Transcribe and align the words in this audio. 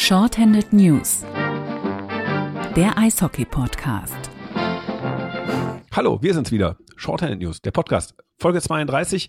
Shorthanded 0.00 0.72
News, 0.72 1.24
der 2.76 2.96
Eishockey-Podcast. 2.96 4.30
Hallo, 5.92 6.22
wir 6.22 6.34
sind's 6.34 6.52
wieder. 6.52 6.78
Shorthanded 6.94 7.40
News, 7.40 7.60
der 7.60 7.72
Podcast, 7.72 8.14
Folge 8.38 8.62
32. 8.62 9.28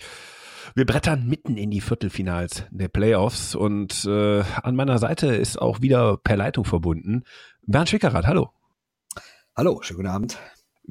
Wir 0.76 0.86
brettern 0.86 1.28
mitten 1.28 1.58
in 1.58 1.71
die 1.71 1.82
Viertelfinals 1.82 2.66
der 2.70 2.88
Playoffs 2.88 3.55
und 3.55 4.05
äh, 4.05 4.44
an 4.62 4.76
meiner 4.76 5.00
Seite 5.00 5.36
ist 5.36 5.60
auch 5.60 5.82
wieder 5.82 6.18
per 6.18 6.38
Leitung 6.38 6.66
verbunden 6.66 7.24
Bernd 7.66 7.90
Schwickerath. 7.90 8.28
Hallo. 8.28 8.52
Hallo, 9.58 9.82
schönen 9.82 9.98
guten 9.98 10.10
Abend. 10.10 10.38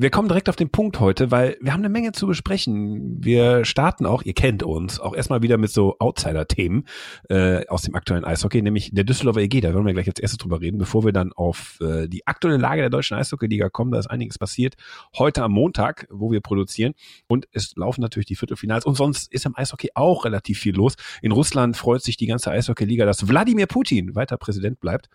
Wir 0.00 0.10
kommen 0.10 0.28
direkt 0.28 0.48
auf 0.48 0.54
den 0.54 0.70
Punkt 0.70 1.00
heute, 1.00 1.32
weil 1.32 1.56
wir 1.60 1.72
haben 1.72 1.80
eine 1.80 1.88
Menge 1.88 2.12
zu 2.12 2.28
besprechen. 2.28 3.16
Wir 3.18 3.64
starten 3.64 4.06
auch, 4.06 4.22
ihr 4.22 4.32
kennt 4.32 4.62
uns, 4.62 5.00
auch 5.00 5.12
erstmal 5.12 5.42
wieder 5.42 5.58
mit 5.58 5.72
so 5.72 5.96
Outsider-Themen 5.98 6.84
äh, 7.28 7.66
aus 7.66 7.82
dem 7.82 7.96
aktuellen 7.96 8.24
Eishockey, 8.24 8.62
nämlich 8.62 8.92
der 8.94 9.02
Düsseldorfer 9.02 9.40
EG. 9.40 9.60
Da 9.60 9.74
werden 9.74 9.84
wir 9.84 9.92
gleich 9.94 10.06
als 10.06 10.20
erstes 10.20 10.38
drüber 10.38 10.60
reden, 10.60 10.78
bevor 10.78 11.04
wir 11.04 11.10
dann 11.10 11.32
auf 11.32 11.80
äh, 11.80 12.06
die 12.06 12.24
aktuelle 12.28 12.58
Lage 12.58 12.80
der 12.80 12.90
deutschen 12.90 13.16
Eishockey-Liga 13.16 13.70
kommen. 13.70 13.90
Da 13.90 13.98
ist 13.98 14.06
einiges 14.06 14.38
passiert. 14.38 14.76
Heute 15.18 15.42
am 15.42 15.50
Montag, 15.50 16.06
wo 16.10 16.30
wir 16.30 16.42
produzieren. 16.42 16.94
Und 17.26 17.48
es 17.50 17.74
laufen 17.74 18.00
natürlich 18.00 18.26
die 18.26 18.36
Viertelfinals. 18.36 18.86
Und 18.86 18.94
sonst 18.94 19.32
ist 19.32 19.46
im 19.46 19.56
Eishockey 19.56 19.90
auch 19.96 20.24
relativ 20.24 20.60
viel 20.60 20.76
los. 20.76 20.94
In 21.22 21.32
Russland 21.32 21.76
freut 21.76 22.04
sich 22.04 22.16
die 22.16 22.28
ganze 22.28 22.52
Eishockey-Liga, 22.52 23.04
dass 23.04 23.26
Wladimir 23.26 23.66
Putin 23.66 24.14
weiter 24.14 24.36
Präsident 24.36 24.78
bleibt. 24.78 25.08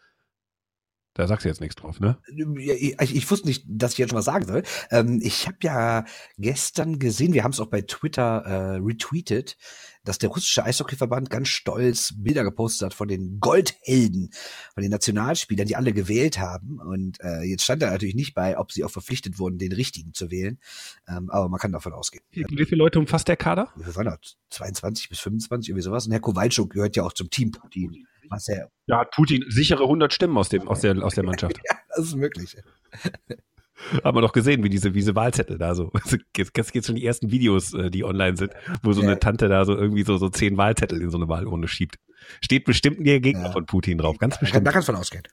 Da 1.14 1.28
sagst 1.28 1.46
du 1.46 1.50
jetzt 1.50 1.62
nichts 1.62 1.76
drauf, 1.76 2.00
ne? 2.00 2.18
Ich, 2.58 3.00
ich, 3.00 3.32
wusste 3.32 3.48
nicht, 3.48 3.66
dass 3.68 3.94
ich 3.94 4.00
jetzt 4.00 4.10
schon 4.10 4.18
was 4.18 4.26
sagen 4.26 4.48
soll. 4.48 4.64
Ähm, 4.90 5.20
ich 5.22 5.46
habe 5.46 5.58
ja 5.62 6.06
gestern 6.38 6.98
gesehen, 6.98 7.34
wir 7.34 7.44
haben 7.44 7.52
es 7.52 7.60
auch 7.60 7.68
bei 7.68 7.82
Twitter 7.82 8.44
äh, 8.46 8.78
retweetet, 8.78 9.56
dass 10.04 10.18
der 10.18 10.30
russische 10.30 10.64
Eishockeyverband 10.64 11.30
ganz 11.30 11.50
stolz 11.50 12.16
Bilder 12.18 12.44
gepostet 12.44 12.88
hat 12.88 12.94
von 12.96 13.08
den 13.08 13.40
Goldhelden, 13.40 14.32
von 14.74 14.82
den 14.82 14.90
Nationalspielern, 14.90 15.68
die 15.68 15.76
alle 15.76 15.94
gewählt 15.94 16.40
haben. 16.40 16.80
Und 16.80 17.20
äh, 17.22 17.44
jetzt 17.44 17.64
stand 17.64 17.84
da 17.84 17.92
natürlich 17.92 18.16
nicht 18.16 18.34
bei, 18.34 18.58
ob 18.58 18.72
sie 18.72 18.84
auch 18.84 18.92
verpflichtet 18.92 19.38
wurden, 19.38 19.60
den 19.60 19.72
richtigen 19.72 20.16
zu 20.16 20.32
wählen. 20.32 20.60
Ähm, 21.08 21.30
aber 21.30 21.48
man 21.48 21.60
kann 21.60 21.72
davon 21.72 21.94
ausgehen. 21.94 22.24
Wie 22.32 22.66
viele 22.66 22.80
Leute 22.80 22.98
umfasst 22.98 23.28
der 23.28 23.38
Kader? 23.38 23.70
Wir 23.76 23.96
waren 23.96 24.06
da 24.06 24.18
22 24.50 25.10
bis 25.10 25.20
25, 25.20 25.70
irgendwie 25.70 25.84
sowas. 25.84 26.08
Und 26.08 26.12
Herr 26.12 26.22
Kowalczuk 26.22 26.72
gehört 26.72 26.96
ja 26.96 27.04
auch 27.04 27.14
zum 27.14 27.30
Team 27.30 27.52
Putin 27.52 28.08
was 28.30 28.48
er. 28.48 28.70
Ja, 28.88 29.00
hat 29.00 29.12
Putin 29.12 29.44
sichere 29.50 29.84
100 29.84 30.14
Stimmen 30.14 30.38
aus, 30.38 30.50
dem, 30.50 30.68
aus, 30.68 30.82
der, 30.82 31.02
aus 31.04 31.16
der 31.16 31.24
Mannschaft. 31.24 31.58
ja, 31.70 31.78
das 31.90 32.06
ist 32.06 32.16
möglich. 32.16 32.56
Haben 34.04 34.18
wir 34.18 34.22
doch 34.22 34.32
gesehen, 34.34 34.64
wie 34.64 34.70
diese, 34.70 34.94
wie 34.94 35.00
diese 35.00 35.16
Wahlzettel 35.16 35.58
da 35.58 35.76
so. 35.76 35.92
Jetzt, 36.38 36.54
geht's 36.54 36.88
schon 36.88 36.96
die 36.96 37.06
ersten 37.06 37.32
Videos, 37.32 37.74
äh, 37.74 37.90
die 37.90 38.04
online 38.04 38.38
sind, 38.38 38.54
wo 38.82 38.94
so 38.94 39.02
eine 39.02 39.20
Tante 39.20 39.50
da 39.50 39.66
so 39.66 39.76
irgendwie 39.76 40.04
so, 40.04 40.18
so 40.18 40.30
zehn 40.30 40.58
Wahlzettel 40.58 41.02
in 41.02 41.10
so 41.10 41.18
eine 41.18 41.28
Wahlrunde 41.28 41.68
schiebt. 41.68 41.98
Steht 42.42 42.66
bestimmt 42.66 43.00
ein 43.00 43.04
Gegner 43.04 43.46
ja. 43.46 43.52
von 43.52 43.66
Putin 43.66 43.98
drauf, 43.98 44.18
ganz 44.18 44.40
bestimmt. 44.40 44.66
Da 44.66 44.72
kannst 44.72 44.88
du 44.88 44.94
von 44.94 45.02
ausgehen. 45.02 45.24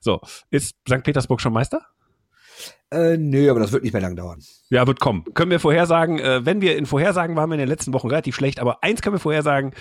So, 0.00 0.20
ist 0.50 0.76
St. 0.88 1.02
Petersburg 1.02 1.40
schon 1.40 1.52
Meister? 1.52 1.86
Äh, 2.90 3.16
nö, 3.16 3.50
aber 3.50 3.60
das 3.60 3.72
wird 3.72 3.82
nicht 3.82 3.92
mehr 3.92 4.02
lang 4.02 4.14
dauern. 4.14 4.40
Ja, 4.70 4.86
wird 4.86 5.00
kommen. 5.00 5.24
Können 5.34 5.50
wir 5.50 5.60
vorhersagen, 5.60 6.18
äh, 6.18 6.46
wenn 6.46 6.60
wir 6.60 6.76
in 6.76 6.86
Vorhersagen 6.86 7.34
waren 7.34 7.50
wir 7.50 7.54
in 7.54 7.60
den 7.60 7.68
letzten 7.68 7.92
Wochen 7.92 8.08
relativ 8.08 8.36
schlecht, 8.36 8.60
aber 8.60 8.82
eins 8.82 9.02
können 9.02 9.16
wir 9.16 9.20
vorhersagen, 9.20 9.72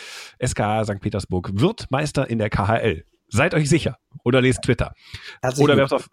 SKA 0.44 0.84
St. 0.84 1.00
Petersburg 1.00 1.52
wird 1.54 1.90
Meister 1.92 2.30
in 2.30 2.40
der 2.40 2.50
KHL. 2.50 3.06
Seid 3.30 3.54
euch 3.54 3.70
sicher. 3.70 3.98
Oder 4.24 4.42
lest 4.42 4.64
Twitter. 4.64 4.94
Oder 5.58 5.78
wer 5.78 5.92
auf 5.92 6.10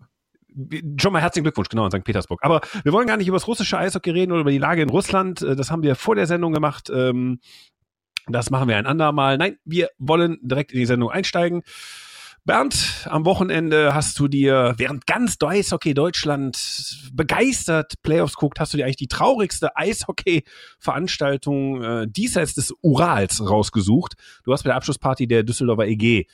schon 1.01 1.13
mal 1.13 1.23
herzlichen 1.23 1.45
Glückwunsch, 1.45 1.69
genau, 1.71 1.87
in 1.87 1.91
St. 1.91 2.05
Petersburg. 2.05 2.41
Aber 2.43 2.61
wir 2.85 2.93
wollen 2.93 3.07
gar 3.07 3.17
nicht 3.17 3.29
über 3.29 3.37
das 3.37 3.47
russische 3.47 3.79
Eishockey 3.79 4.11
reden 4.11 4.33
oder 4.33 4.43
über 4.43 4.51
die 4.51 4.59
Lage 4.59 4.83
in 4.83 4.91
Russland. 4.91 5.41
Äh, 5.43 5.57
das 5.57 5.71
haben 5.71 5.83
wir 5.83 5.95
vor 5.95 6.15
der 6.15 6.27
Sendung 6.27 6.53
gemacht. 6.53 6.91
Ähm, 6.95 7.41
das 8.29 8.51
machen 8.51 8.69
wir 8.69 8.77
ein 8.77 8.87
andermal. 8.87 9.39
Nein, 9.39 9.57
wir 9.65 9.89
wollen 9.99 10.39
direkt 10.43 10.73
in 10.73 10.79
die 10.79 10.87
Sendung 10.87 11.11
einsteigen. 11.11 11.63
Bernd, 12.45 13.07
am 13.09 13.25
Wochenende 13.25 13.95
hast 13.95 14.19
du 14.19 14.27
dir, 14.27 14.75
während 14.77 15.07
ganz 15.07 15.37
Eishockey 15.41 15.95
Deutschland 15.95 17.09
begeistert 17.13 18.03
Playoffs 18.03 18.35
guckt, 18.35 18.59
hast 18.59 18.73
du 18.73 18.79
dir 18.79 18.85
eigentlich 18.85 18.97
die 18.97 19.07
traurigste 19.07 19.77
Eishockey-Veranstaltung 19.77 21.85
äh, 21.85 22.09
diesseits 22.09 22.55
des 22.55 22.75
Urals 22.83 23.49
rausgesucht. 23.49 24.15
Du 24.43 24.53
hast 24.53 24.65
bei 24.65 24.71
der 24.71 24.77
Abschlussparty 24.77 25.29
der 25.29 25.45
Düsseldorfer 25.45 25.87
EG 25.87 26.27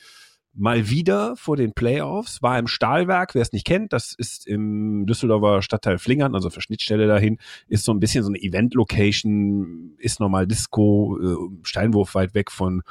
mal 0.55 0.89
wieder 0.89 1.35
vor 1.35 1.55
den 1.55 1.73
Playoffs, 1.73 2.41
war 2.41 2.57
im 2.57 2.67
Stahlwerk, 2.67 3.35
wer 3.35 3.41
es 3.41 3.53
nicht 3.53 3.65
kennt, 3.65 3.93
das 3.93 4.13
ist 4.17 4.47
im 4.47 5.05
Düsseldorfer 5.05 5.61
Stadtteil 5.61 5.99
Flingern, 5.99 6.35
also 6.35 6.49
für 6.49 6.61
Schnittstelle 6.61 7.07
dahin, 7.07 7.37
ist 7.67 7.85
so 7.85 7.93
ein 7.93 7.99
bisschen 7.99 8.23
so 8.23 8.29
eine 8.29 8.41
Event-Location, 8.41 9.93
ist 9.97 10.19
normal 10.19 10.47
Disco, 10.47 11.17
äh, 11.21 11.35
Steinwurf 11.63 12.15
weit 12.15 12.33
weg 12.33 12.51
von 12.51 12.81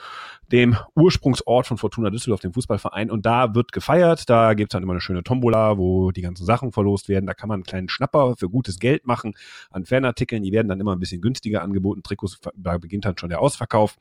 dem 0.50 0.76
Ursprungsort 0.94 1.66
von 1.66 1.76
Fortuna 1.76 2.10
Düsseldorf, 2.10 2.40
dem 2.40 2.52
Fußballverein. 2.52 3.10
Und 3.10 3.26
da 3.26 3.54
wird 3.54 3.72
gefeiert. 3.72 4.28
Da 4.28 4.54
gibt's 4.54 4.72
dann 4.72 4.82
immer 4.82 4.92
eine 4.92 5.00
schöne 5.00 5.22
Tombola, 5.22 5.76
wo 5.78 6.10
die 6.10 6.22
ganzen 6.22 6.46
Sachen 6.46 6.72
verlost 6.72 7.08
werden. 7.08 7.26
Da 7.26 7.34
kann 7.34 7.48
man 7.48 7.56
einen 7.56 7.64
kleinen 7.64 7.88
Schnapper 7.88 8.34
für 8.36 8.48
gutes 8.48 8.78
Geld 8.78 9.06
machen 9.06 9.34
an 9.70 9.84
Fanartikeln. 9.84 10.42
Die 10.42 10.52
werden 10.52 10.68
dann 10.68 10.80
immer 10.80 10.94
ein 10.94 11.00
bisschen 11.00 11.20
günstiger 11.20 11.62
angeboten. 11.62 12.02
Trikots, 12.02 12.40
da 12.56 12.78
beginnt 12.78 13.04
dann 13.04 13.18
schon 13.18 13.28
der 13.28 13.40
Ausverkauf. 13.40 13.96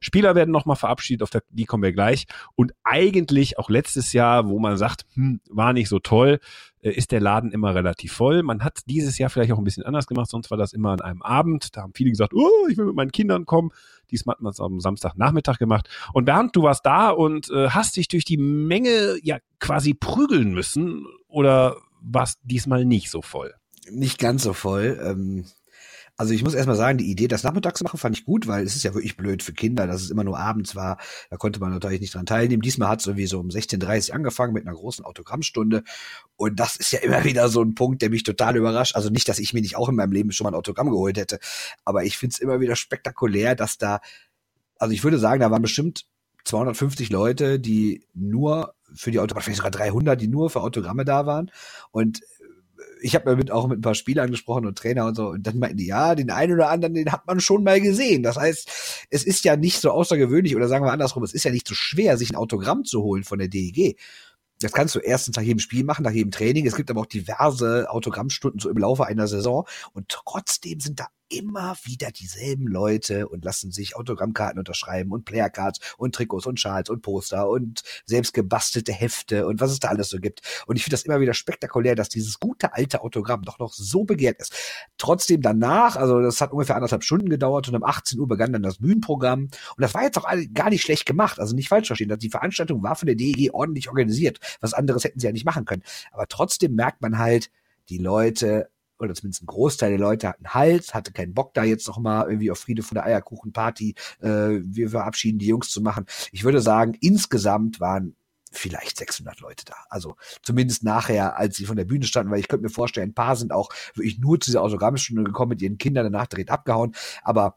Spieler 0.00 0.34
werden 0.34 0.52
nochmal 0.52 0.76
verabschiedet, 0.76 1.22
auf 1.22 1.30
der, 1.30 1.42
die 1.50 1.64
kommen 1.64 1.82
wir 1.82 1.92
gleich. 1.92 2.26
Und 2.54 2.72
eigentlich 2.84 3.58
auch 3.58 3.68
letztes 3.68 4.12
Jahr, 4.12 4.48
wo 4.48 4.58
man 4.58 4.76
sagt, 4.76 5.04
hm, 5.14 5.40
war 5.50 5.72
nicht 5.72 5.88
so 5.88 5.98
toll, 5.98 6.38
ist 6.80 7.12
der 7.12 7.20
Laden 7.20 7.50
immer 7.50 7.74
relativ 7.74 8.12
voll. 8.12 8.42
Man 8.42 8.62
hat 8.62 8.80
dieses 8.86 9.18
Jahr 9.18 9.30
vielleicht 9.30 9.52
auch 9.52 9.58
ein 9.58 9.64
bisschen 9.64 9.84
anders 9.84 10.06
gemacht, 10.06 10.30
sonst 10.30 10.50
war 10.50 10.58
das 10.58 10.72
immer 10.72 10.90
an 10.92 11.00
einem 11.00 11.22
Abend. 11.22 11.76
Da 11.76 11.82
haben 11.82 11.92
viele 11.94 12.10
gesagt, 12.10 12.32
oh, 12.34 12.68
ich 12.70 12.76
will 12.76 12.86
mit 12.86 12.94
meinen 12.94 13.12
Kindern 13.12 13.46
kommen. 13.46 13.70
Diesmal 14.10 14.34
hat 14.34 14.40
man 14.40 14.52
es 14.52 14.60
am 14.60 14.80
Samstagnachmittag 14.80 15.58
gemacht. 15.58 15.88
Und 16.12 16.24
Bernd, 16.24 16.54
du 16.56 16.62
warst 16.62 16.86
da 16.86 17.10
und 17.10 17.50
äh, 17.50 17.70
hast 17.70 17.96
dich 17.96 18.08
durch 18.08 18.24
die 18.24 18.38
Menge 18.38 19.18
ja 19.22 19.38
quasi 19.58 19.94
prügeln 19.94 20.52
müssen 20.52 21.06
oder 21.26 21.76
war 22.00 22.24
es 22.24 22.38
diesmal 22.42 22.84
nicht 22.84 23.10
so 23.10 23.22
voll? 23.22 23.54
Nicht 23.90 24.18
ganz 24.18 24.42
so 24.42 24.52
voll. 24.52 25.00
Ähm, 25.02 25.44
also 26.18 26.34
ich 26.34 26.42
muss 26.42 26.54
erstmal 26.54 26.76
sagen, 26.76 26.98
die 26.98 27.08
Idee, 27.08 27.28
das 27.28 27.44
nachmittags 27.44 27.78
zu 27.78 27.84
machen, 27.84 27.96
fand 27.96 28.18
ich 28.18 28.24
gut, 28.24 28.48
weil 28.48 28.66
es 28.66 28.74
ist 28.74 28.82
ja 28.82 28.92
wirklich 28.92 29.16
blöd 29.16 29.40
für 29.40 29.52
Kinder, 29.52 29.86
dass 29.86 30.02
es 30.02 30.10
immer 30.10 30.24
nur 30.24 30.36
abends 30.36 30.74
war. 30.74 30.98
Da 31.30 31.36
konnte 31.36 31.60
man 31.60 31.70
natürlich 31.70 32.00
nicht 32.00 32.12
dran 32.12 32.26
teilnehmen. 32.26 32.60
Diesmal 32.60 32.88
hat 32.88 33.00
es 33.00 33.06
irgendwie 33.06 33.28
so 33.28 33.38
um 33.38 33.50
16.30 33.50 34.08
Uhr 34.08 34.16
angefangen 34.16 34.52
mit 34.52 34.66
einer 34.66 34.74
großen 34.74 35.04
Autogrammstunde. 35.04 35.84
Und 36.36 36.58
das 36.58 36.74
ist 36.74 36.90
ja 36.90 36.98
immer 36.98 37.22
wieder 37.22 37.48
so 37.48 37.62
ein 37.62 37.76
Punkt, 37.76 38.02
der 38.02 38.10
mich 38.10 38.24
total 38.24 38.56
überrascht. 38.56 38.96
Also 38.96 39.10
nicht, 39.10 39.28
dass 39.28 39.38
ich 39.38 39.54
mir 39.54 39.60
nicht 39.60 39.76
auch 39.76 39.88
in 39.88 39.94
meinem 39.94 40.10
Leben 40.10 40.32
schon 40.32 40.44
mal 40.44 40.50
ein 40.50 40.58
Autogramm 40.58 40.90
geholt 40.90 41.16
hätte, 41.16 41.38
aber 41.84 42.02
ich 42.02 42.18
finde 42.18 42.34
es 42.34 42.40
immer 42.40 42.58
wieder 42.58 42.74
spektakulär, 42.74 43.54
dass 43.54 43.78
da, 43.78 44.00
also 44.76 44.92
ich 44.92 45.04
würde 45.04 45.20
sagen, 45.20 45.40
da 45.40 45.52
waren 45.52 45.62
bestimmt 45.62 46.06
250 46.46 47.10
Leute, 47.10 47.60
die 47.60 48.04
nur 48.12 48.74
für 48.92 49.12
die 49.12 49.20
Autogramme, 49.20 49.44
vielleicht 49.44 49.58
sogar 49.58 49.70
300, 49.70 50.20
die 50.20 50.28
nur 50.28 50.50
für 50.50 50.62
Autogramme 50.62 51.04
da 51.04 51.26
waren. 51.26 51.52
Und 51.92 52.22
ich 53.00 53.14
habe 53.14 53.36
mit, 53.36 53.50
auch 53.50 53.68
mit 53.68 53.78
ein 53.78 53.82
paar 53.82 53.94
Spielern 53.94 54.30
gesprochen 54.30 54.66
und 54.66 54.78
Trainer 54.78 55.06
und 55.06 55.14
so, 55.14 55.28
und 55.28 55.46
dann 55.46 55.58
meinten 55.58 55.76
die, 55.76 55.86
ja, 55.86 56.14
den 56.14 56.30
einen 56.30 56.54
oder 56.54 56.70
anderen, 56.70 56.94
den 56.94 57.12
hat 57.12 57.26
man 57.26 57.40
schon 57.40 57.64
mal 57.64 57.80
gesehen. 57.80 58.22
Das 58.22 58.36
heißt, 58.36 59.06
es 59.10 59.24
ist 59.24 59.44
ja 59.44 59.56
nicht 59.56 59.80
so 59.80 59.90
außergewöhnlich, 59.90 60.56
oder 60.56 60.68
sagen 60.68 60.84
wir 60.84 60.92
andersrum, 60.92 61.22
es 61.22 61.34
ist 61.34 61.44
ja 61.44 61.50
nicht 61.50 61.68
so 61.68 61.74
schwer, 61.74 62.16
sich 62.16 62.30
ein 62.30 62.36
Autogramm 62.36 62.84
zu 62.84 63.02
holen 63.02 63.24
von 63.24 63.38
der 63.38 63.48
DEG. 63.48 63.98
Das 64.60 64.72
kannst 64.72 64.94
du 64.94 64.98
erstens 64.98 65.36
nach 65.36 65.42
jedem 65.42 65.60
Spiel 65.60 65.84
machen, 65.84 66.02
nach 66.02 66.10
jedem 66.10 66.32
Training. 66.32 66.66
Es 66.66 66.74
gibt 66.74 66.90
aber 66.90 67.02
auch 67.02 67.06
diverse 67.06 67.88
Autogrammstunden 67.90 68.58
so 68.58 68.68
im 68.68 68.76
Laufe 68.76 69.06
einer 69.06 69.28
Saison. 69.28 69.66
Und 69.92 70.08
trotzdem 70.08 70.80
sind 70.80 70.98
da 70.98 71.06
immer 71.28 71.76
wieder 71.84 72.10
dieselben 72.10 72.66
Leute 72.66 73.28
und 73.28 73.44
lassen 73.44 73.70
sich 73.70 73.96
Autogrammkarten 73.96 74.58
unterschreiben 74.58 75.12
und 75.12 75.24
Playercards 75.24 75.80
und 75.96 76.14
Trikots 76.14 76.46
und 76.46 76.60
Schals 76.60 76.90
und 76.90 77.02
Poster 77.02 77.48
und 77.48 77.82
selbst 78.04 78.34
gebastelte 78.34 78.92
Hefte 78.92 79.46
und 79.46 79.60
was 79.60 79.70
es 79.70 79.80
da 79.80 79.88
alles 79.88 80.08
so 80.08 80.18
gibt. 80.18 80.40
Und 80.66 80.76
ich 80.76 80.84
finde 80.84 80.94
das 80.94 81.02
immer 81.04 81.20
wieder 81.20 81.34
spektakulär, 81.34 81.94
dass 81.94 82.08
dieses 82.08 82.40
gute 82.40 82.74
alte 82.74 83.02
Autogramm 83.02 83.42
doch 83.42 83.58
noch 83.58 83.72
so 83.72 84.04
begehrt 84.04 84.40
ist. 84.40 84.54
Trotzdem 84.96 85.42
danach, 85.42 85.96
also 85.96 86.20
das 86.20 86.40
hat 86.40 86.52
ungefähr 86.52 86.76
anderthalb 86.76 87.04
Stunden 87.04 87.28
gedauert 87.28 87.68
und 87.68 87.74
um 87.74 87.84
18 87.84 88.18
Uhr 88.18 88.28
begann 88.28 88.52
dann 88.52 88.62
das 88.62 88.78
Bühnenprogramm. 88.78 89.42
Und 89.42 89.52
das 89.76 89.94
war 89.94 90.02
jetzt 90.02 90.18
auch 90.18 90.28
gar 90.54 90.70
nicht 90.70 90.82
schlecht 90.82 91.06
gemacht, 91.06 91.38
also 91.38 91.54
nicht 91.54 91.68
falsch 91.68 91.88
verstehen. 91.88 92.16
Die 92.18 92.30
Veranstaltung 92.30 92.82
war 92.82 92.96
von 92.96 93.06
der 93.06 93.16
DEG 93.16 93.52
ordentlich 93.52 93.88
organisiert. 93.88 94.38
Was 94.60 94.74
anderes 94.74 95.04
hätten 95.04 95.20
sie 95.20 95.26
ja 95.26 95.32
nicht 95.32 95.44
machen 95.44 95.64
können. 95.64 95.82
Aber 96.12 96.26
trotzdem 96.26 96.74
merkt 96.74 97.02
man 97.02 97.18
halt, 97.18 97.50
die 97.88 97.98
Leute 97.98 98.68
oder 98.98 99.14
zumindest 99.14 99.42
ein 99.42 99.46
Großteil 99.46 99.90
der 99.90 99.98
Leute 99.98 100.28
hatten 100.28 100.48
Hals, 100.48 100.94
hatte 100.94 101.12
keinen 101.12 101.34
Bock 101.34 101.54
da 101.54 101.64
jetzt 101.64 101.86
noch 101.86 101.98
mal 101.98 102.28
irgendwie 102.28 102.50
auf 102.50 102.58
Friede 102.58 102.82
von 102.82 102.96
der 102.96 103.04
Eierkuchenparty, 103.04 103.94
äh, 104.20 104.28
wir 104.62 104.90
verabschieden 104.90 105.38
die 105.38 105.46
Jungs 105.46 105.70
zu 105.70 105.80
machen. 105.80 106.06
Ich 106.32 106.44
würde 106.44 106.60
sagen, 106.60 106.94
insgesamt 107.00 107.80
waren 107.80 108.16
vielleicht 108.50 108.96
600 108.96 109.40
Leute 109.40 109.64
da. 109.64 109.76
Also 109.90 110.16
zumindest 110.42 110.82
nachher, 110.82 111.36
als 111.36 111.56
sie 111.56 111.66
von 111.66 111.76
der 111.76 111.84
Bühne 111.84 112.06
standen, 112.06 112.32
weil 112.32 112.40
ich 112.40 112.48
könnte 112.48 112.64
mir 112.64 112.70
vorstellen, 112.70 113.10
ein 113.10 113.14
paar 113.14 113.36
sind 113.36 113.52
auch 113.52 113.70
wirklich 113.94 114.18
nur 114.18 114.40
zu 114.40 114.50
dieser 114.50 114.62
Autogrammstunde 114.62 115.24
gekommen 115.24 115.50
mit 115.50 115.62
ihren 115.62 115.78
Kindern, 115.78 116.10
danach 116.10 116.26
direkt 116.26 116.50
abgehauen. 116.50 116.94
Aber 117.22 117.56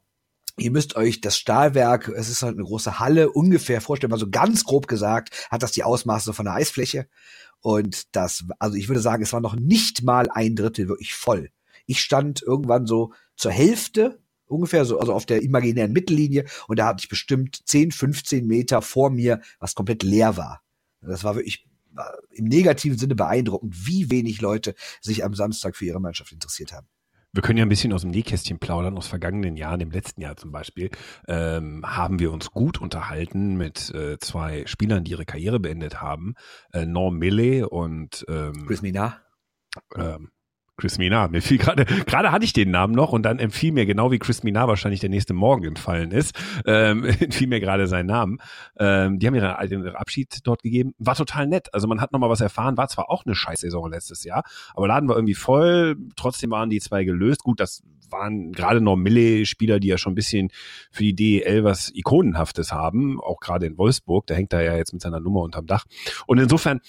Ihr 0.57 0.69
müsst 0.69 0.95
euch 0.97 1.21
das 1.21 1.37
Stahlwerk, 1.37 2.09
es 2.09 2.29
ist 2.29 2.43
halt 2.43 2.55
eine 2.55 2.65
große 2.65 2.99
Halle, 2.99 3.31
ungefähr 3.31 3.79
vorstellen, 3.79 4.11
mal 4.11 4.19
so 4.19 4.29
ganz 4.29 4.65
grob 4.65 4.87
gesagt, 4.87 5.47
hat 5.49 5.63
das 5.63 5.71
die 5.71 5.83
Ausmaße 5.83 6.33
von 6.33 6.45
einer 6.45 6.57
Eisfläche. 6.57 7.07
Und 7.61 8.15
das, 8.15 8.45
also 8.59 8.75
ich 8.75 8.89
würde 8.89 9.01
sagen, 9.01 9.23
es 9.23 9.33
war 9.33 9.41
noch 9.41 9.55
nicht 9.55 10.03
mal 10.03 10.29
ein 10.29 10.55
Drittel 10.55 10.87
wirklich 10.87 11.13
voll. 11.13 11.49
Ich 11.85 12.01
stand 12.01 12.41
irgendwann 12.41 12.87
so 12.87 13.13
zur 13.35 13.51
Hälfte 13.51 14.19
ungefähr 14.45 14.85
so, 14.85 14.99
also 14.99 15.13
auf 15.13 15.25
der 15.25 15.41
imaginären 15.41 15.93
Mittellinie 15.93 16.45
und 16.67 16.77
da 16.77 16.87
hatte 16.87 17.01
ich 17.01 17.09
bestimmt 17.09 17.61
10, 17.65 17.91
15 17.91 18.45
Meter 18.45 18.81
vor 18.81 19.09
mir, 19.09 19.41
was 19.59 19.75
komplett 19.75 20.03
leer 20.03 20.37
war. 20.37 20.61
Das 21.01 21.23
war 21.23 21.35
wirklich 21.35 21.67
im 22.31 22.45
negativen 22.45 22.97
Sinne 22.97 23.15
beeindruckend, 23.15 23.87
wie 23.87 24.09
wenig 24.09 24.41
Leute 24.41 24.75
sich 25.01 25.23
am 25.23 25.33
Samstag 25.33 25.75
für 25.75 25.85
ihre 25.85 25.99
Mannschaft 25.99 26.31
interessiert 26.31 26.71
haben. 26.73 26.87
Wir 27.33 27.41
können 27.41 27.57
ja 27.57 27.65
ein 27.65 27.69
bisschen 27.69 27.93
aus 27.93 28.01
dem 28.01 28.11
Nähkästchen 28.11 28.59
plaudern, 28.59 28.97
aus 28.97 29.07
vergangenen 29.07 29.55
Jahren, 29.55 29.79
im 29.79 29.91
letzten 29.91 30.21
Jahr 30.21 30.35
zum 30.35 30.51
Beispiel, 30.51 30.89
ähm, 31.27 31.81
haben 31.85 32.19
wir 32.19 32.31
uns 32.33 32.51
gut 32.51 32.81
unterhalten 32.81 33.55
mit 33.55 33.89
äh, 33.93 34.17
zwei 34.19 34.65
Spielern, 34.65 35.05
die 35.05 35.11
ihre 35.11 35.25
Karriere 35.25 35.59
beendet 35.59 36.01
haben, 36.01 36.35
äh, 36.73 36.85
Norm 36.85 37.17
Milley 37.17 37.63
und 37.63 38.25
ähm, 38.27 38.65
Chris 38.67 38.81
Mina. 38.81 39.21
Ähm, 39.95 40.31
Chris 40.81 40.97
Minar. 40.97 41.29
Mir 41.29 41.43
fiel 41.43 41.59
gerade, 41.59 41.85
gerade 41.85 42.31
hatte 42.31 42.43
ich 42.43 42.53
den 42.53 42.71
Namen 42.71 42.95
noch 42.95 43.13
und 43.13 43.21
dann 43.23 43.37
empfiel 43.37 43.71
mir 43.71 43.85
genau 43.85 44.11
wie 44.11 44.17
Chris 44.17 44.41
Minar 44.41 44.67
wahrscheinlich 44.67 44.99
der 44.99 45.09
nächste 45.09 45.35
Morgen 45.35 45.63
entfallen 45.63 46.09
ist, 46.09 46.35
ähm, 46.65 47.05
entfiel 47.19 47.47
mir 47.47 47.59
gerade 47.59 47.85
sein 47.85 48.07
Namen. 48.07 48.39
Ähm, 48.79 49.19
die 49.19 49.27
haben 49.27 49.35
ihre, 49.35 49.57
ihren 49.63 49.95
Abschied 49.95 50.39
dort 50.43 50.63
gegeben. 50.63 50.93
War 50.97 51.15
total 51.15 51.45
nett. 51.45 51.71
Also 51.71 51.87
man 51.87 52.01
hat 52.01 52.11
nochmal 52.11 52.31
was 52.31 52.41
erfahren. 52.41 52.77
War 52.77 52.87
zwar 52.87 53.11
auch 53.11 53.25
eine 53.25 53.35
Scheißsaison 53.35 53.91
letztes 53.91 54.23
Jahr, 54.23 54.43
aber 54.73 54.87
Laden 54.87 55.07
war 55.07 55.15
irgendwie 55.15 55.35
voll. 55.35 55.97
Trotzdem 56.15 56.49
waren 56.49 56.71
die 56.71 56.79
zwei 56.79 57.03
gelöst. 57.03 57.43
Gut, 57.43 57.59
das 57.59 57.83
waren 58.09 58.51
gerade 58.51 58.81
noch 58.81 58.95
Mille-Spieler, 58.95 59.79
die 59.79 59.87
ja 59.87 59.99
schon 59.99 60.13
ein 60.13 60.15
bisschen 60.15 60.49
für 60.89 61.03
die 61.03 61.15
DEL 61.15 61.63
was 61.63 61.91
Ikonenhaftes 61.93 62.71
haben, 62.71 63.21
auch 63.21 63.39
gerade 63.39 63.67
in 63.67 63.77
Wolfsburg. 63.77 64.25
Der 64.25 64.35
hängt 64.35 64.51
da 64.51 64.61
ja 64.61 64.75
jetzt 64.75 64.93
mit 64.93 65.01
seiner 65.03 65.19
Nummer 65.19 65.41
unterm 65.41 65.67
Dach. 65.67 65.85
Und 66.25 66.39
insofern 66.39 66.81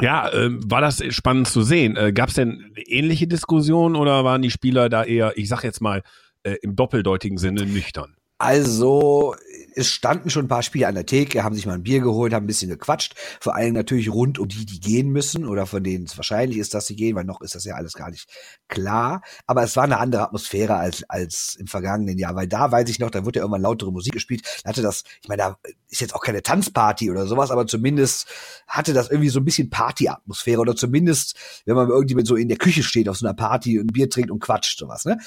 ja, 0.00 0.28
äh, 0.28 0.50
war 0.70 0.80
das 0.80 1.02
spannend 1.14 1.48
zu 1.48 1.62
sehen. 1.62 1.96
Äh, 1.96 2.12
Gab 2.12 2.28
es 2.28 2.34
denn 2.34 2.72
ähnliche 2.76 3.26
Diskussionen 3.26 3.96
oder 3.96 4.24
waren 4.24 4.42
die 4.42 4.50
Spieler 4.50 4.88
da 4.88 5.04
eher, 5.04 5.36
ich 5.36 5.48
sag 5.48 5.64
jetzt 5.64 5.80
mal, 5.80 6.02
äh, 6.42 6.56
im 6.62 6.76
doppeldeutigen 6.76 7.38
Sinne 7.38 7.66
nüchtern? 7.66 8.16
Also, 8.38 9.34
es 9.76 9.88
standen 9.88 10.28
schon 10.28 10.44
ein 10.44 10.48
paar 10.48 10.62
Spieler 10.62 10.88
an 10.88 10.94
der 10.94 11.06
Theke, 11.06 11.42
haben 11.42 11.54
sich 11.54 11.64
mal 11.64 11.74
ein 11.74 11.82
Bier 11.82 12.00
geholt, 12.00 12.34
haben 12.34 12.44
ein 12.44 12.46
bisschen 12.46 12.68
gequatscht. 12.68 13.14
Vor 13.40 13.54
allem 13.54 13.72
natürlich 13.72 14.10
rund 14.10 14.38
um 14.38 14.48
die, 14.48 14.66
die 14.66 14.78
gehen 14.78 15.10
müssen 15.10 15.46
oder 15.46 15.64
von 15.64 15.82
denen 15.82 16.04
es 16.04 16.18
wahrscheinlich 16.18 16.58
ist, 16.58 16.74
dass 16.74 16.86
sie 16.86 16.96
gehen, 16.96 17.16
weil 17.16 17.24
noch 17.24 17.40
ist 17.40 17.54
das 17.54 17.64
ja 17.64 17.76
alles 17.76 17.94
gar 17.94 18.10
nicht 18.10 18.28
klar. 18.68 19.22
Aber 19.46 19.62
es 19.62 19.74
war 19.76 19.84
eine 19.84 19.98
andere 19.98 20.22
Atmosphäre 20.22 20.76
als, 20.76 21.02
als 21.08 21.56
im 21.58 21.66
vergangenen 21.66 22.18
Jahr, 22.18 22.34
weil 22.34 22.46
da 22.46 22.70
weiß 22.70 22.90
ich 22.90 22.98
noch, 22.98 23.10
da 23.10 23.24
wurde 23.24 23.38
ja 23.38 23.42
irgendwann 23.42 23.62
lautere 23.62 23.90
Musik 23.90 24.12
gespielt. 24.12 24.42
Da 24.64 24.70
hatte 24.70 24.82
das, 24.82 25.04
ich 25.22 25.28
meine, 25.28 25.42
da 25.42 25.58
ist 25.88 26.02
jetzt 26.02 26.14
auch 26.14 26.22
keine 26.22 26.42
Tanzparty 26.42 27.10
oder 27.10 27.26
sowas, 27.26 27.50
aber 27.50 27.66
zumindest 27.66 28.28
hatte 28.66 28.92
das 28.92 29.10
irgendwie 29.10 29.30
so 29.30 29.40
ein 29.40 29.44
bisschen 29.46 29.70
Partyatmosphäre 29.70 30.60
oder 30.60 30.76
zumindest, 30.76 31.36
wenn 31.64 31.76
man 31.76 31.88
irgendwie 31.88 32.24
so 32.26 32.36
in 32.36 32.48
der 32.48 32.58
Küche 32.58 32.82
steht 32.82 33.08
auf 33.08 33.16
so 33.16 33.26
einer 33.26 33.34
Party 33.34 33.78
und 33.78 33.86
ein 33.86 33.92
Bier 33.92 34.10
trinkt 34.10 34.30
und 34.30 34.40
quatscht, 34.40 34.78
sowas, 34.78 35.06
ne? 35.06 35.18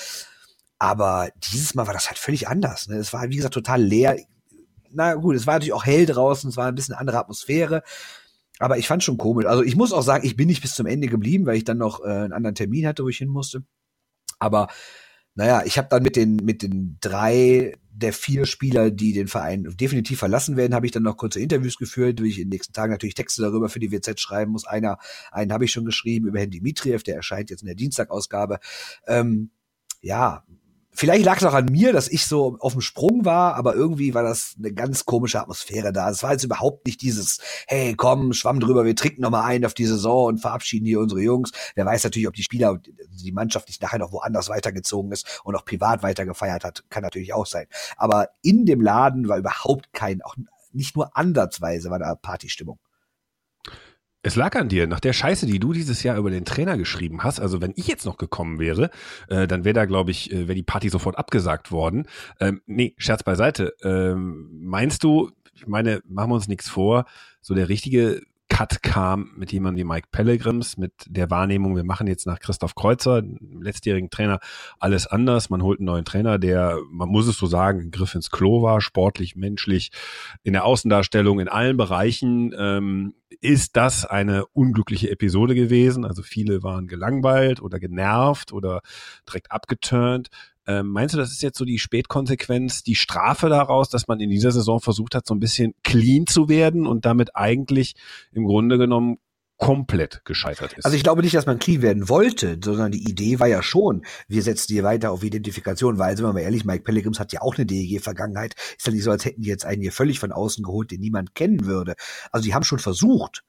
Aber 0.79 1.29
dieses 1.51 1.75
Mal 1.75 1.87
war 1.87 1.93
das 1.93 2.07
halt 2.07 2.17
völlig 2.17 2.47
anders. 2.47 2.87
Ne? 2.87 2.95
Es 2.95 3.13
war, 3.13 3.29
wie 3.29 3.35
gesagt, 3.35 3.53
total 3.53 3.81
leer. 3.81 4.17
Na 4.91 5.15
gut, 5.15 5.35
es 5.35 5.45
war 5.45 5.55
natürlich 5.55 5.73
auch 5.73 5.85
hell 5.85 6.05
draußen, 6.05 6.49
es 6.49 6.57
war 6.57 6.67
ein 6.67 6.75
bisschen 6.75 6.95
andere 6.95 7.19
Atmosphäre. 7.19 7.83
Aber 8.59 8.77
ich 8.77 8.87
fand 8.87 9.03
schon 9.03 9.17
komisch. 9.17 9.45
Also 9.45 9.63
ich 9.63 9.75
muss 9.75 9.93
auch 9.93 10.01
sagen, 10.01 10.25
ich 10.25 10.35
bin 10.35 10.47
nicht 10.47 10.61
bis 10.61 10.75
zum 10.75 10.85
Ende 10.85 11.07
geblieben, 11.07 11.45
weil 11.45 11.57
ich 11.57 11.63
dann 11.65 11.77
noch 11.77 12.01
äh, 12.01 12.07
einen 12.07 12.33
anderen 12.33 12.55
Termin 12.55 12.87
hatte, 12.87 13.03
wo 13.03 13.09
ich 13.09 13.17
hin 13.17 13.29
musste. 13.29 13.63
Aber 14.39 14.67
naja, 15.35 15.63
ich 15.65 15.77
habe 15.77 15.87
dann 15.89 16.03
mit 16.03 16.15
den, 16.15 16.37
mit 16.37 16.63
den 16.63 16.97
drei 17.01 17.73
der 17.91 18.13
vier 18.13 18.45
Spieler, 18.45 18.91
die 18.91 19.13
den 19.13 19.27
Verein 19.27 19.65
definitiv 19.79 20.19
verlassen 20.19 20.57
werden, 20.57 20.73
habe 20.73 20.85
ich 20.85 20.91
dann 20.91 21.03
noch 21.03 21.17
kurze 21.17 21.39
Interviews 21.39 21.77
geführt, 21.77 22.21
wie 22.21 22.29
ich 22.29 22.37
in 22.37 22.45
den 22.45 22.49
nächsten 22.49 22.73
Tagen 22.73 22.91
natürlich 22.91 23.15
Texte 23.15 23.41
darüber 23.41 23.69
für 23.69 23.79
die 23.79 23.91
WZ 23.91 24.19
schreiben 24.19 24.51
muss. 24.51 24.65
Einer, 24.65 24.97
einen 25.31 25.51
habe 25.51 25.65
ich 25.65 25.71
schon 25.71 25.85
geschrieben 25.85 26.27
über 26.27 26.39
Herrn 26.39 26.51
Dimitriev, 26.51 27.03
der 27.03 27.15
erscheint 27.15 27.49
jetzt 27.49 27.61
in 27.61 27.67
der 27.67 27.75
Dienstagausgabe. 27.75 28.59
Ähm, 29.07 29.51
ja, 30.01 30.43
Vielleicht 30.99 31.23
lag 31.23 31.37
es 31.37 31.45
auch 31.45 31.53
an 31.53 31.67
mir, 31.67 31.93
dass 31.93 32.09
ich 32.09 32.25
so 32.25 32.57
auf 32.59 32.73
dem 32.73 32.81
Sprung 32.81 33.23
war, 33.23 33.55
aber 33.55 33.73
irgendwie 33.73 34.13
war 34.13 34.21
das 34.21 34.55
eine 34.57 34.73
ganz 34.73 35.05
komische 35.05 35.39
Atmosphäre 35.39 35.93
da. 35.93 36.09
Es 36.09 36.23
war 36.23 36.33
jetzt 36.33 36.43
überhaupt 36.43 36.85
nicht 36.85 37.01
dieses, 37.01 37.39
hey, 37.67 37.95
komm, 37.95 38.33
schwamm 38.33 38.59
drüber, 38.59 38.83
wir 38.83 38.97
trinken 38.97 39.21
nochmal 39.21 39.45
ein 39.45 39.63
auf 39.63 39.73
die 39.73 39.85
Saison 39.85 40.25
und 40.25 40.39
verabschieden 40.39 40.85
hier 40.85 40.99
unsere 40.99 41.21
Jungs. 41.21 41.53
Wer 41.75 41.85
weiß 41.85 42.03
natürlich, 42.03 42.27
ob 42.27 42.33
die 42.33 42.43
Spieler, 42.43 42.81
die 43.11 43.31
Mannschaft 43.31 43.69
nicht 43.69 43.81
nachher 43.81 43.99
noch 43.99 44.11
woanders 44.11 44.49
weitergezogen 44.49 45.13
ist 45.13 45.39
und 45.45 45.55
auch 45.55 45.63
privat 45.63 46.03
weitergefeiert 46.03 46.65
hat, 46.65 46.83
kann 46.89 47.03
natürlich 47.03 47.33
auch 47.33 47.45
sein. 47.45 47.67
Aber 47.95 48.27
in 48.41 48.65
dem 48.65 48.81
Laden 48.81 49.29
war 49.29 49.37
überhaupt 49.37 49.93
kein, 49.93 50.21
auch 50.21 50.35
nicht 50.73 50.97
nur 50.97 51.15
ansatzweise 51.15 51.89
war 51.89 51.99
da 51.99 52.13
Partystimmung. 52.15 52.77
Es 54.21 54.35
lag 54.35 54.55
an 54.57 54.67
dir, 54.67 54.85
nach 54.85 54.99
der 54.99 55.13
Scheiße, 55.13 55.45
die 55.45 55.59
du 55.59 55.71
dieses 55.71 56.03
Jahr 56.03 56.17
über 56.17 56.29
den 56.29 56.43
Trainer 56.43 56.77
geschrieben 56.77 57.23
hast. 57.23 57.39
Also 57.39 57.61
wenn 57.61 57.71
ich 57.77 57.87
jetzt 57.87 58.05
noch 58.05 58.17
gekommen 58.17 58.59
wäre, 58.59 58.89
äh, 59.29 59.47
dann 59.47 59.63
wäre 59.63 59.73
da, 59.73 59.85
glaube 59.85 60.11
ich, 60.11 60.31
äh, 60.31 60.47
wäre 60.47 60.55
die 60.55 60.63
Party 60.63 60.89
sofort 60.89 61.17
abgesagt 61.17 61.71
worden. 61.71 62.05
Ähm, 62.41 62.61
nee, 62.65 62.95
Scherz 62.97 63.23
beiseite. 63.23 63.75
Ähm, 63.81 64.49
meinst 64.61 65.05
du, 65.05 65.31
ich 65.53 65.67
meine, 65.67 66.01
machen 66.05 66.31
wir 66.31 66.35
uns 66.35 66.49
nichts 66.49 66.67
vor, 66.67 67.05
so 67.39 67.55
der 67.55 67.69
richtige 67.69 68.21
Cut 68.59 68.83
kam 68.83 69.31
mit 69.37 69.53
jemandem 69.53 69.79
wie 69.79 69.89
Mike 69.89 70.09
Pellegrims, 70.11 70.75
mit 70.75 70.91
der 71.07 71.29
Wahrnehmung, 71.29 71.77
wir 71.77 71.85
machen 71.85 72.07
jetzt 72.07 72.27
nach 72.27 72.41
Christoph 72.41 72.75
Kreuzer, 72.75 73.21
dem 73.21 73.61
letztjährigen 73.61 74.09
Trainer, 74.09 74.39
alles 74.79 75.07
anders. 75.07 75.49
Man 75.49 75.63
holt 75.63 75.79
einen 75.79 75.85
neuen 75.85 76.03
Trainer, 76.03 76.37
der, 76.37 76.77
man 76.91 77.07
muss 77.07 77.25
es 77.29 77.37
so 77.37 77.45
sagen, 77.45 77.79
ein 77.79 77.91
Griff 77.91 78.15
ins 78.15 78.31
Klo 78.31 78.61
war, 78.61 78.81
sportlich, 78.81 79.37
menschlich, 79.37 79.91
in 80.43 80.51
der 80.51 80.65
Außendarstellung, 80.65 81.39
in 81.39 81.47
allen 81.47 81.77
Bereichen. 81.77 82.53
Ähm, 82.59 83.13
ist 83.39 83.77
das 83.77 84.03
eine 84.03 84.45
unglückliche 84.47 85.09
Episode 85.09 85.55
gewesen? 85.55 86.03
Also 86.03 86.21
viele 86.21 86.61
waren 86.61 86.87
gelangweilt 86.87 87.61
oder 87.61 87.79
genervt 87.79 88.51
oder 88.51 88.81
direkt 89.25 89.53
abgeturnt. 89.53 90.27
Ähm, 90.69 90.89
meinst 90.89 91.15
du, 91.15 91.17
das 91.17 91.31
ist 91.31 91.41
jetzt 91.41 91.57
so 91.57 91.65
die 91.65 91.79
Spätkonsequenz, 91.79 92.83
die 92.83 92.93
Strafe 92.93 93.49
daraus, 93.49 93.89
dass 93.89 94.07
man 94.07 94.19
in 94.19 94.29
dieser 94.29 94.51
Saison 94.51 94.79
versucht 94.79 95.15
hat, 95.15 95.25
so 95.25 95.33
ein 95.33 95.39
bisschen 95.39 95.73
clean 95.83 96.27
zu 96.27 96.47
werden 96.47 96.85
und 96.85 97.05
damit 97.05 97.35
eigentlich 97.35 97.95
im 98.31 98.45
Grunde 98.45 98.77
genommen 98.77 99.17
komplett 99.57 100.21
gescheitert 100.25 100.73
ist. 100.73 100.85
Also 100.85 100.95
ich 100.95 101.01
glaube 101.01 101.23
nicht, 101.23 101.33
dass 101.33 101.47
man 101.47 101.57
clean 101.57 101.81
werden 101.81 102.07
wollte, 102.07 102.59
sondern 102.63 102.91
die 102.91 103.09
Idee 103.09 103.39
war 103.39 103.47
ja 103.47 103.63
schon, 103.63 104.05
wir 104.27 104.43
setzen 104.43 104.71
hier 104.71 104.83
weiter 104.83 105.11
auf 105.11 105.23
Identifikation, 105.23 105.97
weil, 105.97 106.15
sind 106.15 106.27
wir 106.27 106.33
mal 106.33 106.41
ehrlich, 106.41 106.65
Mike 106.65 106.83
Pellegrims 106.83 107.19
hat 107.19 107.33
ja 107.33 107.41
auch 107.41 107.57
eine 107.57 107.65
DEG-Vergangenheit. 107.65 108.53
Ist 108.77 108.85
ja 108.85 108.93
nicht 108.93 109.03
so, 109.03 109.09
als 109.09 109.25
hätten 109.25 109.41
die 109.41 109.49
jetzt 109.49 109.65
einen 109.65 109.81
hier 109.81 109.91
völlig 109.91 110.19
von 110.19 110.31
außen 110.31 110.63
geholt, 110.63 110.91
den 110.91 111.01
niemand 111.01 111.33
kennen 111.33 111.65
würde. 111.65 111.95
Also 112.31 112.45
die 112.45 112.53
haben 112.53 112.63
schon 112.63 112.77
versucht, 112.77 113.43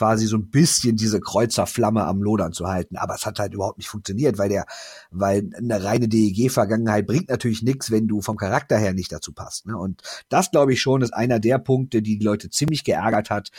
quasi 0.00 0.26
so 0.26 0.38
ein 0.38 0.48
bisschen 0.48 0.96
diese 0.96 1.20
Kreuzerflamme 1.20 2.06
am 2.06 2.22
Lodern 2.22 2.54
zu 2.54 2.66
halten. 2.66 2.96
Aber 2.96 3.16
es 3.16 3.26
hat 3.26 3.38
halt 3.38 3.52
überhaupt 3.52 3.76
nicht 3.76 3.88
funktioniert, 3.88 4.38
weil 4.38 4.48
der, 4.48 4.64
weil 5.10 5.50
eine 5.54 5.84
reine 5.84 6.08
DEG-Vergangenheit 6.08 7.06
bringt 7.06 7.28
natürlich 7.28 7.62
nichts, 7.62 7.90
wenn 7.90 8.08
du 8.08 8.22
vom 8.22 8.38
Charakter 8.38 8.78
her 8.78 8.94
nicht 8.94 9.12
dazu 9.12 9.34
passt. 9.34 9.66
Ne? 9.66 9.76
Und 9.76 10.00
das, 10.30 10.52
glaube 10.52 10.72
ich, 10.72 10.80
schon 10.80 11.02
ist 11.02 11.12
einer 11.12 11.38
der 11.38 11.58
Punkte, 11.58 12.00
die 12.00 12.16
die 12.16 12.24
Leute 12.24 12.48
ziemlich 12.48 12.82
geärgert 12.82 13.28
hat. 13.28 13.50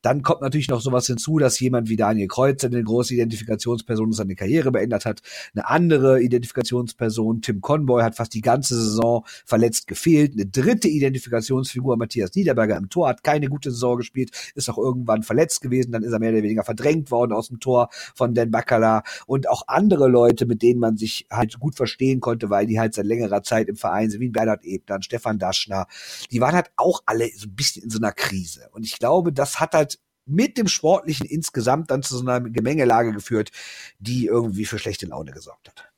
Dann 0.00 0.22
kommt 0.22 0.40
natürlich 0.40 0.70
noch 0.70 0.80
sowas 0.80 1.06
hinzu, 1.06 1.38
dass 1.38 1.60
jemand 1.60 1.90
wie 1.90 1.96
Daniel 1.96 2.28
Kreuzer, 2.28 2.68
eine 2.68 2.82
große 2.82 3.12
Identifikationsperson, 3.12 4.12
seine 4.12 4.36
Karriere 4.36 4.72
beendet 4.72 5.04
hat. 5.04 5.20
Eine 5.54 5.68
andere 5.68 6.22
Identifikationsperson, 6.22 7.42
Tim 7.42 7.60
Conboy, 7.60 8.02
hat 8.02 8.16
fast 8.16 8.32
die 8.32 8.40
ganze 8.40 8.74
Saison 8.74 9.26
verletzt 9.44 9.86
gefehlt. 9.86 10.32
Eine 10.32 10.46
dritte 10.46 10.88
Identifikationsfigur, 10.88 11.98
Matthias 11.98 12.34
Niederberger 12.34 12.78
im 12.78 12.88
Tor, 12.88 13.08
hat 13.08 13.22
keine 13.22 13.48
gute 13.48 13.70
Saison 13.70 13.98
gespielt, 13.98 14.30
ist 14.54 14.70
auch 14.70 14.78
irgendwann 14.78 15.22
verletzt 15.24 15.60
gewesen 15.60 15.89
gewesen, 15.90 15.92
dann 15.92 16.02
ist 16.02 16.12
er 16.12 16.18
mehr 16.18 16.30
oder 16.30 16.42
weniger 16.42 16.64
verdrängt 16.64 17.10
worden 17.10 17.32
aus 17.32 17.48
dem 17.48 17.60
Tor 17.60 17.88
von 18.14 18.34
Dan 18.34 18.50
Bacala 18.50 19.02
und 19.26 19.48
auch 19.48 19.64
andere 19.66 20.08
Leute, 20.08 20.46
mit 20.46 20.62
denen 20.62 20.80
man 20.80 20.96
sich 20.96 21.26
halt 21.30 21.58
gut 21.58 21.74
verstehen 21.74 22.20
konnte, 22.20 22.50
weil 22.50 22.66
die 22.66 22.78
halt 22.78 22.94
seit 22.94 23.06
längerer 23.06 23.42
Zeit 23.42 23.68
im 23.68 23.76
Verein 23.76 24.10
sind, 24.10 24.20
wie 24.20 24.28
Bernhard 24.28 24.64
Ebner, 24.64 25.02
Stefan 25.02 25.38
Daschner, 25.38 25.86
die 26.30 26.40
waren 26.40 26.54
halt 26.54 26.70
auch 26.76 27.02
alle 27.06 27.28
so 27.34 27.48
ein 27.48 27.54
bisschen 27.54 27.84
in 27.84 27.90
so 27.90 27.98
einer 27.98 28.12
Krise. 28.12 28.68
Und 28.72 28.84
ich 28.84 28.98
glaube, 28.98 29.32
das 29.32 29.60
hat 29.60 29.74
halt 29.74 29.98
mit 30.26 30.58
dem 30.58 30.68
Sportlichen 30.68 31.26
insgesamt 31.26 31.90
dann 31.90 32.02
zu 32.02 32.16
so 32.16 32.22
einer 32.22 32.40
Gemengelage 32.40 33.12
geführt, 33.12 33.50
die 33.98 34.26
irgendwie 34.26 34.64
für 34.64 34.78
schlechte 34.78 35.06
Laune 35.06 35.32
gesorgt 35.32 35.68
hat. 35.68 35.89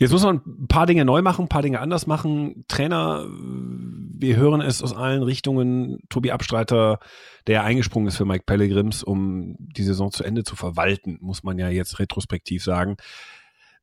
Jetzt 0.00 0.12
muss 0.12 0.24
man 0.24 0.40
ein 0.46 0.66
paar 0.66 0.86
Dinge 0.86 1.04
neu 1.04 1.20
machen, 1.20 1.44
ein 1.44 1.48
paar 1.50 1.60
Dinge 1.60 1.78
anders 1.78 2.06
machen. 2.06 2.64
Trainer, 2.68 3.26
wir 3.28 4.34
hören 4.36 4.62
es 4.62 4.82
aus 4.82 4.94
allen 4.94 5.22
Richtungen. 5.22 5.98
Tobi 6.08 6.30
Abstreiter, 6.30 7.00
der 7.46 7.64
eingesprungen 7.64 8.08
ist 8.08 8.16
für 8.16 8.24
Mike 8.24 8.44
Pellegrims, 8.46 9.02
um 9.02 9.56
die 9.58 9.82
Saison 9.82 10.10
zu 10.10 10.24
Ende 10.24 10.42
zu 10.42 10.56
verwalten, 10.56 11.18
muss 11.20 11.42
man 11.42 11.58
ja 11.58 11.68
jetzt 11.68 11.98
retrospektiv 11.98 12.64
sagen. 12.64 12.96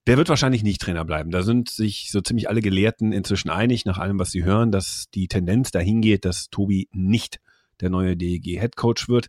Der 0.07 0.17
wird 0.17 0.27
wahrscheinlich 0.29 0.63
nicht 0.63 0.81
Trainer 0.81 1.05
bleiben. 1.05 1.29
Da 1.29 1.43
sind 1.43 1.69
sich 1.69 2.09
so 2.12 2.19
ziemlich 2.19 2.50
alle 2.50 2.62
Gelehrten 2.62 3.12
inzwischen 3.12 3.51
einig, 3.51 3.86
nach 3.86 4.00
allem, 4.00 4.17
was 4.17 4.31
sie 4.31 4.43
hören, 4.43 4.71
dass 4.71 5.12
die 5.13 5.27
Tendenz 5.27 5.69
dahin 5.69 6.01
geht, 6.01 6.25
dass 6.25 6.50
Tobi 6.50 6.89
nicht 6.91 7.39
der 7.79 7.91
neue 7.91 8.17
DEG-Headcoach 8.17 9.07
wird. 9.07 9.27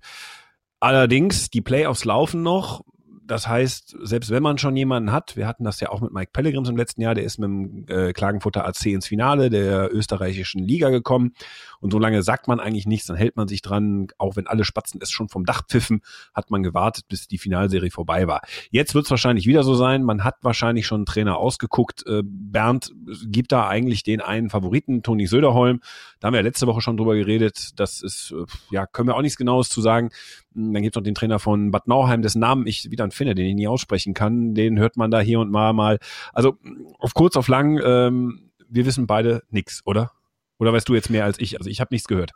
Allerdings, 0.80 1.50
die 1.50 1.60
Playoffs 1.60 2.06
laufen 2.06 2.42
noch 2.42 2.82
das 3.28 3.46
heißt, 3.46 3.94
selbst 4.02 4.30
wenn 4.30 4.42
man 4.42 4.56
schon 4.56 4.74
jemanden 4.74 5.12
hat, 5.12 5.36
wir 5.36 5.46
hatten 5.46 5.62
das 5.62 5.80
ja 5.80 5.90
auch 5.90 6.00
mit 6.00 6.12
Mike 6.12 6.30
Pellegrims 6.32 6.68
im 6.70 6.78
letzten 6.78 7.02
Jahr, 7.02 7.14
der 7.14 7.24
ist 7.24 7.38
mit 7.38 7.46
dem 7.46 7.84
äh, 7.86 8.12
Klagenfutter 8.14 8.66
AC 8.66 8.86
ins 8.86 9.06
Finale 9.06 9.50
der 9.50 9.94
österreichischen 9.94 10.64
Liga 10.64 10.88
gekommen. 10.88 11.34
Und 11.80 11.92
so 11.92 11.98
lange 11.98 12.22
sagt 12.22 12.48
man 12.48 12.58
eigentlich 12.58 12.86
nichts, 12.86 13.06
dann 13.06 13.16
hält 13.16 13.36
man 13.36 13.46
sich 13.46 13.60
dran, 13.60 14.08
auch 14.16 14.36
wenn 14.36 14.46
alle 14.46 14.64
Spatzen 14.64 15.00
es 15.02 15.10
schon 15.10 15.28
vom 15.28 15.44
Dach 15.44 15.62
pfiffen, 15.68 16.00
hat 16.34 16.50
man 16.50 16.62
gewartet, 16.62 17.04
bis 17.08 17.28
die 17.28 17.36
Finalserie 17.36 17.90
vorbei 17.90 18.26
war. 18.26 18.40
Jetzt 18.70 18.94
wird 18.94 19.04
es 19.04 19.10
wahrscheinlich 19.10 19.46
wieder 19.46 19.62
so 19.62 19.74
sein, 19.74 20.04
man 20.04 20.24
hat 20.24 20.36
wahrscheinlich 20.40 20.86
schon 20.86 21.00
einen 21.00 21.06
Trainer 21.06 21.36
ausgeguckt. 21.36 22.06
Äh, 22.06 22.22
Bernd 22.24 22.92
gibt 23.26 23.52
da 23.52 23.68
eigentlich 23.68 24.04
den 24.04 24.22
einen 24.22 24.48
Favoriten, 24.48 25.02
Toni 25.02 25.26
Söderholm. 25.26 25.80
Da 26.18 26.28
haben 26.28 26.34
wir 26.34 26.42
letzte 26.42 26.66
Woche 26.66 26.80
schon 26.80 26.96
drüber 26.96 27.14
geredet. 27.14 27.78
Das 27.78 28.00
ist, 28.00 28.32
äh, 28.32 28.46
ja, 28.70 28.86
können 28.86 29.08
wir 29.08 29.16
auch 29.16 29.22
nichts 29.22 29.36
Genaues 29.36 29.68
zu 29.68 29.82
sagen. 29.82 30.08
Dann 30.54 30.82
gibt 30.82 30.96
es 30.96 30.98
noch 30.98 31.04
den 31.04 31.14
Trainer 31.14 31.38
von 31.38 31.70
Bad 31.70 31.86
Nauheim, 31.86 32.22
dessen 32.22 32.40
Namen 32.40 32.66
ich 32.66 32.90
wieder 32.90 33.04
finde, 33.18 33.34
den 33.34 33.46
ich 33.46 33.54
nie 33.54 33.68
aussprechen 33.68 34.14
kann. 34.14 34.54
Den 34.54 34.78
hört 34.78 34.96
man 34.96 35.10
da 35.10 35.20
hier 35.20 35.40
und 35.40 35.50
mal 35.50 35.72
mal. 35.72 35.98
Also 36.32 36.56
auf 36.98 37.12
kurz, 37.14 37.36
auf 37.36 37.48
lang, 37.48 37.78
ähm, 37.84 38.50
wir 38.68 38.86
wissen 38.86 39.06
beide 39.06 39.42
nichts, 39.50 39.82
oder? 39.84 40.12
Oder 40.58 40.72
weißt 40.72 40.88
du 40.88 40.94
jetzt 40.94 41.10
mehr 41.10 41.24
als 41.24 41.38
ich? 41.38 41.58
Also 41.58 41.68
ich 41.70 41.80
habe 41.80 41.92
nichts 41.92 42.08
gehört. 42.08 42.32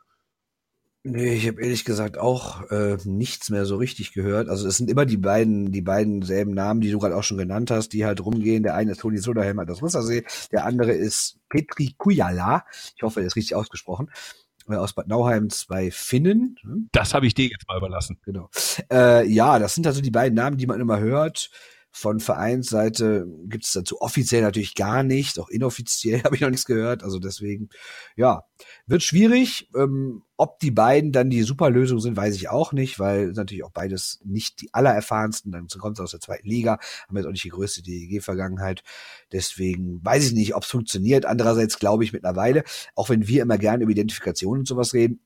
Nee, 1.04 1.34
ich 1.34 1.48
habe 1.48 1.60
ehrlich 1.60 1.84
gesagt 1.84 2.16
auch 2.16 2.70
äh, 2.70 2.96
nichts 3.04 3.50
mehr 3.50 3.64
so 3.66 3.74
richtig 3.74 4.12
gehört. 4.12 4.48
Also 4.48 4.68
es 4.68 4.76
sind 4.76 4.88
immer 4.88 5.04
die 5.04 5.16
beiden, 5.16 5.72
die 5.72 5.82
beiden 5.82 6.22
selben 6.22 6.52
Namen, 6.54 6.80
die 6.80 6.92
du 6.92 7.00
gerade 7.00 7.16
auch 7.16 7.24
schon 7.24 7.38
genannt 7.38 7.72
hast, 7.72 7.88
die 7.88 8.04
halt 8.04 8.24
rumgehen. 8.24 8.62
Der 8.62 8.76
eine 8.76 8.92
ist 8.92 9.00
Toni 9.00 9.18
Soderhelm 9.18 9.60
das 9.66 9.82
Russersee, 9.82 10.24
der 10.52 10.64
andere 10.64 10.92
ist 10.92 11.40
Petri 11.48 11.96
Kujala. 11.98 12.64
Ich 12.96 13.02
hoffe, 13.02 13.20
er 13.20 13.26
ist 13.26 13.34
richtig 13.34 13.56
ausgesprochen. 13.56 14.10
Äh, 14.68 14.76
aus 14.76 14.92
Bad 14.92 15.08
Nauheim 15.08 15.50
zwei 15.50 15.90
Finnen. 15.90 16.56
Hm? 16.62 16.88
Das 16.92 17.14
habe 17.14 17.26
ich 17.26 17.34
dir 17.34 17.46
jetzt 17.46 17.66
mal 17.68 17.78
überlassen. 17.78 18.18
Genau. 18.24 18.48
Äh, 18.90 19.26
ja, 19.28 19.58
das 19.58 19.74
sind 19.74 19.86
also 19.86 20.00
die 20.00 20.10
beiden 20.10 20.34
Namen, 20.34 20.56
die 20.56 20.66
man 20.66 20.80
immer 20.80 20.98
hört. 20.98 21.50
Von 21.94 22.20
Vereinsseite 22.20 23.26
gibt 23.44 23.66
es 23.66 23.72
dazu 23.72 24.00
offiziell 24.00 24.40
natürlich 24.40 24.74
gar 24.74 25.02
nicht, 25.02 25.38
auch 25.38 25.50
inoffiziell 25.50 26.22
habe 26.24 26.34
ich 26.34 26.40
noch 26.40 26.48
nichts 26.48 26.64
gehört. 26.64 27.04
Also 27.04 27.18
deswegen, 27.18 27.68
ja, 28.16 28.44
wird 28.86 29.02
schwierig. 29.02 29.68
Ähm, 29.76 30.22
ob 30.38 30.58
die 30.58 30.70
beiden 30.70 31.12
dann 31.12 31.28
die 31.28 31.42
Superlösung 31.42 32.00
sind, 32.00 32.16
weiß 32.16 32.34
ich 32.34 32.48
auch 32.48 32.72
nicht, 32.72 32.98
weil 32.98 33.32
natürlich 33.32 33.62
auch 33.62 33.70
beides 33.70 34.20
nicht 34.24 34.62
die 34.62 34.72
allererfahrensten, 34.72 35.52
dann 35.52 35.68
kommt 35.68 35.98
es 35.98 36.02
aus 36.02 36.10
der 36.12 36.20
zweiten 36.20 36.48
Liga, 36.48 36.78
haben 37.06 37.16
jetzt 37.16 37.26
auch 37.26 37.30
nicht 37.30 37.44
die 37.44 37.50
größte 37.50 37.82
DEG-Vergangenheit. 37.82 38.82
Deswegen 39.30 40.02
weiß 40.02 40.26
ich 40.26 40.32
nicht, 40.32 40.54
ob 40.54 40.62
es 40.62 40.70
funktioniert. 40.70 41.26
Andererseits 41.26 41.78
glaube 41.78 42.04
ich 42.04 42.14
mittlerweile, 42.14 42.64
auch 42.94 43.10
wenn 43.10 43.28
wir 43.28 43.42
immer 43.42 43.58
gerne 43.58 43.84
über 43.84 43.92
Identifikation 43.92 44.60
und 44.60 44.66
sowas 44.66 44.94
reden, 44.94 45.20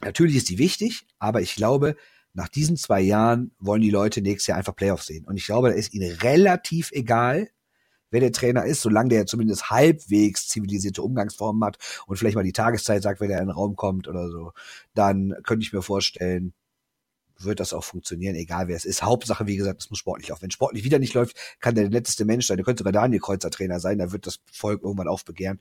natürlich 0.00 0.36
ist 0.36 0.48
die 0.48 0.58
wichtig, 0.58 1.06
aber 1.18 1.42
ich 1.42 1.56
glaube, 1.56 1.96
nach 2.38 2.48
diesen 2.48 2.76
zwei 2.76 3.00
Jahren 3.00 3.50
wollen 3.58 3.82
die 3.82 3.90
Leute 3.90 4.22
nächstes 4.22 4.46
Jahr 4.46 4.58
einfach 4.58 4.76
Playoffs 4.76 5.06
sehen. 5.06 5.26
Und 5.26 5.36
ich 5.36 5.46
glaube, 5.46 5.70
da 5.70 5.74
ist 5.74 5.92
ihnen 5.92 6.12
relativ 6.18 6.92
egal, 6.92 7.50
wer 8.10 8.20
der 8.20 8.32
Trainer 8.32 8.64
ist, 8.64 8.80
solange 8.80 9.10
der 9.10 9.26
zumindest 9.26 9.70
halbwegs 9.70 10.46
zivilisierte 10.48 11.02
Umgangsformen 11.02 11.64
hat 11.64 11.78
und 12.06 12.16
vielleicht 12.16 12.36
mal 12.36 12.44
die 12.44 12.52
Tageszeit 12.52 13.02
sagt, 13.02 13.20
wenn 13.20 13.30
er 13.30 13.40
in 13.40 13.46
den 13.46 13.54
Raum 13.54 13.74
kommt 13.74 14.06
oder 14.06 14.30
so, 14.30 14.52
dann 14.94 15.34
könnte 15.42 15.64
ich 15.64 15.72
mir 15.72 15.82
vorstellen, 15.82 16.54
wird 17.40 17.58
das 17.58 17.72
auch 17.72 17.84
funktionieren, 17.84 18.36
egal 18.36 18.68
wer 18.68 18.76
es 18.76 18.84
ist. 18.84 19.02
Hauptsache, 19.02 19.46
wie 19.46 19.56
gesagt, 19.56 19.82
es 19.82 19.90
muss 19.90 19.98
sportlich 19.98 20.32
auch. 20.32 20.40
Wenn 20.40 20.50
sportlich 20.50 20.84
wieder 20.84 21.00
nicht 21.00 21.14
läuft, 21.14 21.36
kann 21.60 21.74
der 21.74 21.88
netteste 21.88 22.24
Mensch 22.24 22.46
sein. 22.46 22.56
Der 22.56 22.64
könnte 22.64 22.80
sogar 22.80 22.92
Daniel 22.92 23.20
Kreuzer 23.20 23.50
Trainer 23.50 23.80
sein, 23.80 23.98
da 23.98 24.12
wird 24.12 24.26
das 24.26 24.40
Volk 24.50 24.82
irgendwann 24.82 25.08
aufbegehren. 25.08 25.60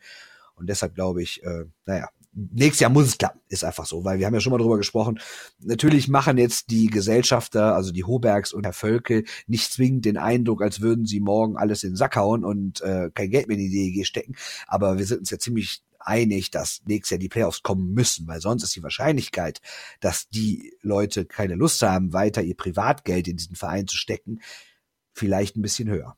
Und 0.55 0.69
deshalb 0.69 0.95
glaube 0.95 1.21
ich, 1.21 1.43
äh, 1.43 1.65
naja, 1.85 2.09
nächstes 2.37 2.81
Jahr 2.81 2.91
muss 2.91 3.07
es 3.07 3.17
klappen, 3.17 3.41
ist 3.49 3.63
einfach 3.63 3.85
so, 3.85 4.05
weil 4.05 4.19
wir 4.19 4.27
haben 4.27 4.33
ja 4.33 4.39
schon 4.39 4.51
mal 4.51 4.59
drüber 4.59 4.77
gesprochen. 4.77 5.19
Natürlich 5.59 6.07
machen 6.07 6.37
jetzt 6.37 6.69
die 6.69 6.87
Gesellschafter, 6.87 7.75
also 7.75 7.91
die 7.91 8.03
Hobergs 8.03 8.53
und 8.53 8.65
Herr 8.65 8.73
Völkel, 8.73 9.25
nicht 9.47 9.73
zwingend 9.73 10.05
den 10.05 10.17
Eindruck, 10.17 10.61
als 10.61 10.81
würden 10.81 11.05
sie 11.05 11.19
morgen 11.19 11.57
alles 11.57 11.83
in 11.83 11.91
den 11.91 11.95
Sack 11.95 12.15
hauen 12.15 12.43
und 12.43 12.81
äh, 12.81 13.09
kein 13.13 13.31
Geld 13.31 13.47
mehr 13.47 13.57
in 13.57 13.69
die 13.69 13.91
DEG 13.91 14.05
stecken. 14.05 14.35
Aber 14.67 14.97
wir 14.97 15.05
sind 15.05 15.19
uns 15.19 15.31
ja 15.31 15.39
ziemlich 15.39 15.81
einig, 15.99 16.51
dass 16.51 16.81
nächstes 16.85 17.11
Jahr 17.11 17.19
die 17.19 17.29
Playoffs 17.29 17.63
kommen 17.63 17.93
müssen, 17.93 18.27
weil 18.27 18.39
sonst 18.39 18.63
ist 18.63 18.75
die 18.75 18.83
Wahrscheinlichkeit, 18.83 19.59
dass 19.99 20.29
die 20.29 20.73
Leute 20.81 21.25
keine 21.25 21.55
Lust 21.55 21.81
haben, 21.81 22.13
weiter 22.13 22.41
ihr 22.43 22.55
Privatgeld 22.55 23.27
in 23.27 23.37
diesen 23.37 23.55
Verein 23.55 23.87
zu 23.87 23.97
stecken, 23.97 24.41
vielleicht 25.13 25.57
ein 25.57 25.61
bisschen 25.61 25.89
höher. 25.89 26.15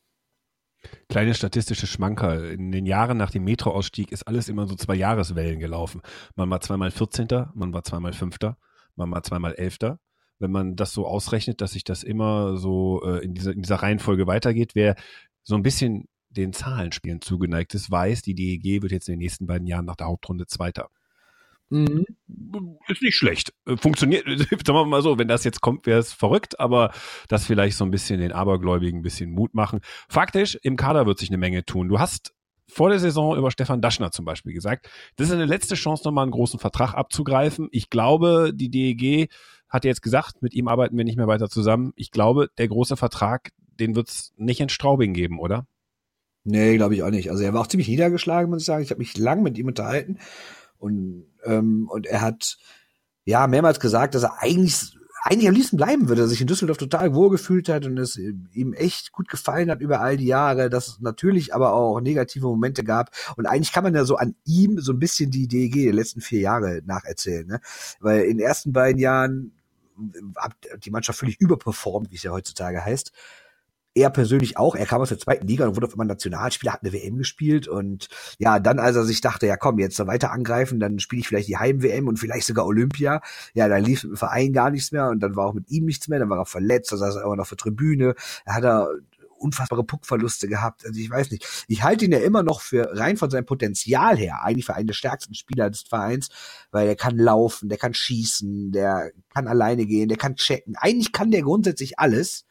Kleine 1.10 1.34
statistische 1.34 1.88
Schmankerl. 1.88 2.52
In 2.52 2.72
den 2.72 2.86
Jahren 2.86 3.18
nach 3.18 3.32
dem 3.32 3.44
Metro-Ausstieg 3.44 4.12
ist 4.12 4.28
alles 4.28 4.48
immer 4.48 4.68
so 4.68 4.76
zwei 4.76 4.96
Jahreswellen 4.96 5.60
gelaufen. 5.60 6.02
Man 6.36 6.50
war 6.50 6.62
zweimal 6.62 6.92
14., 6.92 7.28
man 7.54 7.74
war 7.74 7.84
zweimal 7.84 8.14
5., 8.14 8.38
man 8.96 9.12
war 9.12 9.24
zweimal 9.24 9.56
11. 9.56 9.78
Wenn 10.40 10.52
man 10.52 10.76
das 10.76 10.94
so 10.94 11.06
ausrechnet, 11.06 11.62
dass 11.62 11.72
sich 11.72 11.84
das 11.84 12.04
immer 12.04 12.58
so 12.58 13.02
äh, 13.04 13.24
in, 13.24 13.34
dieser, 13.34 13.52
in 13.52 13.62
dieser 13.62 13.78
Reihenfolge 13.78 14.26
weitergeht, 14.26 14.72
wer 14.74 14.96
so 15.44 15.56
ein 15.56 15.64
bisschen 15.64 16.08
den 16.30 16.54
Zahlenspielen 16.54 17.22
zugeneigt 17.22 17.74
ist, 17.74 17.92
weiß, 17.92 18.22
die 18.22 18.36
DEG 18.36 18.82
wird 18.82 18.92
jetzt 18.92 19.10
in 19.10 19.14
den 19.14 19.20
nächsten 19.20 19.48
beiden 19.48 19.68
Jahren 19.68 19.86
nach 19.86 19.96
der 19.96 20.08
Hauptrunde 20.08 20.46
Zweiter. 20.46 20.90
Mhm. 21.70 22.06
Ist 22.88 23.02
nicht 23.02 23.16
schlecht. 23.16 23.54
Äh, 23.66 23.78
funktioniert, 23.78 24.26
sagen 24.28 24.66
wir 24.66 24.86
mal 24.86 25.02
so, 25.02 25.18
wenn 25.18 25.28
das 25.28 25.44
jetzt 25.44 25.62
kommt, 25.62 25.86
wäre 25.86 26.00
es 26.00 26.14
verrückt, 26.14 26.60
aber 26.60 26.92
das 27.28 27.46
vielleicht 27.46 27.78
so 27.78 27.86
ein 27.86 27.92
bisschen 27.92 28.20
den 28.20 28.32
Abergläubigen 28.32 29.00
ein 29.00 29.04
bisschen 29.04 29.32
Mut 29.32 29.54
machen. 29.54 29.82
Faktisch, 30.08 30.58
im 30.64 30.76
Kader 30.76 31.06
wird 31.06 31.20
sich 31.20 31.30
eine 31.30 31.38
Menge 31.38 31.66
tun. 31.66 31.90
Du 31.90 32.00
hast 32.00 32.34
vor 32.68 32.90
der 32.90 33.00
Saison 33.00 33.36
über 33.36 33.52
Stefan 33.52 33.82
Daschner 33.82 34.12
zum 34.12 34.26
Beispiel 34.26 34.54
gesagt, 34.54 34.90
das 35.16 35.28
ist 35.28 35.34
eine 35.34 35.46
letzte 35.46 35.76
Chance, 35.76 36.04
nochmal 36.06 36.24
einen 36.24 36.32
großen 36.32 36.60
Vertrag 36.60 36.94
abzugreifen. 36.94 37.68
Ich 37.72 37.90
glaube, 37.90 38.52
die 38.54 38.70
DEG 38.70 39.30
hat 39.68 39.86
jetzt 39.86 40.02
gesagt, 40.02 40.42
mit 40.42 40.54
ihm 40.54 40.68
arbeiten 40.68 40.98
wir 40.98 41.04
nicht 41.04 41.18
mehr 41.18 41.28
weiter 41.28 41.50
zusammen. 41.50 41.94
Ich 41.96 42.12
glaube, 42.12 42.50
der 42.58 42.68
große 42.68 42.98
Vertrag, 42.98 43.52
den 43.80 43.96
wird 43.96 44.10
es 44.10 44.34
nicht 44.38 44.60
in 44.60 44.70
Straubing 44.70 45.14
geben, 45.14 45.40
oder? 45.40 45.68
Nee, 46.44 46.78
glaube 46.78 46.96
ich 46.96 47.04
auch 47.04 47.12
nicht. 47.12 47.30
Also 47.30 47.44
er 47.44 47.54
war 47.54 47.62
auch 47.62 47.68
ziemlich 47.68 47.88
niedergeschlagen, 47.90 48.50
muss 48.50 48.62
ich 48.62 48.66
sagen. 48.66 48.84
Ich 48.84 48.92
habe 48.92 49.00
mich 49.00 49.18
lang 49.18 49.44
mit 49.44 49.58
ihm 49.58 49.68
unterhalten 49.68 50.18
und, 50.80 51.26
ähm, 51.44 51.88
und 51.90 52.08
er 52.08 52.22
hat 52.22 52.58
ja 53.26 53.46
mehrmals 53.48 53.80
gesagt, 53.80 54.16
dass 54.16 54.24
er 54.24 54.42
eigentlich 54.42 54.98
eigentlich 55.24 55.50
am 55.50 55.56
liebsten 55.56 55.78
bleiben 55.78 56.08
würde, 56.08 56.22
dass 56.22 56.30
sich 56.30 56.42
in 56.42 56.48
Düsseldorf 56.48 56.78
total 56.78 57.14
wohlgefühlt 57.14 57.68
hat 57.70 57.86
und 57.86 57.98
es 57.98 58.18
ihm 58.18 58.74
echt 58.74 59.12
gut 59.12 59.28
gefallen 59.28 59.70
hat 59.70 59.82
über 59.82 60.00
all 60.00 60.18
die 60.18 60.26
Jahre, 60.26 60.70
dass 60.70 60.88
es 60.88 61.00
natürlich 61.02 61.54
aber 61.54 61.74
auch 61.74 62.00
negative 62.00 62.48
Momente 62.48 62.84
gab. 62.84 63.12
Und 63.36 63.46
eigentlich 63.46 63.74
kann 63.74 63.84
man 63.84 63.94
ja 63.94 64.06
so 64.06 64.16
an 64.16 64.36
ihm 64.46 64.80
so 64.80 64.94
ein 64.94 65.00
bisschen 65.00 65.30
die 65.30 65.48
DEG 65.48 65.74
der 65.74 65.94
letzten 65.94 66.22
vier 66.22 66.40
Jahre 66.40 66.82
nacherzählen, 66.86 67.46
ne? 67.46 67.60
Weil 68.00 68.22
in 68.22 68.38
den 68.38 68.46
ersten 68.48 68.72
beiden 68.72 69.00
Jahren 69.00 69.52
hat 70.38 70.56
die 70.86 70.92
Mannschaft 70.92 71.20
völlig 71.20 71.42
überperformt, 71.42 72.12
wie 72.12 72.16
es 72.16 72.24
ja 72.24 72.32
heutzutage 72.32 72.84
heißt 72.84 73.12
er 74.00 74.10
persönlich 74.10 74.58
auch. 74.58 74.76
Er 74.76 74.86
kam 74.86 75.02
aus 75.02 75.10
der 75.10 75.20
zweiten 75.20 75.48
Liga 75.48 75.68
und 75.68 75.76
wurde 75.76 75.88
auf 75.88 75.94
einmal 75.94 76.08
Nationalspieler, 76.08 76.74
hat 76.74 76.84
eine 76.84 76.94
WM 76.94 77.18
gespielt 77.18 77.68
und 77.68 78.08
ja, 78.38 78.60
dann 78.60 78.80
als 78.80 78.96
er 78.96 79.04
sich 79.04 79.22
dachte, 79.22 79.48
ja 79.48 79.58
komm, 79.58 79.80
jetzt 79.80 80.00
weiter 80.06 80.32
angreifen, 80.32 80.80
dann 80.80 81.00
spiele 81.00 81.22
ich 81.22 81.28
vielleicht 81.28 81.48
die 81.48 81.58
Heim-WM 81.58 82.08
und 82.08 82.18
vielleicht 82.18 82.48
sogar 82.48 82.66
Olympia. 82.66 83.22
Ja, 83.54 83.68
dann 83.68 83.84
lief 83.84 84.04
mit 84.04 84.14
dem 84.14 84.18
Verein 84.18 84.54
gar 84.54 84.72
nichts 84.72 84.92
mehr 84.92 85.10
und 85.10 85.20
dann 85.22 85.36
war 85.36 85.48
auch 85.48 85.54
mit 85.54 85.70
ihm 85.70 85.86
nichts 85.86 86.08
mehr, 86.08 86.20
dann 86.20 86.30
war 86.30 86.40
er 86.40 86.46
verletzt, 86.46 86.92
dann 86.92 87.00
saß 87.00 87.18
er 87.18 87.24
immer 87.24 87.36
noch 87.36 87.48
für 87.48 87.58
Tribüne. 87.58 88.16
Er 88.46 88.56
hat 88.56 88.64
da 88.64 88.88
unfassbare 89.40 89.84
Puckverluste 89.84 90.48
gehabt. 90.48 90.86
Also 90.86 91.00
ich 91.00 91.10
weiß 91.10 91.32
nicht. 91.32 91.66
Ich 91.68 91.84
halte 91.84 92.06
ihn 92.06 92.12
ja 92.12 92.20
immer 92.20 92.44
noch 92.44 92.62
für 92.62 92.98
rein 92.98 93.18
von 93.18 93.30
seinem 93.30 93.46
Potenzial 93.46 94.18
her, 94.18 94.44
eigentlich 94.44 94.66
für 94.66 94.76
einen 94.76 94.88
der 94.88 94.94
stärksten 94.94 95.34
Spieler 95.34 95.70
des 95.70 95.82
Vereins, 95.82 96.30
weil 96.72 96.88
er 96.88 96.96
kann 96.96 97.18
laufen, 97.18 97.70
der 97.70 97.78
kann 97.78 97.94
schießen, 97.94 98.72
der 98.72 99.12
kann 99.34 99.48
alleine 99.48 99.86
gehen, 99.86 100.10
der 100.10 100.18
kann 100.18 100.36
checken. 100.36 100.76
Eigentlich 100.78 101.12
kann 101.12 101.32
der 101.32 101.42
grundsätzlich 101.42 102.00
alles. 102.00 102.46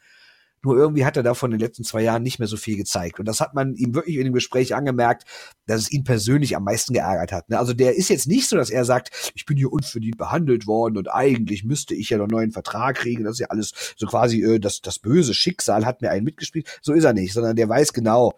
Nur 0.62 0.76
irgendwie 0.76 1.04
hat 1.04 1.16
er 1.16 1.22
davon 1.22 1.52
in 1.52 1.58
den 1.58 1.66
letzten 1.66 1.84
zwei 1.84 2.02
Jahren 2.02 2.22
nicht 2.22 2.38
mehr 2.38 2.48
so 2.48 2.56
viel 2.56 2.76
gezeigt. 2.76 3.18
Und 3.18 3.26
das 3.26 3.40
hat 3.40 3.54
man 3.54 3.74
ihm 3.76 3.94
wirklich 3.94 4.16
in 4.16 4.24
dem 4.24 4.34
Gespräch 4.34 4.74
angemerkt, 4.74 5.24
dass 5.66 5.82
es 5.82 5.92
ihn 5.92 6.04
persönlich 6.04 6.56
am 6.56 6.64
meisten 6.64 6.94
geärgert 6.94 7.32
hat. 7.32 7.48
Ne? 7.48 7.58
Also 7.58 7.72
der 7.72 7.96
ist 7.96 8.08
jetzt 8.08 8.26
nicht 8.26 8.48
so, 8.48 8.56
dass 8.56 8.70
er 8.70 8.84
sagt, 8.84 9.32
ich 9.34 9.44
bin 9.44 9.56
hier 9.56 9.72
unverdient 9.72 10.18
behandelt 10.18 10.66
worden 10.66 10.96
und 10.96 11.08
eigentlich 11.08 11.64
müsste 11.64 11.94
ich 11.94 12.10
ja 12.10 12.18
einen 12.18 12.28
neuen 12.28 12.52
Vertrag 12.52 12.96
kriegen. 12.96 13.24
Das 13.24 13.34
ist 13.34 13.40
ja 13.40 13.48
alles 13.48 13.94
so 13.96 14.06
quasi, 14.06 14.42
äh, 14.42 14.58
das, 14.58 14.80
das 14.80 14.98
böse 14.98 15.34
Schicksal 15.34 15.86
hat 15.86 16.02
mir 16.02 16.10
einen 16.10 16.24
mitgespielt. 16.24 16.78
So 16.82 16.92
ist 16.92 17.04
er 17.04 17.12
nicht, 17.12 17.32
sondern 17.32 17.56
der 17.56 17.68
weiß 17.68 17.92
genau, 17.92 18.32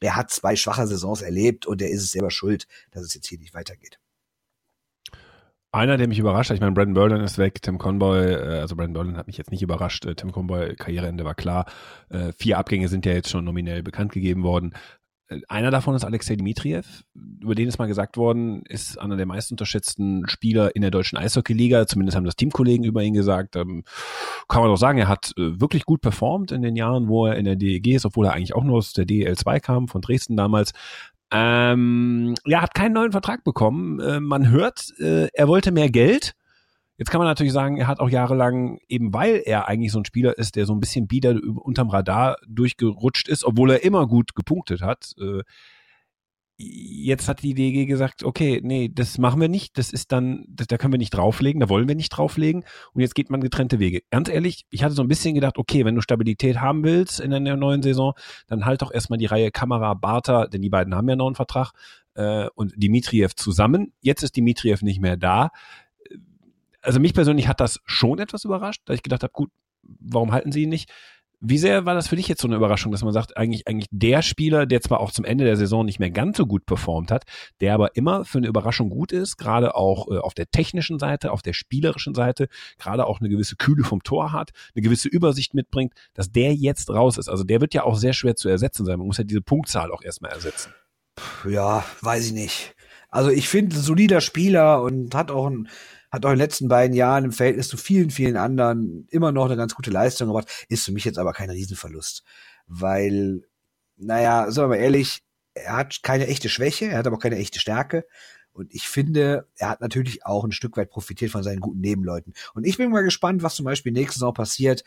er 0.00 0.16
hat 0.16 0.30
zwei 0.30 0.56
schwache 0.56 0.86
Saisons 0.86 1.22
erlebt 1.22 1.66
und 1.66 1.80
er 1.80 1.90
ist 1.90 2.02
es 2.02 2.12
selber 2.12 2.30
schuld, 2.30 2.66
dass 2.90 3.02
es 3.04 3.14
jetzt 3.14 3.26
hier 3.26 3.38
nicht 3.38 3.54
weitergeht. 3.54 3.98
Einer, 5.74 5.96
der 5.96 6.06
mich 6.06 6.20
überrascht 6.20 6.50
hat, 6.50 6.54
ich 6.54 6.60
meine, 6.60 6.70
Brandon 6.70 6.94
Berlin 6.94 7.24
ist 7.24 7.36
weg, 7.36 7.60
Tim 7.60 7.78
Conboy, 7.78 8.32
äh, 8.32 8.60
also 8.60 8.76
Brandon 8.76 8.92
Berlin 8.92 9.16
hat 9.16 9.26
mich 9.26 9.38
jetzt 9.38 9.50
nicht 9.50 9.60
überrascht, 9.60 10.04
äh, 10.06 10.14
Tim 10.14 10.30
Conboy, 10.30 10.76
Karriereende 10.76 11.24
war 11.24 11.34
klar. 11.34 11.66
Äh, 12.10 12.30
vier 12.38 12.58
Abgänge 12.58 12.86
sind 12.86 13.04
ja 13.04 13.12
jetzt 13.12 13.28
schon 13.28 13.44
nominell 13.44 13.82
bekannt 13.82 14.12
gegeben 14.12 14.44
worden. 14.44 14.74
Einer 15.48 15.72
davon 15.72 15.96
ist 15.96 16.04
Alexei 16.04 16.36
Dmitriev, 16.36 17.02
über 17.40 17.56
den 17.56 17.66
ist 17.66 17.78
mal 17.78 17.86
gesagt 17.86 18.16
worden, 18.16 18.62
ist 18.68 19.00
einer 19.00 19.16
der 19.16 19.26
meist 19.26 19.50
unterschätzten 19.50 20.28
Spieler 20.28 20.76
in 20.76 20.82
der 20.82 20.92
deutschen 20.92 21.18
Eishockey-Liga. 21.18 21.88
Zumindest 21.88 22.14
haben 22.14 22.24
das 22.24 22.36
Teamkollegen 22.36 22.84
über 22.84 23.02
ihn 23.02 23.14
gesagt. 23.14 23.56
Ähm, 23.56 23.82
kann 24.46 24.60
man 24.62 24.70
doch 24.70 24.76
sagen, 24.76 24.98
er 24.98 25.08
hat 25.08 25.32
wirklich 25.36 25.86
gut 25.86 26.02
performt 26.02 26.52
in 26.52 26.62
den 26.62 26.76
Jahren, 26.76 27.08
wo 27.08 27.26
er 27.26 27.36
in 27.36 27.46
der 27.46 27.56
DEG 27.56 27.94
ist, 27.94 28.04
obwohl 28.04 28.26
er 28.26 28.34
eigentlich 28.34 28.54
auch 28.54 28.64
nur 28.64 28.76
aus 28.76 28.92
der 28.92 29.06
DEL 29.06 29.36
2 29.36 29.58
kam, 29.58 29.88
von 29.88 30.02
Dresden 30.02 30.36
damals. 30.36 30.72
Ähm, 31.30 32.34
ja, 32.44 32.62
hat 32.62 32.74
keinen 32.74 32.92
neuen 32.92 33.12
Vertrag 33.12 33.44
bekommen. 33.44 34.00
Äh, 34.00 34.20
man 34.20 34.50
hört, 34.50 34.92
äh, 34.98 35.28
er 35.32 35.48
wollte 35.48 35.72
mehr 35.72 35.90
Geld. 35.90 36.34
Jetzt 36.96 37.10
kann 37.10 37.18
man 37.18 37.26
natürlich 37.26 37.52
sagen, 37.52 37.76
er 37.76 37.88
hat 37.88 37.98
auch 37.98 38.08
jahrelang, 38.08 38.78
eben 38.88 39.12
weil 39.12 39.42
er 39.44 39.66
eigentlich 39.66 39.90
so 39.90 39.98
ein 39.98 40.04
Spieler 40.04 40.38
ist, 40.38 40.54
der 40.54 40.64
so 40.64 40.72
ein 40.74 40.80
bisschen 40.80 41.08
bieder 41.08 41.36
unterm 41.56 41.90
Radar 41.90 42.36
durchgerutscht 42.46 43.28
ist, 43.28 43.44
obwohl 43.44 43.72
er 43.72 43.84
immer 43.84 44.06
gut 44.06 44.36
gepunktet 44.36 44.80
hat. 44.80 45.12
Äh, 45.20 45.42
jetzt 46.56 47.28
hat 47.28 47.42
die 47.42 47.54
DG 47.54 47.86
gesagt, 47.86 48.22
okay, 48.22 48.60
nee, 48.62 48.88
das 48.92 49.18
machen 49.18 49.40
wir 49.40 49.48
nicht, 49.48 49.76
das 49.76 49.92
ist 49.92 50.12
dann, 50.12 50.44
das, 50.48 50.68
da 50.68 50.78
können 50.78 50.92
wir 50.92 50.98
nicht 50.98 51.10
drauflegen, 51.10 51.60
da 51.60 51.68
wollen 51.68 51.88
wir 51.88 51.96
nicht 51.96 52.10
drauflegen 52.10 52.64
und 52.92 53.00
jetzt 53.00 53.14
geht 53.14 53.30
man 53.30 53.40
getrennte 53.40 53.80
Wege. 53.80 54.02
Ganz 54.10 54.28
ehrlich, 54.28 54.64
ich 54.70 54.84
hatte 54.84 54.94
so 54.94 55.02
ein 55.02 55.08
bisschen 55.08 55.34
gedacht, 55.34 55.58
okay, 55.58 55.84
wenn 55.84 55.96
du 55.96 56.00
Stabilität 56.00 56.60
haben 56.60 56.84
willst 56.84 57.18
in 57.18 57.30
der 57.30 57.56
neuen 57.56 57.82
Saison, 57.82 58.14
dann 58.46 58.64
halt 58.64 58.82
doch 58.82 58.92
erstmal 58.92 59.18
die 59.18 59.26
Reihe 59.26 59.50
Kamera, 59.50 59.94
Barter, 59.94 60.46
denn 60.46 60.62
die 60.62 60.70
beiden 60.70 60.94
haben 60.94 61.08
ja 61.08 61.16
noch 61.16 61.26
einen 61.26 61.34
Vertrag 61.34 61.72
äh, 62.14 62.46
und 62.54 62.72
Dimitriev 62.76 63.34
zusammen. 63.34 63.92
Jetzt 64.00 64.22
ist 64.22 64.36
Dimitriev 64.36 64.82
nicht 64.82 65.00
mehr 65.00 65.16
da. 65.16 65.50
Also 66.82 67.00
mich 67.00 67.14
persönlich 67.14 67.48
hat 67.48 67.60
das 67.60 67.80
schon 67.84 68.18
etwas 68.18 68.44
überrascht, 68.44 68.82
da 68.84 68.94
ich 68.94 69.02
gedacht 69.02 69.22
habe, 69.22 69.32
gut, 69.32 69.50
warum 69.82 70.32
halten 70.32 70.52
sie 70.52 70.62
ihn 70.62 70.68
nicht? 70.68 70.90
Wie 71.46 71.58
sehr 71.58 71.84
war 71.84 71.94
das 71.94 72.08
für 72.08 72.16
dich 72.16 72.26
jetzt 72.26 72.40
so 72.40 72.48
eine 72.48 72.56
Überraschung, 72.56 72.90
dass 72.90 73.04
man 73.04 73.12
sagt, 73.12 73.36
eigentlich, 73.36 73.68
eigentlich 73.68 73.88
der 73.90 74.22
Spieler, 74.22 74.64
der 74.64 74.80
zwar 74.80 75.00
auch 75.00 75.12
zum 75.12 75.26
Ende 75.26 75.44
der 75.44 75.56
Saison 75.56 75.84
nicht 75.84 75.98
mehr 75.98 76.10
ganz 76.10 76.38
so 76.38 76.46
gut 76.46 76.64
performt 76.64 77.10
hat, 77.10 77.24
der 77.60 77.74
aber 77.74 77.96
immer 77.96 78.24
für 78.24 78.38
eine 78.38 78.46
Überraschung 78.46 78.88
gut 78.88 79.12
ist, 79.12 79.36
gerade 79.36 79.74
auch 79.74 80.10
äh, 80.10 80.16
auf 80.16 80.32
der 80.32 80.50
technischen 80.50 80.98
Seite, 80.98 81.32
auf 81.32 81.42
der 81.42 81.52
spielerischen 81.52 82.14
Seite, 82.14 82.48
gerade 82.78 83.06
auch 83.06 83.20
eine 83.20 83.28
gewisse 83.28 83.56
Kühle 83.56 83.84
vom 83.84 84.02
Tor 84.02 84.32
hat, 84.32 84.52
eine 84.74 84.82
gewisse 84.82 85.08
Übersicht 85.08 85.52
mitbringt, 85.52 85.92
dass 86.14 86.32
der 86.32 86.54
jetzt 86.54 86.88
raus 86.88 87.18
ist. 87.18 87.28
Also 87.28 87.44
der 87.44 87.60
wird 87.60 87.74
ja 87.74 87.84
auch 87.84 87.96
sehr 87.96 88.14
schwer 88.14 88.36
zu 88.36 88.48
ersetzen 88.48 88.86
sein. 88.86 88.98
Man 88.98 89.06
muss 89.06 89.18
ja 89.18 89.24
diese 89.24 89.42
Punktzahl 89.42 89.92
auch 89.92 90.02
erstmal 90.02 90.32
ersetzen. 90.32 90.72
Ja, 91.46 91.84
weiß 92.00 92.26
ich 92.26 92.32
nicht. 92.32 92.74
Also 93.10 93.28
ich 93.28 93.48
finde, 93.48 93.76
solider 93.76 94.22
Spieler 94.22 94.82
und 94.82 95.14
hat 95.14 95.30
auch 95.30 95.46
ein 95.48 95.68
hat 96.14 96.24
auch 96.24 96.30
in 96.30 96.36
den 96.36 96.42
letzten 96.42 96.68
beiden 96.68 96.96
Jahren 96.96 97.24
im 97.24 97.32
Verhältnis 97.32 97.68
zu 97.68 97.76
vielen, 97.76 98.10
vielen 98.10 98.36
anderen 98.36 99.06
immer 99.10 99.32
noch 99.32 99.46
eine 99.46 99.56
ganz 99.56 99.74
gute 99.74 99.90
Leistung 99.90 100.28
gemacht, 100.28 100.48
ist 100.68 100.84
für 100.84 100.92
mich 100.92 101.04
jetzt 101.04 101.18
aber 101.18 101.32
kein 101.32 101.50
Riesenverlust. 101.50 102.22
Weil, 102.66 103.42
naja, 103.96 104.50
sagen 104.50 104.70
wir 104.70 104.76
mal 104.76 104.82
ehrlich, 104.82 105.22
er 105.54 105.76
hat 105.76 106.02
keine 106.02 106.26
echte 106.28 106.48
Schwäche, 106.48 106.86
er 106.86 106.98
hat 106.98 107.06
aber 107.06 107.16
auch 107.16 107.22
keine 107.22 107.36
echte 107.36 107.60
Stärke. 107.60 108.06
Und 108.52 108.72
ich 108.72 108.88
finde, 108.88 109.48
er 109.56 109.70
hat 109.70 109.80
natürlich 109.80 110.24
auch 110.24 110.44
ein 110.44 110.52
Stück 110.52 110.76
weit 110.76 110.90
profitiert 110.90 111.32
von 111.32 111.42
seinen 111.42 111.60
guten 111.60 111.80
Nebenleuten. 111.80 112.32
Und 112.54 112.64
ich 112.64 112.76
bin 112.76 112.90
mal 112.90 113.02
gespannt, 113.02 113.42
was 113.42 113.56
zum 113.56 113.64
Beispiel 113.64 113.90
nächste 113.90 114.20
Saison 114.20 114.32
passiert, 114.32 114.84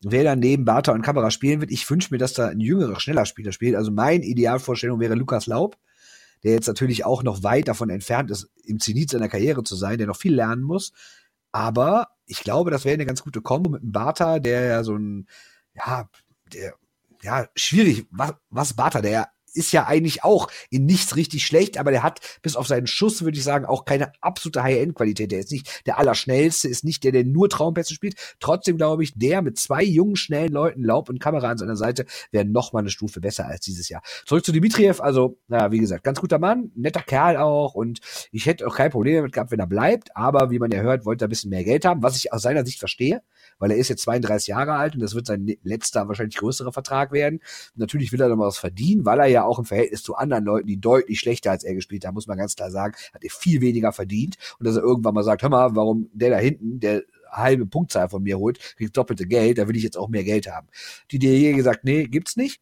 wer 0.00 0.24
dann 0.24 0.38
neben 0.38 0.64
Bartha 0.64 0.92
und 0.92 1.02
Kamera 1.02 1.30
spielen 1.30 1.60
wird. 1.60 1.70
Ich 1.70 1.88
wünsche 1.88 2.08
mir, 2.10 2.18
dass 2.18 2.32
da 2.32 2.48
ein 2.48 2.60
jüngerer, 2.60 2.98
schneller 2.98 3.26
Spieler 3.26 3.52
spielt. 3.52 3.76
Also 3.76 3.90
meine 3.90 4.24
Idealvorstellung 4.24 4.98
wäre 5.00 5.14
Lukas 5.14 5.46
Laub 5.46 5.76
der 6.42 6.52
jetzt 6.52 6.66
natürlich 6.66 7.04
auch 7.04 7.22
noch 7.22 7.42
weit 7.42 7.68
davon 7.68 7.90
entfernt 7.90 8.30
ist, 8.30 8.50
im 8.64 8.80
Zenit 8.80 9.10
seiner 9.10 9.28
Karriere 9.28 9.62
zu 9.62 9.76
sein, 9.76 9.98
der 9.98 10.06
noch 10.06 10.16
viel 10.16 10.34
lernen 10.34 10.62
muss. 10.62 10.92
Aber 11.52 12.08
ich 12.26 12.40
glaube, 12.40 12.70
das 12.70 12.84
wäre 12.84 12.94
eine 12.94 13.06
ganz 13.06 13.22
gute 13.22 13.42
Kombo 13.42 13.70
mit 13.70 13.82
einem 13.82 13.92
Bartha, 13.92 14.38
der 14.38 14.62
ja 14.62 14.84
so 14.84 14.96
ein, 14.96 15.28
ja, 15.74 16.08
der, 16.52 16.74
ja, 17.22 17.46
schwierig, 17.54 18.06
was, 18.10 18.34
was 18.50 18.74
Bartha, 18.74 19.00
der 19.00 19.28
ist 19.54 19.72
ja 19.72 19.86
eigentlich 19.86 20.24
auch 20.24 20.48
in 20.70 20.86
nichts 20.86 21.16
richtig 21.16 21.46
schlecht, 21.46 21.78
aber 21.78 21.90
der 21.90 22.02
hat 22.02 22.20
bis 22.42 22.56
auf 22.56 22.66
seinen 22.66 22.86
Schuss, 22.86 23.22
würde 23.22 23.38
ich 23.38 23.44
sagen, 23.44 23.64
auch 23.64 23.84
keine 23.84 24.12
absolute 24.20 24.62
High-End-Qualität. 24.62 25.32
Der 25.32 25.40
ist 25.40 25.52
nicht 25.52 25.86
der 25.86 25.98
Allerschnellste, 25.98 26.68
ist 26.68 26.84
nicht 26.84 27.04
der, 27.04 27.12
der 27.12 27.24
nur 27.24 27.48
Traumpässe 27.48 27.94
spielt. 27.94 28.14
Trotzdem 28.40 28.76
glaube 28.76 29.02
ich, 29.02 29.12
der 29.14 29.42
mit 29.42 29.58
zwei 29.58 29.82
jungen, 29.82 30.16
schnellen 30.16 30.52
Leuten, 30.52 30.82
Laub 30.82 31.08
und 31.08 31.20
Kamera 31.20 31.50
an 31.50 31.58
seiner 31.58 31.76
Seite, 31.76 32.06
wäre 32.30 32.44
noch 32.44 32.72
mal 32.72 32.80
eine 32.80 32.90
Stufe 32.90 33.20
besser 33.20 33.46
als 33.46 33.60
dieses 33.60 33.88
Jahr. 33.88 34.02
Zurück 34.26 34.44
zu 34.44 34.52
Dimitriev, 34.52 35.00
also, 35.00 35.38
naja, 35.48 35.70
wie 35.72 35.78
gesagt, 35.78 36.04
ganz 36.04 36.20
guter 36.20 36.38
Mann, 36.38 36.70
netter 36.74 37.02
Kerl 37.02 37.36
auch 37.36 37.74
und 37.74 38.00
ich 38.30 38.46
hätte 38.46 38.66
auch 38.66 38.76
kein 38.76 38.90
Problem 38.90 39.16
damit 39.16 39.32
gehabt, 39.32 39.50
wenn 39.50 39.60
er 39.60 39.66
bleibt, 39.66 40.16
aber 40.16 40.50
wie 40.50 40.58
man 40.58 40.70
ja 40.70 40.80
hört, 40.80 41.04
wollte 41.04 41.24
er 41.24 41.28
ein 41.28 41.30
bisschen 41.30 41.50
mehr 41.50 41.64
Geld 41.64 41.84
haben, 41.84 42.02
was 42.02 42.16
ich 42.16 42.32
aus 42.32 42.42
seiner 42.42 42.64
Sicht 42.64 42.78
verstehe 42.78 43.22
weil 43.62 43.70
er 43.70 43.76
ist 43.76 43.88
jetzt 43.88 44.02
32 44.02 44.48
Jahre 44.48 44.74
alt 44.74 44.94
und 44.94 45.00
das 45.00 45.14
wird 45.14 45.24
sein 45.24 45.46
letzter, 45.62 46.08
wahrscheinlich 46.08 46.36
größerer 46.36 46.72
Vertrag 46.72 47.12
werden. 47.12 47.38
natürlich 47.76 48.10
will 48.10 48.20
er 48.20 48.28
noch 48.28 48.34
mal 48.34 48.48
was 48.48 48.58
verdienen, 48.58 49.06
weil 49.06 49.20
er 49.20 49.26
ja 49.26 49.44
auch 49.44 49.60
im 49.60 49.64
Verhältnis 49.64 50.02
zu 50.02 50.16
anderen 50.16 50.44
Leuten, 50.44 50.66
die 50.66 50.80
deutlich 50.80 51.20
schlechter 51.20 51.52
als 51.52 51.62
er 51.62 51.74
gespielt 51.74 52.04
haben, 52.04 52.14
muss 52.14 52.26
man 52.26 52.36
ganz 52.36 52.56
klar 52.56 52.72
sagen, 52.72 52.96
hat 53.14 53.22
er 53.22 53.30
viel 53.30 53.60
weniger 53.60 53.92
verdient 53.92 54.36
und 54.58 54.66
dass 54.66 54.74
er 54.74 54.82
irgendwann 54.82 55.14
mal 55.14 55.22
sagt, 55.22 55.42
hör 55.42 55.48
mal, 55.48 55.76
warum 55.76 56.10
der 56.12 56.30
da 56.30 56.38
hinten, 56.38 56.80
der 56.80 57.04
halbe 57.30 57.64
Punktzahl 57.64 58.08
von 58.08 58.24
mir 58.24 58.36
holt, 58.36 58.58
kriegt 58.76 58.96
doppelte 58.96 59.26
Geld, 59.26 59.58
da 59.58 59.68
will 59.68 59.76
ich 59.76 59.84
jetzt 59.84 59.96
auch 59.96 60.08
mehr 60.08 60.24
Geld 60.24 60.50
haben. 60.50 60.66
Die 61.12 61.20
DEG 61.20 61.54
gesagt, 61.54 61.84
nee, 61.84 62.08
gibt's 62.08 62.36
nicht. 62.36 62.60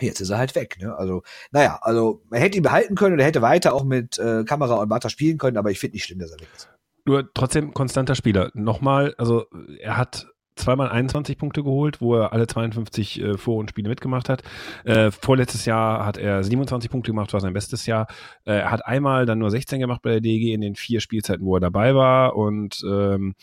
Jetzt 0.00 0.22
ist 0.22 0.30
er 0.30 0.38
halt 0.38 0.54
weg. 0.54 0.78
Ne? 0.80 0.96
Also, 0.96 1.22
naja, 1.50 1.78
also 1.82 2.22
man 2.30 2.40
hätte 2.40 2.56
ihn 2.56 2.62
behalten 2.62 2.94
können 2.94 3.12
und 3.12 3.20
er 3.20 3.26
hätte 3.26 3.42
weiter 3.42 3.74
auch 3.74 3.84
mit 3.84 4.18
äh, 4.18 4.44
Kamera 4.44 4.76
und 4.76 4.88
Bata 4.88 5.10
spielen 5.10 5.36
können, 5.36 5.58
aber 5.58 5.70
ich 5.70 5.78
finde 5.78 5.96
nicht 5.96 6.04
schlimm, 6.04 6.20
dass 6.20 6.30
er 6.30 6.40
weg 6.40 6.48
ist. 6.56 6.70
Nur 7.04 7.32
trotzdem 7.34 7.74
konstanter 7.74 8.14
Spieler. 8.14 8.50
Nochmal, 8.54 9.14
also 9.18 9.46
er 9.80 9.96
hat 9.96 10.26
zweimal 10.56 10.90
21 10.90 11.38
Punkte 11.38 11.62
geholt, 11.62 12.00
wo 12.00 12.16
er 12.16 12.32
alle 12.32 12.46
52 12.46 13.20
äh, 13.20 13.38
Vor- 13.38 13.58
und 13.58 13.70
Spiele 13.70 13.88
mitgemacht 13.88 14.28
hat. 14.28 14.42
Äh, 14.84 15.10
vorletztes 15.10 15.64
Jahr 15.64 16.04
hat 16.04 16.18
er 16.18 16.44
27 16.44 16.90
Punkte 16.90 17.10
gemacht, 17.10 17.32
war 17.32 17.40
sein 17.40 17.52
bestes 17.52 17.86
Jahr. 17.86 18.06
Äh, 18.44 18.52
er 18.52 18.70
hat 18.70 18.86
einmal 18.86 19.26
dann 19.26 19.38
nur 19.38 19.50
16 19.50 19.80
gemacht 19.80 20.02
bei 20.02 20.10
der 20.10 20.20
DG 20.20 20.52
in 20.52 20.60
den 20.60 20.74
vier 20.74 21.00
Spielzeiten, 21.00 21.44
wo 21.44 21.56
er 21.56 21.60
dabei 21.60 21.94
war 21.94 22.36
und 22.36 22.82
ähm, 22.86 23.34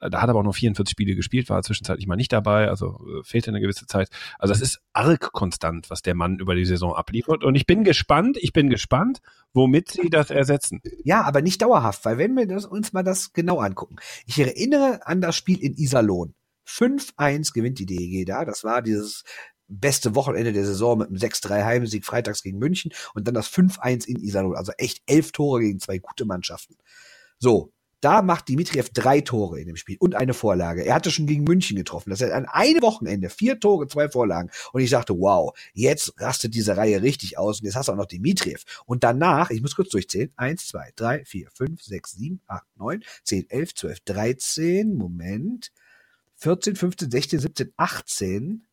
da 0.00 0.20
hat 0.20 0.28
er 0.28 0.30
aber 0.30 0.40
auch 0.40 0.44
noch 0.44 0.54
44 0.54 0.90
Spiele 0.90 1.14
gespielt, 1.14 1.48
war 1.48 1.62
zwischenzeitlich 1.62 2.06
mal 2.06 2.16
nicht 2.16 2.32
dabei, 2.32 2.68
also 2.68 3.00
äh, 3.06 3.22
fehlte 3.22 3.50
eine 3.50 3.60
gewisse 3.60 3.86
Zeit. 3.86 4.08
Also 4.38 4.52
es 4.52 4.60
ist 4.60 4.80
arg 4.92 5.32
konstant, 5.32 5.90
was 5.90 6.02
der 6.02 6.14
Mann 6.14 6.38
über 6.38 6.54
die 6.54 6.64
Saison 6.64 6.94
abliefert. 6.94 7.44
Und 7.44 7.54
ich 7.54 7.66
bin 7.66 7.84
gespannt, 7.84 8.36
ich 8.40 8.52
bin 8.52 8.70
gespannt, 8.70 9.20
womit 9.52 9.90
sie 9.90 10.10
das 10.10 10.30
ersetzen. 10.30 10.80
Ja, 11.04 11.22
aber 11.22 11.42
nicht 11.42 11.62
dauerhaft, 11.62 12.04
weil 12.04 12.18
wenn 12.18 12.34
wir 12.34 12.46
das, 12.46 12.66
uns 12.66 12.92
mal 12.92 13.02
das 13.02 13.32
genau 13.32 13.60
angucken. 13.60 13.96
Ich 14.26 14.38
erinnere 14.38 15.06
an 15.06 15.20
das 15.20 15.36
Spiel 15.36 15.62
in 15.62 15.74
Iserlohn. 15.74 16.34
5-1 16.66 17.52
gewinnt 17.52 17.78
die 17.78 17.86
DEG 17.86 18.26
da. 18.26 18.44
Das 18.44 18.64
war 18.64 18.82
dieses 18.82 19.22
beste 19.68 20.14
Wochenende 20.14 20.52
der 20.52 20.64
Saison 20.64 20.98
mit 20.98 21.08
einem 21.08 21.16
6-3 21.16 21.64
Heimsieg 21.64 22.04
freitags 22.04 22.42
gegen 22.42 22.58
München 22.58 22.92
und 23.14 23.26
dann 23.26 23.34
das 23.34 23.48
5-1 23.50 24.06
in 24.06 24.16
Iserlohn. 24.16 24.56
Also 24.56 24.72
echt 24.78 25.02
elf 25.06 25.32
Tore 25.32 25.60
gegen 25.60 25.80
zwei 25.80 25.98
gute 25.98 26.24
Mannschaften. 26.24 26.76
So. 27.38 27.73
Da 28.04 28.20
macht 28.20 28.50
Dimitriev 28.50 28.90
drei 28.90 29.22
Tore 29.22 29.58
in 29.58 29.66
dem 29.66 29.76
Spiel 29.76 29.96
und 29.98 30.14
eine 30.14 30.34
Vorlage. 30.34 30.84
Er 30.84 30.94
hatte 30.94 31.10
schon 31.10 31.26
gegen 31.26 31.42
München 31.44 31.74
getroffen. 31.74 32.10
Das 32.10 32.20
heißt, 32.20 32.32
an 32.32 32.44
einem 32.44 32.82
Wochenende 32.82 33.30
vier 33.30 33.58
Tore, 33.58 33.88
zwei 33.88 34.10
Vorlagen. 34.10 34.50
Und 34.74 34.82
ich 34.82 34.90
sagte, 34.90 35.18
wow, 35.18 35.56
jetzt 35.72 36.12
rastet 36.20 36.54
diese 36.54 36.76
Reihe 36.76 37.00
richtig 37.00 37.38
aus. 37.38 37.60
Und 37.60 37.64
jetzt 37.64 37.76
hast 37.76 37.88
du 37.88 37.92
auch 37.92 37.96
noch 37.96 38.04
Dimitriev. 38.04 38.64
Und 38.84 39.04
danach, 39.04 39.48
ich 39.48 39.62
muss 39.62 39.74
kurz 39.74 39.88
durchzählen, 39.88 40.30
eins, 40.36 40.66
zwei, 40.66 40.90
drei, 40.96 41.24
vier, 41.24 41.48
fünf, 41.54 41.82
sechs, 41.82 42.12
sieben, 42.12 42.42
acht, 42.46 42.66
neun, 42.76 43.02
zehn, 43.22 43.48
elf, 43.48 43.74
zwölf, 43.74 44.00
dreizehn, 44.00 44.94
Moment, 44.96 45.72
14, 46.36 46.76
15, 46.76 47.10
16, 47.10 47.40
17, 47.40 47.72
18, 47.78 48.66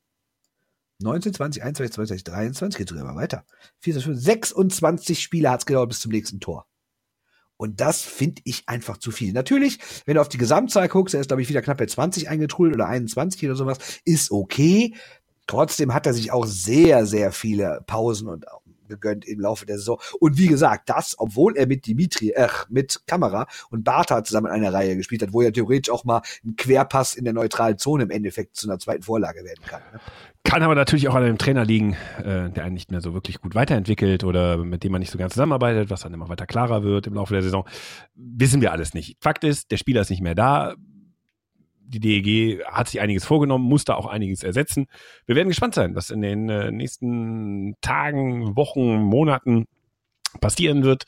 19, 0.99 1.33
20, 1.33 1.63
21, 1.63 1.93
22, 1.95 2.23
23, 2.25 2.77
geht 2.77 2.89
sogar 2.89 3.05
mal 3.05 3.15
weiter. 3.15 3.45
24, 3.79 4.21
26 4.21 5.21
Spiele 5.21 5.49
hat 5.49 5.61
es 5.61 5.65
gedauert 5.65 5.87
bis 5.87 6.01
zum 6.01 6.11
nächsten 6.11 6.41
Tor. 6.41 6.67
Und 7.61 7.79
das 7.79 8.01
finde 8.01 8.41
ich 8.43 8.63
einfach 8.65 8.97
zu 8.97 9.11
viel. 9.11 9.33
Natürlich, 9.33 9.77
wenn 10.07 10.15
du 10.15 10.21
auf 10.21 10.29
die 10.29 10.39
Gesamtzahl 10.39 10.87
guckst, 10.87 11.13
er 11.13 11.21
ist, 11.21 11.27
glaube 11.27 11.43
ich, 11.43 11.49
wieder 11.49 11.61
knapp 11.61 11.77
bei 11.77 11.85
20 11.85 12.27
eingetrudelt 12.27 12.73
oder 12.73 12.87
21 12.87 13.45
oder 13.45 13.55
sowas, 13.55 13.77
ist 14.03 14.31
okay. 14.31 14.95
Trotzdem 15.45 15.93
hat 15.93 16.07
er 16.07 16.15
sich 16.15 16.31
auch 16.31 16.47
sehr, 16.47 17.05
sehr 17.05 17.31
viele 17.31 17.83
Pausen 17.85 18.29
und 18.29 18.45
gegönnt 18.91 19.25
im 19.25 19.39
Laufe 19.39 19.65
der 19.65 19.77
Saison. 19.77 19.99
Und 20.19 20.37
wie 20.37 20.47
gesagt, 20.47 20.89
das, 20.89 21.15
obwohl 21.17 21.57
er 21.57 21.67
mit 21.67 21.85
Dimitri, 21.85 22.31
äh, 22.31 22.47
mit 22.69 23.01
Kamera 23.07 23.47
und 23.69 23.83
Bartha 23.83 24.23
zusammen 24.23 24.47
in 24.47 24.53
einer 24.53 24.73
Reihe 24.73 24.95
gespielt 24.95 25.21
hat, 25.21 25.33
wo 25.33 25.41
er 25.41 25.53
theoretisch 25.53 25.91
auch 25.91 26.03
mal 26.03 26.21
ein 26.45 26.55
Querpass 26.55 27.15
in 27.15 27.23
der 27.23 27.33
neutralen 27.33 27.77
Zone 27.77 28.03
im 28.03 28.09
Endeffekt 28.09 28.55
zu 28.55 28.69
einer 28.69 28.79
zweiten 28.79 29.03
Vorlage 29.03 29.43
werden 29.43 29.63
kann. 29.65 29.81
Ne? 29.93 29.99
Kann 30.43 30.63
aber 30.63 30.75
natürlich 30.75 31.07
auch 31.07 31.15
an 31.15 31.23
einem 31.23 31.37
Trainer 31.37 31.63
liegen, 31.63 31.95
äh, 32.17 32.49
der 32.49 32.63
einen 32.63 32.73
nicht 32.73 32.91
mehr 32.91 33.01
so 33.01 33.13
wirklich 33.13 33.41
gut 33.41 33.53
weiterentwickelt 33.53 34.23
oder 34.23 34.57
mit 34.57 34.83
dem 34.83 34.91
man 34.91 34.99
nicht 34.99 35.11
so 35.11 35.17
ganz 35.17 35.33
zusammenarbeitet, 35.33 35.89
was 35.89 36.01
dann 36.01 36.13
immer 36.13 36.29
weiter 36.29 36.47
klarer 36.47 36.83
wird 36.83 37.07
im 37.07 37.13
Laufe 37.13 37.33
der 37.33 37.43
Saison. 37.43 37.67
Wissen 38.15 38.61
wir 38.61 38.71
alles 38.71 38.93
nicht. 38.93 39.17
Fakt 39.21 39.43
ist, 39.43 39.71
der 39.71 39.77
Spieler 39.77 40.01
ist 40.01 40.09
nicht 40.09 40.23
mehr 40.23 40.35
da 40.35 40.75
die 41.91 41.99
DEG 41.99 42.63
hat 42.65 42.89
sich 42.89 43.01
einiges 43.01 43.25
vorgenommen, 43.25 43.65
muss 43.65 43.85
da 43.85 43.95
auch 43.95 44.07
einiges 44.07 44.43
ersetzen. 44.43 44.87
Wir 45.25 45.35
werden 45.35 45.49
gespannt 45.49 45.75
sein, 45.75 45.95
was 45.95 46.09
in 46.09 46.21
den 46.21 46.49
äh, 46.49 46.71
nächsten 46.71 47.75
Tagen, 47.81 48.55
Wochen, 48.55 48.95
Monaten 48.95 49.67
passieren 50.39 50.83
wird. 50.83 51.03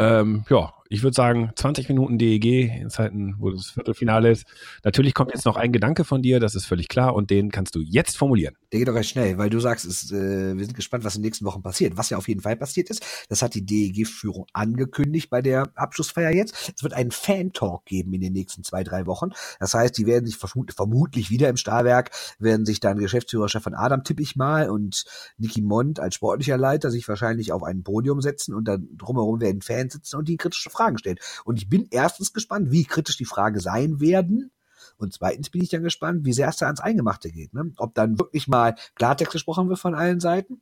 Ähm, 0.00 0.44
ja, 0.48 0.74
ich 0.88 1.02
würde 1.02 1.14
sagen, 1.14 1.50
20 1.54 1.88
Minuten 1.88 2.18
DEG 2.18 2.44
in 2.80 2.90
Zeiten, 2.90 3.34
wo 3.38 3.50
das 3.50 3.70
Viertelfinale 3.70 4.30
ist. 4.30 4.46
Natürlich 4.84 5.14
kommt 5.14 5.32
jetzt 5.32 5.44
noch 5.44 5.56
ein 5.56 5.72
Gedanke 5.72 6.04
von 6.04 6.22
dir, 6.22 6.40
das 6.40 6.54
ist 6.54 6.66
völlig 6.66 6.88
klar, 6.88 7.14
und 7.14 7.30
den 7.30 7.50
kannst 7.50 7.74
du 7.74 7.80
jetzt 7.80 8.16
formulieren. 8.16 8.56
Der 8.70 8.78
geht 8.78 8.88
doch 8.88 8.94
recht 8.94 9.08
schnell, 9.08 9.38
weil 9.38 9.48
du 9.48 9.60
sagst, 9.60 9.86
es, 9.86 10.12
äh, 10.12 10.54
wir 10.54 10.64
sind 10.64 10.74
gespannt, 10.74 11.02
was 11.02 11.16
in 11.16 11.22
den 11.22 11.28
nächsten 11.28 11.46
Wochen 11.46 11.62
passiert. 11.62 11.96
Was 11.96 12.10
ja 12.10 12.18
auf 12.18 12.28
jeden 12.28 12.42
Fall 12.42 12.56
passiert 12.56 12.90
ist, 12.90 13.02
das 13.30 13.40
hat 13.40 13.54
die 13.54 13.64
DEG-Führung 13.64 14.46
angekündigt 14.52 15.30
bei 15.30 15.40
der 15.40 15.70
Abschlussfeier 15.74 16.30
jetzt. 16.32 16.74
Es 16.76 16.82
wird 16.82 16.92
einen 16.92 17.10
Fan-Talk 17.10 17.86
geben 17.86 18.12
in 18.12 18.20
den 18.20 18.34
nächsten 18.34 18.64
zwei, 18.64 18.84
drei 18.84 19.06
Wochen. 19.06 19.30
Das 19.58 19.72
heißt, 19.72 19.96
die 19.96 20.06
werden 20.06 20.26
sich 20.26 20.36
vermut 20.36 20.74
vermutlich 20.74 21.30
wieder 21.30 21.48
im 21.48 21.56
Stahlwerk, 21.56 22.10
werden 22.38 22.66
sich 22.66 22.78
dann 22.78 22.98
Geschäftsführer 22.98 23.48
Stefan 23.48 23.74
Adam, 23.74 24.04
tippe 24.04 24.22
ich 24.22 24.36
mal, 24.36 24.68
und 24.68 25.04
Niki 25.38 25.62
Mond 25.62 25.98
als 25.98 26.16
sportlicher 26.16 26.58
Leiter 26.58 26.90
sich 26.90 27.08
wahrscheinlich 27.08 27.52
auf 27.52 27.62
ein 27.62 27.82
Podium 27.82 28.20
setzen 28.20 28.54
und 28.54 28.68
dann 28.68 28.88
drumherum 28.98 29.40
werden 29.40 29.62
Fans 29.62 29.94
sitzen 29.94 30.16
und 30.16 30.28
die 30.28 30.36
kritische 30.36 30.68
Fragen 30.68 30.98
stellen. 30.98 31.18
Und 31.44 31.56
ich 31.56 31.70
bin 31.70 31.86
erstens 31.90 32.34
gespannt, 32.34 32.70
wie 32.70 32.84
kritisch 32.84 33.16
die 33.16 33.24
Frage 33.24 33.60
sein 33.60 34.00
werden 34.00 34.50
und 34.98 35.12
zweitens 35.12 35.50
bin 35.50 35.62
ich 35.62 35.70
dann 35.70 35.82
gespannt, 35.82 36.24
wie 36.24 36.32
sehr 36.32 36.48
es 36.48 36.56
da 36.56 36.66
ans 36.66 36.80
Eingemachte 36.80 37.30
geht. 37.30 37.54
Ne? 37.54 37.72
Ob 37.76 37.94
dann 37.94 38.18
wirklich 38.18 38.48
mal 38.48 38.74
Klartext 38.94 39.32
gesprochen 39.32 39.68
wird 39.68 39.78
von 39.78 39.94
allen 39.94 40.20
Seiten 40.20 40.60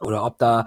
oder 0.00 0.24
ob 0.24 0.38
da 0.38 0.66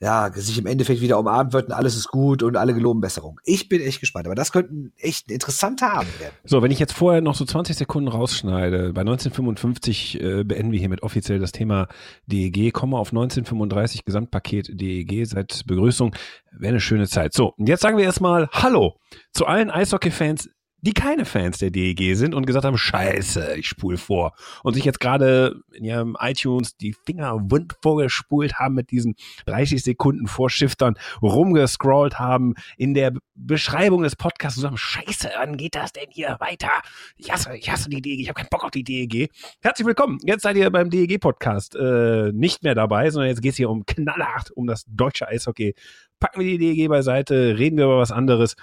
ja, 0.00 0.30
sich 0.32 0.56
im 0.58 0.66
Endeffekt 0.66 1.00
wieder 1.00 1.18
umarmt 1.18 1.52
wird 1.52 1.66
und 1.66 1.72
alles 1.72 1.96
ist 1.96 2.08
gut 2.08 2.44
und 2.44 2.56
alle 2.56 2.72
geloben 2.72 3.00
Besserung. 3.00 3.40
Ich 3.44 3.68
bin 3.68 3.80
echt 3.80 3.98
gespannt, 3.98 4.26
aber 4.26 4.36
das 4.36 4.52
könnte 4.52 4.92
echt 4.96 5.28
ein 5.28 5.32
interessanter 5.32 5.92
Abend 5.92 6.20
werden. 6.20 6.34
So, 6.44 6.62
wenn 6.62 6.70
ich 6.70 6.78
jetzt 6.78 6.92
vorher 6.92 7.20
noch 7.20 7.34
so 7.34 7.44
20 7.44 7.76
Sekunden 7.76 8.08
rausschneide, 8.08 8.92
bei 8.92 9.00
1955 9.00 10.20
äh, 10.20 10.44
beenden 10.44 10.70
wir 10.70 10.78
hiermit 10.78 11.02
offiziell 11.02 11.40
das 11.40 11.50
Thema 11.50 11.88
DEG, 12.26 12.72
komme 12.72 12.96
auf 12.96 13.08
1935 13.08 14.04
Gesamtpaket 14.04 14.80
DEG 14.80 15.26
seit 15.26 15.66
Begrüßung. 15.66 16.14
Wäre 16.52 16.74
eine 16.74 16.80
schöne 16.80 17.08
Zeit. 17.08 17.34
So, 17.34 17.54
und 17.56 17.68
jetzt 17.68 17.80
sagen 17.80 17.96
wir 17.96 18.04
erstmal 18.04 18.48
Hallo 18.52 19.00
zu 19.32 19.46
allen 19.46 19.68
Eishockey-Fans 19.68 20.48
die 20.80 20.92
keine 20.92 21.24
Fans 21.24 21.58
der 21.58 21.70
DEG 21.70 22.14
sind 22.14 22.34
und 22.34 22.46
gesagt 22.46 22.64
haben, 22.64 22.78
scheiße, 22.78 23.56
ich 23.56 23.66
spule 23.66 23.96
vor. 23.96 24.32
Und 24.62 24.74
sich 24.74 24.84
jetzt 24.84 25.00
gerade 25.00 25.60
in 25.72 25.84
ihrem 25.84 26.16
iTunes 26.20 26.76
die 26.76 26.94
Finger 27.04 27.36
wund 27.50 27.74
vorgespult 27.82 28.54
haben 28.54 28.74
mit 28.74 28.90
diesen 28.90 29.16
30 29.46 29.82
Sekunden 29.82 30.28
Vorschiftern, 30.28 30.94
rumgescrollt 31.20 32.18
haben, 32.18 32.54
in 32.76 32.94
der 32.94 33.12
Beschreibung 33.34 34.02
des 34.02 34.14
Podcasts 34.14 34.56
und 34.58 34.62
sagen, 34.62 34.76
scheiße, 34.76 35.30
wann 35.36 35.56
geht 35.56 35.74
das 35.74 35.92
denn 35.92 36.08
hier 36.10 36.36
weiter? 36.38 36.70
Ich 37.16 37.32
hasse, 37.32 37.56
ich 37.56 37.70
hasse 37.70 37.90
die 37.90 38.00
DEG, 38.00 38.20
ich 38.20 38.28
habe 38.28 38.38
keinen 38.38 38.50
Bock 38.50 38.64
auf 38.64 38.70
die 38.70 38.84
DEG. 38.84 39.30
Herzlich 39.60 39.86
willkommen, 39.86 40.18
jetzt 40.24 40.42
seid 40.42 40.56
ihr 40.56 40.70
beim 40.70 40.90
DEG-Podcast 40.90 41.74
äh, 41.74 42.30
nicht 42.32 42.62
mehr 42.62 42.76
dabei, 42.76 43.10
sondern 43.10 43.30
jetzt 43.30 43.42
geht 43.42 43.52
es 43.52 43.56
hier 43.56 43.70
um 43.70 43.84
knallhart, 43.84 44.52
um 44.52 44.66
das 44.66 44.84
deutsche 44.86 45.26
Eishockey. 45.26 45.74
Packen 46.20 46.40
wir 46.40 46.46
die 46.46 46.58
DEG 46.58 46.88
beiseite, 46.88 47.58
reden 47.58 47.78
wir 47.78 47.84
über 47.86 47.98
was 47.98 48.12
anderes. 48.12 48.54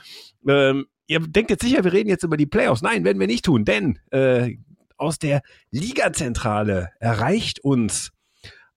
Ähm, 0.48 0.86
ihr 1.08 1.20
denkt 1.20 1.52
jetzt 1.52 1.64
sicher, 1.64 1.84
wir 1.84 1.94
reden 1.94 2.10
jetzt 2.10 2.24
über 2.24 2.38
die 2.38 2.46
Playoffs. 2.46 2.82
Nein, 2.82 3.04
werden 3.04 3.20
wir 3.20 3.28
nicht 3.28 3.46
tun, 3.46 3.66
denn 3.66 4.00
äh, 4.12 4.58
aus 4.98 5.20
der 5.20 5.42
Ligazentrale 5.72 6.92
erreicht 7.00 7.60
uns 7.60 8.12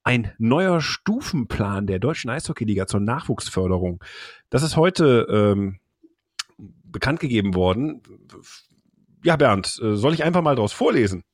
ein 0.03 0.33
neuer 0.38 0.81
Stufenplan 0.81 1.87
der 1.87 1.99
deutschen 1.99 2.31
Eishockeyliga 2.31 2.87
zur 2.87 3.01
Nachwuchsförderung. 3.01 4.03
Das 4.49 4.62
ist 4.62 4.77
heute 4.77 5.27
ähm, 5.31 5.79
bekannt 6.57 7.21
gegeben 7.21 7.55
worden. 7.55 8.03
Ja, 9.23 9.37
Bernd, 9.37 9.79
äh, 9.83 9.97
soll 9.97 10.14
ich 10.14 10.25
einfach 10.25 10.43
mal 10.43 10.55
daraus 10.55 10.73
vorlesen? 10.73 11.25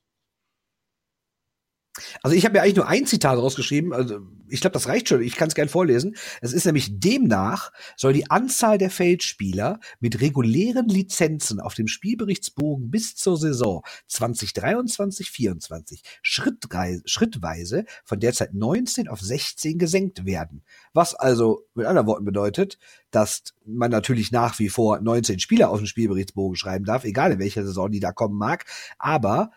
Also 2.21 2.35
ich 2.35 2.45
habe 2.45 2.57
ja 2.57 2.63
eigentlich 2.63 2.75
nur 2.75 2.87
ein 2.87 3.05
Zitat 3.05 3.37
rausgeschrieben. 3.37 3.93
Also 3.93 4.19
ich 4.49 4.61
glaube, 4.61 4.73
das 4.73 4.87
reicht 4.87 5.09
schon. 5.09 5.21
Ich 5.21 5.35
kann 5.35 5.47
es 5.47 5.55
gern 5.55 5.69
vorlesen. 5.69 6.15
Es 6.41 6.53
ist 6.53 6.65
nämlich 6.65 6.99
demnach 6.99 7.71
soll 7.95 8.13
die 8.13 8.29
Anzahl 8.29 8.77
der 8.77 8.89
Feldspieler 8.89 9.79
mit 9.99 10.21
regulären 10.21 10.87
Lizenzen 10.87 11.59
auf 11.59 11.73
dem 11.73 11.87
Spielberichtsbogen 11.87 12.91
bis 12.91 13.15
zur 13.15 13.37
Saison 13.37 13.83
2023/24 14.09 16.01
schrittweise 16.21 17.85
von 18.03 18.19
derzeit 18.19 18.53
19 18.53 19.07
auf 19.07 19.21
16 19.21 19.77
gesenkt 19.77 20.25
werden. 20.25 20.63
Was 20.93 21.15
also 21.15 21.65
mit 21.73 21.85
anderen 21.85 22.07
Worten 22.07 22.25
bedeutet, 22.25 22.77
dass 23.11 23.43
man 23.65 23.91
natürlich 23.91 24.31
nach 24.31 24.59
wie 24.59 24.69
vor 24.69 24.99
19 24.99 25.39
Spieler 25.39 25.69
auf 25.69 25.77
dem 25.77 25.87
Spielberichtsbogen 25.87 26.57
schreiben 26.57 26.85
darf, 26.85 27.05
egal 27.05 27.31
in 27.31 27.39
welcher 27.39 27.63
Saison 27.65 27.89
die 27.89 27.99
da 27.99 28.11
kommen 28.11 28.37
mag, 28.37 28.65
aber 28.97 29.51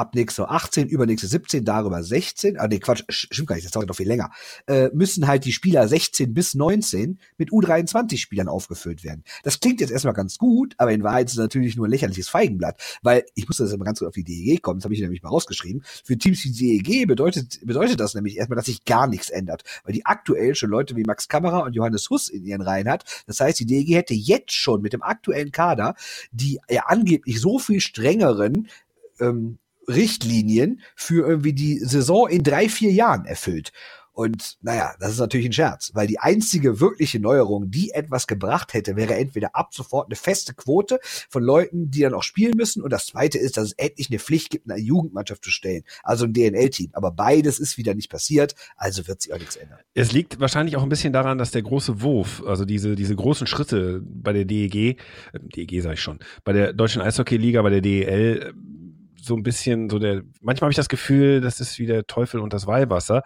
ab 0.00 0.14
nächste 0.14 0.48
18, 0.48 0.88
übernächste 0.88 1.26
17, 1.26 1.64
darüber 1.64 2.02
16, 2.02 2.58
ah 2.58 2.66
nee, 2.66 2.78
Quatsch, 2.78 3.04
stimmt 3.08 3.48
gar 3.48 3.54
nicht, 3.54 3.66
das 3.66 3.72
dauert 3.72 3.88
noch 3.88 3.96
viel 3.96 4.08
länger, 4.08 4.30
äh, 4.66 4.88
müssen 4.92 5.26
halt 5.26 5.44
die 5.44 5.52
Spieler 5.52 5.86
16 5.86 6.32
bis 6.34 6.54
19 6.54 7.18
mit 7.36 7.50
U23-Spielern 7.50 8.48
aufgefüllt 8.48 9.04
werden. 9.04 9.24
Das 9.42 9.60
klingt 9.60 9.80
jetzt 9.80 9.90
erstmal 9.90 10.14
ganz 10.14 10.38
gut, 10.38 10.74
aber 10.78 10.92
in 10.92 11.02
Wahrheit 11.02 11.26
ist 11.26 11.34
es 11.34 11.38
natürlich 11.38 11.76
nur 11.76 11.86
ein 11.86 11.90
lächerliches 11.90 12.28
Feigenblatt, 12.28 12.80
weil 13.02 13.24
ich 13.34 13.46
muss 13.46 13.58
das 13.58 13.72
immer 13.72 13.84
ganz 13.84 13.98
gut 13.98 14.08
auf 14.08 14.14
die 14.14 14.24
DEG 14.24 14.62
kommen, 14.62 14.80
das 14.80 14.84
habe 14.84 14.94
ich 14.94 15.00
nämlich 15.00 15.22
mal 15.22 15.28
rausgeschrieben. 15.28 15.82
Für 16.04 16.16
Teams 16.16 16.42
wie 16.44 16.50
die 16.50 16.82
DEG 16.82 17.06
bedeutet, 17.06 17.60
bedeutet 17.64 18.00
das 18.00 18.14
nämlich 18.14 18.38
erstmal, 18.38 18.56
dass 18.56 18.66
sich 18.66 18.84
gar 18.84 19.06
nichts 19.06 19.30
ändert, 19.30 19.62
weil 19.84 19.92
die 19.92 20.06
aktuell 20.06 20.54
schon 20.54 20.70
Leute 20.70 20.96
wie 20.96 21.04
Max 21.04 21.28
Kammerer 21.28 21.64
und 21.64 21.74
Johannes 21.74 22.08
Huss 22.10 22.28
in 22.28 22.44
ihren 22.44 22.62
Reihen 22.62 22.88
hat. 22.88 23.04
Das 23.26 23.40
heißt, 23.40 23.60
die 23.60 23.66
DEG 23.66 23.94
hätte 23.94 24.14
jetzt 24.14 24.52
schon 24.52 24.80
mit 24.80 24.92
dem 24.92 25.02
aktuellen 25.02 25.52
Kader 25.52 25.94
die 26.32 26.58
ja 26.68 26.84
angeblich 26.86 27.40
so 27.40 27.58
viel 27.58 27.80
strengeren 27.80 28.68
ähm, 29.20 29.58
Richtlinien 29.94 30.80
für 30.94 31.26
irgendwie 31.26 31.52
die 31.52 31.78
Saison 31.78 32.28
in 32.28 32.42
drei, 32.42 32.68
vier 32.68 32.92
Jahren 32.92 33.24
erfüllt. 33.24 33.72
Und 34.20 34.58
naja, 34.60 34.94
das 35.00 35.12
ist 35.12 35.18
natürlich 35.18 35.46
ein 35.46 35.52
Scherz, 35.52 35.92
weil 35.94 36.06
die 36.06 36.18
einzige 36.18 36.78
wirkliche 36.78 37.20
Neuerung, 37.20 37.70
die 37.70 37.92
etwas 37.92 38.26
gebracht 38.26 38.74
hätte, 38.74 38.94
wäre 38.94 39.14
entweder 39.14 39.54
ab 39.54 39.72
sofort 39.72 40.08
eine 40.08 40.16
feste 40.16 40.52
Quote 40.52 40.98
von 41.02 41.42
Leuten, 41.42 41.90
die 41.90 42.00
dann 42.00 42.12
auch 42.12 42.22
spielen 42.22 42.54
müssen. 42.54 42.82
Und 42.82 42.92
das 42.92 43.06
zweite 43.06 43.38
ist, 43.38 43.56
dass 43.56 43.66
es 43.66 43.72
endlich 43.72 44.10
eine 44.10 44.18
Pflicht 44.18 44.50
gibt, 44.50 44.70
eine 44.70 44.78
Jugendmannschaft 44.78 45.42
zu 45.42 45.50
stellen, 45.50 45.84
also 46.02 46.26
ein 46.26 46.34
DNL-Team. 46.34 46.90
Aber 46.92 47.12
beides 47.12 47.58
ist 47.58 47.78
wieder 47.78 47.94
nicht 47.94 48.10
passiert, 48.10 48.54
also 48.76 49.08
wird 49.08 49.22
sich 49.22 49.32
auch 49.32 49.38
nichts 49.38 49.56
ändern. 49.56 49.78
Es 49.94 50.12
liegt 50.12 50.38
wahrscheinlich 50.38 50.76
auch 50.76 50.82
ein 50.82 50.90
bisschen 50.90 51.14
daran, 51.14 51.38
dass 51.38 51.52
der 51.52 51.62
große 51.62 52.02
Wurf, 52.02 52.42
also 52.44 52.66
diese, 52.66 52.96
diese 52.96 53.16
großen 53.16 53.46
Schritte 53.46 54.02
bei 54.04 54.34
der 54.34 54.44
DEG, 54.44 54.74
äh, 54.74 54.96
DEG 55.34 55.80
sage 55.80 55.94
ich 55.94 56.02
schon, 56.02 56.18
bei 56.44 56.52
der 56.52 56.72
Deutschen 56.72 57.00
Eishockey-Liga, 57.00 57.62
bei 57.62 57.70
der 57.70 57.80
DEL, 57.80 58.52
so 59.22 59.36
ein 59.36 59.42
bisschen 59.42 59.90
so 59.90 59.98
der, 59.98 60.22
manchmal 60.40 60.66
habe 60.66 60.72
ich 60.72 60.76
das 60.76 60.88
Gefühl, 60.88 61.40
das 61.40 61.60
ist 61.60 61.78
wie 61.78 61.86
der 61.86 62.06
Teufel 62.06 62.40
und 62.40 62.52
das 62.52 62.66
Weihwasser. 62.66 63.22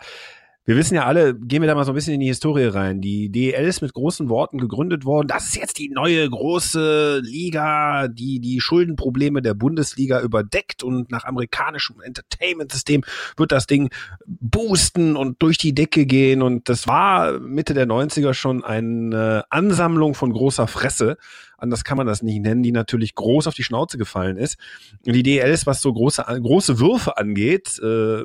Wir 0.66 0.76
wissen 0.76 0.94
ja 0.94 1.04
alle, 1.04 1.34
gehen 1.34 1.60
wir 1.60 1.66
da 1.66 1.74
mal 1.74 1.84
so 1.84 1.92
ein 1.92 1.94
bisschen 1.94 2.14
in 2.14 2.20
die 2.20 2.26
Historie 2.26 2.64
rein. 2.64 3.02
Die 3.02 3.28
DEL 3.28 3.66
ist 3.66 3.82
mit 3.82 3.92
großen 3.92 4.30
Worten 4.30 4.56
gegründet 4.56 5.04
worden. 5.04 5.28
Das 5.28 5.44
ist 5.44 5.56
jetzt 5.56 5.78
die 5.78 5.90
neue 5.90 6.28
große 6.28 7.20
Liga, 7.22 8.08
die 8.08 8.40
die 8.40 8.62
Schuldenprobleme 8.62 9.42
der 9.42 9.52
Bundesliga 9.52 10.22
überdeckt 10.22 10.82
und 10.82 11.10
nach 11.10 11.24
amerikanischem 11.24 12.00
Entertainment-System 12.00 13.04
wird 13.36 13.52
das 13.52 13.66
Ding 13.66 13.90
boosten 14.26 15.16
und 15.16 15.42
durch 15.42 15.58
die 15.58 15.74
Decke 15.74 16.06
gehen. 16.06 16.40
Und 16.40 16.70
das 16.70 16.88
war 16.88 17.38
Mitte 17.40 17.74
der 17.74 17.86
90er 17.86 18.32
schon 18.32 18.64
eine 18.64 19.44
Ansammlung 19.50 20.14
von 20.14 20.32
großer 20.32 20.66
Fresse 20.66 21.18
anders 21.56 21.84
kann 21.84 21.96
man 21.96 22.06
das 22.06 22.22
nicht 22.22 22.42
nennen, 22.42 22.62
die 22.62 22.72
natürlich 22.72 23.14
groß 23.14 23.46
auf 23.46 23.54
die 23.54 23.62
Schnauze 23.62 23.96
gefallen 23.96 24.36
ist. 24.36 24.58
Die 25.06 25.22
DL 25.22 25.50
ist, 25.50 25.66
was 25.66 25.80
so 25.80 25.94
große, 25.94 26.22
große 26.22 26.78
Würfe 26.78 27.16
angeht, 27.16 27.78
äh, 27.82 28.24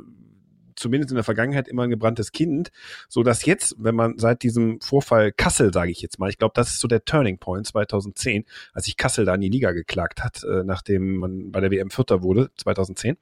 zumindest 0.80 1.12
in 1.12 1.16
der 1.16 1.24
Vergangenheit 1.24 1.68
immer 1.68 1.84
ein 1.84 1.90
gebranntes 1.90 2.32
Kind, 2.32 2.72
so 3.08 3.24
dass 3.24 3.46
jetzt, 3.46 3.76
wenn 3.78 3.96
man 3.96 4.18
seit 4.18 4.44
diesem 4.44 4.80
Vorfall 4.82 5.32
Kassel, 5.32 5.74
sage 5.74 5.92
ich 5.92 6.02
jetzt 6.02 6.20
mal, 6.20 6.30
ich 6.30 6.38
glaube, 6.38 6.54
das 6.56 6.70
ist 6.70 6.80
so 6.80 6.88
der 6.88 7.06
Turning 7.06 7.38
Point 7.38 7.68
2010, 7.68 8.46
als 8.74 8.86
sich 8.86 8.98
Kassel 8.98 9.26
da 9.26 9.36
in 9.36 9.42
die 9.42 9.50
Liga 9.50 9.72
geklagt 9.72 10.24
hat, 10.24 10.44
äh, 10.44 10.64
nachdem 10.64 11.18
man 11.18 11.52
bei 11.52 11.60
der 11.60 11.72
WM 11.72 11.92
Vierter 11.92 12.24
wurde 12.24 12.50
2010. 12.58 13.18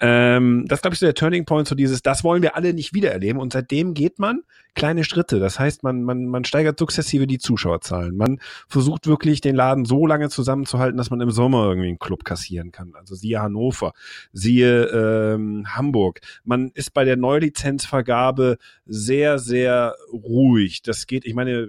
Ähm, 0.00 0.64
das 0.66 0.82
glaube 0.82 0.94
ich 0.94 1.00
so 1.00 1.06
der 1.06 1.14
Turning 1.14 1.44
Point, 1.44 1.68
so 1.68 1.74
dieses, 1.74 2.02
das 2.02 2.24
wollen 2.24 2.42
wir 2.42 2.56
alle 2.56 2.74
nicht 2.74 2.94
wiedererleben. 2.94 3.40
Und 3.40 3.52
seitdem 3.52 3.94
geht 3.94 4.18
man 4.18 4.42
kleine 4.74 5.04
Schritte. 5.04 5.38
Das 5.38 5.58
heißt, 5.58 5.84
man, 5.84 6.02
man, 6.02 6.26
man 6.26 6.44
steigert 6.44 6.78
sukzessive 6.78 7.26
die 7.26 7.38
Zuschauerzahlen. 7.38 8.16
Man 8.16 8.40
versucht 8.68 9.06
wirklich, 9.06 9.40
den 9.40 9.54
Laden 9.54 9.84
so 9.84 10.06
lange 10.06 10.28
zusammenzuhalten, 10.30 10.96
dass 10.96 11.10
man 11.10 11.20
im 11.20 11.30
Sommer 11.30 11.68
irgendwie 11.68 11.88
einen 11.88 11.98
Club 11.98 12.24
kassieren 12.24 12.72
kann. 12.72 12.92
Also 12.94 13.14
siehe 13.14 13.40
Hannover, 13.40 13.92
siehe 14.32 14.86
ähm, 14.86 15.64
Hamburg. 15.68 16.20
Man 16.42 16.70
ist 16.74 16.92
bei 16.92 17.04
der 17.04 17.16
Neulizenzvergabe 17.16 18.58
sehr, 18.86 19.38
sehr 19.38 19.94
ruhig. 20.12 20.82
Das 20.82 21.06
geht, 21.06 21.24
ich 21.24 21.34
meine, 21.34 21.68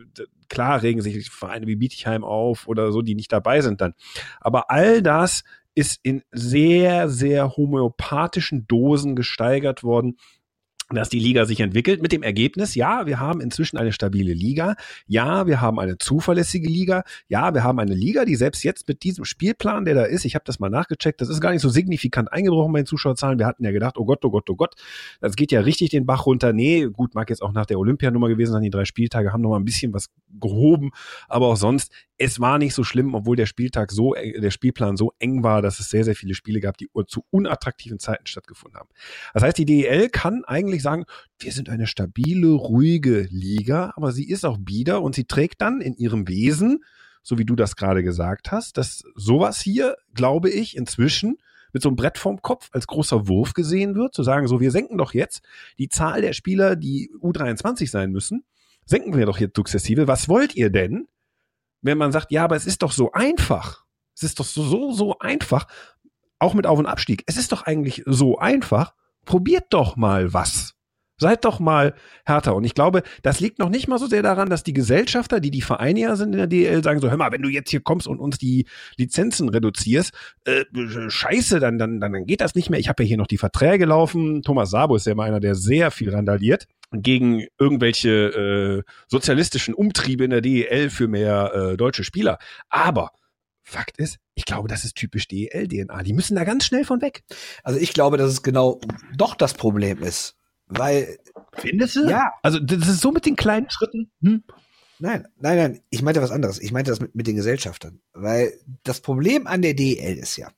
klar 0.49 0.81
regen 0.81 1.01
sich 1.01 1.29
Vereine 1.29 1.67
wie 1.67 1.75
Bietigheim 1.75 2.23
auf 2.23 2.67
oder 2.67 2.91
so, 2.91 3.01
die 3.01 3.15
nicht 3.15 3.31
dabei 3.31 3.61
sind 3.61 3.81
dann. 3.81 3.93
Aber 4.41 4.71
all 4.71 5.01
das 5.03 5.43
ist 5.75 5.99
in 6.03 6.23
sehr, 6.31 7.09
sehr 7.09 7.55
homöopathischen 7.55 8.65
Dosen 8.67 9.15
gesteigert 9.15 9.83
worden 9.83 10.17
dass 10.89 11.09
die 11.09 11.19
Liga 11.19 11.45
sich 11.45 11.61
entwickelt 11.61 12.01
mit 12.03 12.11
dem 12.11 12.21
Ergebnis, 12.21 12.75
ja, 12.75 13.07
wir 13.07 13.19
haben 13.19 13.41
inzwischen 13.41 13.77
eine 13.77 13.91
stabile 13.91 14.33
Liga, 14.33 14.75
ja, 15.07 15.47
wir 15.47 15.59
haben 15.59 15.79
eine 15.79 15.97
zuverlässige 15.97 16.69
Liga, 16.69 17.03
ja, 17.27 17.55
wir 17.55 17.63
haben 17.63 17.79
eine 17.79 17.95
Liga, 17.95 18.23
die 18.23 18.35
selbst 18.35 18.63
jetzt 18.63 18.87
mit 18.87 19.01
diesem 19.01 19.25
Spielplan, 19.25 19.85
der 19.85 19.95
da 19.95 20.03
ist, 20.03 20.25
ich 20.25 20.35
habe 20.35 20.45
das 20.45 20.59
mal 20.59 20.69
nachgecheckt, 20.69 21.21
das 21.21 21.29
ist 21.29 21.41
gar 21.41 21.51
nicht 21.51 21.63
so 21.63 21.69
signifikant 21.69 22.31
eingebrochen 22.31 22.71
bei 22.71 22.81
den 22.81 22.85
Zuschauerzahlen. 22.85 23.39
Wir 23.39 23.47
hatten 23.47 23.63
ja 23.63 23.71
gedacht, 23.71 23.97
oh 23.97 24.05
Gott, 24.05 24.23
oh 24.25 24.29
Gott, 24.29 24.47
oh 24.49 24.55
Gott, 24.55 24.75
das 25.21 25.35
geht 25.35 25.51
ja 25.51 25.61
richtig 25.61 25.89
den 25.89 26.05
Bach 26.05 26.27
runter. 26.27 26.53
Nee, 26.53 26.85
gut, 26.85 27.15
mag 27.15 27.31
jetzt 27.31 27.41
auch 27.41 27.51
nach 27.51 27.65
der 27.65 27.79
Olympianummer 27.79 28.27
gewesen 28.27 28.51
sein, 28.51 28.61
die 28.61 28.69
drei 28.69 28.85
Spieltage 28.85 29.33
haben 29.33 29.41
noch 29.41 29.49
mal 29.49 29.59
ein 29.59 29.65
bisschen 29.65 29.91
was 29.91 30.11
gehoben, 30.39 30.91
aber 31.27 31.47
auch 31.47 31.57
sonst 31.57 31.91
es 32.17 32.39
war 32.39 32.57
nicht 32.57 32.73
so 32.73 32.83
schlimm, 32.83 33.13
obwohl 33.13 33.35
der 33.35 33.45
Spieltag 33.45 33.91
so, 33.91 34.13
der 34.13 34.51
Spielplan 34.51 34.95
so 34.95 35.13
eng 35.19 35.43
war, 35.43 35.61
dass 35.61 35.79
es 35.79 35.89
sehr, 35.89 36.03
sehr 36.05 36.15
viele 36.15 36.33
Spiele 36.33 36.59
gab, 36.59 36.77
die 36.77 36.89
zu 37.07 37.25
unattraktiven 37.29 37.99
Zeiten 37.99 38.25
stattgefunden 38.25 38.79
haben. 38.79 38.89
Das 39.33 39.43
heißt, 39.43 39.57
die 39.57 39.65
DEL 39.65 40.09
kann 40.09 40.45
eigentlich 40.45 40.81
sagen, 40.81 41.05
wir 41.39 41.51
sind 41.51 41.69
eine 41.69 41.87
stabile, 41.87 42.51
ruhige 42.51 43.27
Liga, 43.29 43.93
aber 43.95 44.11
sie 44.11 44.29
ist 44.29 44.45
auch 44.45 44.57
bieder 44.57 45.01
und 45.01 45.15
sie 45.15 45.25
trägt 45.25 45.61
dann 45.61 45.81
in 45.81 45.95
ihrem 45.95 46.27
Wesen, 46.27 46.83
so 47.21 47.37
wie 47.37 47.45
du 47.45 47.55
das 47.55 47.75
gerade 47.75 48.03
gesagt 48.03 48.51
hast, 48.51 48.77
dass 48.77 49.03
sowas 49.15 49.59
hier, 49.59 49.97
glaube 50.13 50.49
ich, 50.49 50.77
inzwischen 50.77 51.37
mit 51.73 51.81
so 51.81 51.89
einem 51.89 51.97
Brett 51.97 52.17
vorm 52.17 52.41
Kopf 52.41 52.69
als 52.71 52.87
großer 52.87 53.27
Wurf 53.27 53.53
gesehen 53.53 53.95
wird, 53.95 54.13
zu 54.13 54.23
sagen, 54.23 54.47
so, 54.47 54.61
wir 54.61 54.71
senken 54.71 54.97
doch 54.97 55.13
jetzt 55.13 55.41
die 55.77 55.89
Zahl 55.89 56.21
der 56.21 56.31
Spieler, 56.31 56.77
die 56.77 57.11
U23 57.21 57.89
sein 57.89 58.11
müssen, 58.11 58.45
senken 58.85 59.17
wir 59.17 59.25
doch 59.25 59.39
jetzt 59.39 59.57
sukzessive. 59.57 60.07
Was 60.07 60.29
wollt 60.29 60.55
ihr 60.55 60.69
denn? 60.69 61.07
Wenn 61.85 61.97
man 61.97 62.11
sagt, 62.11 62.31
ja, 62.31 62.43
aber 62.43 62.55
es 62.55 62.65
ist 62.65 62.81
doch 62.81 62.91
so 62.91 63.11
einfach. 63.11 63.85
Es 64.15 64.23
ist 64.23 64.39
doch 64.39 64.45
so, 64.45 64.63
so, 64.63 64.91
so 64.91 65.19
einfach. 65.19 65.67
Auch 66.39 66.53
mit 66.53 66.65
Auf- 66.65 66.79
und 66.79 66.87
Abstieg. 66.87 67.23
Es 67.27 67.37
ist 67.37 67.51
doch 67.51 67.63
eigentlich 67.63 68.03
so 68.05 68.39
einfach. 68.39 68.93
Probiert 69.25 69.65
doch 69.69 69.95
mal 69.95 70.33
was. 70.33 70.73
Seid 71.17 71.45
doch 71.45 71.59
mal 71.59 71.93
härter. 72.25 72.55
Und 72.55 72.65
ich 72.65 72.73
glaube, 72.73 73.03
das 73.21 73.39
liegt 73.39 73.59
noch 73.59 73.69
nicht 73.69 73.87
mal 73.87 73.99
so 73.99 74.07
sehr 74.07 74.21
daran, 74.21 74.49
dass 74.49 74.63
die 74.63 74.73
Gesellschafter, 74.73 75.39
die 75.39 75.51
die 75.51 75.61
Vereine 75.61 76.01
ja 76.01 76.15
sind 76.17 76.33
in 76.33 76.39
der 76.39 76.47
DL, 76.47 76.83
sagen 76.83 76.99
so, 76.99 77.09
hör 77.09 77.17
mal, 77.17 77.31
wenn 77.31 77.41
du 77.41 77.47
jetzt 77.47 77.69
hier 77.69 77.79
kommst 77.79 78.07
und 78.07 78.19
uns 78.19 78.37
die 78.37 78.67
Lizenzen 78.97 79.47
reduzierst, 79.47 80.11
äh, 80.43 80.65
scheiße, 81.07 81.59
dann, 81.59 81.77
dann, 81.77 82.01
dann 82.01 82.25
geht 82.25 82.41
das 82.41 82.55
nicht 82.55 82.69
mehr. 82.69 82.79
Ich 82.79 82.89
habe 82.89 83.03
ja 83.03 83.07
hier 83.07 83.17
noch 83.17 83.27
die 83.27 83.37
Verträge 83.37 83.85
laufen. 83.85 84.41
Thomas 84.41 84.71
Sabo 84.71 84.95
ist 84.95 85.05
ja 85.05 85.13
immer 85.13 85.23
einer, 85.23 85.39
der 85.39 85.55
sehr 85.55 85.89
viel 85.89 86.09
randaliert 86.09 86.67
gegen 86.91 87.45
irgendwelche 87.59 88.09
äh, 88.09 88.91
sozialistischen 89.07 89.73
Umtriebe 89.73 90.23
in 90.23 90.31
der 90.31 90.41
DEL 90.41 90.89
für 90.89 91.07
mehr 91.07 91.53
äh, 91.53 91.77
deutsche 91.77 92.03
Spieler. 92.03 92.37
Aber 92.69 93.11
Fakt 93.67 93.97
ist, 93.97 94.19
ich 94.35 94.45
glaube, 94.45 94.67
das 94.67 94.85
ist 94.85 94.95
typisch 94.95 95.27
DEL-DNA. 95.27 96.03
Die 96.03 96.13
müssen 96.13 96.35
da 96.35 96.43
ganz 96.43 96.65
schnell 96.65 96.85
von 96.85 97.01
weg. 97.01 97.23
Also 97.63 97.79
ich 97.79 97.93
glaube, 97.93 98.17
dass 98.17 98.29
es 98.29 98.43
genau 98.43 98.79
doch 99.15 99.33
das 99.33 99.55
Problem 99.55 100.03
ist. 100.03 100.35
Weil. 100.67 101.17
Findest 101.53 101.95
du? 101.95 102.07
Ja. 102.07 102.33
Also 102.43 102.59
das 102.59 102.87
ist 102.87 103.01
so 103.01 103.11
mit 103.11 103.25
den 103.25 103.35
kleinen 103.35 103.69
Schritten. 103.69 104.11
Hm? 104.21 104.43
Nein, 104.99 105.27
nein, 105.37 105.57
nein. 105.57 105.81
Ich 105.89 106.03
meinte 106.03 106.21
was 106.21 106.31
anderes. 106.31 106.59
Ich 106.59 106.71
meinte 106.71 106.91
das 106.91 106.99
mit, 106.99 107.15
mit 107.15 107.27
den 107.27 107.35
Gesellschaftern. 107.35 108.01
Weil 108.13 108.53
das 108.83 109.01
Problem 109.01 109.47
an 109.47 109.63
der 109.63 109.73
DEL 109.73 110.17
ist 110.17 110.37
ja, 110.37 110.51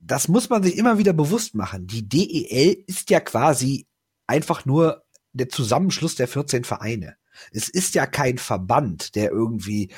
das 0.00 0.28
muss 0.28 0.48
man 0.48 0.62
sich 0.62 0.76
immer 0.76 0.98
wieder 0.98 1.12
bewusst 1.12 1.54
machen. 1.54 1.86
Die 1.86 2.08
DEL 2.08 2.84
ist 2.86 3.10
ja 3.10 3.20
quasi 3.20 3.86
einfach 4.32 4.64
nur 4.64 5.04
der 5.34 5.50
Zusammenschluss 5.50 6.14
der 6.14 6.26
14 6.26 6.64
Vereine. 6.64 7.16
Es 7.52 7.68
ist 7.68 7.94
ja 7.94 8.06
kein 8.06 8.38
Verband, 8.38 9.14
der 9.14 9.30
irgendwie 9.30 9.92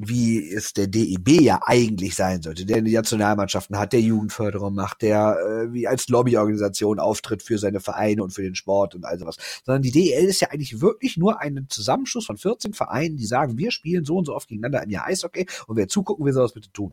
wie 0.00 0.48
es 0.52 0.74
der 0.74 0.86
DEB 0.86 1.40
ja 1.40 1.60
eigentlich 1.66 2.14
sein 2.14 2.40
sollte, 2.40 2.64
der 2.64 2.82
die 2.82 2.92
Nationalmannschaften 2.92 3.76
hat, 3.76 3.92
der 3.92 4.00
Jugendförderung 4.00 4.72
macht, 4.72 5.02
der 5.02 5.36
äh, 5.40 5.72
wie 5.72 5.88
als 5.88 6.08
Lobbyorganisation 6.08 7.00
auftritt 7.00 7.42
für 7.42 7.58
seine 7.58 7.80
Vereine 7.80 8.22
und 8.22 8.30
für 8.30 8.42
den 8.42 8.54
Sport 8.54 8.94
und 8.94 9.04
all 9.04 9.18
sowas. 9.18 9.38
Sondern 9.64 9.82
die 9.82 9.90
DEL 9.90 10.28
ist 10.28 10.40
ja 10.40 10.50
eigentlich 10.50 10.80
wirklich 10.80 11.16
nur 11.16 11.40
ein 11.40 11.66
Zusammenschluss 11.68 12.26
von 12.26 12.36
14 12.36 12.74
Vereinen, 12.74 13.16
die 13.16 13.26
sagen, 13.26 13.58
wir 13.58 13.72
spielen 13.72 14.04
so 14.04 14.18
und 14.18 14.26
so 14.26 14.36
oft 14.36 14.48
gegeneinander 14.48 14.84
im 14.84 14.90
Jahr 14.90 15.06
Eishockey 15.06 15.48
und 15.66 15.76
wer 15.76 15.88
zugucken 15.88 16.24
will, 16.24 16.32
soll 16.32 16.44
das 16.44 16.54
bitte 16.54 16.70
tun. 16.70 16.92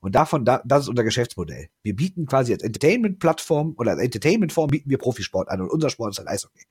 Und 0.00 0.14
davon, 0.14 0.44
da, 0.44 0.62
das 0.64 0.84
ist 0.84 0.88
unser 0.88 1.04
Geschäftsmodell. 1.04 1.68
Wir 1.82 1.96
bieten 1.96 2.26
quasi 2.26 2.52
als 2.52 2.62
Entertainment-Plattform 2.62 3.74
oder 3.76 3.92
als 3.92 4.00
Entertainment-Form 4.00 4.68
bieten 4.68 4.90
wir 4.90 4.98
Profisport 4.98 5.48
an 5.48 5.60
und 5.60 5.70
unser 5.70 5.90
Sport 5.90 6.12
ist 6.12 6.18
halt 6.18 6.28
Eishockey. 6.28 6.64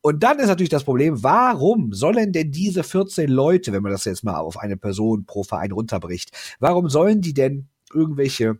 Und 0.00 0.22
dann 0.22 0.38
ist 0.38 0.48
natürlich 0.48 0.70
das 0.70 0.84
Problem, 0.84 1.22
warum 1.22 1.92
sollen 1.92 2.32
denn 2.32 2.50
diese 2.50 2.82
14 2.82 3.30
Leute, 3.30 3.72
wenn 3.72 3.82
man 3.82 3.92
das 3.92 4.04
jetzt 4.04 4.24
mal 4.24 4.36
auf 4.36 4.58
eine 4.58 4.76
Person 4.76 5.24
pro 5.24 5.44
Verein 5.44 5.72
runterbricht, 5.72 6.30
warum 6.58 6.88
sollen 6.88 7.20
die 7.20 7.34
denn 7.34 7.68
irgendwelche 7.92 8.58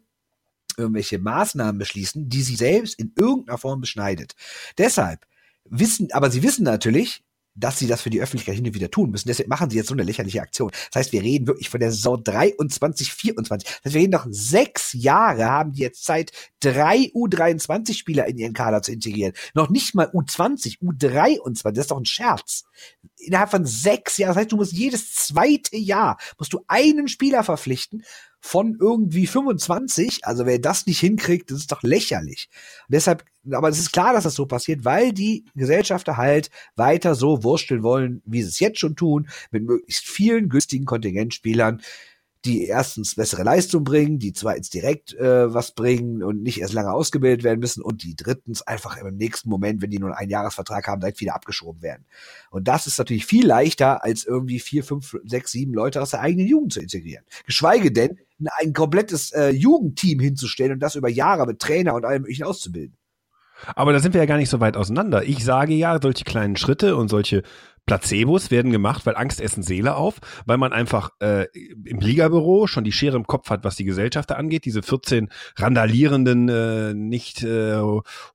irgendwelche 0.77 1.18
Maßnahmen 1.18 1.79
beschließen, 1.79 2.29
die 2.29 2.42
sie 2.42 2.57
selbst 2.57 2.98
in 2.98 3.12
irgendeiner 3.16 3.59
Form 3.59 3.81
beschneidet. 3.81 4.35
Deshalb 4.77 5.20
wissen, 5.64 6.09
aber 6.12 6.31
sie 6.31 6.42
wissen 6.42 6.64
natürlich, 6.64 7.22
dass 7.54 7.78
sie 7.78 7.86
das 7.86 8.02
für 8.02 8.10
die 8.10 8.20
Öffentlichkeit 8.20 8.56
hin 8.56 8.66
und 8.66 8.74
wieder 8.74 8.90
tun 8.90 9.10
müssen. 9.10 9.28
Deshalb 9.28 9.48
machen 9.48 9.70
sie 9.70 9.76
jetzt 9.76 9.88
so 9.88 9.94
eine 9.94 10.02
lächerliche 10.02 10.42
Aktion. 10.42 10.70
Das 10.92 11.00
heißt, 11.00 11.12
wir 11.12 11.22
reden 11.22 11.46
wirklich 11.46 11.68
von 11.68 11.80
der 11.80 11.92
Saison 11.92 12.22
23, 12.22 13.12
24. 13.12 13.68
Das 13.68 13.84
heißt, 13.84 13.94
wir 13.94 14.00
reden 14.00 14.12
noch 14.12 14.26
sechs 14.28 14.92
Jahre, 14.92 15.46
haben 15.46 15.72
die 15.72 15.82
jetzt 15.82 16.04
Zeit, 16.04 16.32
drei 16.60 17.10
U23-Spieler 17.14 18.26
in 18.26 18.38
ihren 18.38 18.52
Kader 18.54 18.82
zu 18.82 18.92
integrieren. 18.92 19.34
Noch 19.54 19.70
nicht 19.70 19.94
mal 19.94 20.08
U20, 20.08 20.80
U23. 20.80 21.70
Das 21.70 21.84
ist 21.84 21.90
doch 21.90 21.98
ein 21.98 22.04
Scherz. 22.04 22.64
Innerhalb 23.18 23.50
von 23.50 23.64
sechs 23.64 24.18
Jahren. 24.18 24.30
Das 24.30 24.38
heißt, 24.38 24.52
du 24.52 24.56
musst 24.56 24.72
jedes 24.72 25.14
zweite 25.14 25.76
Jahr, 25.76 26.18
musst 26.38 26.52
du 26.52 26.64
einen 26.66 27.08
Spieler 27.08 27.44
verpflichten 27.44 28.04
von 28.44 28.76
irgendwie 28.78 29.26
25. 29.26 30.26
Also 30.26 30.44
wer 30.44 30.59
das 30.59 30.85
nicht 30.85 31.00
hinkriegt, 31.00 31.50
das 31.50 31.61
ist 31.61 31.72
doch 31.72 31.83
lächerlich. 31.83 32.50
Und 32.87 32.92
deshalb, 32.92 33.24
aber 33.50 33.70
es 33.70 33.78
ist 33.78 33.90
klar, 33.90 34.12
dass 34.12 34.24
das 34.24 34.35
so 34.35 34.44
passiert, 34.44 34.85
weil 34.85 35.14
die 35.14 35.46
Gesellschafter 35.54 36.18
halt 36.18 36.50
weiter 36.76 37.14
so 37.14 37.42
wursteln 37.42 37.83
wollen, 37.83 38.20
wie 38.26 38.42
sie 38.42 38.50
es 38.50 38.61
jetzt 38.61 38.80
schon 38.80 38.96
tun, 38.96 39.28
mit 39.50 39.64
möglichst 39.64 40.07
vielen 40.07 40.50
günstigen 40.50 40.85
Kontingentspielern, 40.85 41.80
die 42.44 42.66
erstens 42.66 43.14
bessere 43.14 43.44
Leistung 43.44 43.83
bringen, 43.85 44.18
die 44.18 44.35
zweitens 44.35 44.68
direkt 44.68 45.14
äh, 45.14 45.52
was 45.54 45.72
bringen 45.72 46.22
und 46.22 46.42
nicht 46.42 46.61
erst 46.61 46.74
lange 46.74 46.92
ausgebildet 46.92 47.44
werden 47.44 47.61
müssen 47.61 47.83
und 47.83 48.02
die 48.02 48.14
drittens 48.14 48.61
einfach 48.61 48.98
im 48.98 49.16
nächsten 49.16 49.48
Moment, 49.48 49.80
wenn 49.80 49.90
die 49.90 49.98
nur 49.98 50.14
einen 50.14 50.30
Jahresvertrag 50.30 50.87
haben, 50.87 51.00
direkt 51.00 51.20
wieder 51.20 51.35
abgeschoben 51.35 51.80
werden. 51.80 52.04
Und 52.50 52.68
das 52.68 52.87
ist 52.87 52.98
natürlich 52.98 53.24
viel 53.24 53.46
leichter, 53.46 54.04
als 54.04 54.24
irgendwie 54.24 54.61
vier, 54.61 54.85
fünf, 54.85 55.16
sechs, 55.24 55.52
sieben 55.52 55.72
Leute 55.72 56.02
aus 56.02 56.11
der 56.11 56.20
eigenen 56.20 56.46
Jugend 56.46 56.74
zu 56.74 56.80
integrieren. 56.80 57.24
Geschweige 57.46 57.90
denn, 57.90 58.18
ein 58.58 58.72
komplettes 58.72 59.32
äh, 59.32 59.50
Jugendteam 59.50 60.20
hinzustellen 60.20 60.72
und 60.72 60.80
das 60.80 60.94
über 60.94 61.08
Jahre 61.08 61.46
mit 61.46 61.60
Trainer 61.60 61.94
und 61.94 62.04
allem 62.04 62.22
möglichen 62.22 62.44
auszubilden. 62.44 62.96
Aber 63.76 63.92
da 63.92 64.00
sind 64.00 64.14
wir 64.14 64.20
ja 64.20 64.26
gar 64.26 64.36
nicht 64.36 64.50
so 64.50 64.60
weit 64.60 64.76
auseinander. 64.76 65.22
Ich 65.24 65.44
sage 65.44 65.74
ja, 65.74 66.00
solche 66.00 66.24
kleinen 66.24 66.56
Schritte 66.56 66.96
und 66.96 67.08
solche 67.08 67.42
Placebos 67.86 68.50
werden 68.50 68.72
gemacht, 68.72 69.04
weil 69.04 69.16
Angst 69.16 69.40
essen 69.40 69.62
Seele 69.62 69.96
auf, 69.96 70.20
weil 70.46 70.56
man 70.56 70.72
einfach 70.72 71.10
äh, 71.20 71.46
im 71.84 72.00
Ligabüro 72.00 72.66
schon 72.66 72.84
die 72.84 72.92
Schere 72.92 73.16
im 73.16 73.26
Kopf 73.26 73.50
hat, 73.50 73.62
was 73.62 73.76
die 73.76 73.84
Gesellschafter 73.84 74.38
angeht. 74.38 74.64
Diese 74.64 74.82
14 74.82 75.28
randalierenden, 75.56 76.48
äh, 76.48 76.94
nicht 76.94 77.42
äh, 77.42 77.76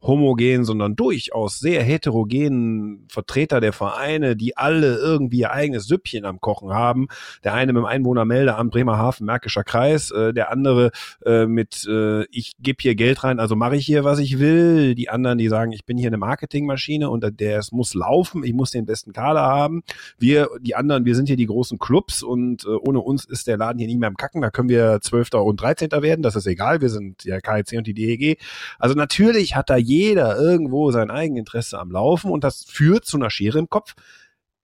homogen, 0.01 0.65
sondern 0.65 0.95
durchaus 0.95 1.59
sehr 1.59 1.81
heterogenen 1.81 3.07
Vertreter 3.09 3.59
der 3.59 3.73
Vereine, 3.73 4.35
die 4.35 4.55
alle 4.55 4.97
irgendwie 4.97 5.39
ihr 5.39 5.51
eigenes 5.51 5.87
Süppchen 5.87 6.25
am 6.25 6.41
Kochen 6.41 6.71
haben. 6.71 7.07
Der 7.43 7.53
eine 7.55 7.73
mit 7.73 7.81
dem 7.81 7.85
Einwohnermeldeamt 7.85 8.71
Bremerhaven, 8.71 9.25
Märkischer 9.25 9.63
Kreis, 9.63 10.11
äh, 10.11 10.33
der 10.33 10.51
andere 10.51 10.91
äh, 11.25 11.47
mit 11.47 11.87
äh, 11.89 12.25
ich 12.31 12.53
gebe 12.59 12.77
hier 12.81 12.95
Geld 12.95 13.23
rein, 13.23 13.39
also 13.39 13.55
mache 13.55 13.77
ich 13.77 13.85
hier, 13.85 14.03
was 14.03 14.19
ich 14.19 14.37
will. 14.37 14.93
Die 14.93 15.09
anderen, 15.09 15.37
die 15.37 15.47
sagen, 15.47 15.71
ich 15.71 15.85
bin 15.85 15.97
hier 15.97 16.09
eine 16.09 16.17
Marketingmaschine 16.17 17.09
und 17.09 17.39
der 17.39 17.57
es 17.57 17.71
muss 17.71 17.95
laufen, 17.95 18.43
ich 18.43 18.53
muss 18.53 18.71
den 18.71 18.85
besten 18.85 19.11
Kader 19.11 19.38
Finale 19.39 19.47
haben. 19.47 19.83
Wir, 20.17 20.49
die 20.61 20.75
anderen, 20.75 21.05
wir 21.05 21.15
sind 21.15 21.27
hier 21.27 21.37
die 21.37 21.45
großen 21.45 21.79
Clubs 21.79 22.23
und 22.23 22.65
äh, 22.65 22.67
ohne 22.67 22.99
uns 22.99 23.25
ist 23.25 23.47
der 23.47 23.57
Laden 23.57 23.79
hier 23.79 23.87
nicht 23.87 23.99
mehr 23.99 24.09
im 24.09 24.17
Kacken. 24.17 24.41
Da 24.41 24.49
können 24.49 24.69
wir 24.69 24.99
Zwölfter 25.01 25.43
und 25.43 25.61
Dreizehnter 25.61 26.01
werden. 26.01 26.21
Das 26.21 26.35
ist 26.35 26.47
egal. 26.47 26.81
Wir 26.81 26.89
sind 26.89 27.23
ja 27.23 27.39
KIC 27.39 27.77
und 27.77 27.87
die 27.87 27.93
DEG. 27.93 28.39
Also 28.77 28.95
natürlich 28.95 29.55
hat 29.55 29.69
da 29.69 29.77
jeder 29.77 30.37
irgendwo 30.37 30.91
sein 30.91 31.09
Eigeninteresse 31.09 31.79
am 31.79 31.91
Laufen 31.91 32.31
und 32.31 32.43
das 32.43 32.65
führt 32.65 33.05
zu 33.05 33.17
einer 33.17 33.29
Schere 33.29 33.59
im 33.59 33.69
Kopf 33.69 33.95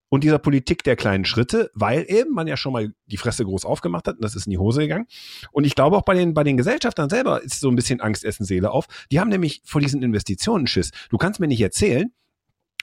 und 0.09 0.23
dieser 0.23 0.39
Politik 0.39 0.83
der 0.83 0.95
kleinen 0.95 1.25
Schritte, 1.25 1.71
weil 1.73 2.05
eben 2.07 2.31
man 2.33 2.47
ja 2.47 2.57
schon 2.57 2.73
mal 2.73 2.93
die 3.07 3.17
Fresse 3.17 3.43
groß 3.43 3.65
aufgemacht 3.65 4.07
hat 4.07 4.15
und 4.15 4.23
das 4.23 4.35
ist 4.35 4.45
in 4.45 4.51
die 4.51 4.57
Hose 4.57 4.81
gegangen. 4.81 5.07
Und 5.51 5.65
ich 5.65 5.75
glaube 5.75 5.97
auch 5.97 6.03
bei 6.03 6.13
den, 6.13 6.33
bei 6.33 6.43
den 6.43 6.57
Gesellschaftern 6.57 7.09
selber 7.09 7.41
ist 7.41 7.59
so 7.59 7.69
ein 7.69 7.75
bisschen 7.75 8.01
Angst 8.01 8.23
essen 8.23 8.45
Seele 8.45 8.71
auf. 8.71 8.85
Die 9.11 9.19
haben 9.19 9.29
nämlich 9.29 9.61
vor 9.65 9.81
diesen 9.81 10.03
Investitionen 10.03 10.67
Schiss. 10.67 10.91
Du 11.09 11.17
kannst 11.17 11.39
mir 11.39 11.47
nicht 11.47 11.61
erzählen, 11.61 12.13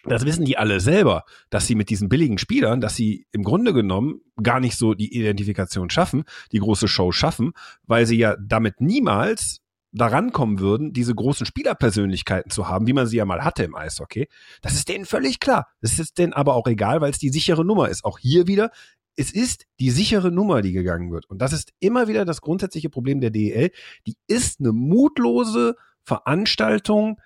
das 0.04 0.24
wissen 0.24 0.44
die 0.44 0.58
alle 0.58 0.80
selber, 0.80 1.24
dass 1.50 1.66
sie 1.66 1.74
mit 1.74 1.90
diesen 1.90 2.08
billigen 2.08 2.38
Spielern, 2.38 2.80
dass 2.80 2.96
sie 2.96 3.26
im 3.32 3.42
Grunde 3.42 3.72
genommen 3.72 4.20
gar 4.42 4.60
nicht 4.60 4.76
so 4.76 4.94
die 4.94 5.16
Identifikation 5.16 5.90
schaffen, 5.90 6.24
die 6.50 6.58
große 6.58 6.88
Show 6.88 7.12
schaffen, 7.12 7.52
weil 7.84 8.06
sie 8.06 8.16
ja 8.16 8.36
damit 8.40 8.80
niemals 8.80 9.60
daran 9.92 10.32
kommen 10.32 10.58
würden, 10.58 10.92
diese 10.92 11.14
großen 11.14 11.46
Spielerpersönlichkeiten 11.46 12.50
zu 12.50 12.68
haben, 12.68 12.86
wie 12.86 12.94
man 12.94 13.06
sie 13.06 13.18
ja 13.18 13.24
mal 13.24 13.44
hatte 13.44 13.62
im 13.62 13.74
Eishockey. 13.74 14.28
Das 14.62 14.74
ist 14.74 14.88
denen 14.88 15.04
völlig 15.04 15.38
klar. 15.38 15.68
Das 15.80 15.98
ist 15.98 16.18
denen 16.18 16.32
aber 16.32 16.54
auch 16.54 16.66
egal, 16.66 17.00
weil 17.00 17.10
es 17.10 17.18
die 17.18 17.28
sichere 17.28 17.64
Nummer 17.64 17.88
ist. 17.88 18.04
Auch 18.04 18.18
hier 18.18 18.46
wieder, 18.46 18.70
es 19.16 19.30
ist 19.30 19.66
die 19.80 19.90
sichere 19.90 20.32
Nummer, 20.32 20.62
die 20.62 20.72
gegangen 20.72 21.12
wird. 21.12 21.28
Und 21.28 21.38
das 21.38 21.52
ist 21.52 21.72
immer 21.78 22.08
wieder 22.08 22.24
das 22.24 22.40
grundsätzliche 22.40 22.88
Problem 22.88 23.20
der 23.20 23.30
DEL. 23.30 23.70
Die 24.06 24.16
ist 24.26 24.60
eine 24.60 24.72
mutlose 24.72 25.76
Veranstaltung, 26.04 27.20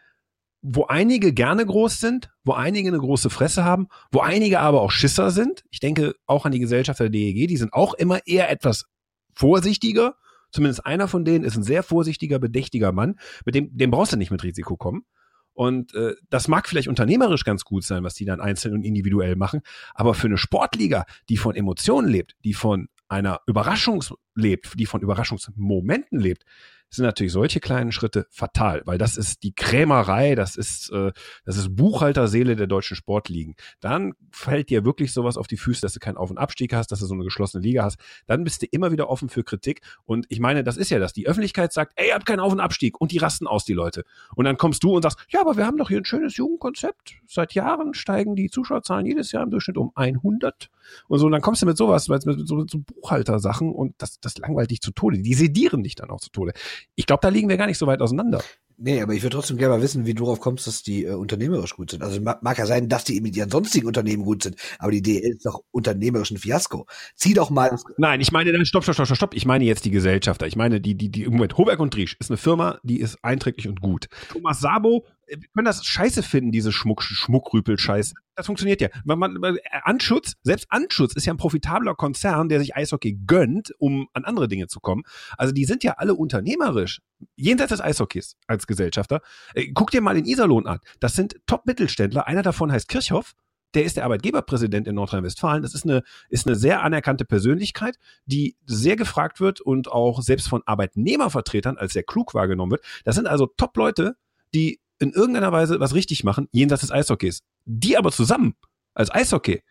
wo 0.69 0.87
einige 0.87 1.33
gerne 1.33 1.65
groß 1.65 2.01
sind, 2.01 2.29
wo 2.45 2.53
einige 2.53 2.89
eine 2.89 2.99
große 2.99 3.31
Fresse 3.31 3.65
haben, 3.65 3.87
wo 4.11 4.19
einige 4.19 4.59
aber 4.59 4.83
auch 4.83 4.91
Schisser 4.91 5.31
sind. 5.31 5.63
Ich 5.71 5.79
denke 5.79 6.15
auch 6.27 6.45
an 6.45 6.51
die 6.51 6.59
Gesellschaft 6.59 6.99
der 6.99 7.09
DEG, 7.09 7.47
die 7.47 7.57
sind 7.57 7.73
auch 7.73 7.95
immer 7.95 8.27
eher 8.27 8.51
etwas 8.51 8.87
vorsichtiger. 9.33 10.17
Zumindest 10.51 10.85
einer 10.85 11.07
von 11.07 11.25
denen 11.25 11.45
ist 11.45 11.57
ein 11.57 11.63
sehr 11.63 11.85
vorsichtiger, 11.85 12.41
bedächtiger 12.41 12.91
Mann, 12.91 13.15
mit 13.45 13.55
dem, 13.55 13.77
dem 13.77 13.93
brauchst 13.93 14.13
du 14.13 14.17
nicht 14.17 14.33
mit 14.33 14.43
Risiko 14.43 14.77
kommen. 14.77 15.05
Und 15.53 15.95
äh, 15.95 16.15
das 16.31 16.49
mag 16.49 16.69
vielleicht 16.69 16.89
unternehmerisch 16.89 17.45
ganz 17.45 17.65
gut 17.65 17.85
sein, 17.85 18.03
was 18.03 18.15
die 18.15 18.25
dann 18.25 18.41
einzeln 18.41 18.75
und 18.75 18.83
individuell 18.83 19.37
machen, 19.37 19.61
aber 19.95 20.15
für 20.15 20.27
eine 20.27 20.37
Sportliga, 20.37 21.07
die 21.29 21.37
von 21.37 21.55
Emotionen 21.55 22.09
lebt, 22.09 22.35
die 22.45 22.55
von 22.55 22.89
einer 23.09 23.41
Überraschung 23.47 24.03
lebt, 24.35 24.79
die 24.79 24.87
von 24.87 25.01
Überraschungsmomenten 25.01 26.19
lebt, 26.19 26.45
sind 26.91 27.05
natürlich 27.05 27.33
solche 27.33 27.61
kleinen 27.61 27.93
Schritte 27.93 28.27
fatal, 28.31 28.83
weil 28.85 28.99
das 28.99 29.17
ist 29.17 29.43
die 29.43 29.55
Krämerei, 29.55 30.35
das 30.35 30.57
ist, 30.57 30.91
äh, 30.91 31.13
das 31.45 31.57
ist 31.57 31.75
Buchhalterseele 31.75 32.57
der 32.57 32.67
deutschen 32.67 32.97
Sportligen. 32.97 33.55
Dann 33.81 34.15
fällt 34.31 34.71
dir 34.71 34.85
wirklich 34.85 35.13
sowas 35.13 35.37
auf 35.37 35.47
die 35.47 35.57
Füße, 35.57 35.81
dass 35.81 35.95
du 35.95 36.01
keinen 36.01 36.17
Auf- 36.17 36.31
und 36.31 36.39
Abstieg 36.39 36.73
hast, 36.73 36.93
dass 36.93 37.01
du 37.01 37.07
so 37.07 37.15
eine 37.15 37.25
geschlossene 37.25 37.63
Liga 37.63 37.85
hast. 37.85 37.99
Dann 38.27 38.45
bist 38.45 38.63
du 38.63 38.67
immer 38.71 38.93
wieder 38.93 39.09
offen 39.09 39.29
für 39.29 39.45
Kritik. 39.45 39.81
Und 40.05 40.27
ich 40.29 40.41
meine, 40.41 40.65
das 40.65 40.77
ist 40.77 40.91
ja 40.91 40.99
das. 40.99 41.13
Die 41.13 41.27
Öffentlichkeit 41.27 41.73
sagt, 41.73 41.93
ey, 41.97 42.09
ihr 42.09 42.15
habt 42.15 42.27
keinen 42.27 42.41
Auf- 42.41 42.53
und 42.53 42.61
Abstieg. 42.61 43.01
Und 43.01 43.13
die 43.13 43.19
rasten 43.19 43.47
aus, 43.47 43.65
die 43.65 43.73
Leute. 43.73 44.05
Und 44.35 44.45
dann 44.45 44.57
kommst 44.57 44.83
du 44.85 44.95
und 44.95 45.03
sagst, 45.03 45.19
ja, 45.29 45.41
aber 45.41 45.57
wir 45.57 45.67
haben 45.67 45.79
doch 45.79 45.89
hier 45.89 45.99
ein 45.99 46.05
schönes 46.05 46.37
Jugendkonzept. 46.37 47.15
Seit 47.27 47.55
Jahren 47.55 47.95
steigen 47.95 48.37
die 48.37 48.51
Zuschauerzahlen 48.51 49.07
jedes 49.07 49.33
Jahr 49.33 49.43
im 49.43 49.51
Durchschnitt 49.51 49.77
um 49.77 49.93
100. 49.95 50.71
Und 51.09 51.19
so, 51.19 51.27
und 51.27 51.33
dann 51.33 51.41
kommst 51.41 51.63
du 51.63 51.67
mit 51.67 51.77
sowas, 51.77 52.09
mit, 52.09 52.23
so, 52.23 52.57
mit 52.57 52.71
so 52.71 52.79
Buchhaltersachen 52.79 53.73
und 53.73 53.95
das, 53.99 54.21
das 54.21 54.39
langweilt 54.39 54.71
dich 54.71 54.81
zu 54.81 54.93
Tode. 54.93 55.19
Die 55.19 55.35
sedieren 55.35 55.83
dich 55.83 55.95
dann 55.95 56.11
auch 56.11 56.21
zu 56.21 56.31
Tode. 56.31 56.53
Ich 56.95 57.07
glaube, 57.07 57.21
da 57.23 57.29
liegen 57.29 57.49
wir 57.49 57.57
gar 57.57 57.67
nicht 57.67 57.79
so 57.79 57.87
weit 57.87 58.01
auseinander. 58.01 58.43
Nee, 58.79 59.01
aber 59.01 59.15
ich 59.15 59.23
würde 59.23 59.37
trotzdem 59.37 59.57
gerne 59.57 59.77
mal 59.77 59.83
wissen, 59.83 60.05
wie 60.05 60.13
du 60.13 60.25
darauf 60.25 60.41
kommst, 60.41 60.67
dass 60.67 60.83
die 60.83 61.07
äh, 61.07 61.15
unternehmerisch 61.15 61.75
gut 61.77 61.91
sind. 61.91 62.03
Also 62.03 62.21
mag, 62.21 62.43
mag 62.43 62.59
ja 62.59 62.67
sein, 62.67 62.91
dass 62.91 63.05
die 63.05 63.23
mit 63.23 63.35
ihren 63.35 63.49
sonstigen 63.49 63.87
Unternehmen 63.87 64.23
gut 64.23 64.43
sind, 64.43 64.57
aber 64.79 64.93
die 64.93 65.01
DL 65.01 65.33
ist 65.33 65.47
doch 65.47 65.63
unternehmerisch 65.71 66.31
ein 66.31 66.37
Fiasko. 66.37 66.87
Zieh 67.15 67.33
doch 67.33 67.49
mal. 67.49 67.75
Nein, 67.97 68.21
ich 68.21 68.33
meine, 68.33 68.53
dann 68.53 68.67
stopp, 68.67 68.83
stopp, 68.83 68.95
stopp, 68.95 69.17
stopp. 69.17 69.35
Ich 69.35 69.47
meine 69.47 69.65
jetzt 69.65 69.87
die 69.87 69.91
Gesellschafter. 69.91 70.47
Ich 70.47 70.57
meine, 70.57 70.83
die, 70.83 70.95
die, 70.95 71.09
die, 71.11 71.27
Moment, 71.27 71.57
Hoberg 71.57 71.81
und 71.81 71.95
Driesch 71.95 72.17
ist 72.21 72.31
eine 72.31 72.37
Firma, 72.37 72.79
die 72.83 73.01
ist 73.01 73.17
einträglich 73.23 73.67
und 73.67 73.81
gut. 73.81 74.09
Thomas 74.29 74.61
Sabo, 74.61 75.07
wir 75.27 75.49
können 75.55 75.65
das 75.65 75.85
scheiße 75.85 76.23
finden, 76.23 76.53
diese 76.53 76.73
Schmuck, 76.73 77.03
Schmuckrüpel-Scheiße. 77.03 78.15
Das 78.35 78.47
funktioniert 78.47 78.81
ja. 78.81 78.89
Man, 79.05 79.19
man, 79.19 79.57
äh, 79.57 79.61
Anschutz, 79.83 80.35
selbst 80.43 80.67
Anschutz 80.71 81.15
ist 81.15 81.27
ja 81.27 81.33
ein 81.33 81.39
profitabler 81.39 81.95
Konzern, 81.95 82.49
der 82.49 82.61
sich 82.61 82.77
Eishockey 82.77 83.19
gönnt, 83.27 83.73
um 83.79 84.09
an 84.13 84.25
andere 84.25 84.49
Dinge 84.49 84.69
zu 84.69 84.81
kommen. 84.81 85.03
Also 85.37 85.53
die 85.53 85.65
sind 85.65 85.85
ja 85.85 85.95
alle 85.95 86.15
unternehmerisch. 86.15 87.01
Jenseits 87.35 87.71
des 87.71 87.81
Eishockeys 87.81 88.37
als 88.47 88.67
Gesellschafter. 88.67 89.21
Äh, 89.55 89.73
guck 89.73 89.91
dir 89.91 90.01
mal 90.01 90.15
den 90.15 90.27
Iserlohn 90.27 90.67
an. 90.67 90.79
Das 91.01 91.15
sind 91.15 91.37
Top-Mittelständler. 91.47 92.27
Einer 92.27 92.43
davon 92.43 92.71
heißt 92.71 92.89
Kirchhoff. 92.89 93.35
Der 93.75 93.85
ist 93.85 93.97
der 93.97 94.05
Arbeitgeberpräsident 94.05 94.87
in 94.87 94.95
Nordrhein-Westfalen. 94.95 95.63
Das 95.63 95.75
ist 95.75 95.85
eine, 95.85 96.03
ist 96.29 96.47
eine 96.47 96.57
sehr 96.57 96.83
anerkannte 96.83 97.25
Persönlichkeit, 97.25 97.99
die 98.25 98.57
sehr 98.65 98.97
gefragt 98.97 99.41
wird 99.41 99.61
und 99.61 99.91
auch 99.91 100.23
selbst 100.23 100.49
von 100.49 100.63
Arbeitnehmervertretern 100.65 101.77
als 101.77 101.93
sehr 101.93 102.05
klug 102.05 102.33
wahrgenommen 102.33 102.73
wird. 102.73 102.85
Das 103.05 103.17
sind 103.17 103.27
also 103.27 103.47
Top-Leute, 103.47 104.17
die 104.55 104.81
in 104.99 105.13
irgendeiner 105.13 105.53
Weise 105.53 105.81
was 105.81 105.95
richtig 105.95 106.25
machen, 106.25 106.49
jenseits 106.53 106.83
des 106.83 106.91
Eishockeys. 106.91 107.43
Die 107.65 107.97
aber 107.97 108.13
zusammen 108.13 108.55
als 108.95 109.11
Eishockey 109.11 109.63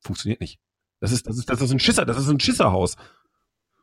funktioniert 0.00 0.40
nicht. 0.40 0.58
Das 1.00 1.12
ist, 1.12 1.26
das 1.26 1.38
ist, 1.38 1.50
das 1.50 1.60
ist 1.60 1.72
ein 1.72 1.80
Schisser, 1.80 2.04
das 2.04 2.18
ist 2.18 2.28
ein 2.28 2.40
Schisserhaus. 2.40 2.96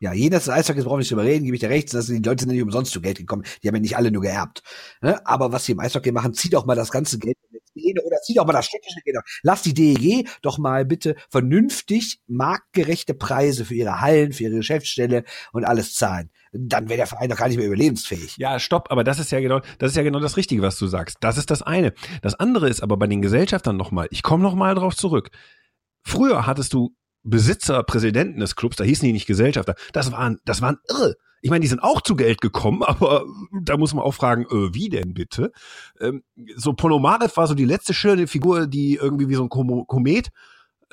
Ja, 0.02 0.13
jedes 0.13 0.47
Eishockey 0.47 0.82
brauchen 0.82 0.93
wir 0.93 0.99
nicht 0.99 1.12
drüber 1.12 1.25
reden, 1.25 1.43
gebe 1.43 1.56
ich 1.56 1.60
dir 1.60 1.69
recht, 1.69 1.93
dass 1.93 2.06
die 2.06 2.19
Leute 2.19 2.43
sind 2.43 2.54
nicht 2.54 2.63
umsonst 2.63 2.93
zu 2.93 3.02
Geld 3.02 3.17
gekommen. 3.17 3.43
Die 3.62 3.67
haben 3.67 3.75
ja 3.75 3.82
nicht 3.82 3.97
alle 3.97 4.12
nur 4.12 4.21
geerbt. 4.21 4.63
Ne? 5.02 5.25
Aber 5.28 5.52
was 5.52 5.65
sie 5.65 5.73
im 5.73 5.80
Eishockey 5.82 6.13
machen, 6.13 6.34
zieh 6.34 6.49
doch 6.49 6.65
mal 6.65 6.75
das 6.75 6.91
ganze 6.91 7.19
Geld 7.19 7.38
oder 7.75 8.17
zieh 8.21 8.34
doch 8.34 8.45
mal 8.45 8.54
das 8.54 8.65
städtische 8.67 9.02
Geld. 9.04 9.17
Lass 9.43 9.62
die 9.62 9.73
DEG 9.73 10.30
doch 10.41 10.58
mal 10.58 10.86
bitte 10.86 11.15
vernünftig 11.30 12.21
marktgerechte 12.28 13.13
Preise 13.13 13.65
für 13.65 13.75
ihre 13.75 13.99
Hallen, 13.99 14.32
für 14.32 14.43
ihre 14.43 14.56
Geschäftsstelle 14.56 15.25
und 15.52 15.65
alles 15.65 15.93
zahlen. 15.93 16.32
Dann 16.52 16.90
wäre 16.90 16.98
der 16.98 17.08
Verein 17.08 17.30
doch 17.30 17.38
gar 17.38 17.48
nicht 17.48 17.58
mehr 17.58 17.68
überlebensfähig. 17.68 18.38
Ja, 18.38 18.60
stopp, 18.60 18.92
aber 18.92 19.04
das 19.04 19.20
ist 19.20 19.32
ja 19.32 19.40
genau, 19.40 19.62
das 19.78 19.92
ist 19.92 19.98
ja 19.98 20.04
genau 20.04 20.20
das 20.20 20.38
Richtige, 20.38 20.62
was 20.62 20.78
du 20.78 20.88
sagst. 20.88 21.18
Das 21.22 21.38
ist 21.38 21.52
das 21.52 21.62
eine. 21.62 21.94
Das 22.22 22.36
andere 22.36 22.70
ist 22.70 22.82
aber 22.82 22.98
bei 22.98 23.08
den 23.08 23.22
Gesellschaftern 23.22 23.78
nochmal, 23.78 24.08
ich 24.12 24.24
komme 24.24 24.44
nochmal 24.44 24.76
drauf 24.76 24.96
zurück. 24.96 25.30
Früher 26.04 26.46
hattest 26.46 26.74
du 26.74 26.96
Besitzer, 27.24 27.84
Präsidenten 27.84 28.40
des 28.40 28.56
Clubs, 28.56 28.78
da 28.78 28.84
hießen 28.84 29.06
die 29.06 29.14
nicht 29.14 29.28
Gesellschafter. 29.28 29.76
Das 29.94 30.12
waren, 30.12 30.40
das 30.46 30.62
waren 30.62 30.78
irre. 30.88 31.16
Ich 31.42 31.50
meine, 31.50 31.62
die 31.62 31.68
sind 31.68 31.84
auch 31.84 32.02
zu 32.02 32.16
Geld 32.16 32.42
gekommen, 32.42 32.84
aber 32.84 33.26
da 33.62 33.78
muss 33.78 33.94
man 33.94 34.04
auch 34.04 34.14
fragen, 34.14 34.44
äh, 34.44 34.74
wie 34.74 34.90
denn 34.90 35.14
bitte? 35.14 35.52
Ähm, 36.00 36.24
so 36.56 36.74
Ponomarev 36.74 37.36
war 37.38 37.48
so 37.48 37.56
die 37.56 37.66
letzte 37.66 37.94
schöne 37.94 38.28
Figur, 38.28 38.68
die 38.68 38.96
irgendwie 38.96 39.30
wie 39.30 39.36
so 39.36 39.44
ein 39.44 39.50
Kom 39.50 39.86
Komet, 39.88 40.30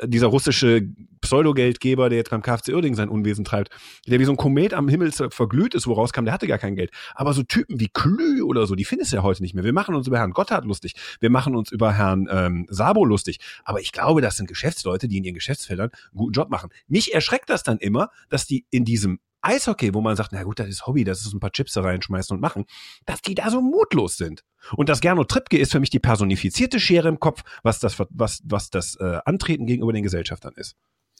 dieser 0.04 0.28
russische 0.28 0.86
Pseudogeldgeber, 1.20 2.08
der 2.08 2.18
jetzt 2.18 2.30
beim 2.30 2.42
KfC 2.42 2.74
Uerdingen 2.74 2.96
sein 2.96 3.08
Unwesen 3.08 3.44
treibt, 3.44 3.70
der 4.06 4.20
wie 4.20 4.24
so 4.24 4.32
ein 4.32 4.36
Komet 4.36 4.74
am 4.74 4.88
Himmel 4.88 5.12
verglüht 5.12 5.74
ist, 5.74 5.86
woraus 5.86 6.12
kam, 6.12 6.24
der 6.24 6.34
hatte 6.34 6.46
gar 6.46 6.58
kein 6.58 6.76
Geld. 6.76 6.90
Aber 7.14 7.32
so 7.32 7.42
Typen 7.42 7.80
wie 7.80 7.88
Klü 7.88 8.42
oder 8.42 8.66
so, 8.66 8.74
die 8.74 8.84
findest 8.84 9.12
du 9.12 9.16
ja 9.16 9.22
heute 9.22 9.42
nicht 9.42 9.54
mehr. 9.54 9.64
Wir 9.64 9.72
machen 9.72 9.94
uns 9.94 10.06
über 10.06 10.18
Herrn 10.18 10.32
Gotthard 10.32 10.64
lustig, 10.64 10.94
wir 11.20 11.30
machen 11.30 11.56
uns 11.56 11.72
über 11.72 11.92
Herrn 11.92 12.28
ähm, 12.30 12.66
Sabo 12.68 13.04
lustig. 13.04 13.38
Aber 13.64 13.80
ich 13.80 13.92
glaube, 13.92 14.20
das 14.20 14.36
sind 14.36 14.46
Geschäftsleute, 14.48 15.08
die 15.08 15.18
in 15.18 15.24
ihren 15.24 15.34
Geschäftsfeldern 15.34 15.90
einen 15.90 16.18
guten 16.18 16.32
Job 16.32 16.50
machen. 16.50 16.70
Mich 16.88 17.14
erschreckt 17.14 17.50
das 17.50 17.62
dann 17.62 17.78
immer, 17.78 18.10
dass 18.28 18.46
die 18.46 18.66
in 18.70 18.84
diesem 18.84 19.18
Eishockey, 19.46 19.94
wo 19.94 20.00
man 20.00 20.16
sagt, 20.16 20.32
na 20.32 20.42
gut, 20.42 20.58
das 20.58 20.68
ist 20.68 20.86
Hobby, 20.86 21.04
das 21.04 21.22
ist 21.22 21.32
ein 21.32 21.40
paar 21.40 21.52
Chips 21.52 21.72
da 21.72 21.82
reinschmeißen 21.82 22.34
und 22.34 22.40
machen, 22.40 22.64
dass 23.04 23.22
die 23.22 23.34
da 23.34 23.50
so 23.50 23.60
mutlos 23.60 24.16
sind. 24.16 24.44
Und 24.76 24.88
das 24.88 25.00
Gernot 25.00 25.30
Trippke 25.30 25.58
ist 25.58 25.72
für 25.72 25.80
mich 25.80 25.90
die 25.90 26.00
personifizierte 26.00 26.80
Schere 26.80 27.08
im 27.08 27.20
Kopf, 27.20 27.42
was 27.62 27.78
das, 27.78 27.98
was, 28.10 28.42
was 28.44 28.70
das 28.70 28.96
äh, 28.96 29.18
Antreten 29.24 29.66
gegenüber 29.66 29.92
den 29.92 30.02
Gesellschaftern 30.02 30.54
ist. 30.56 30.76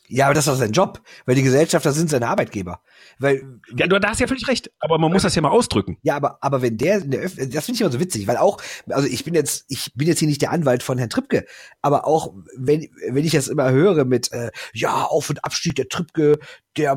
Ja, 0.09 0.27
aber 0.27 0.35
das 0.35 0.47
ist 0.47 0.53
doch 0.53 0.59
sein 0.59 0.73
Job, 0.73 1.03
weil 1.25 1.35
die 1.35 1.43
Gesellschafter 1.43 1.93
sind 1.93 2.11
seine 2.11 2.29
Arbeitgeber. 2.29 2.81
Weil 3.19 3.61
ja, 3.77 3.87
du, 3.87 3.99
hast 4.01 4.21
ja 4.21 4.27
völlig 4.27 4.47
recht, 4.47 4.71
aber 4.79 4.99
man 4.99 5.13
muss 5.13 5.23
das 5.23 5.35
ja 5.35 5.43
mal 5.43 5.51
ausdrücken. 5.51 5.99
Ja, 6.03 6.17
aber 6.17 6.39
aber 6.43 6.63
wenn 6.63 6.77
der 6.77 7.03
in 7.03 7.11
der 7.11 7.25
Öf 7.25 7.35
das 7.37 7.65
finde 7.65 7.75
ich 7.77 7.81
immer 7.81 7.91
so 7.91 8.01
witzig, 8.01 8.27
weil 8.29 8.37
auch 8.37 8.59
also 8.89 9.09
ich 9.09 9.25
bin 9.25 9.35
jetzt 9.35 9.65
ich 9.69 9.93
bin 9.95 10.07
jetzt 10.07 10.21
hier 10.21 10.29
nicht 10.29 10.43
der 10.43 10.53
Anwalt 10.53 10.83
von 10.83 10.99
Herrn 10.99 11.11
Trippke, 11.11 11.45
aber 11.83 12.07
auch 12.07 12.35
wenn 12.57 12.89
wenn 13.11 13.25
ich 13.25 13.33
das 13.33 13.49
immer 13.49 13.71
höre 13.71 14.05
mit 14.05 14.31
äh, 14.33 14.53
ja 14.73 15.05
Auf 15.05 15.29
und 15.29 15.45
Abstieg 15.45 15.75
der 15.75 15.89
Trippke, 15.89 16.39
der 16.77 16.97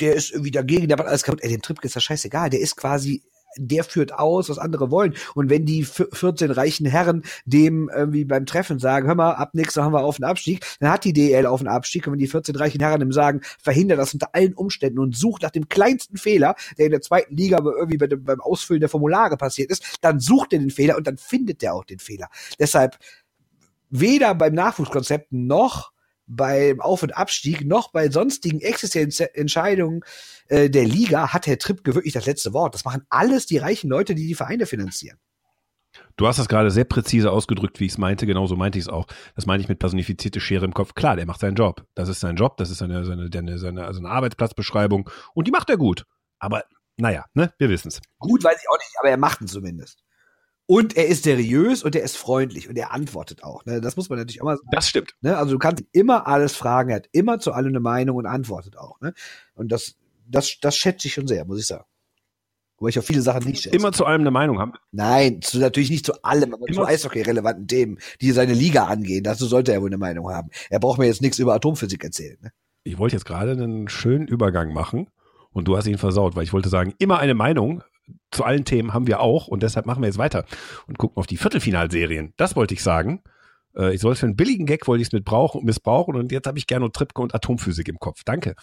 der 0.00 0.14
ist 0.14 0.30
irgendwie 0.32 0.50
dagegen, 0.50 0.88
der 0.88 0.96
macht 0.96 1.08
alles 1.08 1.22
kaputt. 1.22 1.42
Ey, 1.42 1.50
dem 1.50 1.62
Trippke 1.62 1.86
ist 1.86 1.96
das 1.96 2.04
scheißegal, 2.04 2.50
der 2.50 2.60
ist 2.60 2.76
quasi 2.76 3.22
der 3.56 3.84
führt 3.84 4.12
aus, 4.12 4.48
was 4.48 4.58
andere 4.58 4.90
wollen. 4.90 5.14
Und 5.34 5.50
wenn 5.50 5.64
die 5.64 5.84
14 5.84 6.50
reichen 6.50 6.86
Herren 6.86 7.22
dem 7.44 7.90
irgendwie 7.94 8.24
beim 8.24 8.46
Treffen 8.46 8.78
sagen, 8.78 9.06
hör 9.06 9.14
mal, 9.14 9.32
ab 9.32 9.50
nächstes 9.54 9.82
haben 9.82 9.92
wir 9.92 10.04
auf 10.04 10.16
den 10.16 10.24
Abstieg, 10.24 10.64
dann 10.80 10.90
hat 10.90 11.04
die 11.04 11.12
DL 11.12 11.46
auf 11.46 11.60
den 11.60 11.68
Abstieg. 11.68 12.06
Und 12.06 12.12
wenn 12.12 12.20
die 12.20 12.28
14 12.28 12.56
reichen 12.56 12.80
Herren 12.80 13.00
ihm 13.00 13.12
sagen, 13.12 13.40
verhindert 13.60 13.98
das 13.98 14.14
unter 14.14 14.34
allen 14.34 14.54
Umständen 14.54 14.98
und 14.98 15.16
sucht 15.16 15.42
nach 15.42 15.50
dem 15.50 15.68
kleinsten 15.68 16.16
Fehler, 16.16 16.54
der 16.76 16.86
in 16.86 16.92
der 16.92 17.00
zweiten 17.00 17.36
Liga 17.36 17.58
irgendwie 17.58 17.98
bei 17.98 18.06
dem, 18.06 18.24
beim 18.24 18.40
Ausfüllen 18.40 18.80
der 18.80 18.88
Formulare 18.88 19.36
passiert 19.36 19.70
ist, 19.70 19.98
dann 20.02 20.20
sucht 20.20 20.52
er 20.52 20.58
den 20.58 20.70
Fehler 20.70 20.96
und 20.96 21.06
dann 21.06 21.16
findet 21.16 21.62
er 21.62 21.74
auch 21.74 21.84
den 21.84 21.98
Fehler. 21.98 22.28
Deshalb 22.58 22.98
weder 23.90 24.34
beim 24.34 24.54
Nachwuchskonzept 24.54 25.32
noch 25.32 25.92
beim 26.28 26.80
Auf- 26.80 27.02
und 27.02 27.16
Abstieg 27.16 27.66
noch 27.66 27.90
bei 27.90 28.10
sonstigen 28.10 28.60
Existenzentscheidungen 28.60 30.04
äh, 30.48 30.70
der 30.70 30.84
Liga 30.84 31.32
hat 31.32 31.46
Herr 31.46 31.58
Trippke 31.58 31.94
wirklich 31.94 32.14
das 32.14 32.26
letzte 32.26 32.52
Wort. 32.52 32.74
Das 32.74 32.84
machen 32.84 33.02
alles 33.08 33.46
die 33.46 33.58
reichen 33.58 33.90
Leute, 33.90 34.14
die 34.14 34.26
die 34.26 34.34
Vereine 34.34 34.66
finanzieren. 34.66 35.18
Du 36.16 36.26
hast 36.26 36.38
das 36.38 36.48
gerade 36.48 36.70
sehr 36.70 36.84
präzise 36.84 37.30
ausgedrückt, 37.30 37.80
wie 37.80 37.86
ich 37.86 37.92
es 37.92 37.98
meinte. 37.98 38.26
Genauso 38.26 38.56
meinte 38.56 38.78
ich 38.78 38.84
es 38.84 38.88
auch. 38.88 39.06
Das 39.34 39.46
meine 39.46 39.62
ich 39.62 39.68
mit 39.68 39.78
personifizierte 39.78 40.40
Schere 40.40 40.64
im 40.64 40.74
Kopf. 40.74 40.94
Klar, 40.94 41.16
der 41.16 41.26
macht 41.26 41.40
seinen 41.40 41.54
Job. 41.54 41.86
Das 41.94 42.08
ist 42.08 42.20
sein 42.20 42.36
Job. 42.36 42.56
Das 42.56 42.70
ist 42.70 42.78
seine, 42.78 43.04
seine, 43.04 43.30
seine, 43.32 43.58
seine 43.58 43.84
also 43.84 44.00
eine 44.00 44.10
Arbeitsplatzbeschreibung. 44.10 45.08
Und 45.34 45.46
die 45.46 45.50
macht 45.50 45.70
er 45.70 45.76
gut. 45.76 46.04
Aber 46.38 46.64
naja, 46.96 47.24
ne, 47.34 47.52
wir 47.58 47.68
wissen 47.68 47.88
es. 47.88 48.00
Gut 48.18 48.44
weiß 48.44 48.60
ich 48.60 48.68
auch 48.68 48.78
nicht, 48.78 48.94
aber 49.00 49.10
er 49.10 49.16
macht 49.16 49.40
ihn 49.40 49.46
zumindest. 49.46 50.02
Und 50.70 50.98
er 50.98 51.06
ist 51.06 51.24
seriös 51.24 51.82
und 51.82 51.96
er 51.96 52.02
ist 52.02 52.18
freundlich 52.18 52.68
und 52.68 52.76
er 52.76 52.92
antwortet 52.92 53.42
auch. 53.42 53.64
Ne? 53.64 53.80
Das 53.80 53.96
muss 53.96 54.10
man 54.10 54.18
natürlich 54.18 54.42
auch 54.42 54.44
mal 54.44 54.56
sagen. 54.58 54.68
Das 54.70 54.86
stimmt. 54.86 55.14
Ne? 55.22 55.34
Also 55.34 55.52
du 55.52 55.58
kannst 55.58 55.82
immer 55.92 56.26
alles 56.26 56.54
fragen, 56.54 56.90
er 56.90 56.96
hat 56.96 57.08
immer 57.12 57.38
zu 57.38 57.52
allem 57.52 57.68
eine 57.68 57.80
Meinung 57.80 58.18
und 58.18 58.26
antwortet 58.26 58.76
auch. 58.76 59.00
Ne? 59.00 59.14
Und 59.54 59.72
das, 59.72 59.96
das, 60.26 60.58
das 60.60 60.76
schätze 60.76 61.08
ich 61.08 61.14
schon 61.14 61.26
sehr, 61.26 61.46
muss 61.46 61.58
ich 61.58 61.66
sagen. 61.66 61.86
Wobei 62.76 62.90
ich 62.90 62.98
auch 62.98 63.02
viele 63.02 63.22
Sachen 63.22 63.44
nicht 63.44 63.62
schätze. 63.62 63.74
Immer 63.74 63.92
zu 63.92 64.04
allem 64.04 64.20
eine 64.20 64.30
Meinung 64.30 64.58
haben. 64.58 64.74
Nein, 64.92 65.40
zu, 65.40 65.58
natürlich 65.58 65.88
nicht 65.88 66.04
zu 66.04 66.22
allem, 66.22 66.52
aber 66.52 66.68
immer 66.68 66.82
zu 66.82 66.86
Eishockey-relevanten 66.86 67.66
Themen, 67.66 67.98
die 68.20 68.32
seine 68.32 68.52
Liga 68.52 68.84
angehen. 68.84 69.24
Dazu 69.24 69.46
sollte 69.46 69.72
er 69.72 69.80
wohl 69.80 69.88
eine 69.88 69.96
Meinung 69.96 70.28
haben. 70.28 70.50
Er 70.68 70.80
braucht 70.80 70.98
mir 70.98 71.06
jetzt 71.06 71.22
nichts 71.22 71.38
über 71.38 71.54
Atomphysik 71.54 72.04
erzählen. 72.04 72.36
Ne? 72.42 72.52
Ich 72.84 72.98
wollte 72.98 73.16
jetzt 73.16 73.24
gerade 73.24 73.52
einen 73.52 73.88
schönen 73.88 74.28
Übergang 74.28 74.74
machen 74.74 75.08
und 75.50 75.66
du 75.66 75.78
hast 75.78 75.86
ihn 75.86 75.96
versaut, 75.96 76.36
weil 76.36 76.44
ich 76.44 76.52
wollte 76.52 76.68
sagen, 76.68 76.92
immer 76.98 77.18
eine 77.20 77.34
Meinung, 77.34 77.82
zu 78.30 78.44
allen 78.44 78.64
Themen 78.64 78.94
haben 78.94 79.06
wir 79.06 79.20
auch 79.20 79.48
und 79.48 79.62
deshalb 79.62 79.86
machen 79.86 80.02
wir 80.02 80.08
jetzt 80.08 80.18
weiter 80.18 80.44
und 80.86 80.98
gucken 80.98 81.16
auf 81.16 81.26
die 81.26 81.36
Viertelfinalserien. 81.36 82.34
Das 82.36 82.56
wollte 82.56 82.74
ich 82.74 82.82
sagen. 82.82 83.22
Äh, 83.76 83.94
ich 83.94 84.00
soll 84.00 84.14
für 84.14 84.26
einen 84.26 84.36
billigen 84.36 84.66
Gag 84.66 84.86
wollte 84.86 85.02
ich 85.02 85.08
es 85.12 85.62
missbrauchen 85.62 86.16
und 86.16 86.32
jetzt 86.32 86.46
habe 86.46 86.58
ich 86.58 86.66
Gernot 86.66 86.94
Trippke 86.94 87.22
und 87.22 87.34
Atomphysik 87.34 87.88
im 87.88 87.98
Kopf. 87.98 88.22
Danke. 88.24 88.54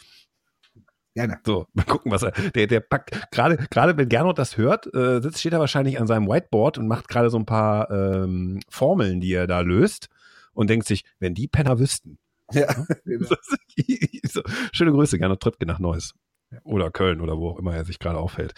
Gerne. 1.15 1.39
So, 1.45 1.65
mal 1.73 1.86
gucken, 1.86 2.12
was 2.12 2.23
er. 2.23 2.31
Der, 2.31 2.67
der 2.67 2.81
packt, 2.81 3.31
gerade, 3.31 3.58
gerade 3.69 3.97
wenn 3.97 4.10
Gernot 4.10 4.38
das 4.38 4.58
hört, 4.58 4.93
äh, 4.93 5.21
sitzt, 5.21 5.39
steht 5.39 5.53
er 5.53 5.60
wahrscheinlich 5.60 5.99
an 5.99 6.08
seinem 6.08 6.27
Whiteboard 6.27 6.77
und 6.77 6.88
macht 6.88 7.08
gerade 7.08 7.29
so 7.29 7.38
ein 7.38 7.45
paar 7.45 7.89
ähm, 7.89 8.60
Formeln, 8.69 9.21
die 9.21 9.34
er 9.34 9.47
da 9.47 9.62
löst 9.62 10.10
und 10.53 10.69
denkt 10.69 10.86
sich, 10.86 11.03
wenn 11.19 11.34
die 11.34 11.47
Penner 11.47 11.79
wüssten. 11.79 12.19
Ja, 12.51 12.67
genau. 13.05 13.29
so, 14.23 14.41
schöne 14.71 14.91
Grüße, 14.91 15.17
Gernot 15.17 15.41
Trippke 15.41 15.65
nach 15.65 15.79
Neuss. 15.79 16.13
Oder 16.63 16.91
Köln 16.91 17.21
oder 17.21 17.37
wo 17.37 17.49
auch 17.49 17.59
immer 17.59 17.75
er 17.75 17.85
sich 17.85 17.99
gerade 17.99 18.19
aufhält. 18.19 18.53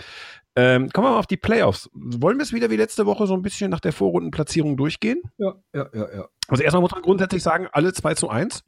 Ähm, 0.55 0.89
kommen 0.89 1.07
wir 1.07 1.12
mal 1.12 1.19
auf 1.19 1.27
die 1.27 1.38
Playoffs. 1.38 1.89
Wollen 1.93 2.38
wir 2.38 2.43
es 2.43 2.53
wieder 2.53 2.69
wie 2.69 2.77
letzte 2.77 3.05
Woche 3.05 3.27
so 3.27 3.36
ein 3.36 3.43
bisschen 3.43 3.69
nach 3.69 3.79
der 3.79 3.93
Vorrundenplatzierung 3.93 4.75
durchgehen? 4.75 5.21
Ja, 5.38 5.55
ja, 5.73 5.88
ja, 5.93 6.15
ja. 6.15 6.27
Also 6.47 6.63
erstmal 6.63 6.81
muss 6.81 6.91
man 6.91 7.03
grundsätzlich 7.03 7.43
sagen, 7.43 7.67
alle 7.71 7.93
2 7.93 8.15
zu 8.15 8.29
1. 8.29 8.63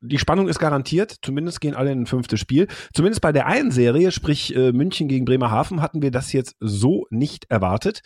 die 0.00 0.18
Spannung 0.18 0.48
ist 0.48 0.58
garantiert. 0.58 1.16
Zumindest 1.22 1.60
gehen 1.60 1.74
alle 1.74 1.92
in 1.92 2.02
ein 2.02 2.06
fünftes 2.06 2.40
Spiel. 2.40 2.68
Zumindest 2.94 3.20
bei 3.20 3.32
der 3.32 3.46
einen 3.46 3.72
Serie, 3.72 4.10
sprich 4.10 4.54
äh, 4.56 4.72
München 4.72 5.08
gegen 5.08 5.24
Bremerhaven, 5.24 5.82
hatten 5.82 6.00
wir 6.00 6.10
das 6.10 6.32
jetzt 6.32 6.56
so 6.60 7.06
nicht 7.10 7.50
erwartet. 7.50 8.02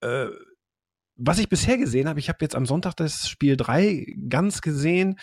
Äh, 0.00 0.26
was 1.16 1.38
ich 1.38 1.48
bisher 1.48 1.78
gesehen 1.78 2.08
habe, 2.08 2.20
ich 2.20 2.28
habe 2.28 2.38
jetzt 2.40 2.54
am 2.54 2.66
Sonntag 2.66 2.94
das 2.94 3.28
Spiel 3.28 3.56
3 3.56 4.14
ganz 4.28 4.60
gesehen. 4.60 5.18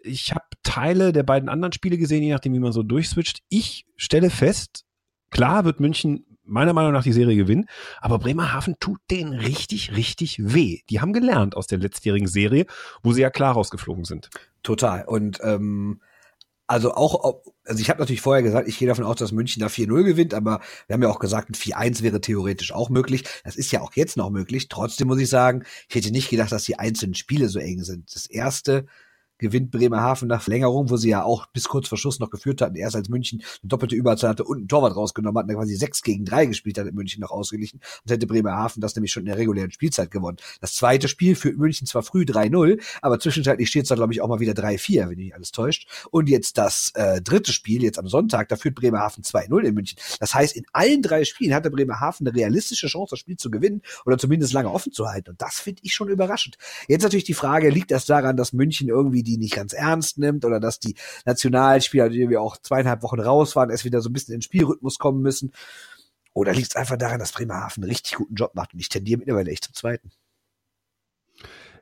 Ich 0.00 0.32
habe 0.32 0.44
Teile 0.62 1.12
der 1.12 1.22
beiden 1.22 1.48
anderen 1.48 1.72
Spiele 1.72 1.98
gesehen, 1.98 2.22
je 2.22 2.32
nachdem, 2.32 2.54
wie 2.54 2.60
man 2.60 2.72
so 2.72 2.82
durchswitcht. 2.82 3.40
Ich 3.48 3.86
stelle 3.96 4.30
fest, 4.30 4.84
klar 5.30 5.64
wird 5.64 5.80
München 5.80 6.24
meiner 6.48 6.72
Meinung 6.72 6.92
nach 6.92 7.02
die 7.02 7.12
Serie 7.12 7.36
gewinnen, 7.36 7.68
aber 8.00 8.18
Bremerhaven 8.18 8.76
tut 8.80 9.00
denen 9.10 9.34
richtig, 9.34 9.94
richtig 9.94 10.38
weh. 10.54 10.80
Die 10.88 11.00
haben 11.00 11.12
gelernt 11.12 11.56
aus 11.56 11.66
der 11.66 11.78
letztjährigen 11.78 12.28
Serie, 12.28 12.66
wo 13.02 13.12
sie 13.12 13.20
ja 13.20 13.30
klar 13.30 13.52
rausgeflogen 13.52 14.04
sind. 14.04 14.30
Total. 14.62 15.04
Und 15.04 15.40
ähm, 15.42 16.00
also 16.66 16.94
auch, 16.94 17.42
also 17.64 17.80
ich 17.80 17.88
habe 17.88 18.00
natürlich 18.00 18.20
vorher 18.20 18.42
gesagt, 18.42 18.68
ich 18.68 18.78
gehe 18.78 18.88
davon 18.88 19.04
aus, 19.04 19.16
dass 19.16 19.32
München 19.32 19.60
da 19.60 19.68
4-0 19.68 20.04
gewinnt, 20.04 20.34
aber 20.34 20.60
wir 20.86 20.94
haben 20.94 21.02
ja 21.02 21.08
auch 21.08 21.18
gesagt, 21.18 21.48
ein 21.48 21.54
4-1 21.54 22.02
wäre 22.02 22.20
theoretisch 22.20 22.72
auch 22.72 22.90
möglich. 22.90 23.24
Das 23.44 23.56
ist 23.56 23.72
ja 23.72 23.80
auch 23.80 23.92
jetzt 23.94 24.18
noch 24.18 24.30
möglich. 24.30 24.68
Trotzdem 24.68 25.08
muss 25.08 25.18
ich 25.18 25.30
sagen, 25.30 25.64
ich 25.88 25.94
hätte 25.94 26.10
nicht 26.10 26.28
gedacht, 26.28 26.52
dass 26.52 26.64
die 26.64 26.78
einzelnen 26.78 27.14
Spiele 27.14 27.48
so 27.48 27.58
eng 27.58 27.82
sind. 27.84 28.14
Das 28.14 28.26
erste 28.26 28.86
gewinnt 29.38 29.70
Bremerhaven 29.70 30.28
nach 30.28 30.42
Verlängerung, 30.42 30.90
wo 30.90 30.96
sie 30.96 31.10
ja 31.10 31.22
auch 31.22 31.46
bis 31.46 31.64
kurz 31.64 31.88
vor 31.88 31.98
Schluss 31.98 32.18
noch 32.18 32.30
geführt 32.30 32.60
hatten. 32.60 32.76
Erst 32.76 32.96
als 32.96 33.08
München 33.08 33.42
eine 33.62 33.68
doppelte 33.68 33.94
Überzahl 33.94 34.30
hatte 34.30 34.44
und 34.44 34.62
ein 34.62 34.68
Torwart 34.68 34.96
rausgenommen 34.96 35.42
hat, 35.42 35.54
quasi 35.54 35.74
6 35.74 36.02
gegen 36.02 36.24
3 36.24 36.46
gespielt 36.46 36.78
hat, 36.78 36.86
in 36.86 36.94
München 36.94 37.20
noch 37.20 37.30
ausgeglichen. 37.30 37.80
Und 38.04 38.10
hätte 38.10 38.26
Bremerhaven 38.26 38.80
das 38.80 38.94
nämlich 38.94 39.12
schon 39.12 39.22
in 39.22 39.26
der 39.26 39.38
regulären 39.38 39.70
Spielzeit 39.70 40.10
gewonnen. 40.10 40.38
Das 40.60 40.74
zweite 40.74 41.08
Spiel 41.08 41.36
führt 41.36 41.58
München 41.58 41.86
zwar 41.86 42.02
früh 42.02 42.22
3-0, 42.22 42.80
aber 43.02 43.18
zwischenzeitlich 43.18 43.68
steht 43.68 43.84
es 43.84 43.88
da, 43.88 43.94
glaube 43.94 44.12
ich, 44.12 44.20
auch 44.20 44.28
mal 44.28 44.40
wieder 44.40 44.52
3-4, 44.52 45.08
wenn 45.08 45.16
mich 45.16 45.34
alles 45.34 45.52
täuscht. 45.52 45.88
Und 46.10 46.28
jetzt 46.28 46.58
das 46.58 46.92
äh, 46.94 47.20
dritte 47.22 47.52
Spiel, 47.52 47.82
jetzt 47.82 47.98
am 47.98 48.08
Sonntag, 48.08 48.48
da 48.48 48.56
führt 48.56 48.74
Bremerhaven 48.74 49.22
2-0 49.22 49.60
in 49.60 49.74
München. 49.74 49.98
Das 50.20 50.34
heißt, 50.34 50.56
in 50.56 50.64
allen 50.72 51.02
drei 51.02 51.24
Spielen 51.24 51.54
hatte 51.54 51.70
Bremerhaven 51.70 52.26
eine 52.26 52.36
realistische 52.36 52.88
Chance, 52.88 53.10
das 53.10 53.20
Spiel 53.20 53.36
zu 53.36 53.50
gewinnen 53.50 53.82
oder 54.04 54.18
zumindest 54.18 54.52
lange 54.52 54.70
offen 54.70 54.92
zu 54.92 55.08
halten. 55.08 55.30
Und 55.30 55.42
das 55.42 55.60
finde 55.60 55.82
ich 55.84 55.92
schon 55.92 56.08
überraschend. 56.08 56.56
Jetzt 56.88 57.02
natürlich 57.02 57.24
die 57.24 57.34
Frage, 57.34 57.70
liegt 57.70 57.90
das 57.90 58.06
daran, 58.06 58.36
dass 58.36 58.52
München 58.52 58.88
irgendwie 58.88 59.22
die 59.28 59.38
nicht 59.38 59.54
ganz 59.54 59.72
ernst 59.72 60.18
nimmt 60.18 60.44
oder 60.44 60.60
dass 60.60 60.80
die 60.80 60.96
Nationalspieler, 61.24 62.08
die 62.08 62.28
wir 62.28 62.40
auch 62.40 62.56
zweieinhalb 62.56 63.02
Wochen 63.02 63.20
raus 63.20 63.56
waren, 63.56 63.70
erst 63.70 63.84
wieder 63.84 64.00
so 64.00 64.08
ein 64.08 64.12
bisschen 64.12 64.34
in 64.34 64.38
den 64.38 64.42
Spielrhythmus 64.42 64.98
kommen 64.98 65.20
müssen. 65.20 65.52
Oder 66.32 66.52
liegt 66.52 66.70
es 66.70 66.76
einfach 66.76 66.96
daran, 66.96 67.18
dass 67.18 67.32
Bremerhaven 67.32 67.82
einen 67.82 67.90
richtig 67.90 68.14
guten 68.14 68.34
Job 68.34 68.54
macht 68.54 68.72
und 68.72 68.80
ich 68.80 68.88
tendiere 68.88 69.18
mittlerweile 69.18 69.50
echt 69.50 69.64
zum 69.64 69.74
zweiten. 69.74 70.10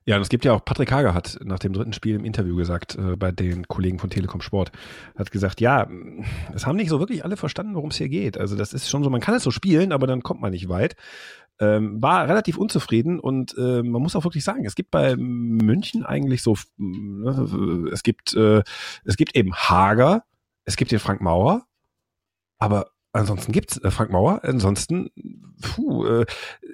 Ja, 0.08 0.14
und 0.14 0.22
es 0.22 0.28
gibt 0.28 0.44
ja 0.44 0.52
auch, 0.52 0.64
Patrick 0.64 0.92
Hager 0.92 1.14
hat 1.14 1.36
nach 1.42 1.58
dem 1.58 1.72
dritten 1.72 1.92
Spiel 1.92 2.14
im 2.14 2.24
Interview 2.24 2.54
gesagt, 2.54 2.94
äh, 2.94 3.16
bei 3.16 3.32
den 3.32 3.66
Kollegen 3.66 3.98
von 3.98 4.08
Telekom 4.08 4.40
Sport, 4.40 4.70
hat 5.16 5.32
gesagt, 5.32 5.60
ja, 5.60 5.88
es 6.54 6.64
haben 6.64 6.76
nicht 6.76 6.90
so 6.90 7.00
wirklich 7.00 7.24
alle 7.24 7.36
verstanden, 7.36 7.74
worum 7.74 7.90
es 7.90 7.96
hier 7.96 8.08
geht. 8.08 8.38
Also 8.38 8.54
das 8.54 8.72
ist 8.72 8.88
schon 8.88 9.02
so, 9.02 9.10
man 9.10 9.20
kann 9.20 9.34
es 9.34 9.42
so 9.42 9.50
spielen, 9.50 9.90
aber 9.90 10.06
dann 10.06 10.22
kommt 10.22 10.40
man 10.40 10.52
nicht 10.52 10.68
weit 10.68 10.94
ähm, 11.58 12.02
war 12.02 12.28
relativ 12.28 12.58
unzufrieden 12.58 13.18
und 13.18 13.56
äh, 13.56 13.82
man 13.82 14.02
muss 14.02 14.16
auch 14.16 14.24
wirklich 14.24 14.44
sagen, 14.44 14.64
es 14.66 14.74
gibt 14.74 14.90
bei 14.90 15.16
München 15.16 16.04
eigentlich 16.04 16.42
so, 16.42 16.54
äh, 16.78 17.90
es 17.92 18.02
gibt, 18.02 18.34
äh, 18.34 18.62
es 19.04 19.16
gibt 19.16 19.36
eben 19.36 19.54
Hager, 19.54 20.24
es 20.64 20.76
gibt 20.76 20.92
den 20.92 20.98
Frank 20.98 21.20
Mauer, 21.20 21.66
aber 22.58 22.90
ansonsten 23.16 23.52
gibt's 23.52 23.78
äh, 23.78 23.90
Frank 23.90 24.10
Mauer, 24.10 24.40
ansonsten 24.44 25.10
puh, 25.60 26.04
äh, 26.06 26.26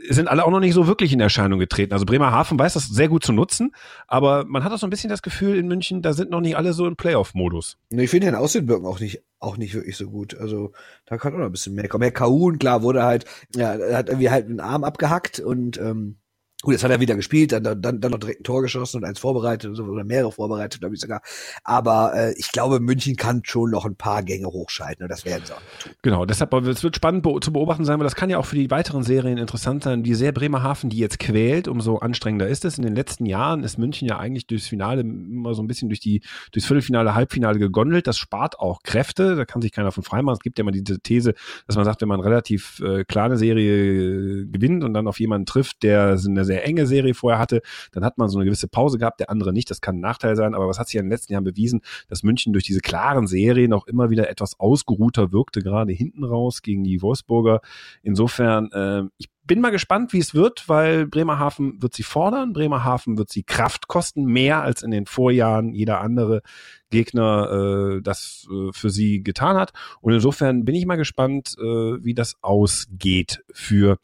sind 0.08 0.28
alle 0.28 0.44
auch 0.44 0.50
noch 0.50 0.60
nicht 0.60 0.74
so 0.74 0.86
wirklich 0.86 1.12
in 1.12 1.20
Erscheinung 1.20 1.58
getreten. 1.58 1.92
Also 1.92 2.04
Bremerhaven 2.04 2.58
weiß 2.58 2.74
das 2.74 2.88
sehr 2.88 3.08
gut 3.08 3.24
zu 3.24 3.32
nutzen, 3.32 3.72
aber 4.06 4.44
man 4.44 4.64
hat 4.64 4.72
auch 4.72 4.78
so 4.78 4.86
ein 4.86 4.90
bisschen 4.90 5.10
das 5.10 5.22
Gefühl 5.22 5.56
in 5.56 5.68
München, 5.68 6.02
da 6.02 6.12
sind 6.12 6.30
noch 6.30 6.40
nicht 6.40 6.56
alle 6.56 6.72
so 6.72 6.86
im 6.86 6.96
Playoff-Modus. 6.96 7.78
Ich 7.90 8.10
finde 8.10 8.26
den 8.26 8.34
Außenwirken 8.34 8.86
auch 8.86 9.00
nicht 9.00 9.22
auch 9.42 9.56
nicht 9.56 9.74
wirklich 9.74 9.96
so 9.96 10.08
gut. 10.08 10.36
Also 10.38 10.72
da 11.04 11.18
kann 11.18 11.34
auch 11.34 11.38
noch 11.38 11.46
ein 11.46 11.52
bisschen 11.52 11.74
mehr 11.74 11.88
kommen. 11.88 12.02
Herr 12.02 12.12
Kaun, 12.12 12.58
klar, 12.58 12.82
wurde 12.82 13.02
halt, 13.02 13.24
ja, 13.56 13.72
hat 13.92 14.08
irgendwie 14.08 14.30
halt 14.30 14.46
einen 14.46 14.60
Arm 14.60 14.84
abgehackt 14.84 15.40
und 15.40 15.78
ähm, 15.78 16.16
Gut, 16.62 16.72
jetzt 16.74 16.84
hat 16.84 16.92
er 16.92 17.00
wieder 17.00 17.16
gespielt, 17.16 17.50
dann, 17.50 17.64
dann, 17.64 18.00
dann 18.00 18.10
noch 18.12 18.18
direkt 18.18 18.40
ein 18.40 18.44
Tor 18.44 18.62
geschossen 18.62 18.98
und 18.98 19.04
eins 19.04 19.18
vorbereitet 19.18 19.68
und 19.68 19.74
so, 19.74 19.82
oder 19.82 20.04
mehrere 20.04 20.30
vorbereitet, 20.30 20.80
glaube 20.80 20.94
ich 20.94 21.00
sogar. 21.00 21.20
Aber 21.64 22.14
äh, 22.14 22.34
ich 22.38 22.52
glaube, 22.52 22.78
München 22.78 23.16
kann 23.16 23.42
schon 23.44 23.70
noch 23.70 23.84
ein 23.84 23.96
paar 23.96 24.22
Gänge 24.22 24.46
hochschalten 24.46 25.02
und 25.02 25.08
das 25.10 25.24
werden 25.24 25.42
sie 25.44 25.54
auch. 25.54 25.60
Genau, 26.02 26.24
deshalb 26.24 26.52
es 26.52 26.84
wird 26.84 26.94
spannend 26.94 27.26
zu 27.42 27.52
beobachten 27.52 27.84
sein, 27.84 27.98
weil 27.98 28.04
das 28.04 28.14
kann 28.14 28.30
ja 28.30 28.38
auch 28.38 28.44
für 28.44 28.54
die 28.54 28.70
weiteren 28.70 29.02
Serien 29.02 29.38
interessant 29.38 29.82
sein, 29.82 30.04
wie 30.04 30.14
sehr 30.14 30.30
Bremerhaven 30.30 30.88
die 30.88 30.98
jetzt 30.98 31.18
quält, 31.18 31.66
umso 31.66 31.98
anstrengender 31.98 32.46
ist 32.46 32.64
es. 32.64 32.78
In 32.78 32.84
den 32.84 32.94
letzten 32.94 33.26
Jahren 33.26 33.64
ist 33.64 33.76
München 33.78 34.06
ja 34.06 34.18
eigentlich 34.18 34.46
durchs 34.46 34.68
Finale 34.68 35.00
immer 35.00 35.54
so 35.54 35.62
ein 35.62 35.66
bisschen 35.66 35.88
durch 35.88 36.00
die 36.00 36.22
durchs 36.52 36.66
Viertelfinale, 36.68 37.16
Halbfinale 37.16 37.58
gegondelt. 37.58 38.06
Das 38.06 38.18
spart 38.18 38.60
auch 38.60 38.84
Kräfte, 38.84 39.34
da 39.34 39.44
kann 39.44 39.62
sich 39.62 39.72
keiner 39.72 39.90
von 39.90 40.04
freimachen. 40.04 40.36
Es 40.36 40.42
gibt 40.44 40.58
ja 40.58 40.62
immer 40.62 40.70
diese 40.70 41.00
These, 41.00 41.34
dass 41.66 41.74
man 41.74 41.84
sagt, 41.84 42.02
wenn 42.02 42.08
man 42.08 42.20
relativ 42.20 42.80
äh, 42.80 43.04
kleine 43.04 43.36
Serie 43.36 44.46
gewinnt 44.46 44.84
und 44.84 44.94
dann 44.94 45.08
auf 45.08 45.18
jemanden 45.18 45.46
trifft, 45.46 45.82
der 45.82 46.18
eine 46.24 46.44
sehr 46.44 46.51
enge 46.60 46.86
Serie 46.86 47.14
vorher 47.14 47.38
hatte, 47.38 47.62
dann 47.92 48.04
hat 48.04 48.18
man 48.18 48.28
so 48.28 48.38
eine 48.38 48.44
gewisse 48.44 48.68
Pause 48.68 48.98
gehabt, 48.98 49.20
der 49.20 49.30
andere 49.30 49.52
nicht. 49.52 49.70
Das 49.70 49.80
kann 49.80 49.96
ein 49.96 50.00
Nachteil 50.00 50.36
sein, 50.36 50.54
aber 50.54 50.68
was 50.68 50.78
hat 50.78 50.88
sich 50.88 50.96
in 50.96 51.06
den 51.06 51.10
letzten 51.10 51.32
Jahren 51.32 51.44
bewiesen, 51.44 51.80
dass 52.08 52.22
München 52.22 52.52
durch 52.52 52.64
diese 52.64 52.80
klaren 52.80 53.26
Serien 53.26 53.72
auch 53.72 53.86
immer 53.86 54.10
wieder 54.10 54.30
etwas 54.30 54.58
ausgeruhter 54.60 55.32
wirkte, 55.32 55.62
gerade 55.62 55.92
hinten 55.92 56.24
raus 56.24 56.62
gegen 56.62 56.84
die 56.84 57.02
Wolfsburger. 57.02 57.60
Insofern, 58.02 58.70
äh, 58.72 59.04
ich 59.18 59.28
bin 59.44 59.60
mal 59.60 59.70
gespannt, 59.70 60.12
wie 60.12 60.18
es 60.18 60.34
wird, 60.34 60.68
weil 60.68 61.06
Bremerhaven 61.06 61.82
wird 61.82 61.94
sie 61.94 62.02
fordern, 62.02 62.52
Bremerhaven 62.52 63.18
wird 63.18 63.30
sie 63.30 63.42
Kraft 63.42 63.88
kosten, 63.88 64.24
mehr 64.24 64.62
als 64.62 64.82
in 64.82 64.90
den 64.90 65.06
Vorjahren 65.06 65.74
jeder 65.74 66.00
andere 66.00 66.42
Gegner 66.90 67.96
äh, 67.98 68.02
das 68.02 68.46
äh, 68.50 68.72
für 68.72 68.90
sie 68.90 69.22
getan 69.22 69.56
hat. 69.56 69.72
Und 70.00 70.12
insofern 70.12 70.64
bin 70.64 70.74
ich 70.74 70.86
mal 70.86 70.96
gespannt, 70.96 71.56
äh, 71.58 71.64
wie 71.64 72.14
das 72.14 72.36
ausgeht 72.40 73.42
für 73.52 73.98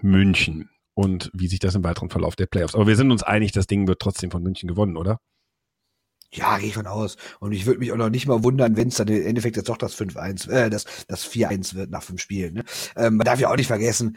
München 0.00 0.70
und 0.96 1.30
wie 1.34 1.46
sich 1.46 1.58
das 1.58 1.74
im 1.74 1.84
weiteren 1.84 2.08
Verlauf 2.08 2.36
der 2.36 2.46
Playoffs. 2.46 2.74
Aber 2.74 2.86
wir 2.86 2.96
sind 2.96 3.10
uns 3.10 3.22
einig, 3.22 3.52
das 3.52 3.66
Ding 3.66 3.86
wird 3.86 4.00
trotzdem 4.00 4.30
von 4.30 4.42
München 4.42 4.66
gewonnen, 4.66 4.96
oder? 4.96 5.20
Ja, 6.32 6.58
gehe 6.58 6.68
ich 6.68 6.74
von 6.74 6.86
aus. 6.86 7.16
Und 7.38 7.52
ich 7.52 7.66
würde 7.66 7.78
mich 7.78 7.92
auch 7.92 7.96
noch 7.96 8.08
nicht 8.08 8.26
mal 8.26 8.42
wundern, 8.42 8.76
wenn 8.76 8.88
es 8.88 8.96
dann 8.96 9.08
im 9.08 9.26
Endeffekt 9.26 9.56
jetzt 9.56 9.68
doch 9.68 9.76
das 9.76 9.94
5-1, 9.96 10.50
äh, 10.50 10.70
das, 10.70 10.86
das 11.06 11.30
4-1 11.30 11.74
wird 11.74 11.90
nach 11.90 12.02
fünf 12.02 12.22
Spielen. 12.22 12.54
Ne? 12.54 12.64
Ähm, 12.96 13.16
man 13.16 13.26
darf 13.26 13.38
ja 13.38 13.50
auch 13.50 13.56
nicht 13.56 13.66
vergessen, 13.66 14.16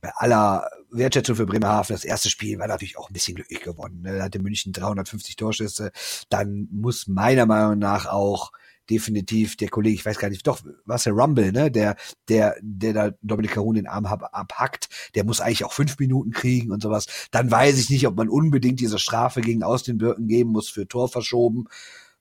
bei 0.00 0.10
aller 0.16 0.68
Wertschätzung 0.90 1.36
für 1.36 1.46
Bremerhaven, 1.46 1.94
das 1.94 2.04
erste 2.04 2.28
Spiel 2.28 2.58
war 2.58 2.66
natürlich 2.66 2.98
auch 2.98 3.08
ein 3.08 3.12
bisschen 3.12 3.36
glücklich 3.36 3.60
gewonnen. 3.60 4.02
Ne? 4.02 4.18
Da 4.18 4.24
hatte 4.24 4.40
München 4.40 4.72
350 4.72 5.36
Torschüsse. 5.36 5.92
Dann 6.28 6.66
muss 6.72 7.06
meiner 7.06 7.46
Meinung 7.46 7.78
nach 7.78 8.06
auch 8.06 8.50
definitiv 8.90 9.56
der 9.56 9.68
Kollege, 9.68 9.94
ich 9.94 10.04
weiß 10.04 10.18
gar 10.18 10.28
nicht, 10.28 10.46
doch, 10.46 10.60
was 10.84 11.04
der 11.04 11.12
Rumble, 11.12 11.52
ne, 11.52 11.70
der, 11.70 11.96
der, 12.28 12.56
der 12.60 12.92
da 12.92 13.10
Dominik 13.22 13.52
Karun 13.52 13.76
den 13.76 13.86
Arm 13.86 14.06
ab, 14.06 14.28
abhackt, 14.32 14.88
der 15.14 15.24
muss 15.24 15.40
eigentlich 15.40 15.64
auch 15.64 15.72
fünf 15.72 15.98
Minuten 15.98 16.32
kriegen 16.32 16.72
und 16.72 16.82
sowas. 16.82 17.06
Dann 17.30 17.50
weiß 17.50 17.78
ich 17.78 17.90
nicht, 17.90 18.06
ob 18.06 18.16
man 18.16 18.28
unbedingt 18.28 18.80
diese 18.80 18.98
Strafe 18.98 19.40
gegen 19.40 19.62
aus 19.62 19.82
den 19.82 19.98
Birken 19.98 20.26
geben 20.26 20.50
muss 20.50 20.68
für 20.68 20.88
Tor 20.88 21.08
verschoben. 21.08 21.66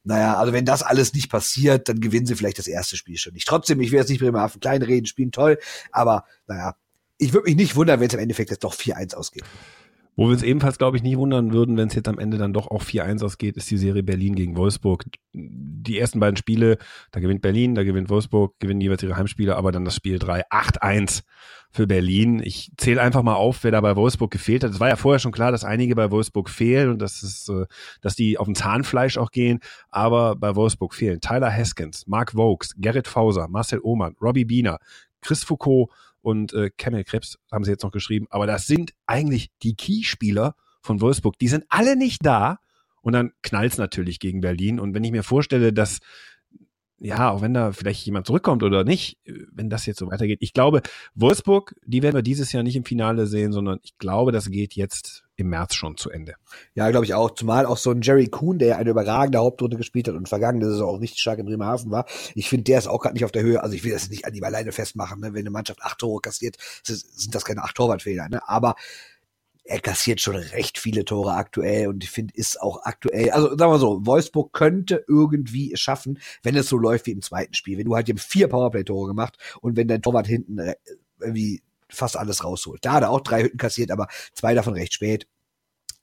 Naja, 0.04 0.38
also 0.38 0.54
wenn 0.54 0.66
das 0.66 0.82
alles 0.82 1.14
nicht 1.14 1.30
passiert, 1.30 1.90
dann 1.90 2.00
gewinnen 2.00 2.26
sie 2.26 2.36
vielleicht 2.36 2.60
das 2.60 2.68
erste 2.68 2.96
Spiel 2.96 3.18
schon 3.18 3.34
nicht. 3.34 3.48
Trotzdem, 3.48 3.82
ich 3.82 3.92
will 3.92 4.00
jetzt 4.00 4.10
nicht 4.10 4.22
Bremerhaven 4.22 4.62
klein 4.62 4.82
reden, 4.82 5.06
spielen 5.06 5.32
toll, 5.32 5.60
aber 5.92 6.26
naja, 6.48 6.76
ich 7.18 7.34
würde 7.34 7.48
mich 7.48 7.58
nicht 7.58 7.76
wundern, 7.76 8.00
wenn 8.00 8.08
es 8.08 8.14
im 8.14 8.20
Endeffekt 8.20 8.50
jetzt 8.50 8.64
doch 8.64 8.74
4-1 8.74 9.16
ausgeht. 9.16 9.44
Wo 10.20 10.26
wir 10.26 10.34
uns 10.34 10.44
ebenfalls, 10.44 10.78
glaube 10.78 10.98
ich, 10.98 11.04
nicht 11.04 11.18
wundern 11.18 11.54
würden, 11.54 11.78
wenn 11.78 11.88
es 11.88 11.96
jetzt 11.96 12.10
am 12.10 12.20
Ende 12.20 12.38
dann 12.38 12.52
doch 12.52 12.68
auch 12.68 12.84
4-1 12.84 13.24
ausgeht, 13.24 13.56
ist 13.56 13.72
die 13.72 13.78
Serie 13.78 14.04
Berlin 14.04 14.36
gegen 14.36 14.58
Wolfsburg. 14.58 15.06
Die 15.32 15.98
ersten 15.98 16.20
beiden 16.20 16.36
Spiele, 16.36 16.78
da 17.14 17.22
gewinnt 17.22 17.42
Berlin, 17.42 17.74
da 17.74 17.86
gewinnt 17.86 18.10
Wolfsburg, 18.10 18.60
gewinnen 18.60 18.82
jeweils 18.82 19.02
ihre 19.02 19.16
Heimspiele, 19.16 19.56
aber 19.56 19.72
dann 19.72 19.86
das 19.86 19.96
Spiel 19.96 20.20
3, 20.20 20.46
8-1 20.50 21.24
für 21.72 21.88
Berlin. 21.88 22.42
Ich 22.44 22.70
zähle 22.76 23.02
einfach 23.02 23.24
mal 23.24 23.36
auf, 23.36 23.64
wer 23.64 23.72
da 23.72 23.80
bei 23.80 23.96
Wolfsburg 23.96 24.30
gefehlt 24.30 24.66
hat. 24.66 24.72
Es 24.72 24.82
war 24.82 24.90
ja 24.90 24.98
vorher 24.98 25.20
schon 25.20 25.32
klar, 25.32 25.54
dass 25.54 25.64
einige 25.64 25.96
bei 25.96 26.12
Wolfsburg 26.12 26.50
fehlen 26.50 26.90
und 26.90 27.02
dass, 27.02 27.24
es, 27.24 27.48
äh, 27.48 27.66
dass 28.02 28.18
die 28.18 28.38
auf 28.38 28.46
dem 28.46 28.56
Zahnfleisch 28.56 29.18
auch 29.18 29.32
gehen, 29.32 29.62
aber 29.90 30.36
bei 30.36 30.54
Wolfsburg 30.54 30.96
fehlen 30.96 31.22
Tyler 31.22 31.50
Haskins, 31.50 32.08
Mark 32.08 32.36
Vokes, 32.36 32.76
Gerrit 32.76 33.08
Fauser, 33.08 33.48
Marcel 33.48 33.80
Ohmann, 33.82 34.18
Robbie 34.20 34.44
Biener, 34.44 34.80
Chris 35.22 35.46
Foucault, 35.46 35.90
und 36.22 36.54
äh, 36.54 36.70
Camel 36.78 37.04
Krebs 37.04 37.38
haben 37.52 37.64
sie 37.64 37.72
jetzt 37.72 37.84
noch 37.84 37.92
geschrieben. 37.92 38.28
Aber 38.30 38.48
das 38.48 38.68
sind 38.68 38.94
eigentlich 39.06 39.50
die 39.64 39.76
Keyspieler 39.76 40.56
von 40.82 41.02
Wolfsburg. 41.02 41.38
Die 41.40 41.48
sind 41.48 41.66
alle 41.70 41.96
nicht 41.96 42.26
da. 42.26 42.60
Und 43.02 43.14
dann 43.14 43.32
knallt's 43.44 43.78
natürlich 43.78 44.20
gegen 44.20 44.42
Berlin. 44.42 44.80
Und 44.80 44.94
wenn 44.94 45.04
ich 45.04 45.12
mir 45.12 45.24
vorstelle, 45.24 45.72
dass 45.72 46.00
ja, 47.00 47.32
auch 47.32 47.42
wenn 47.42 47.54
da 47.54 47.72
vielleicht 47.72 48.06
jemand 48.06 48.28
zurückkommt 48.28 48.62
oder 48.64 48.84
nicht, 48.84 49.18
wenn 49.52 49.70
das 49.70 49.86
jetzt 49.86 50.00
so 50.00 50.12
weitergeht. 50.12 50.40
Ich 50.42 50.54
glaube, 50.54 50.82
Wolfsburg, 51.16 51.76
die 51.86 52.04
werden 52.04 52.16
wir 52.16 52.22
dieses 52.22 52.52
Jahr 52.52 52.64
nicht 52.64 52.76
im 52.76 52.84
Finale 52.84 53.26
sehen, 53.26 53.52
sondern 53.52 53.80
ich 53.84 53.98
glaube, 53.98 54.32
das 54.32 54.50
geht 54.52 54.74
jetzt 54.74 55.24
im 55.38 55.50
März 55.50 55.76
schon 55.76 55.96
zu 55.96 56.10
Ende. 56.10 56.34
Ja, 56.76 56.90
glaube 56.92 57.06
ich 57.06 57.14
auch. 57.14 57.32
Zumal 57.32 57.66
auch 57.66 57.78
so 57.78 57.92
ein 57.92 58.02
Jerry 58.02 58.28
Kuhn, 58.28 58.60
der 58.60 58.78
eine 58.78 58.90
überragende 58.90 59.40
Hauptrunde 59.40 59.78
gespielt 59.78 60.10
hat 60.10 60.16
und 60.16 60.28
vergangene 60.28 60.66
Saison 60.66 60.96
auch 60.96 61.00
richtig 61.00 61.22
stark 61.22 61.40
in 61.40 61.46
Bremerhaven 61.46 61.90
war. 61.92 62.06
Ich 62.36 62.50
finde, 62.50 62.66
der 62.66 62.80
ist 62.80 62.88
auch 62.88 63.00
gerade 63.00 63.14
nicht 63.14 63.24
auf 63.24 63.32
der 63.32 63.44
Höhe. 63.44 63.64
Also 63.64 63.76
ich 63.76 63.86
will 63.86 63.94
das 63.94 64.10
nicht 64.10 64.26
an 64.26 64.34
ihm 64.34 64.44
alleine 64.44 64.74
festmachen. 64.74 65.22
Ne? 65.22 65.34
Wenn 65.34 65.42
eine 65.42 65.52
Mannschaft 65.52 65.82
acht 65.82 66.00
Tore 66.00 66.20
kassiert, 66.20 66.58
sind 66.84 67.34
das 67.34 67.46
keine 67.46 67.64
acht 67.64 67.76
Torwartfehler. 67.76 68.28
Ne? 68.28 68.42
Aber 68.50 68.76
er 69.70 69.80
kassiert 69.80 70.20
schon 70.20 70.36
recht 70.36 70.80
viele 70.80 71.06
Tore 71.06 71.34
aktuell 71.34 71.88
und 71.88 72.04
ich 72.04 72.10
finde, 72.10 72.34
ist 72.34 72.60
auch 72.60 72.82
aktuell, 72.84 73.30
also 73.30 73.50
sagen 73.50 73.72
wir 73.72 73.78
so, 73.78 74.04
Wolfsburg 74.04 74.52
könnte 74.52 75.06
irgendwie 75.08 75.72
es 75.72 75.80
schaffen, 75.80 76.20
wenn 76.42 76.56
es 76.56 76.68
so 76.68 76.78
läuft 76.78 77.06
wie 77.06 77.12
im 77.12 77.22
zweiten 77.22 77.54
Spiel. 77.54 77.78
Wenn 77.78 77.86
du 77.86 77.96
halt 77.96 78.10
eben 78.10 78.18
vier 78.18 78.48
Powerplay-Tore 78.48 79.08
gemacht 79.08 79.38
und 79.62 79.78
wenn 79.78 79.88
dein 79.88 80.02
Torwart 80.02 80.26
hinten 80.26 80.58
äh, 80.58 80.76
irgendwie 81.20 81.62
fast 81.88 82.18
alles 82.18 82.44
rausholt. 82.44 82.84
Da 82.84 82.94
hat 82.94 83.04
er 83.04 83.12
auch 83.12 83.22
drei 83.22 83.44
Hütten 83.44 83.58
kassiert, 83.58 83.92
aber 83.92 84.08
zwei 84.34 84.56
davon 84.56 84.74
recht 84.74 84.94
spät. 84.94 85.28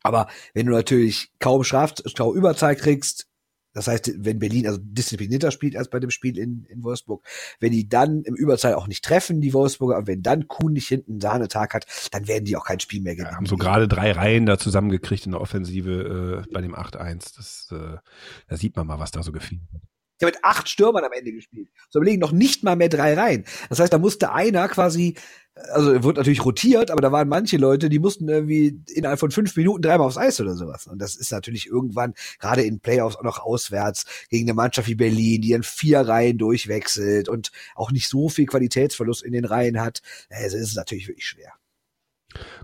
Aber 0.02 0.28
wenn 0.54 0.66
du 0.66 0.72
natürlich 0.72 1.32
kaum 1.40 1.64
Straf, 1.64 1.94
kaum 2.16 2.36
Überzahl 2.36 2.76
kriegst, 2.76 3.25
das 3.76 3.88
heißt, 3.88 4.24
wenn 4.24 4.38
Berlin 4.38 4.66
also 4.66 4.78
disziplinierter 4.80 5.50
spielt 5.50 5.76
als 5.76 5.90
bei 5.90 6.00
dem 6.00 6.08
Spiel 6.08 6.38
in, 6.38 6.64
in 6.64 6.82
Wolfsburg, 6.82 7.22
wenn 7.60 7.72
die 7.72 7.86
dann 7.86 8.22
im 8.22 8.34
Überzahl 8.34 8.72
auch 8.72 8.86
nicht 8.86 9.04
treffen, 9.04 9.42
die 9.42 9.52
Wolfsburger, 9.52 9.98
und 9.98 10.06
wenn 10.06 10.22
dann 10.22 10.48
Kuhn 10.48 10.72
nicht 10.72 10.88
hinten 10.88 11.12
einen 11.12 11.20
Sahnetag 11.20 11.74
hat, 11.74 11.84
dann 12.10 12.26
werden 12.26 12.46
die 12.46 12.56
auch 12.56 12.64
kein 12.64 12.80
Spiel 12.80 13.02
mehr 13.02 13.16
gewinnen. 13.16 13.32
Ja, 13.32 13.36
haben 13.36 13.44
so 13.44 13.58
gerade 13.58 13.86
drei 13.86 14.12
Reihen 14.12 14.46
da 14.46 14.56
zusammengekriegt 14.56 15.26
in 15.26 15.32
der 15.32 15.42
Offensive 15.42 16.44
äh, 16.48 16.52
bei 16.54 16.62
dem 16.62 16.74
8-1. 16.74 17.36
Das, 17.36 17.68
äh, 17.70 17.98
da 18.48 18.56
sieht 18.56 18.76
man 18.76 18.86
mal, 18.86 18.98
was 18.98 19.10
da 19.10 19.22
so 19.22 19.30
gefiel. 19.30 19.60
Ich 20.18 20.24
habe 20.24 20.32
mit 20.34 20.44
acht 20.44 20.68
Stürmern 20.68 21.04
am 21.04 21.12
Ende 21.12 21.32
gespielt. 21.32 21.68
So 21.90 21.98
überlegen, 21.98 22.20
noch 22.20 22.32
nicht 22.32 22.64
mal 22.64 22.76
mehr 22.76 22.88
drei 22.88 23.14
Reihen. 23.14 23.44
Das 23.68 23.80
heißt, 23.80 23.92
da 23.92 23.98
musste 23.98 24.32
einer 24.32 24.66
quasi, 24.68 25.14
also 25.54 25.92
er 25.92 26.02
wurde 26.04 26.20
natürlich 26.20 26.44
rotiert, 26.44 26.90
aber 26.90 27.02
da 27.02 27.12
waren 27.12 27.28
manche 27.28 27.58
Leute, 27.58 27.90
die 27.90 27.98
mussten 27.98 28.28
irgendwie 28.28 28.80
innerhalb 28.88 29.20
von 29.20 29.30
fünf 29.30 29.54
Minuten 29.56 29.82
dreimal 29.82 30.06
aufs 30.06 30.16
Eis 30.16 30.40
oder 30.40 30.54
sowas. 30.54 30.86
Und 30.86 31.00
das 31.00 31.16
ist 31.16 31.32
natürlich 31.32 31.66
irgendwann, 31.66 32.14
gerade 32.38 32.62
in 32.62 32.80
Playoffs 32.80 33.16
auch 33.16 33.24
noch 33.24 33.38
auswärts, 33.38 34.06
gegen 34.30 34.46
eine 34.46 34.54
Mannschaft 34.54 34.88
wie 34.88 34.94
Berlin, 34.94 35.42
die 35.42 35.52
in 35.52 35.62
vier 35.62 36.00
Reihen 36.00 36.38
durchwechselt 36.38 37.28
und 37.28 37.52
auch 37.74 37.90
nicht 37.90 38.08
so 38.08 38.30
viel 38.30 38.46
Qualitätsverlust 38.46 39.22
in 39.22 39.32
den 39.32 39.44
Reihen 39.44 39.80
hat. 39.80 40.00
Ist 40.30 40.54
es 40.54 40.74
natürlich 40.76 41.08
wirklich 41.08 41.26
schwer. 41.26 41.52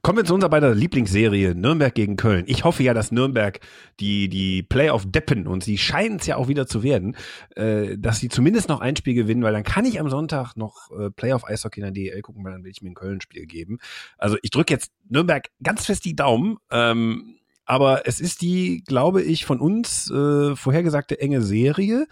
Kommen 0.03 0.19
wir 0.19 0.25
zu 0.25 0.35
unserer 0.35 0.51
beider 0.51 0.75
Lieblingsserie 0.75 1.55
Nürnberg 1.55 1.95
gegen 1.95 2.17
Köln. 2.17 2.45
Ich 2.47 2.65
hoffe 2.65 2.83
ja, 2.83 2.95
dass 2.95 3.13
Nürnberg 3.13 3.61
die, 4.01 4.29
die 4.29 4.63
Playoff 4.63 5.05
deppen 5.07 5.47
und 5.47 5.63
sie 5.63 5.79
scheinen 5.79 6.17
es 6.17 6.27
ja 6.27 6.37
auch 6.37 6.49
wieder 6.49 6.67
zu 6.67 6.83
werden, 6.83 7.17
äh, 7.57 7.97
dass 7.99 8.19
sie 8.19 8.29
zumindest 8.29 8.69
noch 8.69 8.81
ein 8.81 8.97
Spiel 8.97 9.15
gewinnen, 9.15 9.43
weil 9.43 9.53
dann 9.53 9.65
kann 9.65 9.85
ich 9.85 10.01
am 10.01 10.11
Sonntag 10.11 10.57
noch 10.57 10.91
äh, 10.91 11.11
Playoff 11.11 11.45
Eishockey 11.45 11.81
in 11.81 11.85
der 11.85 11.93
DL 11.93 12.23
gucken, 12.23 12.45
weil 12.45 12.53
dann 12.53 12.65
will 12.65 12.71
ich 12.71 12.83
mir 12.83 12.91
ein 12.91 12.95
Köln-Spiel 12.95 13.47
geben. 13.47 13.79
Also 14.19 14.37
ich 14.43 14.51
drücke 14.51 14.75
jetzt 14.75 14.93
Nürnberg 15.09 15.49
ganz 15.63 15.87
fest 15.87 16.05
die 16.05 16.17
Daumen. 16.17 16.59
Ähm, 16.71 17.37
aber 17.65 18.07
es 18.07 18.21
ist 18.21 18.43
die, 18.43 18.83
glaube 18.85 19.23
ich, 19.23 19.45
von 19.45 19.61
uns 19.61 20.11
äh, 20.11 20.57
vorhergesagte 20.57 21.21
enge 21.21 21.43
Serie 21.43 22.07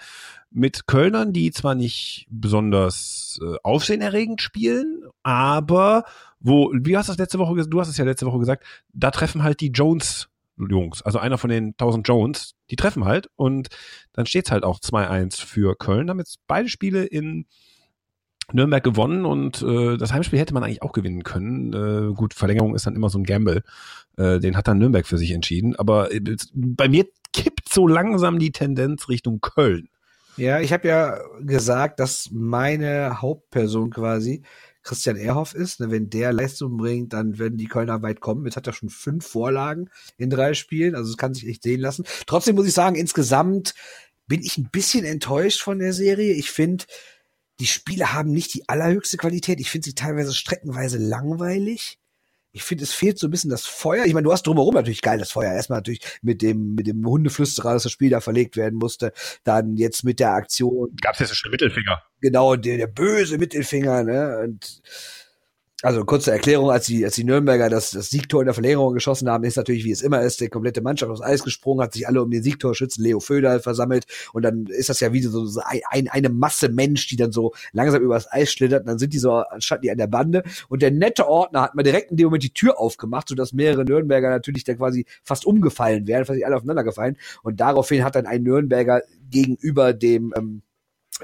mit 0.51 0.87
Kölnern, 0.87 1.33
die 1.33 1.51
zwar 1.51 1.75
nicht 1.75 2.27
besonders 2.31 3.41
äh, 3.43 3.57
aufsehenerregend 3.63 4.43
spielen, 4.43 5.05
aber 5.23 6.05
wo, 6.41 6.73
wie 6.75 6.97
hast 6.97 7.09
du 7.09 7.13
das 7.13 7.19
letzte 7.19 7.39
Woche 7.39 7.55
gesagt? 7.55 7.73
Du 7.73 7.81
hast 7.81 7.89
es 7.89 7.97
ja 7.97 8.05
letzte 8.05 8.27
Woche 8.27 8.39
gesagt, 8.39 8.65
da 8.93 9.11
treffen 9.11 9.43
halt 9.43 9.61
die 9.61 9.71
Jones 9.71 10.29
Jungs, 10.69 11.01
also 11.03 11.19
einer 11.19 11.39
von 11.39 11.49
den 11.49 11.69
1000 11.69 12.07
Jones, 12.07 12.55
die 12.71 12.77
treffen 12.77 13.05
halt 13.05 13.31
und 13.37 13.69
dann 14.13 14.27
steht's 14.27 14.51
halt 14.51 14.65
auch 14.65 14.79
2-1 14.81 15.41
für 15.45 15.75
Köln. 15.77 16.09
Jetzt 16.19 16.41
beide 16.47 16.69
Spiele 16.69 17.05
in 17.05 17.47
Nürnberg 18.53 18.83
gewonnen 18.83 19.25
und 19.25 19.63
äh, 19.63 19.97
das 19.97 20.13
Heimspiel 20.13 20.39
hätte 20.39 20.55
man 20.55 20.65
eigentlich 20.65 20.83
auch 20.83 20.93
gewinnen 20.93 21.23
können. 21.23 21.73
Äh, 21.73 22.15
gut, 22.15 22.35
Verlängerung 22.35 22.75
ist 22.75 22.87
dann 22.87 22.97
immer 22.97 23.09
so 23.09 23.19
ein 23.19 23.25
Gamble. 23.25 23.63
Äh, 24.17 24.41
den 24.41 24.57
hat 24.57 24.69
dann 24.69 24.79
Nürnberg 24.79 25.07
für 25.07 25.19
sich 25.19 25.31
entschieden. 25.31 25.77
Aber 25.77 26.13
äh, 26.13 26.21
bei 26.53 26.89
mir 26.89 27.07
kippt 27.33 27.73
so 27.73 27.87
langsam 27.87 28.39
die 28.39 28.53
Tendenz 28.53 29.09
Richtung 29.09 29.41
Köln. 29.41 29.89
Ja, 30.41 30.59
ich 30.59 30.73
habe 30.73 30.89
ja 30.89 31.19
gesagt, 31.43 32.01
dass 32.01 32.31
meine 32.33 33.21
Hauptperson 33.21 33.91
quasi 33.91 34.43
Christian 34.83 35.17
Ehrhoff 35.17 35.55
ist. 35.55 35.81
Ne, 35.81 35.91
wenn 35.91 36.09
der 36.09 36.33
Leistung 36.33 36.79
bringt, 36.79 37.13
dann 37.13 37.39
werden 37.39 37.59
die 37.59 37.67
Kölner 37.67 38.01
weit 38.01 38.21
kommen. 38.21 38.47
Jetzt 38.47 38.57
hat 38.57 38.67
er 38.67 38.73
schon 38.73 38.89
fünf 38.89 39.27
Vorlagen 39.27 39.91
in 40.17 40.31
drei 40.31 40.55
Spielen, 40.55 40.95
also 40.95 41.11
es 41.11 41.19
kann 41.19 41.35
sich 41.35 41.47
echt 41.47 41.63
sehen 41.63 41.83
lassen. 41.83 42.07
Trotzdem 42.27 42.57
muss 42.57 42.67
ich 42.67 42.73
sagen, 42.73 42.97
insgesamt 42.97 43.75
bin 44.29 44.41
ich 44.41 44.57
ein 44.57 44.71
bisschen 44.73 45.05
enttäuscht 45.05 45.61
von 45.61 45.79
der 45.79 45.93
Serie. 45.93 46.33
Ich 46.33 46.51
finde, 46.51 46.87
die 47.59 47.67
Spiele 47.67 48.15
haben 48.15 48.33
nicht 48.33 48.55
die 48.55 48.67
allerhöchste 48.67 49.19
Qualität. 49.19 49.61
Ich 49.61 49.71
finde 49.71 49.85
sie 49.85 49.95
teilweise 49.95 50.33
streckenweise 50.33 50.97
langweilig 50.97 52.00
ich 52.53 52.63
finde, 52.65 52.85
es 52.85 52.93
fehlt 52.93 53.19
so 53.19 53.29
ein 53.29 53.31
bisschen 53.31 53.51
das 53.51 53.67
Feuer. 53.67 54.05
Ich 54.07 54.15
meine, 54.15 54.25
du 54.25 54.33
hast 54.33 54.47
drumherum 54.47 54.75
natürlich 54.75 55.03
geiles 55.03 55.31
Feuer. 55.31 55.53
Erstmal 55.53 55.79
natürlich 55.79 56.01
mit 56.23 56.43
dem, 56.43 56.75
mit 56.75 56.87
dem 56.87 57.07
Hundeflüsterer, 57.07 57.75
dass 57.75 57.85
das 57.85 57.93
Spiel 57.93 58.11
da 58.11 58.21
verlegt 58.21 58.57
werden 58.57 58.79
musste. 58.79 59.13
Dann 59.45 59.77
jetzt 59.77 60.05
mit 60.05 60.19
der 60.19 60.33
Aktion. 60.33 60.97
Gab 61.01 61.15
es 61.15 61.21
jetzt 61.21 61.37
schon 61.37 61.53
Mittelfinger? 61.53 62.03
Genau, 62.21 62.57
der, 62.57 62.77
der 62.77 62.89
böse 62.89 63.39
Mittelfinger, 63.39 64.03
ne? 64.03 64.39
Und 64.45 64.83
also 65.83 66.05
kurze 66.05 66.31
Erklärung, 66.31 66.71
als 66.71 66.87
die, 66.87 67.05
als 67.05 67.15
die 67.15 67.25
Nürnberger 67.25 67.69
das, 67.71 67.91
das 67.91 68.11
Siegtor 68.11 68.43
in 68.43 68.47
der 68.47 68.55
Verlängerung 68.55 68.95
geschossen 68.95 69.31
haben, 69.31 69.45
ist 69.45 69.57
natürlich, 69.57 69.85
wie 69.85 69.91
es 69.91 70.03
immer 70.03 70.21
ist, 70.21 70.41
die 70.41 70.49
komplette 70.49 70.83
Mannschaft 70.83 71.11
aufs 71.11 71.23
Eis 71.23 71.43
gesprungen, 71.43 71.83
hat 71.83 71.95
sich 71.95 72.07
alle 72.07 72.23
um 72.23 72.31
den 72.31 72.43
Siegtorschützen 72.43 73.03
Leo 73.03 73.21
Föderl 73.21 73.61
versammelt 73.61 74.07
und 74.33 74.43
dann 74.43 74.67
ist 74.67 74.89
das 74.89 75.01
ja 75.01 75.13
wieder 75.13 75.31
so, 75.31 75.61
ein, 75.65 76.09
eine 76.09 76.29
Masse 76.29 76.69
Mensch, 76.69 77.07
die 77.09 77.17
dann 77.17 77.33
so 77.33 77.53
langsam 77.73 78.03
übers 78.03 78.31
Eis 78.31 78.53
schlittert 78.53 78.83
und 78.83 78.89
dann 78.89 78.99
sind 78.99 79.13
die 79.13 79.19
so, 79.19 79.33
anstatt 79.33 79.83
die 79.83 79.91
an 79.91 79.99
der 79.99 80.07
Bande 80.07 80.43
und 80.69 80.83
der 80.83 80.91
nette 80.91 81.27
Ordner 81.29 81.63
hat 81.63 81.75
mal 81.75 81.83
direkt 81.83 82.11
in 82.11 82.17
dem 82.17 82.27
Moment 82.27 82.43
die 82.43 82.53
Tür 82.53 82.79
aufgemacht, 82.79 83.29
sodass 83.29 83.53
mehrere 83.53 83.85
Nürnberger 83.85 84.31
natürlich 84.31 84.65
da 84.65 84.75
quasi 84.75 85.07
fast 85.23 85.47
umgefallen 85.47 86.07
wären, 86.07 86.25
fast 86.25 86.43
alle 86.45 86.57
aufeinander 86.57 86.85
gefallen 86.85 87.17
und 87.43 87.61
daraufhin 87.61 88.05
hat 88.05 88.17
dann 88.17 88.27
ein 88.27 88.43
Nürnberger 88.43 89.03
gegenüber 89.31 89.93
dem 89.93 90.35
ähm, 90.37 90.63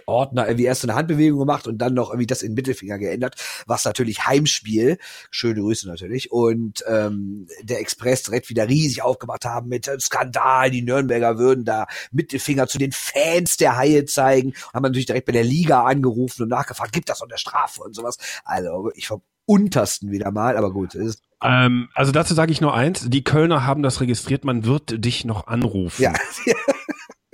Ordner 0.06 0.46
irgendwie 0.46 0.64
erst 0.64 0.84
eine 0.84 0.94
Handbewegung 0.94 1.38
gemacht 1.38 1.66
und 1.66 1.78
dann 1.78 1.94
noch 1.94 2.10
irgendwie 2.10 2.26
das 2.26 2.42
in 2.42 2.54
Mittelfinger 2.54 2.98
geändert, 2.98 3.36
was 3.66 3.84
natürlich 3.84 4.26
Heimspiel, 4.26 4.98
schöne 5.30 5.60
Grüße 5.60 5.88
natürlich, 5.88 6.30
und 6.32 6.84
ähm, 6.88 7.46
der 7.62 7.80
Express 7.80 8.24
direkt 8.24 8.50
wieder 8.50 8.68
riesig 8.68 9.02
aufgemacht 9.02 9.44
haben 9.44 9.68
mit 9.68 9.90
Skandal, 10.00 10.70
die 10.70 10.82
Nürnberger 10.82 11.38
würden 11.38 11.64
da 11.64 11.86
Mittelfinger 12.12 12.66
zu 12.66 12.78
den 12.78 12.92
Fans 12.92 13.56
der 13.56 13.76
Haie 13.76 14.04
zeigen, 14.04 14.54
haben 14.74 14.82
natürlich 14.82 15.06
direkt 15.06 15.26
bei 15.26 15.32
der 15.32 15.44
Liga 15.44 15.84
angerufen 15.84 16.42
und 16.42 16.48
nachgefragt, 16.48 16.92
gibt 16.92 17.08
das 17.08 17.22
unter 17.22 17.38
Strafe 17.38 17.82
und 17.82 17.94
sowas. 17.94 18.18
Also 18.44 18.90
ich 18.94 19.06
vom 19.06 19.22
untersten 19.46 20.10
wieder 20.10 20.30
mal, 20.32 20.56
aber 20.56 20.72
gut. 20.72 20.96
Ähm, 21.42 21.88
also 21.94 22.12
dazu 22.12 22.34
sage 22.34 22.52
ich 22.52 22.60
nur 22.60 22.74
eins, 22.74 23.08
die 23.08 23.24
Kölner 23.24 23.64
haben 23.64 23.82
das 23.82 24.00
registriert, 24.00 24.44
man 24.44 24.64
wird 24.64 25.04
dich 25.04 25.24
noch 25.24 25.46
anrufen. 25.46 26.02
Ja. 26.02 26.12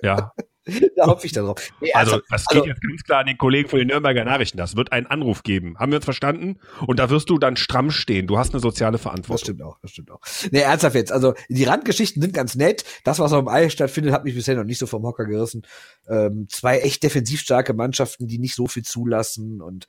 ja. 0.03 0.33
da 0.97 1.07
hoffe 1.07 1.27
ich 1.27 1.33
darauf. 1.33 1.73
Nee, 1.81 1.93
also, 1.93 2.13
also, 2.13 2.25
das 2.31 2.47
geht 2.47 2.59
also, 2.59 2.69
jetzt 2.69 2.81
ganz 2.83 3.03
klar 3.03 3.21
an 3.21 3.27
den 3.27 3.39
Kollegen 3.39 3.69
von 3.69 3.79
den 3.79 3.89
Nürnberger 3.89 4.25
Nachrichten. 4.25 4.59
Das 4.59 4.77
wird 4.77 4.93
einen 4.93 5.07
Anruf 5.07 5.43
geben. 5.43 5.77
Haben 5.79 5.93
wir 5.93 5.97
uns 5.97 6.05
verstanden? 6.05 6.59
Und 6.87 6.99
da 6.99 7.11
wirst 7.11 7.31
du 7.31 7.39
dann 7.39 7.57
stramm 7.57 7.91
stehen. 7.91 8.27
Du 8.27 8.39
hast 8.39 8.53
eine 8.53 8.61
soziale 8.61 8.99
Verantwortung. 8.99 9.33
Das 9.35 9.41
stimmt 9.41 9.63
auch, 9.63 9.79
das 9.81 9.91
stimmt 9.91 10.11
auch. 10.11 10.21
Nee, 10.51 10.61
ernsthaft 10.61 10.95
jetzt. 10.95 11.13
Also, 11.13 11.35
die 11.49 11.65
Randgeschichten 11.65 12.23
sind 12.23 12.33
ganz 12.35 12.55
nett. 12.55 12.85
Das, 13.05 13.19
was 13.19 13.33
auf 13.33 13.41
dem 13.41 13.49
Eis 13.49 13.73
stattfindet, 13.73 14.13
hat 14.13 14.25
mich 14.25 14.35
bisher 14.35 14.55
noch 14.55 14.65
nicht 14.65 14.79
so 14.79 14.87
vom 14.87 15.03
Hocker 15.03 15.27
gerissen. 15.27 15.63
Ähm, 16.09 16.47
zwei 16.49 16.79
echt 16.79 17.03
defensiv 17.03 17.41
starke 17.41 17.75
Mannschaften, 17.75 18.29
die 18.29 18.39
nicht 18.39 18.55
so 18.55 18.67
viel 18.67 18.85
zulassen 18.85 19.61
und 19.61 19.87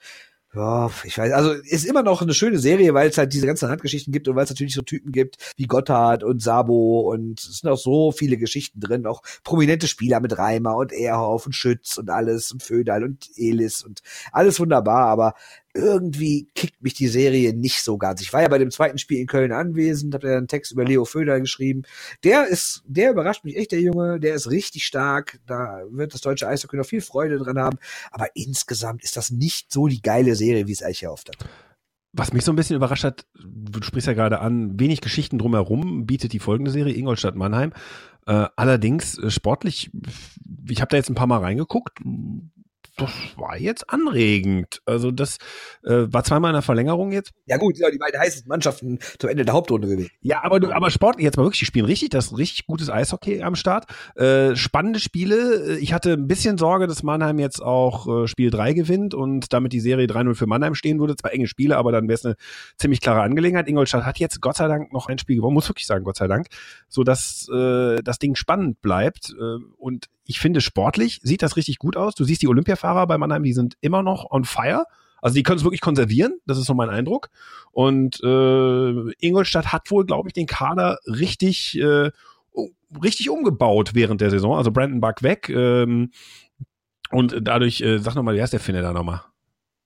ja, 0.56 0.92
ich 1.04 1.18
weiß, 1.18 1.32
also 1.32 1.52
ist 1.52 1.84
immer 1.84 2.04
noch 2.04 2.22
eine 2.22 2.36
schöne 2.36 2.60
Serie, 2.60 2.94
weil 2.94 3.10
es 3.10 3.18
halt 3.18 3.34
diese 3.34 3.48
ganzen 3.48 3.70
Handgeschichten 3.70 4.14
gibt 4.14 4.28
und 4.28 4.36
weil 4.36 4.44
es 4.44 4.52
natürlich 4.52 4.76
so 4.76 4.84
Typen 4.84 5.12
gibt 5.12 5.38
wie 5.58 5.66
Gotthard 5.66 6.24
und 6.24 6.44
Sabo 6.44 7.12
und 7.12 7.40
es 7.40 7.60
sind 7.60 7.70
auch 7.72 7.78
so 7.78 8.12
viele 8.12 8.38
Geschichten 8.38 8.80
drin, 8.80 9.08
auch 9.08 9.24
prominente 9.44 9.88
Spieler 9.88 10.20
mit 10.20 10.38
Reimer 10.38 10.76
und 10.76 10.94
Ehrhoff 10.94 11.48
und 11.48 11.54
Schütz 11.56 11.98
und 11.98 12.12
alles 12.12 12.52
und 12.52 12.62
Födal 12.62 13.04
und 13.04 13.30
Elis 13.36 13.84
und 13.84 14.02
alles 14.32 14.60
wunderbar, 14.60 15.08
aber 15.08 15.34
irgendwie 15.74 16.48
kickt 16.54 16.82
mich 16.84 16.94
die 16.94 17.08
Serie 17.08 17.54
nicht 17.54 17.82
so 17.82 17.98
ganz. 17.98 18.22
Ich 18.22 18.32
war 18.32 18.42
ja 18.42 18.48
bei 18.48 18.60
dem 18.60 18.72
zweiten 18.72 18.98
Spiel 18.98 19.20
in 19.20 19.28
Köln 19.28 19.52
anwesend, 19.52 20.14
habe 20.14 20.30
ja 20.30 20.38
einen 20.38 20.48
Text 20.48 20.72
über 20.72 20.86
Leo 20.86 21.06
Föder 21.06 21.40
geschrieben. 21.40 21.84
Der 22.24 22.48
ist, 22.48 22.84
der 22.86 23.12
überrascht 23.12 23.44
mich 23.44 23.58
echt, 23.58 23.72
der 23.72 23.82
Junge, 23.82 24.20
der 24.20 24.36
ist 24.36 24.50
richtig 24.50 24.86
stark. 24.86 25.40
Da 25.48 25.82
wird 25.90 26.14
das 26.14 26.22
deutsche 26.22 26.48
Eishockey 26.48 26.78
noch 26.78 26.86
viel 26.86 27.02
Freude 27.02 27.38
dran 27.38 27.58
haben. 27.58 27.78
Aber 28.12 28.28
insgesamt 28.36 29.04
ist 29.04 29.18
das 29.18 29.32
nicht 29.32 29.72
so 29.72 29.88
die 29.88 30.02
geile 30.02 30.36
Serie, 30.36 30.68
wie 30.68 30.74
es 30.74 30.84
eigentlich 30.84 31.04
erhofft 31.04 31.30
hat. 31.30 31.50
Was 32.16 32.32
mich 32.32 32.46
so 32.46 32.52
ein 32.52 32.56
bisschen 32.56 32.76
überrascht 32.76 33.04
hat, 33.04 33.26
du 33.44 33.82
sprichst 33.82 34.08
ja 34.08 34.14
gerade 34.14 34.40
an, 34.40 34.80
wenig 34.80 35.02
Geschichten 35.02 35.40
drumherum 35.40 36.06
bietet 36.06 36.32
die 36.32 36.40
folgende 36.40 36.70
Serie 36.70 36.94
Ingolstadt 36.94 37.36
Mannheim. 37.36 37.74
Äh, 38.28 38.46
allerdings 38.56 39.18
äh, 39.18 39.32
sportlich, 39.32 39.90
ich 40.70 40.80
habe 40.80 40.90
da 40.90 40.98
jetzt 40.98 41.10
ein 41.10 41.16
paar 41.16 41.28
Mal 41.28 41.40
reingeguckt, 41.40 42.00
das 42.98 43.12
war 43.38 43.58
jetzt 43.58 43.90
anregend. 43.90 44.82
Also 44.86 45.12
das 45.12 45.38
äh, 45.84 46.06
war 46.08 46.24
zweimal 46.24 46.52
in 46.52 46.56
der 46.56 46.62
Verlängerung 46.62 47.12
jetzt. 47.12 47.32
Ja 47.46 47.58
gut, 47.58 47.78
ja, 47.78 47.90
die 47.90 47.98
beiden 47.98 48.20
heißesten 48.20 48.48
Mannschaften 48.48 49.00
zum 49.18 49.30
Ende 49.30 49.46
der 49.46 49.54
Hauptrunde 49.54 49.88
gewesen. 49.88 50.12
Ja, 50.22 50.44
aber 50.44 50.60
du, 50.60 50.72
aber 50.72 50.92
Sport 50.92 51.20
jetzt 51.20 51.38
mal 51.38 51.44
wirklich, 51.44 51.60
die 51.60 51.66
spielen 51.66 51.86
richtig, 51.86 52.10
das 52.10 52.28
ist 52.28 52.38
richtig 52.38 52.68
gutes 52.68 52.90
Eishockey 52.90 53.42
am 53.42 53.56
Start. 53.56 53.86
Äh, 54.16 54.56
spannende 54.56 55.00
Spiele. 55.00 55.78
Ich 55.80 55.94
hatte 55.94 56.14
ein 56.14 56.28
bisschen 56.28 56.58
Sorge, 56.58 56.86
dass 56.86 57.02
Mannheim 57.02 57.40
jetzt 57.40 57.62
auch 57.62 58.24
äh, 58.24 58.28
Spiel 58.28 58.52
3 58.52 58.74
gewinnt 58.74 59.14
und 59.16 59.54
damit 59.54 59.74
die 59.74 59.80
Serie 59.80 60.06
3-0 60.06 60.36
für 60.36 60.46
Mannheim 60.46 60.76
stehen 60.76 61.00
würde. 61.00 61.16
Zwar 61.16 61.34
enge 61.34 61.48
Spiele, 61.48 61.78
aber 61.78 61.92
dann 61.92 62.08
wäre 62.08 62.16
es 62.16 62.26
eine 62.26 62.36
ziemlich 62.78 63.02
klare 63.02 63.22
Angelegenheit. 63.22 63.68
Ingolstadt 63.68 64.06
hat 64.06 64.20
jetzt 64.20 64.40
Gott 64.40 64.58
sei 64.58 64.68
Dank 64.68 64.94
noch 64.94 65.08
ein 65.08 65.18
Spiel 65.18 65.38
gewonnen, 65.38 65.56
muss 65.56 65.70
wirklich 65.70 65.88
sagen, 65.88 66.04
Gott 66.04 66.18
sei 66.18 66.28
Dank, 66.28 66.48
so 66.88 67.04
dass 67.04 67.48
äh, 67.52 68.02
das 68.04 68.20
Ding 68.20 68.36
spannend 68.36 68.82
bleibt 68.82 69.32
äh, 69.32 69.64
und 69.78 70.10
ich 70.26 70.40
finde 70.40 70.62
sportlich 70.62 71.20
sieht 71.24 71.42
das 71.42 71.58
richtig 71.58 71.80
gut 71.80 71.98
aus. 71.98 72.16
Du 72.16 72.24
siehst 72.24 72.42
die 72.42 72.48
Olympiafahrer 72.48 73.08
bei 73.08 73.18
Mannheim, 73.18 73.44
die 73.44 73.54
sind 73.54 73.76
immer 73.82 74.04
noch 74.04 74.30
on 74.32 74.46
fire. 74.46 74.86
Also 75.22 75.36
die 75.36 75.44
können 75.44 75.58
es 75.58 75.64
wirklich 75.64 75.82
konservieren, 75.82 76.40
das 76.46 76.58
ist 76.58 76.66
so 76.66 76.74
mein 76.74 76.90
Eindruck. 76.90 77.30
Und 77.72 78.22
äh, 78.24 79.12
Ingolstadt 79.20 79.72
hat 79.72 79.90
wohl, 79.90 80.06
glaube 80.06 80.28
ich, 80.28 80.34
den 80.34 80.48
Kader 80.48 81.00
richtig, 81.06 81.80
äh, 81.80 82.12
richtig 83.02 83.30
umgebaut 83.30 83.92
während 83.94 84.20
der 84.20 84.30
Saison. 84.30 84.58
Also 84.58 84.72
Brandon 84.72 85.00
Buck 85.00 85.24
weg. 85.24 85.48
Ähm, 85.50 86.12
und 87.10 87.38
dadurch, 87.42 87.80
äh, 87.80 88.00
sag 88.00 88.16
nochmal, 88.16 88.36
wer 88.36 88.44
ist 88.44 88.54
der 88.54 88.60
Finne 88.60 88.82
da 88.82 88.92
nochmal? 88.92 89.22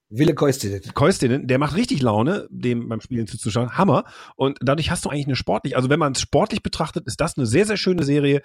Wille 0.10 0.34
Koistinen. 0.34 0.82
Koistinen, 0.94 1.48
der 1.48 1.60
macht 1.60 1.76
richtig 1.76 2.02
Laune, 2.02 2.48
dem 2.50 2.88
beim 2.88 3.02
Spielen 3.02 3.28
zuzuschauen. 3.28 3.78
Hammer. 3.78 4.06
Und 4.36 4.58
dadurch 4.62 4.90
hast 4.90 5.06
du 5.06 5.10
eigentlich 5.10 5.28
eine 5.28 5.36
sportlich, 5.36 5.76
also 5.76 5.90
wenn 5.90 6.00
man 6.00 6.14
es 6.14 6.22
sportlich 6.22 6.64
betrachtet, 6.64 7.06
ist 7.06 7.20
das 7.20 7.38
eine 7.38 7.46
sehr, 7.46 7.66
sehr 7.66 7.78
schöne 7.78 8.04
Serie. 8.04 8.42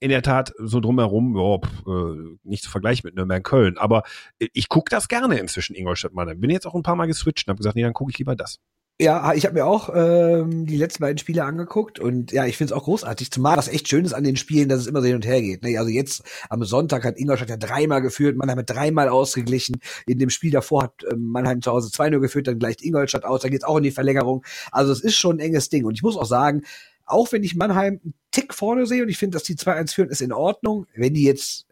In 0.00 0.10
der 0.10 0.22
Tat, 0.22 0.52
so 0.58 0.80
drumherum, 0.80 1.34
oh, 1.36 1.60
pff, 1.60 1.86
äh, 1.86 2.36
nicht 2.44 2.62
zu 2.62 2.70
vergleichen 2.70 3.06
mit 3.06 3.16
Nürnberg 3.16 3.42
Köln. 3.42 3.78
Aber 3.78 4.04
ich 4.38 4.68
gucke 4.68 4.90
das 4.90 5.08
gerne 5.08 5.38
inzwischen, 5.38 5.74
Ingolstadt 5.74 6.12
mal. 6.12 6.32
Bin 6.36 6.50
jetzt 6.50 6.66
auch 6.66 6.74
ein 6.74 6.84
paar 6.84 6.96
Mal 6.96 7.06
geswitcht 7.06 7.48
und 7.48 7.52
habe 7.52 7.58
gesagt, 7.58 7.74
nee, 7.74 7.82
dann 7.82 7.94
gucke 7.94 8.10
ich 8.10 8.18
lieber 8.18 8.36
das. 8.36 8.60
Ja, 9.00 9.32
ich 9.32 9.44
habe 9.44 9.54
mir 9.54 9.64
auch 9.64 9.90
ähm, 9.94 10.66
die 10.66 10.76
letzten 10.76 11.02
beiden 11.02 11.18
Spiele 11.18 11.44
angeguckt 11.44 12.00
und 12.00 12.32
ja, 12.32 12.46
ich 12.46 12.56
finde 12.56 12.74
es 12.74 12.76
auch 12.76 12.82
großartig. 12.82 13.30
Zumal 13.30 13.56
was 13.56 13.68
echt 13.68 13.86
schön 13.86 14.04
ist 14.04 14.12
an 14.12 14.24
den 14.24 14.34
Spielen, 14.34 14.68
dass 14.68 14.80
es 14.80 14.88
immer 14.88 15.00
so 15.00 15.06
hin 15.06 15.14
und 15.14 15.24
her 15.24 15.40
geht. 15.40 15.62
Ne? 15.62 15.78
Also 15.78 15.88
jetzt 15.88 16.24
am 16.50 16.64
Sonntag 16.64 17.04
hat 17.04 17.16
Ingolstadt 17.16 17.48
ja 17.48 17.56
dreimal 17.56 18.02
geführt, 18.02 18.36
Mannheim 18.36 18.58
hat 18.58 18.70
dreimal 18.70 19.08
ausgeglichen. 19.08 19.76
In 20.06 20.18
dem 20.18 20.30
Spiel 20.30 20.50
davor 20.50 20.82
hat 20.82 21.04
ähm, 21.12 21.28
Mannheim 21.28 21.62
zu 21.62 21.70
Hause 21.70 21.90
2-0 21.90 22.18
geführt, 22.18 22.48
dann 22.48 22.58
gleicht 22.58 22.82
Ingolstadt 22.82 23.24
aus, 23.24 23.42
dann 23.42 23.52
geht's 23.52 23.62
auch 23.62 23.76
in 23.76 23.84
die 23.84 23.92
Verlängerung. 23.92 24.44
Also 24.72 24.90
es 24.90 25.00
ist 25.00 25.14
schon 25.14 25.36
ein 25.36 25.40
enges 25.40 25.68
Ding. 25.68 25.84
Und 25.84 25.94
ich 25.94 26.02
muss 26.02 26.16
auch 26.16 26.26
sagen, 26.26 26.62
auch 27.08 27.32
wenn 27.32 27.42
ich 27.42 27.56
Mannheim 27.56 28.00
einen 28.02 28.14
Tick 28.30 28.54
vorne 28.54 28.86
sehe 28.86 29.02
und 29.02 29.08
ich 29.08 29.18
finde, 29.18 29.36
dass 29.36 29.44
die 29.44 29.56
2-1 29.56 29.94
führen, 29.94 30.10
ist 30.10 30.20
in 30.20 30.32
Ordnung. 30.32 30.86
Wenn 30.94 31.14
die 31.14 31.24
jetzt 31.24 31.68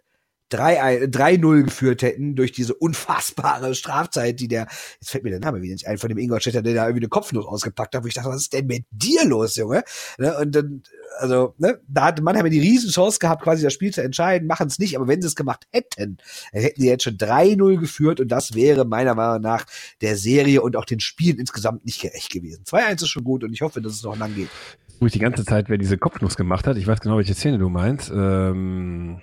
3-0 0.53 1.65
geführt 1.65 2.03
hätten 2.03 2.37
durch 2.37 2.53
diese 2.53 2.75
unfassbare 2.75 3.75
Strafzeit, 3.75 4.39
die 4.39 4.47
der, 4.47 4.69
jetzt 5.01 5.11
fällt 5.11 5.25
mir 5.25 5.31
der 5.31 5.41
Name 5.41 5.61
wieder 5.61 5.73
nicht 5.73 5.89
ein, 5.89 5.99
von 5.99 6.09
dem 6.09 6.19
Ingolstädter, 6.19 6.63
der 6.63 6.75
da 6.75 6.85
irgendwie 6.85 7.03
eine 7.03 7.09
Kopfnuss 7.09 7.47
ausgepackt 7.47 7.95
hat, 7.97 8.05
wo 8.05 8.07
ich 8.07 8.15
dachte, 8.15 8.29
was 8.29 8.43
ist 8.43 8.53
denn 8.53 8.67
mit 8.67 8.85
dir 8.91 9.25
los, 9.25 9.57
Junge? 9.57 9.83
Ne, 10.19 10.39
und 10.39 10.55
dann, 10.55 10.83
also, 11.19 11.55
ne, 11.59 11.81
da 11.89 12.07
hatte 12.07 12.23
man 12.23 12.37
ja 12.37 12.43
die 12.45 12.61
Riesenchance 12.61 13.19
gehabt, 13.19 13.43
quasi 13.43 13.65
das 13.65 13.73
Spiel 13.73 13.93
zu 13.93 14.03
entscheiden, 14.03 14.47
machen 14.47 14.69
es 14.69 14.79
nicht, 14.79 14.97
aber 14.97 15.09
wenn 15.09 15.21
sie 15.21 15.27
es 15.27 15.35
gemacht 15.35 15.67
hätten, 15.73 16.19
dann 16.53 16.63
hätten 16.63 16.81
sie 16.81 16.89
jetzt 16.89 17.03
schon 17.03 17.17
3-0 17.17 17.81
geführt 17.81 18.21
und 18.21 18.29
das 18.29 18.55
wäre 18.55 18.85
meiner 18.85 19.17
Meinung 19.17 19.43
nach 19.43 19.67
der 20.01 20.17
Serie 20.17 20.63
und 20.63 20.77
auch 20.77 20.85
den 20.85 21.01
Spielen 21.01 21.39
insgesamt 21.39 21.85
nicht 21.85 22.01
gerecht 22.01 22.31
gewesen. 22.31 22.63
2-1 22.65 23.03
ist 23.03 23.09
schon 23.09 23.25
gut 23.25 23.43
und 23.43 23.53
ich 23.53 23.63
hoffe, 23.63 23.83
dass 23.83 23.95
es 23.95 24.05
noch 24.05 24.17
lang 24.17 24.33
geht. 24.37 24.51
Wo 24.99 25.07
ich 25.07 25.13
die 25.13 25.19
ganze 25.19 25.45
Zeit, 25.45 25.69
wer 25.69 25.79
diese 25.79 25.99
Kopfnuss 25.99 26.37
gemacht 26.37 26.67
hat, 26.67 26.77
ich 26.77 26.87
weiß 26.87 27.01
genau, 27.01 27.19
welche 27.19 27.35
Szene 27.35 27.59
du 27.59 27.69
meinst, 27.69 28.11
ähm 28.15 29.21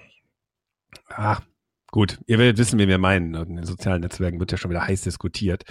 Ach, 1.09 1.41
gut. 1.91 2.19
Ihr 2.27 2.39
werdet 2.39 2.57
wissen, 2.57 2.79
wen 2.79 2.89
wir 2.89 2.97
meinen. 2.97 3.33
In 3.35 3.55
den 3.55 3.65
sozialen 3.65 4.01
Netzwerken 4.01 4.39
wird 4.39 4.51
ja 4.51 4.57
schon 4.57 4.71
wieder 4.71 4.85
heiß 4.85 5.01
diskutiert. 5.01 5.63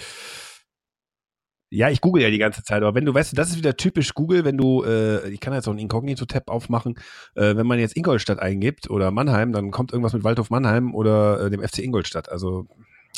Ja, 1.71 1.89
ich 1.89 2.03
google 2.03 2.23
ja 2.23 2.29
die 2.29 2.39
ganze 2.39 2.63
Zeit, 2.63 2.83
aber 2.83 2.95
wenn 2.95 3.07
du 3.07 3.15
weißt, 3.15 3.37
das 3.37 3.49
ist 3.49 3.57
wieder 3.57 3.79
typisch 3.79 4.13
Google, 4.13 4.45
wenn 4.45 4.59
du, 4.59 4.85
äh, 4.85 5.27
ich 5.31 5.41
kann 5.41 5.55
jetzt 5.55 5.67
auch 5.67 5.73
einen 5.73 5.79
Inkognito-Tab 5.79 6.51
aufmachen, 6.51 6.97
äh, 7.35 7.57
wenn 7.57 7.67
man 7.67 7.79
jetzt 7.79 7.97
Ingolstadt 7.97 8.41
eingibt 8.41 8.91
oder 8.91 9.11
Mannheim, 9.11 9.53
dann 9.53 9.71
kommt 9.71 9.91
irgendwas 9.91 10.13
mit 10.13 10.23
Waldhof 10.23 10.51
Mannheim 10.51 10.95
oder 10.95 11.47
äh, 11.47 11.51
dem 11.51 11.63
FC 11.63 11.79
Ingolstadt. 11.79 12.31
Also, 12.31 12.67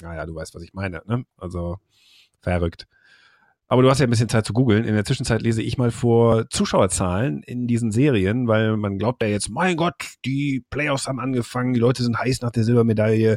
naja, 0.03 0.24
du 0.24 0.37
weißt, 0.37 0.55
was 0.55 0.62
ich 0.62 0.72
meine, 0.72 1.03
ne? 1.07 1.24
Also, 1.37 1.78
verrückt. 2.43 2.87
Aber 3.74 3.82
du 3.82 3.90
hast 3.90 3.98
ja 3.98 4.06
ein 4.06 4.10
bisschen 4.10 4.28
Zeit 4.28 4.46
zu 4.46 4.52
googeln. 4.52 4.84
In 4.84 4.94
der 4.94 5.04
Zwischenzeit 5.04 5.42
lese 5.42 5.60
ich 5.60 5.78
mal 5.78 5.90
vor 5.90 6.48
Zuschauerzahlen 6.48 7.42
in 7.42 7.66
diesen 7.66 7.90
Serien, 7.90 8.46
weil 8.46 8.76
man 8.76 8.98
glaubt 8.98 9.20
ja 9.20 9.28
jetzt, 9.28 9.48
mein 9.50 9.76
Gott, 9.76 9.96
die 10.24 10.64
Playoffs 10.70 11.08
haben 11.08 11.18
angefangen, 11.18 11.72
die 11.72 11.80
Leute 11.80 12.04
sind 12.04 12.16
heiß 12.16 12.40
nach 12.42 12.52
der 12.52 12.62
Silbermedaille, 12.62 13.36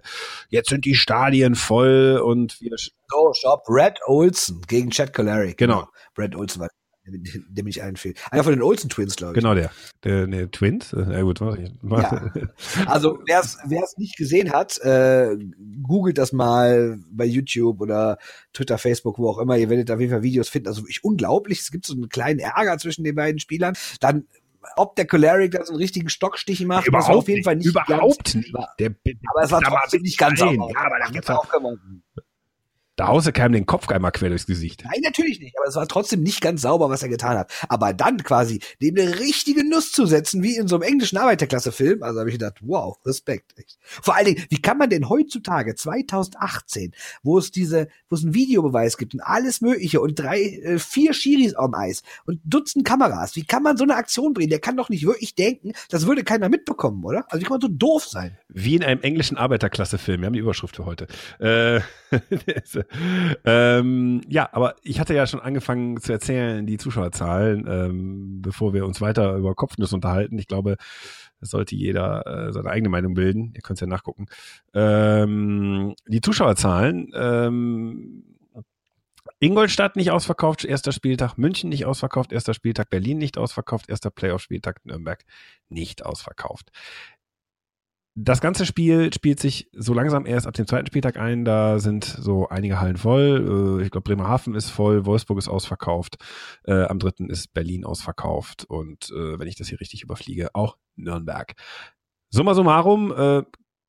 jetzt 0.50 0.70
sind 0.70 0.86
die 0.86 0.94
Stadien 0.94 1.56
voll 1.56 2.22
und 2.24 2.62
wir. 2.62 2.76
Oh, 3.16 3.34
stopp, 3.34 3.64
Brad 3.64 3.98
Olsen 4.06 4.62
gegen 4.68 4.92
Chad 4.92 5.12
Colary. 5.12 5.56
Genau. 5.58 5.80
genau. 5.80 5.90
Brad 6.14 6.36
Olsen 6.36 6.62
war 6.62 6.70
der 7.08 7.64
mich 7.64 7.82
einfällt. 7.82 8.20
Einer 8.32 8.44
von 8.44 8.54
den 8.54 8.62
Olsen 8.62 8.90
Twins, 8.90 9.16
glaube 9.16 9.34
ich. 9.34 9.36
Genau 9.36 9.54
der. 9.54 9.72
Der, 10.04 10.28
der 10.28 10.52
Twins? 10.52 10.92
Ja 10.92 11.22
gut, 11.22 11.42
mach 11.42 11.58
ich. 11.58 11.72
Ja. 11.84 12.32
Also 12.86 13.20
wer 13.26 13.42
es 13.42 13.98
nicht 13.98 14.18
gesehen 14.18 14.52
hat, 14.52 14.78
äh, 14.80 15.36
googelt 15.84 16.18
das 16.18 16.34
mal 16.34 17.00
bei 17.12 17.26
YouTube 17.26 17.82
oder 17.82 18.18
Twitter, 18.54 18.78
Facebook, 18.78 19.18
wo 19.20 19.30
auch 19.30 19.40
immer. 19.40 19.58
Ihr 19.58 19.70
werdet 19.70 19.92
auf 19.92 20.00
jeden 20.00 20.12
Fall 20.12 20.24
Videos 20.24 20.50
finden. 20.50 20.68
Also 20.68 20.82
wirklich 20.82 21.04
unglaublich. 21.04 21.60
Es 21.60 21.72
gibt 21.72 21.86
so 21.86 21.94
einen 21.94 22.10
kleinen 22.10 22.40
Ärger 22.40 22.78
zwischen 22.78 23.04
den 23.04 23.16
beiden 23.16 23.40
Spielern. 23.40 23.76
Dann 24.00 24.26
ob 24.76 24.96
der 24.96 25.08
Choleric 25.08 25.52
da 25.52 25.64
so 25.64 25.74
einen 25.74 25.82
richtigen 25.82 26.10
Stockstich 26.10 26.66
macht, 26.66 26.88
überhaupt 26.88 27.16
auf 27.16 27.28
jeden 27.30 27.44
Fall 27.44 27.56
nicht. 27.56 27.68
Überhaupt 27.68 28.36
nicht. 28.36 28.54
Der, 28.80 28.94
aber 29.30 29.44
es 29.44 29.52
war 29.52 29.62
trotzdem 29.62 30.02
nicht 30.02 30.18
ganz 30.18 30.40
sauber. 30.40 30.70
Ja, 30.74 30.86
aber 30.86 31.00
da 31.00 31.10
gibt's 31.10 31.30
auch 31.30 31.48
da 32.98 33.10
haust 33.10 33.28
du 33.28 33.32
keinem 33.32 33.54
den 33.54 33.68
Kopf 33.68 33.88
einmal 33.90 34.12
quer 34.12 34.30
durchs 34.30 34.48
Gesicht. 34.48 34.84
Nein, 34.84 35.02
natürlich 35.04 35.40
nicht. 35.40 35.56
Aber 35.58 35.68
es 35.68 35.76
war 35.76 35.88
trotzdem 35.88 36.24
nicht 36.24 36.42
ganz 36.42 36.64
sauber, 36.64 36.90
was 36.90 37.04
er 37.04 37.10
getan 37.10 37.38
hat. 37.38 37.52
Aber 37.70 37.94
dann 37.94 38.24
quasi 38.24 38.60
dem 38.82 38.98
eine 38.98 39.20
richtige 39.20 39.64
Nuss 39.64 39.92
zu 39.92 40.08
setzen, 40.08 40.42
wie 40.42 40.56
in 40.56 40.68
so 40.68 40.78
einem 40.78 40.82
englischen 40.82 41.18
Arbeiterklasse-Film, 41.18 42.02
also 42.02 42.20
habe 42.20 42.30
ich 42.30 42.40
gedacht, 42.40 42.58
wow, 42.62 42.98
Respekt. 43.06 43.54
Echt. 43.58 43.78
Vor 43.84 44.16
allen 44.16 44.26
Dingen, 44.26 44.46
wie 44.50 44.60
kann 44.60 44.80
man 44.80 44.90
denn 44.90 45.10
heutzutage, 45.10 45.76
2018, 45.76 46.92
wo 47.22 47.38
es 47.38 47.52
diese, 47.52 47.88
wo 48.10 48.16
es 48.16 48.24
einen 48.24 48.34
Videobeweis 48.34 48.98
gibt 48.98 49.14
und 49.14 49.22
alles 49.22 49.62
Mögliche 49.62 50.02
und 50.02 50.18
drei, 50.18 50.42
äh, 50.42 50.80
vier 50.80 51.14
Schiris 51.14 51.54
am 51.54 51.76
Eis 51.76 52.02
und 52.26 52.42
Dutzend 52.46 52.84
Kameras, 52.84 53.36
wie 53.36 53.46
kann 53.46 53.62
man 53.62 53.78
so 53.78 53.84
eine 53.84 53.96
Aktion 53.96 54.34
bringen? 54.34 54.50
Der 54.50 54.60
kann 54.60 54.76
doch 54.76 54.90
nicht 54.90 55.06
wirklich 55.06 55.36
denken, 55.36 55.74
das 55.90 56.08
würde 56.08 56.24
keiner 56.24 56.50
mitbekommen, 56.50 57.04
oder? 57.04 57.26
Also 57.30 57.42
wie 57.42 57.44
kann 57.44 57.60
man 57.60 57.62
so 57.62 57.68
doof 57.68 58.06
sein? 58.06 58.40
Wie 58.50 58.76
in 58.76 58.84
einem 58.84 59.02
englischen 59.02 59.38
Arbeiterklasse-Film. 59.38 60.22
Wir 60.22 60.26
haben 60.26 60.34
die 60.34 60.40
Überschrift 60.40 60.78
für 60.78 60.86
heute. 60.86 61.06
Äh, 61.40 61.82
ähm, 63.46 64.22
ja, 64.28 64.50
aber 64.52 64.76
ich 64.82 65.00
hatte 65.00 65.14
ja 65.14 65.28
schon 65.28 65.40
angefangen 65.40 66.00
zu 66.02 66.12
erzählen, 66.12 66.66
die 66.66 66.78
Zuschauerzahlen, 66.78 67.66
ähm, 67.68 68.42
bevor 68.42 68.74
wir 68.74 68.86
uns 68.86 69.02
weiter 69.02 69.36
über 69.36 69.56
Kopfnuss 69.56 69.94
unterhalten. 69.94 70.38
Ich 70.38 70.48
glaube, 70.48 70.78
das 71.40 71.50
sollte 71.50 71.76
jeder 71.76 72.26
äh, 72.26 72.54
seine 72.54 72.70
eigene 72.70 72.90
Meinung 72.90 73.14
bilden. 73.14 73.54
Ihr 73.56 73.62
könnt 73.62 73.78
es 73.78 73.82
ja 73.82 73.88
nachgucken. 73.88 74.28
Ähm, 74.74 75.96
die 76.08 76.22
Zuschauerzahlen, 76.22 77.12
ähm, 77.16 78.24
Ingolstadt 79.40 79.96
nicht 79.98 80.10
ausverkauft, 80.10 80.66
erster 80.66 80.92
Spieltag, 80.92 81.38
München 81.38 81.70
nicht 81.70 81.86
ausverkauft, 81.86 82.32
erster 82.32 82.56
Spieltag, 82.56 82.90
Berlin 82.90 83.20
nicht 83.20 83.38
ausverkauft, 83.38 83.88
erster 83.88 84.10
Playoff-Spieltag, 84.10 84.84
Nürnberg 84.86 85.24
nicht 85.70 86.04
ausverkauft 86.04 86.72
das 88.20 88.42
ganze 88.42 88.66
Spiel 88.66 89.14
spielt 89.14 89.40
sich 89.40 89.70
so 89.74 89.94
langsam 89.94 90.26
erst 90.26 90.48
ab 90.48 90.56
dem 90.56 90.66
zweiten 90.66 90.88
Spieltag 90.88 91.18
ein. 91.18 91.46
Da 91.46 91.78
sind 91.78 92.04
so 92.04 92.50
einige 92.50 92.80
Hallen 92.80 92.98
voll. 92.98 93.80
Äh, 93.80 93.86
ich 93.86 93.92
glaube, 93.92 94.06
Bremerhaven 94.06 94.56
ist 94.56 94.72
voll, 94.72 95.06
Wolfsburg 95.06 95.38
ist 95.38 95.48
ausverkauft. 95.48 96.18
Äh, 96.64 96.86
am 96.86 96.98
dritten 96.98 97.30
ist 97.30 97.54
Berlin 97.54 97.86
ausverkauft. 97.86 98.66
Und 98.66 99.12
äh, 99.12 99.38
wenn 99.38 99.48
ich 99.48 99.56
das 99.56 99.68
hier 99.68 99.80
richtig 99.80 100.02
überfliege, 100.02 100.56
auch 100.56 100.78
Nürnberg. 100.96 101.54
Summa 102.32 102.56
summarum, 102.56 103.14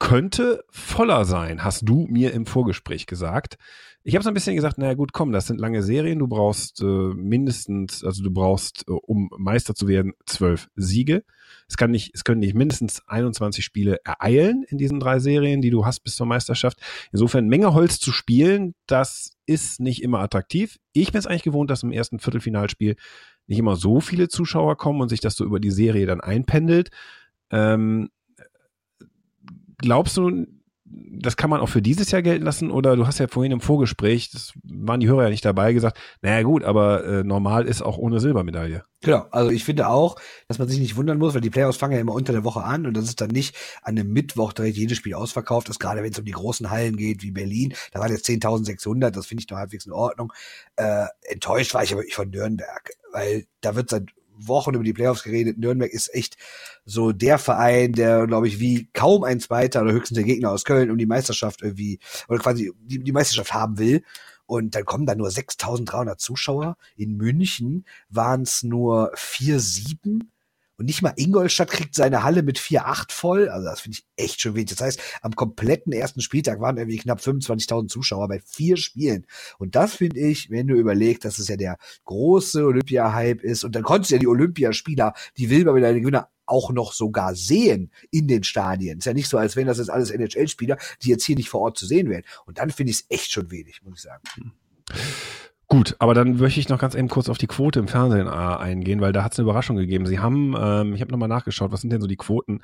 könnte 0.09 0.65
voller 0.71 1.27
sein, 1.27 1.63
hast 1.63 1.87
du 1.87 2.07
mir 2.09 2.33
im 2.33 2.47
Vorgespräch 2.47 3.05
gesagt. 3.05 3.59
Ich 4.05 4.15
habe 4.15 4.23
so 4.23 4.31
ein 4.31 4.35
bisschen 4.35 4.57
gesagt, 4.57 4.79
naja 4.79 4.95
gut, 4.95 5.13
komm, 5.13 5.33
das 5.33 5.47
sind 5.47 5.61
lange 5.61 5.83
Serien, 5.83 6.19
du 6.19 6.27
brauchst 6.27 6.81
äh, 6.81 6.85
mindestens, 6.87 8.03
also 8.03 8.23
du 8.23 8.31
brauchst, 8.31 8.89
äh, 8.89 8.93
um 8.93 9.29
Meister 9.37 9.75
zu 9.75 9.87
werden, 9.87 10.15
zwölf 10.25 10.71
Siege. 10.77 11.25
Es 11.69 11.77
kann 11.77 11.91
nicht, 11.91 12.13
es 12.15 12.25
können 12.25 12.41
nicht 12.41 12.55
mindestens 12.55 13.07
21 13.07 13.63
Spiele 13.63 13.99
ereilen 14.03 14.65
in 14.67 14.79
diesen 14.79 14.99
drei 14.99 15.19
Serien, 15.19 15.61
die 15.61 15.69
du 15.69 15.85
hast 15.85 16.01
bis 16.01 16.17
zur 16.17 16.25
Meisterschaft. 16.25 16.81
Insofern 17.13 17.47
Menge 17.47 17.75
Holz 17.75 17.99
zu 17.99 18.11
spielen, 18.11 18.75
das 18.87 19.33
ist 19.45 19.79
nicht 19.79 20.03
immer 20.03 20.21
attraktiv. 20.21 20.79
Ich 20.95 21.13
bin 21.13 21.19
es 21.19 21.27
eigentlich 21.27 21.43
gewohnt, 21.43 21.69
dass 21.69 21.83
im 21.83 21.93
ersten 21.93 22.19
Viertelfinalspiel 22.19 22.97
nicht 23.47 23.59
immer 23.59 23.77
so 23.77 24.01
viele 24.01 24.29
Zuschauer 24.29 24.79
kommen 24.79 25.03
und 25.03 25.11
sich 25.11 25.21
das 25.21 25.37
so 25.37 25.45
über 25.45 25.61
die 25.61 25.71
Serie 25.71 26.07
dann 26.07 26.23
einpendelt. 26.23 26.89
Ähm, 27.51 28.09
glaubst 29.79 30.17
du, 30.17 30.47
das 30.91 31.37
kann 31.37 31.51
man 31.51 31.61
auch 31.61 31.69
für 31.69 31.83
dieses 31.83 32.11
Jahr 32.11 32.23
gelten 32.23 32.45
lassen? 32.45 32.71
Oder 32.71 32.97
du 32.97 33.07
hast 33.07 33.19
ja 33.19 33.29
vorhin 33.29 33.53
im 33.53 33.61
Vorgespräch, 33.61 34.31
das 34.31 34.53
waren 34.63 35.01
die 35.01 35.09
Hörer 35.09 35.25
ja 35.25 35.31
nicht 35.31 35.45
dabei, 35.45 35.73
gesagt, 35.73 35.99
naja 36.23 36.43
gut, 36.43 36.65
aber 36.65 37.05
äh, 37.05 37.25
normal 37.25 37.67
ist 37.67 37.83
auch 37.83 37.99
ohne 37.99 38.21
Silbermedaille. 38.21 38.85
Genau, 39.03 39.27
also 39.31 39.51
ich 39.51 39.65
finde 39.65 39.89
auch, 39.89 40.17
dass 40.49 40.59
man 40.59 40.69
sich 40.69 40.81
nicht 40.81 40.97
wundern 40.97 41.19
muss, 41.19 41.35
weil 41.35 41.41
die 41.41 41.51
Playoffs 41.51 41.79
fangen 41.79 41.95
ja 41.95 42.01
immer 42.01 42.15
unter 42.15 42.33
der 42.33 42.45
Woche 42.45 42.63
an 42.63 42.87
und 42.87 42.97
das 42.97 43.05
ist 43.05 43.21
dann 43.21 43.31
nicht 43.31 43.57
an 43.83 43.99
einem 43.99 44.13
Mittwoch 44.13 44.53
direkt 44.53 44.77
jedes 44.77 44.99
Spiel 44.99 45.15
ausverkauft 45.15 45.69
ist, 45.69 45.79
gerade 45.79 46.03
wenn 46.03 46.13
es 46.13 46.19
um 46.19 46.25
die 46.25 46.33
großen 46.33 46.71
Hallen 46.71 46.97
geht, 46.97 47.23
wie 47.23 47.31
Berlin, 47.31 47.75
da 47.93 48.01
waren 48.01 48.11
jetzt 48.11 48.29
10.600, 48.29 49.11
das 49.11 49.27
finde 49.27 49.43
ich 49.43 49.51
noch 49.51 49.59
halbwegs 49.59 49.87
in 49.87 49.93
Ordnung. 49.93 50.33
Äh, 50.77 51.07
enttäuscht 51.23 51.75
war 51.75 51.83
ich 51.83 51.93
aber 51.93 52.01
wirklich 52.01 52.17
von 52.17 52.31
Nürnberg, 52.31 52.91
weil 53.13 53.47
da 53.61 53.75
wird 53.75 53.91
seit 53.91 54.09
Wochen 54.39 54.75
über 54.75 54.85
die 54.85 54.93
Playoffs 54.93 55.23
geredet. 55.23 55.59
Nürnberg 55.59 55.93
ist 55.93 56.15
echt 56.15 56.37
so 56.85 57.13
der 57.13 57.39
Verein, 57.39 57.93
der, 57.93 58.27
glaube 58.27 58.49
ich, 58.49 58.61
wie 58.61 58.89
kaum 58.93 59.25
ein 59.25 59.41
zweiter 59.41 59.83
oder 59.83 59.93
höchstens 59.93 60.17
der 60.17 60.25
Gegner 60.25 60.51
aus 60.51 60.65
Köln 60.65 60.91
um 60.91 60.99
die 60.99 61.07
Meisterschaft 61.07 61.63
irgendwie, 61.63 61.99
oder 62.29 62.39
quasi 62.39 62.73
die, 62.81 63.03
die 63.03 63.13
Meisterschaft 63.13 63.53
haben 63.53 63.79
will. 63.79 64.03
Und 64.47 64.75
dann 64.75 64.87
kommen 64.87 65.05
da 65.05 65.15
nur 65.15 65.31
6300 65.31 66.19
Zuschauer. 66.19 66.79
In 66.97 67.17
München 67.17 67.85
waren 68.09 68.43
es 68.43 68.63
nur 68.63 69.13
4, 69.15 69.61
7. 69.61 70.33
Und 70.79 70.87
nicht 70.87 71.03
mal 71.03 71.13
Ingolstadt 71.17 71.71
kriegt 71.71 71.95
seine 71.97 72.23
Halle 72.23 72.43
mit 72.43 72.59
4-8 72.59 73.13
voll. 73.13 73.49
Also 73.49 73.67
das 73.67 73.81
finde 73.81 73.99
ich 73.99 74.07
echt 74.17 74.41
schon 74.41 74.55
wenig. 74.55 74.71
Das 74.71 74.81
heißt, 74.81 75.01
am 75.23 75.35
kompletten 75.35 75.93
ersten 75.93 76.21
Spieltag 76.21 76.61
waren 76.61 76.77
irgendwie 76.77 76.99
knapp 76.99 77.19
25.000 77.19 77.89
Zuschauer 77.89 78.29
bei 78.29 78.41
vier 78.41 78.77
Spielen. 78.77 79.27
Und 79.59 79.75
das 79.75 79.97
finde 79.97 80.21
ich, 80.21 80.51
wenn 80.51 80.69
du 80.69 80.77
überlegst, 80.77 81.25
dass 81.25 81.41
es 81.41 81.49
ja 81.49 81.57
der 81.57 81.79
große 82.05 82.65
Olympia-Hype 82.65 83.43
ist. 83.43 83.65
Und 83.65 83.75
dann 83.75 83.83
konntest 83.83 84.13
du 84.13 84.15
ja 84.15 84.21
die 84.21 84.29
Olympiaspieler, 84.29 85.15
die 85.37 85.49
Gewinner 85.49 86.31
auch 86.47 86.71
noch 86.71 86.93
sogar 86.93 87.35
sehen 87.35 87.91
in 88.11 88.29
den 88.29 88.45
Stadien. 88.45 88.99
Ist 88.99 89.05
ja 89.05 89.15
nicht 89.15 89.29
so, 89.29 89.37
als 89.37 89.57
wenn 89.57 89.67
das 89.67 89.79
jetzt 89.79 89.91
alles 89.91 90.11
NHL-Spieler, 90.11 90.79
die 91.03 91.11
jetzt 91.11 91.25
hier 91.25 91.37
nicht 91.37 91.49
vor 91.49 91.61
Ort 91.63 91.77
zu 91.77 91.87
sehen 91.87 92.09
wären. 92.09 92.23
Und 92.47 92.59
dann 92.59 92.71
finde 92.71 92.93
ich 92.93 93.01
es 93.01 93.07
echt 93.09 93.33
schon 93.33 93.51
wenig, 93.51 93.83
muss 93.83 93.99
ich 93.99 94.03
sagen. 94.03 94.53
Gut, 95.71 95.97
aber 95.99 96.15
dann 96.15 96.39
möchte 96.39 96.61
ich 96.61 96.71
noch 96.71 96.79
ganz 96.79 96.95
eben 96.95 97.09
kurz 97.09 97.29
auf 97.29 97.37
die 97.37 97.47
Quote 97.47 97.79
im 97.79 97.89
Fernsehen 97.89 98.27
äh, 98.27 98.31
eingehen, 98.31 99.03
weil 99.03 99.13
da 99.13 99.23
hat 99.23 99.33
es 99.33 99.39
eine 99.39 99.45
Überraschung 99.45 99.77
gegeben. 99.77 100.07
Sie 100.07 100.19
haben, 100.19 100.57
ähm, 100.59 100.95
ich 100.95 101.03
habe 101.03 101.13
nochmal 101.13 101.29
nachgeschaut, 101.29 101.73
was 101.73 101.83
sind 101.83 101.91
denn 101.91 102.01
so 102.01 102.07
die 102.07 102.17
Quoten? 102.17 102.63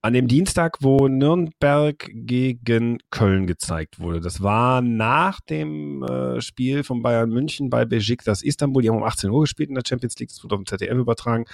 An 0.00 0.14
dem 0.14 0.26
Dienstag, 0.26 0.78
wo 0.80 1.06
Nürnberg 1.06 2.10
gegen 2.14 2.96
Köln 3.10 3.46
gezeigt 3.46 4.00
wurde, 4.00 4.22
das 4.22 4.42
war 4.42 4.80
nach 4.80 5.40
dem 5.42 6.02
äh, 6.02 6.40
Spiel 6.40 6.82
von 6.82 7.02
Bayern 7.02 7.28
München 7.28 7.68
bei 7.68 7.84
Besiktas 7.84 8.42
Istanbul. 8.42 8.80
Die 8.80 8.88
haben 8.88 8.96
um 8.96 9.04
18 9.04 9.28
Uhr 9.28 9.42
gespielt 9.42 9.68
in 9.68 9.74
der 9.74 9.84
Champions 9.86 10.18
League, 10.18 10.30
das 10.30 10.42
wurde 10.42 10.54
auf 10.54 10.62
dem 10.62 10.66
ZDF 10.66 10.96
übertragen 10.96 11.44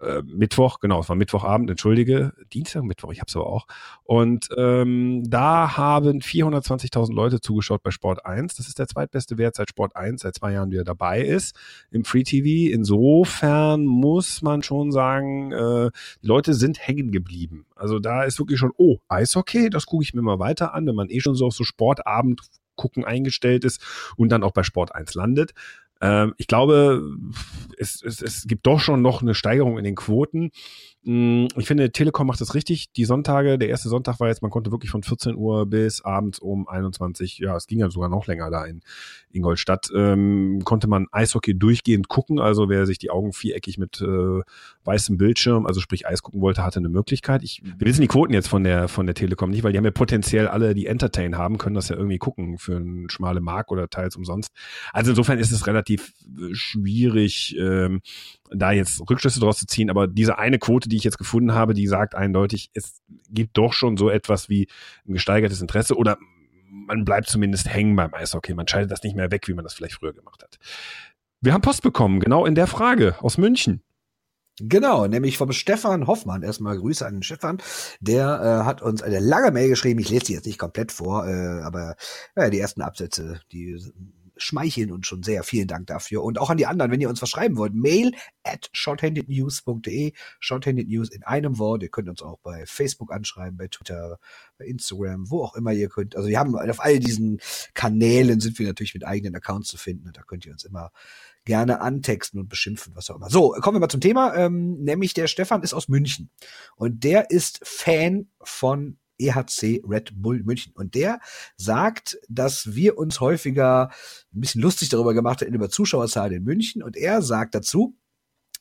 äh, 0.00 0.22
Mittwoch, 0.22 0.80
genau, 0.80 1.00
es 1.00 1.08
war 1.08 1.16
Mittwochabend, 1.16 1.70
entschuldige, 1.70 2.32
Dienstag, 2.52 2.82
Mittwoch, 2.82 3.12
ich 3.12 3.20
hab's 3.20 3.36
aber 3.36 3.46
auch. 3.46 3.66
Und 4.04 4.48
ähm, 4.56 5.22
da 5.28 5.76
haben 5.76 6.20
420.000 6.20 7.12
Leute 7.14 7.40
zugeschaut 7.40 7.82
bei 7.82 7.90
Sport 7.90 8.24
1. 8.24 8.54
Das 8.56 8.68
ist 8.68 8.78
der 8.78 8.88
zweitbeste 8.88 9.38
Wert 9.38 9.56
seit 9.56 9.70
Sport 9.70 9.96
1, 9.96 10.22
seit 10.22 10.34
zwei 10.34 10.52
Jahren, 10.52 10.70
wie 10.70 10.76
er 10.76 10.84
dabei 10.84 11.20
ist 11.20 11.56
im 11.90 12.04
Free 12.04 12.22
TV. 12.22 12.72
Insofern 12.72 13.84
muss 13.84 14.42
man 14.42 14.62
schon 14.62 14.92
sagen, 14.92 15.52
äh, 15.52 15.90
die 16.22 16.26
Leute 16.26 16.54
sind 16.54 16.86
hängen 16.86 17.12
geblieben. 17.12 17.66
Also 17.74 17.98
da 17.98 18.24
ist 18.24 18.38
wirklich 18.38 18.58
schon, 18.58 18.72
oh, 18.76 18.98
Eishockey, 19.08 19.70
das 19.70 19.86
gucke 19.86 20.02
ich 20.02 20.14
mir 20.14 20.22
mal 20.22 20.38
weiter 20.38 20.74
an, 20.74 20.86
wenn 20.86 20.94
man 20.94 21.10
eh 21.10 21.20
schon 21.20 21.34
so 21.34 21.46
auf 21.46 21.54
so 21.54 21.64
Sportabend 21.64 22.40
gucken 22.76 23.04
eingestellt 23.04 23.64
ist 23.66 23.82
und 24.16 24.30
dann 24.30 24.42
auch 24.42 24.52
bei 24.52 24.62
Sport 24.62 24.94
1 24.94 25.14
landet. 25.14 25.52
Ähm, 26.00 26.34
ich 26.38 26.46
glaube, 26.46 27.02
es, 27.78 28.02
es, 28.02 28.22
es 28.22 28.46
gibt 28.46 28.66
doch 28.66 28.80
schon 28.80 29.02
noch 29.02 29.22
eine 29.22 29.34
Steigerung 29.34 29.78
in 29.78 29.84
den 29.84 29.94
Quoten. 29.94 30.50
Mm, 31.02 31.46
ich 31.56 31.66
finde, 31.66 31.90
Telekom 31.92 32.26
macht 32.26 32.42
das 32.42 32.54
richtig. 32.54 32.92
Die 32.92 33.06
Sonntage, 33.06 33.58
der 33.58 33.70
erste 33.70 33.88
Sonntag 33.88 34.20
war 34.20 34.28
jetzt, 34.28 34.42
man 34.42 34.50
konnte 34.50 34.70
wirklich 34.70 34.90
von 34.90 35.02
14 35.02 35.34
Uhr 35.34 35.64
bis 35.64 36.02
abends 36.02 36.38
um 36.38 36.68
21, 36.68 37.38
ja, 37.38 37.56
es 37.56 37.66
ging 37.66 37.78
ja 37.78 37.88
sogar 37.88 38.10
noch 38.10 38.26
länger 38.26 38.50
da 38.50 38.66
in 38.66 38.82
Ingolstadt, 39.32 39.90
ähm, 39.94 40.60
konnte 40.64 40.88
man 40.88 41.06
Eishockey 41.10 41.58
durchgehend 41.58 42.08
gucken. 42.08 42.38
Also 42.38 42.68
wer 42.68 42.84
sich 42.84 42.98
die 42.98 43.10
Augen 43.10 43.32
viereckig 43.32 43.78
mit 43.78 44.02
äh, 44.02 44.42
weißem 44.84 45.16
Bildschirm, 45.16 45.64
also 45.64 45.80
sprich 45.80 46.06
Eis 46.06 46.22
gucken 46.22 46.42
wollte, 46.42 46.64
hatte 46.64 46.80
eine 46.80 46.90
Möglichkeit. 46.90 47.42
Ich, 47.44 47.62
wir 47.64 47.86
wissen 47.86 48.02
die 48.02 48.08
Quoten 48.08 48.34
jetzt 48.34 48.48
von 48.48 48.62
der, 48.62 48.88
von 48.88 49.06
der 49.06 49.14
Telekom 49.14 49.50
nicht, 49.50 49.64
weil 49.64 49.72
die 49.72 49.78
haben 49.78 49.86
ja 49.86 49.90
potenziell 49.92 50.48
alle, 50.48 50.74
die 50.74 50.86
Entertain 50.86 51.38
haben, 51.38 51.56
können 51.56 51.76
das 51.76 51.88
ja 51.88 51.96
irgendwie 51.96 52.18
gucken 52.18 52.58
für 52.58 52.76
einen 52.76 53.08
schmale 53.08 53.40
Mark 53.40 53.72
oder 53.72 53.88
teils 53.88 54.16
umsonst. 54.16 54.50
Also 54.92 55.12
insofern 55.12 55.38
ist 55.38 55.50
es 55.50 55.66
relativ 55.66 56.12
äh, 56.26 56.52
schwierig, 56.54 57.56
ähm, 57.58 58.02
da 58.52 58.72
jetzt 58.72 59.00
Rückschlüsse 59.08 59.40
draus 59.40 59.58
zu 59.58 59.66
ziehen, 59.66 59.90
aber 59.90 60.06
diese 60.06 60.38
eine 60.38 60.58
Quote, 60.58 60.88
die 60.88 60.96
ich 60.96 61.04
jetzt 61.04 61.18
gefunden 61.18 61.54
habe, 61.54 61.74
die 61.74 61.86
sagt 61.86 62.14
eindeutig, 62.14 62.70
es 62.74 63.00
gibt 63.28 63.56
doch 63.56 63.72
schon 63.72 63.96
so 63.96 64.10
etwas 64.10 64.48
wie 64.48 64.68
ein 65.06 65.14
gesteigertes 65.14 65.60
Interesse 65.60 65.96
oder 65.96 66.18
man 66.70 67.04
bleibt 67.04 67.28
zumindest 67.28 67.72
hängen 67.72 67.96
beim 67.96 68.14
Eishockey. 68.14 68.54
Man 68.54 68.68
schaltet 68.68 68.90
das 68.90 69.02
nicht 69.02 69.16
mehr 69.16 69.30
weg, 69.30 69.48
wie 69.48 69.54
man 69.54 69.64
das 69.64 69.74
vielleicht 69.74 69.94
früher 69.94 70.12
gemacht 70.12 70.42
hat. 70.42 70.58
Wir 71.40 71.52
haben 71.52 71.62
Post 71.62 71.82
bekommen, 71.82 72.20
genau 72.20 72.46
in 72.46 72.54
der 72.54 72.66
Frage 72.66 73.16
aus 73.20 73.38
München. 73.38 73.82
Genau, 74.62 75.06
nämlich 75.06 75.38
vom 75.38 75.52
Stefan 75.52 76.06
Hoffmann. 76.06 76.42
Erstmal 76.42 76.76
Grüße 76.76 77.06
an 77.06 77.14
den 77.14 77.22
Stefan. 77.22 77.58
Der 78.00 78.60
äh, 78.62 78.64
hat 78.66 78.82
uns 78.82 79.02
eine 79.02 79.18
lange 79.18 79.52
Mail 79.52 79.68
geschrieben. 79.68 80.00
Ich 80.00 80.10
lese 80.10 80.26
sie 80.26 80.34
jetzt 80.34 80.46
nicht 80.46 80.58
komplett 80.58 80.92
vor, 80.92 81.26
äh, 81.26 81.62
aber 81.62 81.96
ja, 82.36 82.50
die 82.50 82.60
ersten 82.60 82.82
Absätze, 82.82 83.40
die 83.52 83.80
schmeicheln 84.42 84.92
uns 84.92 85.06
schon 85.06 85.22
sehr. 85.22 85.42
Vielen 85.42 85.68
Dank 85.68 85.86
dafür. 85.86 86.22
Und 86.22 86.38
auch 86.38 86.50
an 86.50 86.56
die 86.56 86.66
anderen, 86.66 86.90
wenn 86.90 87.00
ihr 87.00 87.08
uns 87.08 87.22
was 87.22 87.30
schreiben 87.30 87.56
wollt, 87.56 87.74
mail 87.74 88.12
at 88.42 88.68
shorthandednews.de. 88.72 90.12
Shorthanded 90.38 90.88
News 90.88 91.10
in 91.10 91.22
einem 91.22 91.58
Wort. 91.58 91.82
Ihr 91.82 91.90
könnt 91.90 92.08
uns 92.08 92.22
auch 92.22 92.38
bei 92.40 92.64
Facebook 92.66 93.12
anschreiben, 93.12 93.56
bei 93.56 93.68
Twitter, 93.68 94.18
bei 94.58 94.64
Instagram, 94.66 95.30
wo 95.30 95.44
auch 95.44 95.54
immer 95.54 95.72
ihr 95.72 95.88
könnt. 95.88 96.16
Also 96.16 96.28
wir 96.28 96.38
haben 96.38 96.56
auf 96.56 96.80
all 96.80 96.98
diesen 96.98 97.40
Kanälen 97.74 98.40
sind 98.40 98.58
wir 98.58 98.66
natürlich 98.66 98.94
mit 98.94 99.06
eigenen 99.06 99.34
Accounts 99.36 99.68
zu 99.68 99.76
finden. 99.76 100.10
Da 100.12 100.22
könnt 100.22 100.46
ihr 100.46 100.52
uns 100.52 100.64
immer 100.64 100.90
gerne 101.44 101.80
antexten 101.80 102.38
und 102.40 102.48
beschimpfen, 102.48 102.94
was 102.94 103.10
auch 103.10 103.16
immer. 103.16 103.30
So, 103.30 103.50
kommen 103.60 103.76
wir 103.76 103.80
mal 103.80 103.88
zum 103.88 104.00
Thema. 104.00 104.34
Ähm, 104.36 104.82
nämlich 104.82 105.14
der 105.14 105.26
Stefan 105.26 105.62
ist 105.62 105.74
aus 105.74 105.88
München. 105.88 106.30
Und 106.76 107.04
der 107.04 107.30
ist 107.30 107.60
Fan 107.62 108.28
von 108.42 108.98
EHC 109.20 109.82
Red 109.86 110.12
Bull 110.14 110.42
München. 110.42 110.72
Und 110.74 110.94
der 110.94 111.20
sagt, 111.56 112.18
dass 112.28 112.74
wir 112.74 112.98
uns 112.98 113.20
häufiger 113.20 113.90
ein 114.34 114.40
bisschen 114.40 114.62
lustig 114.62 114.88
darüber 114.88 115.14
gemacht 115.14 115.42
haben, 115.42 115.54
über 115.54 115.70
Zuschauerzahlen 115.70 116.32
in 116.34 116.44
München. 116.44 116.82
Und 116.82 116.96
er 116.96 117.22
sagt 117.22 117.54
dazu, 117.54 117.96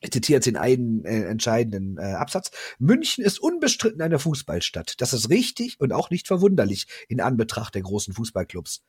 ich 0.01 0.12
zitiere 0.12 0.38
jetzt 0.38 0.45
den 0.45 0.57
einen 0.57 1.03
äh, 1.03 1.24
entscheidenden 1.24 1.97
äh, 1.97 2.14
Absatz. 2.14 2.51
München 2.80 3.24
ist 3.24 3.39
unbestritten 3.39 4.01
eine 4.01 4.20
Fußballstadt. 4.20 5.01
Das 5.01 5.14
ist 5.14 5.30
richtig 5.30 5.80
und 5.80 5.91
auch 5.91 6.10
nicht 6.10 6.28
verwunderlich 6.28 6.88
in 7.10 7.20
Anbetracht 7.20 7.76
der 7.76 7.82
großen 7.82 8.14
Fußballclubs. 8.14 8.84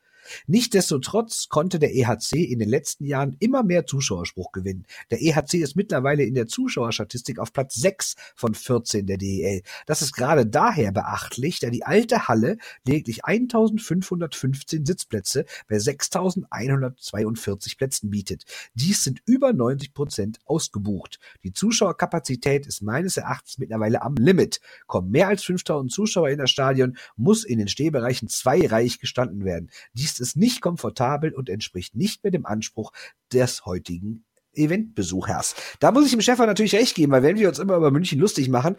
Nichtsdestotrotz 0.47 1.49
konnte 1.49 1.79
der 1.79 1.93
EHC 1.93 2.43
in 2.43 2.59
den 2.59 2.69
letzten 2.69 3.05
Jahren 3.05 3.35
immer 3.39 3.63
mehr 3.63 3.85
Zuschauerspruch 3.85 4.51
gewinnen. 4.51 4.85
Der 5.09 5.21
EHC 5.21 5.55
ist 5.55 5.75
mittlerweile 5.75 6.23
in 6.23 6.33
der 6.33 6.47
Zuschauerstatistik 6.47 7.39
auf 7.39 7.53
Platz 7.53 7.75
6 7.75 8.15
von 8.35 8.53
14 8.53 9.05
der 9.07 9.17
DEL. 9.17 9.61
Das 9.85 10.01
ist 10.01 10.13
gerade 10.13 10.45
daher 10.45 10.91
beachtlich, 10.91 11.59
da 11.59 11.69
die 11.69 11.83
alte 11.85 12.27
Halle 12.27 12.57
lediglich 12.85 13.25
1515 13.25 14.85
Sitzplätze 14.85 15.45
bei 15.67 15.79
6142 15.79 17.77
Plätzen 17.77 18.09
bietet. 18.09 18.43
Dies 18.73 19.03
sind 19.03 19.21
über 19.25 19.53
90 19.53 19.93
Prozent 19.93 20.39
ausgebucht. 20.45 21.19
Die 21.43 21.53
Zuschauerkapazität 21.53 22.67
ist 22.67 22.81
meines 22.81 23.17
Erachtens 23.17 23.57
mittlerweile 23.57 24.01
am 24.01 24.15
Limit. 24.15 24.61
Kommen 24.87 25.11
mehr 25.11 25.27
als 25.27 25.43
5000 25.43 25.91
Zuschauer 25.91 26.29
in 26.29 26.37
das 26.37 26.49
Stadion, 26.49 26.97
muss 27.15 27.43
in 27.43 27.59
den 27.59 27.67
Stehbereichen 27.67 28.27
zweireich 28.27 28.99
gestanden 28.99 29.45
werden. 29.45 29.69
Dies 29.93 30.10
ist 30.11 30.21
es 30.21 30.35
nicht 30.35 30.61
komfortabel 30.61 31.33
und 31.33 31.49
entspricht 31.49 31.95
nicht 31.95 32.23
mehr 32.23 32.31
dem 32.31 32.45
Anspruch 32.45 32.91
des 33.31 33.65
heutigen 33.65 34.25
Eventbesuchers. 34.53 35.55
Da 35.79 35.91
muss 35.91 36.05
ich 36.05 36.11
dem 36.11 36.21
Stefan 36.21 36.47
natürlich 36.47 36.75
recht 36.75 36.95
geben, 36.95 37.11
weil 37.11 37.23
wenn 37.23 37.37
wir 37.37 37.47
uns 37.49 37.59
immer 37.59 37.77
über 37.77 37.91
München 37.91 38.19
lustig 38.19 38.49
machen, 38.49 38.75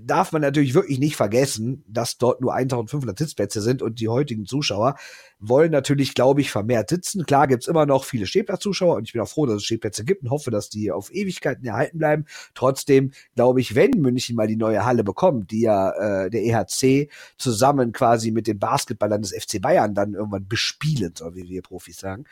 darf 0.00 0.32
man 0.32 0.42
natürlich 0.42 0.74
wirklich 0.74 0.98
nicht 0.98 1.16
vergessen, 1.16 1.84
dass 1.88 2.18
dort 2.18 2.40
nur 2.40 2.54
1500 2.54 3.18
Sitzplätze 3.18 3.60
sind 3.60 3.82
und 3.82 4.00
die 4.00 4.08
heutigen 4.08 4.46
Zuschauer 4.46 4.96
wollen 5.38 5.70
natürlich, 5.70 6.14
glaube 6.14 6.40
ich, 6.40 6.50
vermehrt 6.50 6.88
sitzen. 6.90 7.26
Klar 7.26 7.46
gibt's 7.46 7.66
immer 7.66 7.86
noch 7.86 8.04
viele 8.04 8.26
Stehplatzzuschauer 8.26 8.96
und 8.96 9.04
ich 9.04 9.12
bin 9.12 9.22
auch 9.22 9.28
froh, 9.28 9.46
dass 9.46 9.56
es 9.56 9.64
Stehplätze 9.64 10.04
gibt 10.04 10.22
und 10.22 10.30
hoffe, 10.30 10.50
dass 10.50 10.70
die 10.70 10.90
auf 10.90 11.12
Ewigkeiten 11.12 11.66
erhalten 11.66 11.98
bleiben. 11.98 12.24
Trotzdem 12.54 13.12
glaube 13.34 13.60
ich, 13.60 13.74
wenn 13.74 13.90
München 13.90 14.36
mal 14.36 14.46
die 14.46 14.56
neue 14.56 14.84
Halle 14.84 15.04
bekommt, 15.04 15.50
die 15.50 15.62
ja 15.62 16.24
äh, 16.24 16.30
der 16.30 16.42
EHC 16.42 17.10
zusammen 17.36 17.92
quasi 17.92 18.30
mit 18.30 18.46
den 18.46 18.58
Basketballern 18.58 19.22
des 19.22 19.32
FC 19.32 19.60
Bayern 19.60 19.94
dann 19.94 20.14
irgendwann 20.14 20.48
bespielen 20.48 21.12
soll, 21.16 21.34
wie 21.34 21.48
wir 21.48 21.62
Profis 21.62 21.98
sagen, 21.98 22.24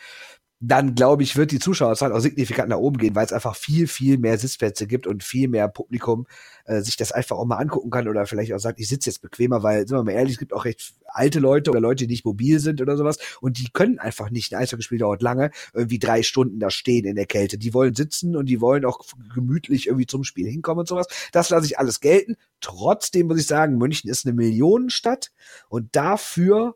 dann 0.68 0.94
glaube 0.94 1.22
ich, 1.22 1.36
wird 1.36 1.50
die 1.50 1.58
Zuschauerzahl 1.58 2.12
auch 2.12 2.20
signifikant 2.20 2.68
nach 2.68 2.78
oben 2.78 2.98
gehen, 2.98 3.14
weil 3.14 3.26
es 3.26 3.32
einfach 3.32 3.56
viel, 3.56 3.86
viel 3.86 4.18
mehr 4.18 4.38
Sitzplätze 4.38 4.86
gibt 4.86 5.06
und 5.06 5.22
viel 5.22 5.48
mehr 5.48 5.68
Publikum 5.68 6.26
äh, 6.64 6.80
sich 6.80 6.96
das 6.96 7.12
einfach 7.12 7.36
auch 7.36 7.44
mal 7.44 7.56
angucken 7.56 7.90
kann 7.90 8.08
oder 8.08 8.26
vielleicht 8.26 8.52
auch 8.52 8.58
sagt, 8.58 8.80
ich 8.80 8.88
sitze 8.88 9.10
jetzt 9.10 9.20
bequemer, 9.20 9.62
weil, 9.62 9.86
sind 9.86 9.96
wir 9.96 10.04
mal 10.04 10.12
ehrlich, 10.12 10.34
es 10.34 10.38
gibt 10.38 10.52
auch 10.52 10.64
recht 10.64 10.94
alte 11.06 11.38
Leute 11.38 11.70
oder 11.70 11.80
Leute, 11.80 12.06
die 12.06 12.12
nicht 12.12 12.24
mobil 12.24 12.58
sind 12.60 12.80
oder 12.80 12.96
sowas 12.96 13.18
und 13.40 13.58
die 13.58 13.68
können 13.72 13.98
einfach 13.98 14.30
nicht, 14.30 14.54
ein 14.54 14.62
Eishockeyspiel 14.62 14.98
dauert 14.98 15.22
lange, 15.22 15.50
irgendwie 15.72 15.98
drei 15.98 16.22
Stunden 16.22 16.58
da 16.60 16.70
stehen 16.70 17.04
in 17.04 17.16
der 17.16 17.26
Kälte. 17.26 17.58
Die 17.58 17.74
wollen 17.74 17.94
sitzen 17.94 18.36
und 18.36 18.46
die 18.46 18.60
wollen 18.60 18.84
auch 18.84 19.04
gemütlich 19.34 19.86
irgendwie 19.86 20.06
zum 20.06 20.24
Spiel 20.24 20.48
hinkommen 20.48 20.80
und 20.80 20.88
sowas. 20.88 21.06
Das 21.32 21.50
lasse 21.50 21.66
ich 21.66 21.78
alles 21.78 22.00
gelten. 22.00 22.36
Trotzdem 22.60 23.26
muss 23.26 23.38
ich 23.38 23.46
sagen, 23.46 23.76
München 23.76 24.10
ist 24.10 24.26
eine 24.26 24.34
Millionenstadt 24.34 25.30
und 25.68 25.94
dafür 25.94 26.74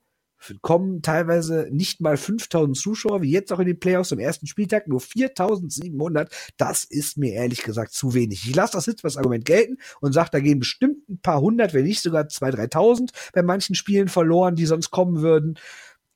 kommen 0.63 1.03
teilweise 1.03 1.69
nicht 1.71 2.01
mal 2.01 2.17
5000 2.17 2.77
Zuschauer, 2.77 3.23
wie 3.23 3.31
jetzt 3.31 3.53
auch 3.53 3.59
in 3.59 3.67
den 3.67 3.79
Playoffs 3.79 4.13
am 4.13 4.19
ersten 4.19 4.47
Spieltag, 4.47 4.89
nur 4.89 5.01
4700. 5.01 6.33
Das 6.57 6.85
ist 6.85 7.19
mir 7.19 7.33
ehrlich 7.33 7.63
gesagt 7.63 7.93
zu 7.93 8.15
wenig. 8.15 8.47
Ich 8.49 8.55
lasse 8.55 8.73
das 8.73 8.87
jetzt 8.87 9.05
als 9.05 9.17
Argument 9.17 9.45
gelten 9.45 9.79
und 10.01 10.13
sage, 10.13 10.31
da 10.33 10.41
gehen 10.41 10.59
bestimmt 10.59 11.09
ein 11.09 11.21
paar 11.21 11.41
hundert, 11.41 11.75
wenn 11.75 11.85
nicht 11.85 12.03
sogar 12.03 12.25
2.000, 12.25 12.73
3.000 12.73 13.11
bei 13.33 13.43
manchen 13.43 13.75
Spielen 13.75 14.09
verloren, 14.09 14.57
die 14.57 14.67
sonst 14.67 14.91
kommen 14.91 15.23
würden. 15.23 15.59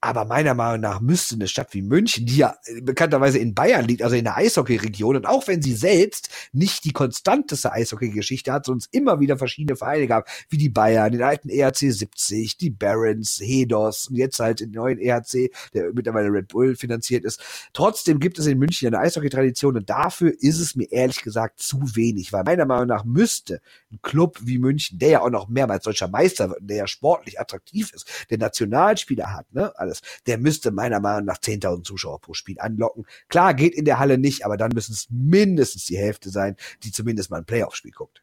Aber 0.05 0.25
meiner 0.25 0.55
Meinung 0.55 0.81
nach 0.81 1.01
müsste 1.01 1.37
eine 1.37 1.47
Stadt 1.47 1.73
wie 1.75 1.81
München, 1.81 2.27
die 2.27 2.39
ja 2.39 2.57
bekannterweise 2.83 3.39
in 3.39 3.55
Bayern 3.55 3.85
liegt, 3.85 4.03
also 4.03 4.17
in 4.17 4.25
der 4.25 4.37
Eishockey-Region, 4.37 5.15
und 5.15 5.27
auch 5.27 5.47
wenn 5.47 5.63
sie 5.63 5.75
selbst 5.75 6.29
nicht 6.51 6.85
die 6.85 6.91
konstanteste 6.91 7.73
Eishockey-Geschichte 7.73 8.53
hat, 8.53 8.67
sonst 8.67 8.89
immer 8.93 9.21
wieder 9.21 9.39
verschiedene 9.39 9.77
Vereine 9.77 10.09
gab, 10.09 10.29
wie 10.49 10.57
die 10.57 10.71
Bayern, 10.71 11.13
den 11.13 11.23
alten 11.23 11.49
ERC 11.49 11.77
70, 11.93 12.57
die 12.57 12.71
Barons, 12.71 13.39
Hedos 13.41 14.09
und 14.09 14.17
jetzt 14.17 14.41
halt 14.41 14.59
den 14.59 14.73
neuen 14.73 14.99
ERC, 14.99 15.53
der 15.73 15.93
mittlerweile 15.93 16.33
Red 16.33 16.49
Bull 16.49 16.75
finanziert 16.75 17.25
ist. 17.25 17.41
Trotzdem 17.73 18.19
gibt 18.19 18.41
es 18.41 18.47
in 18.47 18.59
München 18.59 18.89
eine 18.89 18.99
Eishockey-Tradition 18.99 19.77
und 19.77 19.89
dafür 19.89 20.33
ist 20.41 20.59
es 20.59 20.75
mir 20.75 20.91
ehrlich 20.91 21.23
gesagt 21.23 21.61
zu 21.61 21.81
wenig, 21.95 22.33
weil 22.33 22.43
meiner 22.43 22.67
Meinung 22.67 22.89
nach 22.89 23.05
müsste 23.05 23.61
ein 23.93 24.01
Club 24.03 24.41
wie 24.43 24.59
München, 24.59 24.99
der 24.99 25.11
ja 25.11 25.21
auch 25.21 25.31
noch 25.31 25.47
mehrmals 25.47 25.85
deutscher 25.85 26.09
Meister 26.09 26.51
wird, 26.51 26.59
der 26.63 26.77
ja 26.79 26.87
sportlich 26.89 27.39
attraktiv 27.39 27.93
ist, 27.93 28.27
der 28.31 28.39
Nationalspieler 28.39 29.33
hat, 29.33 29.55
ne, 29.55 29.73
alles, 29.93 30.01
der 30.27 30.39
müsste 30.39 30.71
meiner 30.71 31.01
Meinung 31.01 31.27
nach 31.27 31.39
10.000 31.39 31.85
Zuschauer 31.85 32.21
pro 32.21 32.35
Spiel 32.35 32.59
anlocken. 32.59 33.05
Klar, 33.29 33.55
geht 33.55 33.75
in 33.75 33.85
der 33.85 33.99
Halle 33.99 34.19
nicht, 34.19 34.45
aber 34.45 34.57
dann 34.57 34.73
müssen 34.73 34.93
es 34.93 35.09
mindestens 35.11 35.85
die 35.85 35.99
Hälfte 35.99 36.31
sein, 36.31 36.57
die 36.83 36.93
zumindest 36.93 37.31
mal 37.31 37.39
ein 37.39 37.45
Playoff-Spiel 37.45 37.93
guckt. 37.93 38.23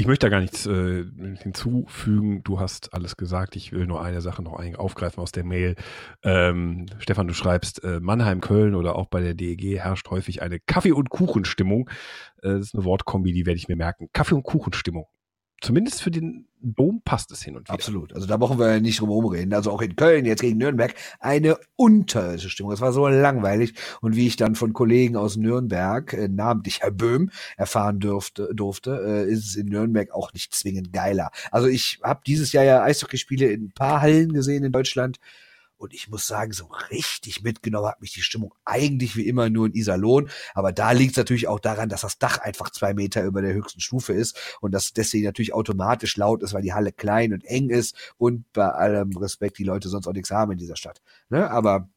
Ich 0.00 0.06
möchte 0.06 0.26
da 0.26 0.30
gar 0.30 0.40
nichts 0.40 0.64
äh, 0.64 1.04
hinzufügen. 1.42 2.44
Du 2.44 2.60
hast 2.60 2.94
alles 2.94 3.16
gesagt. 3.16 3.56
Ich 3.56 3.72
will 3.72 3.84
nur 3.84 4.00
eine 4.00 4.20
Sache 4.20 4.44
noch 4.44 4.62
aufgreifen 4.76 5.20
aus 5.20 5.32
der 5.32 5.42
Mail. 5.42 5.74
Ähm, 6.22 6.86
Stefan, 7.00 7.26
du 7.26 7.34
schreibst, 7.34 7.82
äh, 7.82 7.98
Mannheim, 7.98 8.40
Köln 8.40 8.76
oder 8.76 8.94
auch 8.94 9.06
bei 9.06 9.20
der 9.20 9.34
DEG 9.34 9.80
herrscht 9.80 10.08
häufig 10.10 10.40
eine 10.40 10.60
Kaffee- 10.60 10.92
und 10.92 11.10
Kuchenstimmung. 11.10 11.90
Äh, 12.42 12.50
das 12.50 12.66
ist 12.66 12.74
eine 12.76 12.84
Wortkombi, 12.84 13.32
die 13.32 13.44
werde 13.44 13.58
ich 13.58 13.66
mir 13.66 13.74
merken. 13.74 14.08
Kaffee- 14.12 14.36
und 14.36 14.44
Kuchenstimmung 14.44 15.08
zumindest 15.60 16.02
für 16.02 16.10
den 16.10 16.46
Dom 16.60 17.02
passt 17.04 17.30
es 17.30 17.42
hin 17.42 17.56
und 17.56 17.68
wieder. 17.68 17.74
Absolut. 17.74 18.12
Also 18.14 18.26
da 18.26 18.36
brauchen 18.36 18.58
wir 18.58 18.80
nicht 18.80 19.00
drum 19.00 19.10
herum 19.10 19.26
reden. 19.26 19.54
Also 19.54 19.70
auch 19.70 19.80
in 19.80 19.94
Köln, 19.96 20.24
jetzt 20.24 20.40
gegen 20.40 20.58
Nürnberg, 20.58 20.94
eine 21.20 21.56
unterirdische 21.76 22.50
Stimmung. 22.50 22.72
Es 22.72 22.80
war 22.80 22.92
so 22.92 23.06
langweilig. 23.06 23.74
Und 24.00 24.16
wie 24.16 24.26
ich 24.26 24.36
dann 24.36 24.54
von 24.54 24.72
Kollegen 24.72 25.16
aus 25.16 25.36
Nürnberg, 25.36 26.12
äh, 26.12 26.28
namentlich 26.28 26.80
Herr 26.80 26.90
Böhm, 26.90 27.30
erfahren 27.56 28.00
dürfte, 28.00 28.50
durfte, 28.54 29.00
äh, 29.06 29.30
ist 29.30 29.44
es 29.46 29.56
in 29.56 29.68
Nürnberg 29.68 30.10
auch 30.12 30.32
nicht 30.32 30.52
zwingend 30.52 30.92
geiler. 30.92 31.30
Also 31.52 31.68
ich 31.68 32.00
habe 32.02 32.20
dieses 32.26 32.52
Jahr 32.52 32.64
ja 32.64 32.82
Eishockeyspiele 32.82 33.46
in 33.46 33.66
ein 33.66 33.72
paar 33.72 34.00
Hallen 34.00 34.32
gesehen 34.32 34.64
in 34.64 34.72
Deutschland. 34.72 35.18
Und 35.78 35.94
ich 35.94 36.08
muss 36.08 36.26
sagen, 36.26 36.52
so 36.52 36.66
richtig 36.90 37.42
mitgenommen 37.42 37.88
hat 37.88 38.00
mich 38.00 38.12
die 38.12 38.22
Stimmung 38.22 38.52
eigentlich 38.64 39.16
wie 39.16 39.26
immer 39.26 39.48
nur 39.48 39.66
in 39.66 39.74
Iserlohn. 39.74 40.28
Aber 40.54 40.72
da 40.72 40.92
liegt 40.92 41.12
es 41.12 41.16
natürlich 41.16 41.48
auch 41.48 41.60
daran, 41.60 41.88
dass 41.88 42.02
das 42.02 42.18
Dach 42.18 42.38
einfach 42.38 42.70
zwei 42.70 42.94
Meter 42.94 43.24
über 43.24 43.40
der 43.42 43.54
höchsten 43.54 43.80
Stufe 43.80 44.12
ist 44.12 44.38
und 44.60 44.72
das 44.72 44.92
deswegen 44.92 45.24
natürlich 45.24 45.54
automatisch 45.54 46.16
laut 46.16 46.42
ist, 46.42 46.52
weil 46.52 46.62
die 46.62 46.74
Halle 46.74 46.92
klein 46.92 47.32
und 47.32 47.44
eng 47.44 47.70
ist 47.70 47.96
und 48.18 48.52
bei 48.52 48.68
allem 48.68 49.16
Respekt 49.16 49.58
die 49.58 49.64
Leute 49.64 49.88
sonst 49.88 50.06
auch 50.06 50.12
nichts 50.12 50.30
haben 50.30 50.52
in 50.52 50.58
dieser 50.58 50.76
Stadt. 50.76 51.00
Ne? 51.30 51.48
Aber 51.50 51.88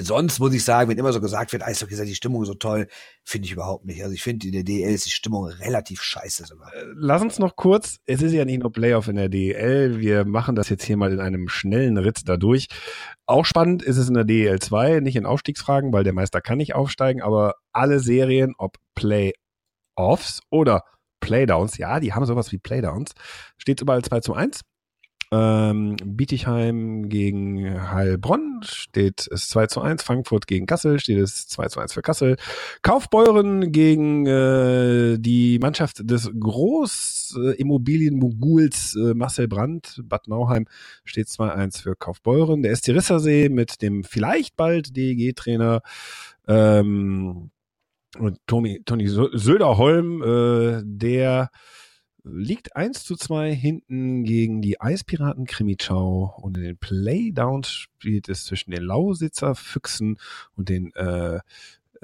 sonst 0.00 0.38
muss 0.38 0.54
ich 0.54 0.64
sagen, 0.64 0.88
wenn 0.88 0.98
immer 0.98 1.12
so 1.12 1.20
gesagt 1.20 1.52
wird, 1.52 1.62
Eishockey 1.62 1.94
sei 1.94 2.04
die 2.04 2.14
Stimmung 2.14 2.44
so 2.44 2.54
toll, 2.54 2.86
finde 3.24 3.46
ich 3.46 3.52
überhaupt 3.52 3.84
nicht. 3.84 4.02
Also 4.02 4.14
ich 4.14 4.22
finde, 4.22 4.46
in 4.46 4.52
der 4.52 4.62
DL 4.62 4.92
ist 4.92 5.06
die 5.06 5.10
Stimmung 5.10 5.46
relativ 5.46 6.02
scheiße 6.02 6.46
sogar. 6.46 6.72
Äh, 6.74 6.84
lass 6.94 7.22
uns 7.22 7.38
noch 7.38 7.56
kurz, 7.56 7.98
es 8.06 8.22
ist 8.22 8.32
ja 8.32 8.44
nicht 8.44 8.60
nur 8.62 8.72
Playoff 8.72 9.08
in 9.08 9.16
der 9.16 9.28
DL, 9.28 10.00
wir 10.00 10.24
machen 10.24 10.54
das 10.54 10.68
jetzt 10.68 10.84
hier 10.84 10.96
mal 10.96 11.12
in 11.12 11.20
einem 11.20 11.48
schnellen 11.48 11.98
Ritt 11.98 12.22
dadurch. 12.26 12.68
Auch 13.26 13.44
spannend 13.44 13.82
ist 13.82 13.96
es 13.96 14.08
in 14.08 14.14
der 14.14 14.24
DL 14.24 14.60
2, 14.60 15.00
nicht 15.00 15.16
in 15.16 15.26
Aufstiegsfragen, 15.26 15.92
weil 15.92 16.04
der 16.04 16.12
Meister 16.12 16.40
kann 16.40 16.58
nicht 16.58 16.74
aufsteigen, 16.74 17.22
aber 17.22 17.54
alle 17.72 18.00
Serien, 18.00 18.54
ob 18.58 18.76
Playoffs 18.94 20.40
oder 20.50 20.84
Playdowns, 21.20 21.78
ja, 21.78 22.00
die 22.00 22.12
haben 22.12 22.26
sowas 22.26 22.52
wie 22.52 22.58
Playdowns, 22.58 23.12
steht 23.56 23.80
überall 23.80 24.02
2 24.02 24.20
zu 24.20 24.34
1. 24.34 24.60
Ähm, 25.34 25.96
Bietigheim 26.04 27.08
gegen 27.08 27.90
Heilbronn 27.90 28.60
steht 28.62 29.26
es 29.32 29.48
2 29.48 29.66
zu 29.66 29.80
1. 29.80 30.04
Frankfurt 30.04 30.46
gegen 30.46 30.66
Kassel 30.66 31.00
steht 31.00 31.18
es 31.18 31.48
2 31.48 31.66
zu 31.68 31.80
1 31.80 31.92
für 31.92 32.02
Kassel. 32.02 32.36
Kaufbeuren 32.82 33.72
gegen 33.72 34.26
äh, 34.26 35.18
die 35.18 35.58
Mannschaft 35.58 36.08
des 36.08 36.30
Großimmobilienmoguls 36.38 38.94
äh, 38.94 39.14
Marcel 39.14 39.48
Brandt, 39.48 40.00
Bad 40.04 40.28
Nauheim, 40.28 40.66
steht 41.04 41.26
2-1 41.26 41.82
für 41.82 41.96
Kaufbeuren. 41.96 42.62
Der 42.62 42.76
SC 42.76 42.90
Rissersee 42.90 43.48
mit 43.48 43.82
dem 43.82 44.04
vielleicht 44.04 44.56
bald 44.56 44.96
DEG-Trainer 44.96 45.80
ähm, 46.46 47.50
und 48.18 48.38
Toni, 48.46 48.82
Toni 48.84 49.08
Söderholm, 49.08 50.22
äh, 50.22 50.82
der 50.84 51.50
liegt 52.24 52.74
1 52.74 53.04
zu 53.04 53.16
2 53.16 53.54
hinten 53.54 54.24
gegen 54.24 54.62
die 54.62 54.80
Eispiraten 54.80 55.46
Krimichau 55.46 56.34
und 56.40 56.56
in 56.56 56.64
den 56.64 56.78
Playdowns 56.78 57.68
spielt 57.68 58.28
es 58.28 58.44
zwischen 58.46 58.70
den 58.70 58.82
Lausitzer 58.82 59.54
Füchsen 59.54 60.18
und 60.56 60.68
den 60.68 60.94
äh, 60.94 61.40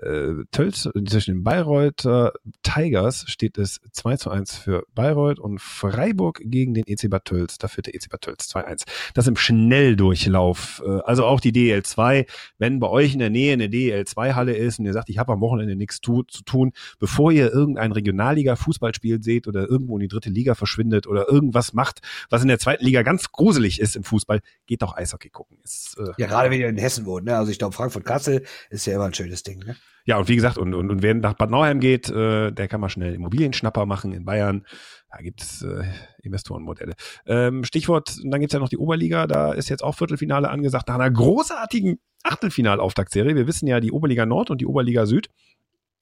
äh, 0.02 0.44
Tölz, 0.50 0.88
zwischen 1.06 1.34
den 1.34 1.44
Bayreuther 1.44 2.32
Tigers 2.62 3.24
steht 3.28 3.58
es 3.58 3.80
2 3.92 4.16
zu 4.16 4.30
1 4.30 4.56
für 4.56 4.84
Bayreuth 4.94 5.38
und 5.38 5.60
Freiburg 5.60 6.40
gegen 6.44 6.74
den 6.74 6.84
EC 6.86 7.10
Bad 7.10 7.24
Tölz. 7.24 7.58
Da 7.58 7.68
führt 7.68 7.86
der 7.86 7.94
EC 7.94 8.08
Bad 8.10 8.22
Tölz 8.22 8.48
2-1. 8.54 8.84
Das 9.14 9.26
im 9.26 9.36
Schnelldurchlauf. 9.36 10.82
Äh, 10.84 11.00
also 11.04 11.24
auch 11.24 11.40
die 11.40 11.52
DL2. 11.52 12.26
Wenn 12.58 12.80
bei 12.80 12.88
euch 12.88 13.12
in 13.12 13.18
der 13.18 13.30
Nähe 13.30 13.52
eine 13.52 13.66
DL2-Halle 13.66 14.54
ist 14.54 14.78
und 14.78 14.86
ihr 14.86 14.92
sagt, 14.92 15.08
ich 15.08 15.18
habe 15.18 15.32
am 15.32 15.40
Wochenende 15.40 15.76
nichts 15.76 16.00
tu 16.00 16.22
zu 16.22 16.42
tun, 16.42 16.72
bevor 16.98 17.32
ihr 17.32 17.52
irgendein 17.52 17.92
Regionalliga-Fußballspiel 17.92 19.22
seht 19.22 19.46
oder 19.46 19.68
irgendwo 19.68 19.96
in 19.96 20.00
die 20.00 20.08
dritte 20.08 20.30
Liga 20.30 20.54
verschwindet 20.54 21.06
oder 21.06 21.28
irgendwas 21.28 21.72
macht, 21.72 22.00
was 22.28 22.42
in 22.42 22.48
der 22.48 22.58
zweiten 22.58 22.84
Liga 22.84 23.02
ganz 23.02 23.32
gruselig 23.32 23.80
ist 23.80 23.96
im 23.96 24.04
Fußball, 24.04 24.40
geht 24.66 24.82
doch 24.82 24.96
Eishockey 24.96 25.30
gucken. 25.30 25.58
Ist, 25.64 25.96
äh, 25.98 26.12
ja, 26.18 26.26
gerade 26.26 26.50
wenn 26.50 26.60
ihr 26.60 26.68
in 26.68 26.78
Hessen 26.78 27.06
wohnt. 27.06 27.24
Ne? 27.26 27.36
Also 27.36 27.50
ich 27.50 27.58
glaube, 27.58 27.74
Frankfurt-Kassel 27.74 28.44
ist 28.70 28.86
ja 28.86 28.94
immer 28.94 29.04
ein 29.04 29.14
schönes 29.14 29.42
Ding. 29.42 29.60
Ne? 29.60 29.76
Ja, 30.06 30.18
und 30.18 30.28
wie 30.28 30.36
gesagt, 30.36 30.58
und, 30.58 30.74
und, 30.74 30.90
und 30.90 31.02
wer 31.02 31.14
nach 31.14 31.34
Bad 31.34 31.50
Nauheim 31.50 31.78
geht, 31.78 32.08
äh, 32.10 32.50
der 32.50 32.68
kann 32.68 32.80
mal 32.80 32.88
schnell 32.88 33.14
Immobilienschnapper 33.14 33.86
machen 33.86 34.12
in 34.12 34.24
Bayern. 34.24 34.64
Da 35.10 35.18
gibt 35.18 35.42
es 35.42 35.62
äh, 35.62 35.84
Investorenmodelle. 36.22 36.94
Ähm, 37.26 37.64
Stichwort, 37.64 38.16
und 38.22 38.30
dann 38.30 38.40
gibt's 38.40 38.54
ja 38.54 38.60
noch 38.60 38.68
die 38.68 38.78
Oberliga, 38.78 39.26
da 39.26 39.52
ist 39.52 39.68
jetzt 39.68 39.84
auch 39.84 39.94
Viertelfinale 39.94 40.48
angesagt, 40.48 40.88
nach 40.88 40.94
einer 40.94 41.10
großartigen 41.10 42.00
Achtelfinalauftaktserie. 42.22 43.34
Wir 43.34 43.46
wissen 43.46 43.66
ja, 43.66 43.80
die 43.80 43.92
Oberliga 43.92 44.26
Nord 44.26 44.50
und 44.50 44.60
die 44.60 44.66
Oberliga 44.66 45.06
Süd 45.06 45.28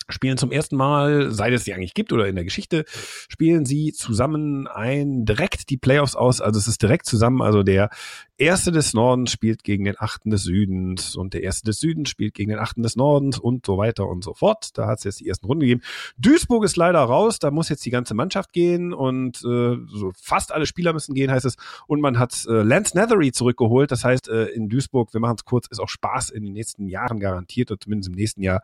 spielen 0.09 0.39
zum 0.39 0.53
ersten 0.53 0.77
Mal, 0.77 1.31
seit 1.31 1.53
es 1.53 1.65
sie 1.65 1.75
eigentlich 1.75 1.95
gibt 1.95 2.13
oder 2.13 2.27
in 2.27 2.35
der 2.35 2.45
Geschichte, 2.45 2.85
spielen 3.29 3.65
sie 3.65 3.93
zusammen 3.93 4.67
ein 4.67 5.25
direkt 5.25 5.71
die 5.71 5.77
Playoffs 5.77 6.17
aus. 6.17 6.41
Also 6.41 6.59
es 6.59 6.69
ist 6.69 6.83
direkt 6.83 7.07
zusammen. 7.07 7.43
Also 7.43 7.63
der 7.63 7.91
erste 8.39 8.71
des 8.73 8.95
Nordens 8.95 9.33
spielt 9.33 9.65
gegen 9.65 9.85
den 9.85 9.97
achten 9.99 10.31
des 10.31 10.45
Südens 10.45 11.17
und 11.17 11.35
der 11.35 11.43
erste 11.43 11.67
des 11.67 11.81
Südens 11.81 12.09
spielt 12.09 12.35
gegen 12.35 12.51
den 12.51 12.59
achten 12.59 12.83
des 12.83 12.97
Nordens 12.97 13.39
und 13.39 13.67
so 13.67 13.77
weiter 13.77 14.07
und 14.07 14.23
so 14.23 14.33
fort. 14.33 14.79
Da 14.79 14.87
hat 14.87 14.99
es 14.99 15.05
jetzt 15.05 15.21
die 15.21 15.29
ersten 15.29 15.47
Runden 15.47 15.61
gegeben. 15.61 15.83
Duisburg 16.19 16.65
ist 16.65 16.77
leider 16.77 17.01
raus. 17.01 17.39
Da 17.39 17.51
muss 17.51 17.69
jetzt 17.69 17.85
die 17.85 17.91
ganze 17.91 18.15
Mannschaft 18.15 18.53
gehen 18.53 18.93
und 18.95 19.39
äh, 19.45 19.77
so 19.87 20.13
fast 20.21 20.53
alle 20.53 20.67
Spieler 20.67 20.93
müssen 20.93 21.15
gehen, 21.15 21.31
heißt 21.31 21.45
es. 21.45 21.57
Und 21.87 22.01
man 22.01 22.19
hat 22.19 22.47
äh, 22.49 22.63
Lance 22.63 22.97
Nethery 22.97 23.33
zurückgeholt. 23.33 23.91
Das 23.91 24.05
heißt, 24.05 24.29
äh, 24.29 24.47
in 24.47 24.69
Duisburg, 24.69 25.13
wir 25.13 25.21
machen 25.21 25.37
es 25.39 25.45
kurz, 25.45 25.67
ist 25.67 25.81
auch 25.81 25.89
Spaß 25.89 26.31
in 26.31 26.45
den 26.45 26.53
nächsten 26.53 26.87
Jahren 26.87 27.21
garantiert 27.21 27.71
oder 27.71 27.81
zumindest 27.81 28.09
im 28.11 28.15
nächsten 28.15 28.43
Jahr 28.43 28.63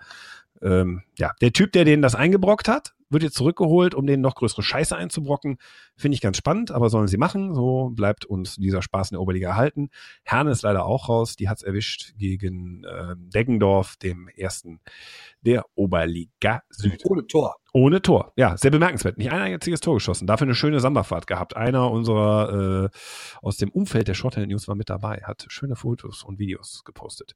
ähm, 0.62 1.02
ja, 1.18 1.32
der 1.40 1.52
Typ, 1.52 1.72
der 1.72 1.84
denen 1.84 2.02
das 2.02 2.14
eingebrockt 2.14 2.68
hat, 2.68 2.94
wird 3.14 3.22
jetzt 3.22 3.36
zurückgeholt, 3.36 3.94
um 3.94 4.06
denen 4.06 4.22
noch 4.22 4.34
größere 4.34 4.62
Scheiße 4.62 4.94
einzubrocken. 4.94 5.56
Finde 5.96 6.14
ich 6.14 6.20
ganz 6.20 6.36
spannend, 6.36 6.70
aber 6.70 6.90
sollen 6.90 7.08
sie 7.08 7.16
machen. 7.16 7.54
So 7.54 7.90
bleibt 7.94 8.26
uns 8.26 8.56
dieser 8.56 8.82
Spaß 8.82 9.10
in 9.10 9.14
der 9.14 9.22
Oberliga 9.22 9.48
erhalten. 9.48 9.88
Herne 10.24 10.50
ist 10.50 10.62
leider 10.62 10.84
auch 10.84 11.08
raus. 11.08 11.36
Die 11.36 11.48
hat's 11.48 11.62
erwischt 11.62 12.14
gegen 12.18 12.84
äh, 12.84 13.14
Deggendorf, 13.16 13.96
dem 13.96 14.28
ersten 14.28 14.80
der 15.40 15.64
Oberliga 15.74 16.62
Süd. 16.68 17.02
Ohne 17.04 17.26
Tor. 17.26 17.56
Ohne 17.72 18.02
Tor. 18.02 18.32
Ja, 18.36 18.56
sehr 18.56 18.70
bemerkenswert. 18.70 19.18
Nicht 19.18 19.32
ein 19.32 19.40
einziges 19.40 19.80
Tor 19.80 19.94
geschossen. 19.94 20.26
Dafür 20.26 20.46
eine 20.46 20.54
schöne 20.54 20.80
Samba-Fahrt 20.80 21.26
gehabt. 21.26 21.56
Einer 21.56 21.90
unserer 21.90 22.90
äh, 22.92 22.98
aus 23.42 23.56
dem 23.56 23.70
Umfeld 23.70 24.08
der 24.08 24.14
Shorthand 24.14 24.48
News 24.48 24.68
war 24.68 24.74
mit 24.76 24.90
dabei, 24.90 25.22
hat 25.24 25.46
schöne 25.48 25.76
Fotos 25.76 26.24
und 26.24 26.38
Videos 26.38 26.82
gepostet. 26.84 27.34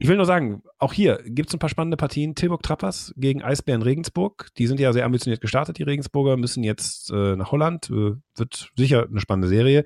Ich 0.00 0.06
will 0.06 0.16
nur 0.16 0.26
sagen, 0.26 0.62
auch 0.78 0.92
hier 0.92 1.18
gibt 1.24 1.48
es 1.48 1.54
ein 1.56 1.58
paar 1.58 1.68
spannende 1.68 1.96
Partien. 1.96 2.36
Tilburg 2.36 2.62
Trappers 2.62 3.12
gegen 3.16 3.42
Eisbären 3.42 3.82
Regensburg. 3.82 4.46
Die 4.56 4.68
sind 4.68 4.78
ja 4.78 4.92
sehr 4.92 5.04
ambitioniert 5.04 5.40
gestartet, 5.40 5.76
die 5.76 5.82
Regensburger, 5.82 6.36
müssen 6.36 6.62
jetzt 6.62 7.10
äh, 7.10 7.34
nach 7.34 7.50
Holland. 7.50 7.90
Äh, 7.90 8.14
wird 8.36 8.70
sicher 8.76 9.08
eine 9.10 9.18
spannende 9.18 9.48
Serie. 9.48 9.84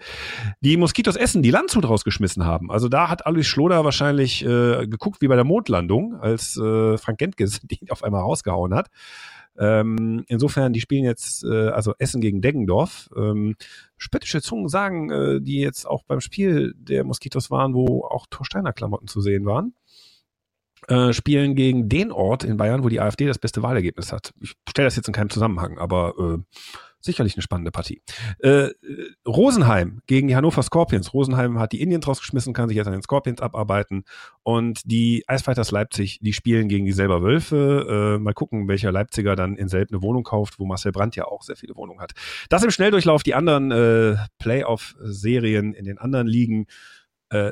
Die 0.60 0.76
Moskitos 0.76 1.16
Essen, 1.16 1.42
die 1.42 1.50
Landshut 1.50 1.88
rausgeschmissen 1.88 2.44
haben. 2.44 2.70
Also 2.70 2.90
da 2.90 3.08
hat 3.08 3.24
Alois 3.24 3.44
Schloder 3.44 3.86
wahrscheinlich 3.86 4.44
äh, 4.44 4.86
geguckt 4.86 5.22
wie 5.22 5.28
bei 5.28 5.34
der 5.34 5.44
Mondlandung, 5.44 6.16
als 6.20 6.58
äh, 6.58 6.98
Frank 6.98 7.16
Gentges 7.16 7.60
die 7.62 7.90
auf 7.90 8.04
einmal 8.04 8.20
rausgehauen 8.20 8.74
hat. 8.74 8.90
Ähm, 9.58 10.24
insofern, 10.28 10.74
die 10.74 10.80
spielen 10.80 11.04
jetzt 11.04 11.42
äh, 11.44 11.68
also 11.68 11.94
Essen 11.98 12.20
gegen 12.20 12.42
Deggendorf. 12.42 13.08
Ähm, 13.16 13.56
spöttische 13.96 14.42
Zungen 14.42 14.68
sagen, 14.68 15.10
äh, 15.10 15.40
die 15.40 15.60
jetzt 15.60 15.86
auch 15.86 16.04
beim 16.04 16.20
Spiel 16.20 16.74
der 16.76 17.04
Moskitos 17.04 17.50
waren, 17.50 17.72
wo 17.72 18.04
auch 18.04 18.26
Torsteiner 18.28 18.74
Klamotten 18.74 19.08
zu 19.08 19.22
sehen 19.22 19.46
waren 19.46 19.74
äh, 20.88 21.12
spielen 21.12 21.54
gegen 21.54 21.88
den 21.88 22.12
Ort 22.12 22.44
in 22.44 22.56
Bayern, 22.56 22.84
wo 22.84 22.88
die 22.88 23.00
AfD 23.00 23.26
das 23.26 23.38
beste 23.38 23.62
Wahlergebnis 23.62 24.12
hat. 24.12 24.32
Ich 24.40 24.54
stelle 24.68 24.86
das 24.86 24.96
jetzt 24.96 25.08
in 25.08 25.14
keinem 25.14 25.30
Zusammenhang, 25.30 25.78
aber 25.78 26.14
äh, 26.18 26.56
sicherlich 27.02 27.34
eine 27.34 27.42
spannende 27.42 27.70
Partie. 27.70 28.02
Äh, 28.38 28.70
Rosenheim 29.26 30.00
gegen 30.06 30.28
die 30.28 30.36
Hannover 30.36 30.62
Scorpions. 30.62 31.12
Rosenheim 31.12 31.58
hat 31.58 31.72
die 31.72 31.82
Indians 31.82 32.06
rausgeschmissen, 32.06 32.52
kann 32.52 32.68
sich 32.68 32.76
jetzt 32.76 32.86
an 32.86 32.92
den 32.92 33.02
Scorpions 33.02 33.40
abarbeiten. 33.40 34.04
Und 34.42 34.80
die 34.84 35.24
Eisfighters 35.26 35.70
Leipzig, 35.70 36.20
die 36.20 36.32
spielen 36.32 36.68
gegen 36.68 36.86
die 36.86 36.92
selber 36.92 37.22
Wölfe. 37.22 38.16
Äh, 38.16 38.22
mal 38.22 38.34
gucken, 38.34 38.68
welcher 38.68 38.92
Leipziger 38.92 39.36
dann 39.36 39.56
in 39.56 39.68
selben 39.68 39.94
eine 39.94 40.02
Wohnung 40.02 40.22
kauft, 40.22 40.58
wo 40.58 40.64
Marcel 40.64 40.92
Brandt 40.92 41.16
ja 41.16 41.26
auch 41.26 41.42
sehr 41.42 41.56
viele 41.56 41.76
Wohnungen 41.76 42.00
hat. 42.00 42.12
Das 42.48 42.62
im 42.62 42.70
Schnelldurchlauf, 42.70 43.22
die 43.22 43.34
anderen 43.34 43.70
äh, 43.72 44.16
Playoff-Serien 44.38 45.74
in 45.74 45.84
den 45.84 45.98
anderen 45.98 46.26
Ligen. 46.26 46.66
Äh, 47.30 47.50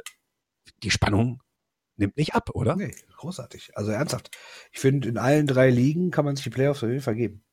die 0.83 0.91
Spannung 0.91 1.43
nimmt 2.01 2.17
nicht 2.17 2.35
ab, 2.35 2.51
oder? 2.55 2.77
Nee, 2.77 2.95
großartig. 3.17 3.71
Also 3.75 3.93
ernsthaft. 3.93 4.31
Ich 4.73 4.81
finde, 4.81 5.09
in 5.09 5.19
allen 5.19 5.47
drei 5.47 5.71
Ligen 5.71 6.11
kann 6.11 6.25
man 6.25 6.37
sich 6.37 6.45
die 6.45 6.51
Playoffs 6.51 6.83
auf 6.83 6.89
jeden 6.91 7.03
Fall 7.03 7.15
geben. 7.15 7.45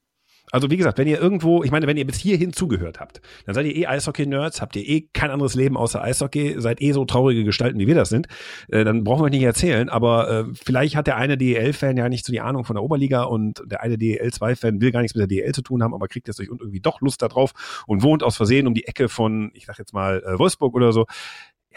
Also 0.50 0.72
wie 0.72 0.78
gesagt, 0.78 0.98
wenn 0.98 1.10
ihr 1.10 1.20
irgendwo, 1.20 1.62
ich 1.64 1.72
meine, 1.72 1.88
wenn 1.88 1.98
ihr 1.98 2.08
bis 2.08 2.18
hierhin 2.18 2.54
zugehört 2.54 3.02
habt, 3.02 3.22
dann 3.46 3.54
seid 3.54 3.66
ihr 3.66 3.76
eh 3.76 3.86
Eishockey-Nerds, 3.86 4.62
habt 4.62 4.78
ihr 4.78 4.88
eh 4.88 5.02
kein 5.12 5.30
anderes 5.30 5.56
Leben 5.56 5.76
außer 5.76 6.02
Eishockey, 6.02 6.56
seid 6.60 6.82
eh 6.82 6.94
so 6.94 7.04
traurige 7.04 7.44
Gestalten, 7.44 7.80
wie 7.80 7.88
wir 7.88 7.96
das 7.96 8.08
sind. 8.08 8.28
Äh, 8.70 8.86
dann 8.86 9.04
brauchen 9.04 9.20
wir 9.20 9.26
euch 9.26 9.32
nicht 9.32 9.44
erzählen, 9.44 9.90
aber 9.90 10.30
äh, 10.30 10.46
vielleicht 10.54 10.96
hat 10.96 11.08
der 11.08 11.18
eine 11.18 11.38
DEL-Fan 11.38 11.98
ja 11.98 12.08
nicht 12.08 12.26
so 12.26 12.32
die 12.32 12.40
Ahnung 12.40 12.64
von 12.64 12.76
der 12.76 12.84
Oberliga 12.84 13.24
und 13.24 13.62
der 13.66 13.82
eine 13.82 13.98
DEL-2-Fan 13.98 14.80
will 14.80 14.92
gar 14.92 15.02
nichts 15.02 15.16
mit 15.16 15.22
der 15.22 15.28
DEL 15.28 15.54
zu 15.54 15.64
tun 15.64 15.84
haben, 15.84 15.94
aber 15.94 16.08
kriegt 16.08 16.28
jetzt 16.28 16.40
durch 16.40 16.48
irgendwie 16.48 16.80
doch 16.80 17.02
Lust 17.02 17.22
darauf 17.22 17.84
und 17.86 18.02
wohnt 18.02 18.24
aus 18.24 18.38
Versehen 18.38 18.68
um 18.68 18.74
die 18.74 18.88
Ecke 18.88 19.10
von, 19.10 19.52
ich 19.54 19.66
sag 19.66 19.78
jetzt 19.80 19.94
mal, 19.94 20.24
äh, 20.24 20.40
Wolfsburg 20.40 20.74
oder 20.76 20.94
so 20.94 21.08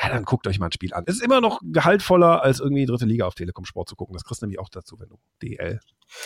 ja, 0.03 0.09
dann 0.09 0.25
guckt 0.25 0.47
euch 0.47 0.59
mal 0.59 0.67
ein 0.67 0.73
Spiel 0.73 0.95
an. 0.95 1.05
Es 1.07 1.17
ist 1.17 1.23
immer 1.23 1.41
noch 1.41 1.61
gehaltvoller, 1.63 2.43
als 2.43 2.61
irgendwie 2.61 2.87
dritte 2.87 3.05
Liga 3.05 3.27
auf 3.27 3.35
Telekom 3.35 3.65
Sport 3.65 3.89
zu 3.89 3.97
gucken. 3.97 4.15
Das 4.15 4.25
kriegst 4.25 4.41
du 4.41 4.47
nämlich 4.47 4.59
auch 4.59 4.71
dazu, 4.71 4.99
wenn 4.99 5.09
du 5.09 5.17
DL. 5.43 5.81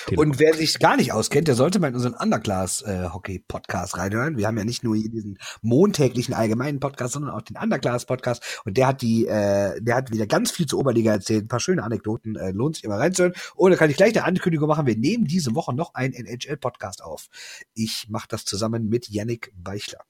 Telekom. 0.07 0.31
Und 0.31 0.39
wer 0.39 0.55
sich 0.55 0.79
gar 0.79 0.97
nicht 0.97 1.13
auskennt, 1.13 1.49
der 1.49 1.57
sollte 1.57 1.81
mal 1.81 1.89
in 1.89 1.95
unseren 1.95 2.15
Underclass 2.15 2.83
äh, 2.83 3.09
Hockey 3.13 3.41
Podcast 3.41 3.99
reinhören. 3.99 4.37
Wir 4.37 4.47
haben 4.47 4.57
ja 4.57 4.65
nicht 4.65 4.85
nur 4.85 4.95
hier 4.95 5.11
diesen 5.11 5.39
montäglichen 5.61 6.35
allgemeinen 6.35 6.79
Podcast, 6.79 7.15
sondern 7.15 7.33
auch 7.33 7.43
den 7.43 7.57
Underclass 7.57 8.07
Podcast. 8.07 8.63
Und 8.65 8.77
der 8.77 8.87
hat 8.87 9.03
die, 9.03 9.27
äh, 9.27 9.81
der 9.81 9.97
hat 9.97 10.13
wieder 10.13 10.27
ganz 10.27 10.53
viel 10.53 10.67
zur 10.67 10.79
Oberliga 10.79 11.13
erzählt, 11.13 11.45
ein 11.45 11.49
paar 11.49 11.61
schöne 11.61 11.83
Anekdoten. 11.83 12.37
Äh, 12.37 12.53
lohnt 12.53 12.77
sich 12.77 12.85
immer 12.85 12.99
reinzuhören. 12.99 13.35
Oder 13.57 13.77
kann 13.77 13.91
ich 13.91 13.97
gleich 13.97 14.15
eine 14.17 14.25
Ankündigung 14.25 14.69
machen? 14.69 14.87
Wir 14.87 14.97
nehmen 14.97 15.25
diese 15.25 15.55
Woche 15.55 15.75
noch 15.75 15.95
einen 15.95 16.15
NHL 16.15 16.59
Podcast 16.59 17.03
auf. 17.03 17.27
Ich 17.75 18.07
mache 18.09 18.29
das 18.29 18.45
zusammen 18.45 18.89
mit 18.89 19.09
Yannick 19.09 19.53
Beichler. 19.57 20.05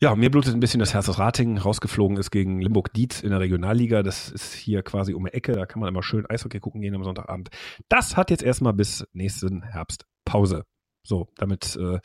Ja, 0.00 0.14
mir 0.14 0.30
blutet 0.30 0.54
ein 0.54 0.60
bisschen 0.60 0.78
das 0.78 0.94
Herz, 0.94 1.06
dass 1.06 1.18
Rating 1.18 1.58
rausgeflogen 1.58 2.18
ist 2.18 2.30
gegen 2.30 2.60
Limburg-Dietz 2.60 3.20
in 3.20 3.30
der 3.30 3.40
Regionalliga. 3.40 4.04
Das 4.04 4.30
ist 4.30 4.54
hier 4.54 4.82
quasi 4.82 5.12
um 5.12 5.24
die 5.24 5.32
Ecke. 5.32 5.52
Da 5.52 5.66
kann 5.66 5.80
man 5.80 5.88
immer 5.88 6.04
schön 6.04 6.24
Eishockey 6.24 6.60
gucken 6.60 6.80
gehen 6.80 6.94
am 6.94 7.02
Sonntagabend. 7.02 7.48
Das 7.88 8.16
hat 8.16 8.30
jetzt 8.30 8.44
erstmal 8.44 8.74
bis 8.74 9.04
nächsten 9.12 9.62
Herbst 9.62 10.06
Pause. 10.24 10.64
So, 11.02 11.26
damit 11.36 11.74
äh, 11.74 11.98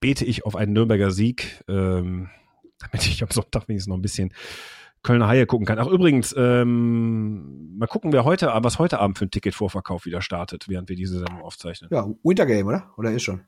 bete 0.00 0.24
ich 0.24 0.46
auf 0.46 0.56
einen 0.56 0.72
Nürnberger 0.72 1.10
Sieg, 1.10 1.62
ähm, 1.68 2.30
damit 2.78 3.06
ich 3.06 3.22
am 3.22 3.30
Sonntag 3.30 3.68
wenigstens 3.68 3.90
noch 3.90 3.98
ein 3.98 4.02
bisschen 4.02 4.32
Kölner 5.02 5.28
Haie 5.28 5.44
gucken 5.44 5.66
kann. 5.66 5.78
Ach 5.78 5.88
übrigens, 5.88 6.34
ähm, 6.38 7.76
mal 7.76 7.86
gucken, 7.86 8.14
wer 8.14 8.24
heute, 8.24 8.50
was 8.62 8.78
heute 8.78 8.98
Abend 8.98 9.18
für 9.18 9.26
ein 9.26 9.30
Ticketvorverkauf 9.30 10.06
wieder 10.06 10.22
startet, 10.22 10.70
während 10.70 10.88
wir 10.88 10.96
diese 10.96 11.18
Sendung 11.18 11.42
aufzeichnen. 11.42 11.90
Ja, 11.92 12.08
Wintergame, 12.22 12.64
oder? 12.64 12.94
Oder 12.96 13.10
ist 13.10 13.24
schon? 13.24 13.42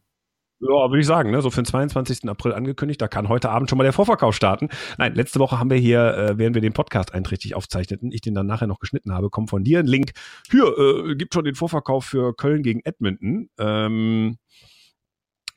Ja, 0.58 0.88
würde 0.88 1.00
ich 1.00 1.06
sagen, 1.06 1.30
ne? 1.30 1.42
so 1.42 1.50
für 1.50 1.60
den 1.60 1.66
22. 1.66 2.28
April 2.30 2.54
angekündigt. 2.54 3.00
Da 3.02 3.08
kann 3.08 3.28
heute 3.28 3.50
Abend 3.50 3.68
schon 3.68 3.76
mal 3.76 3.84
der 3.84 3.92
Vorverkauf 3.92 4.34
starten. 4.34 4.70
Nein, 4.96 5.14
letzte 5.14 5.38
Woche 5.38 5.58
haben 5.58 5.68
wir 5.68 5.76
hier, 5.76 6.14
äh, 6.16 6.38
während 6.38 6.54
wir 6.54 6.62
den 6.62 6.72
Podcast 6.72 7.12
einträchtig 7.12 7.54
aufzeichneten, 7.54 8.10
ich 8.10 8.22
den 8.22 8.34
dann 8.34 8.46
nachher 8.46 8.66
noch 8.66 8.78
geschnitten 8.78 9.12
habe, 9.12 9.28
kommt 9.28 9.50
von 9.50 9.64
dir 9.64 9.80
ein 9.80 9.86
Link. 9.86 10.12
Hier, 10.50 10.66
äh, 10.78 11.14
gibt 11.14 11.34
schon 11.34 11.44
den 11.44 11.56
Vorverkauf 11.56 12.06
für 12.06 12.34
Köln 12.34 12.62
gegen 12.62 12.80
Edmonton. 12.84 13.50
Ähm, 13.58 14.38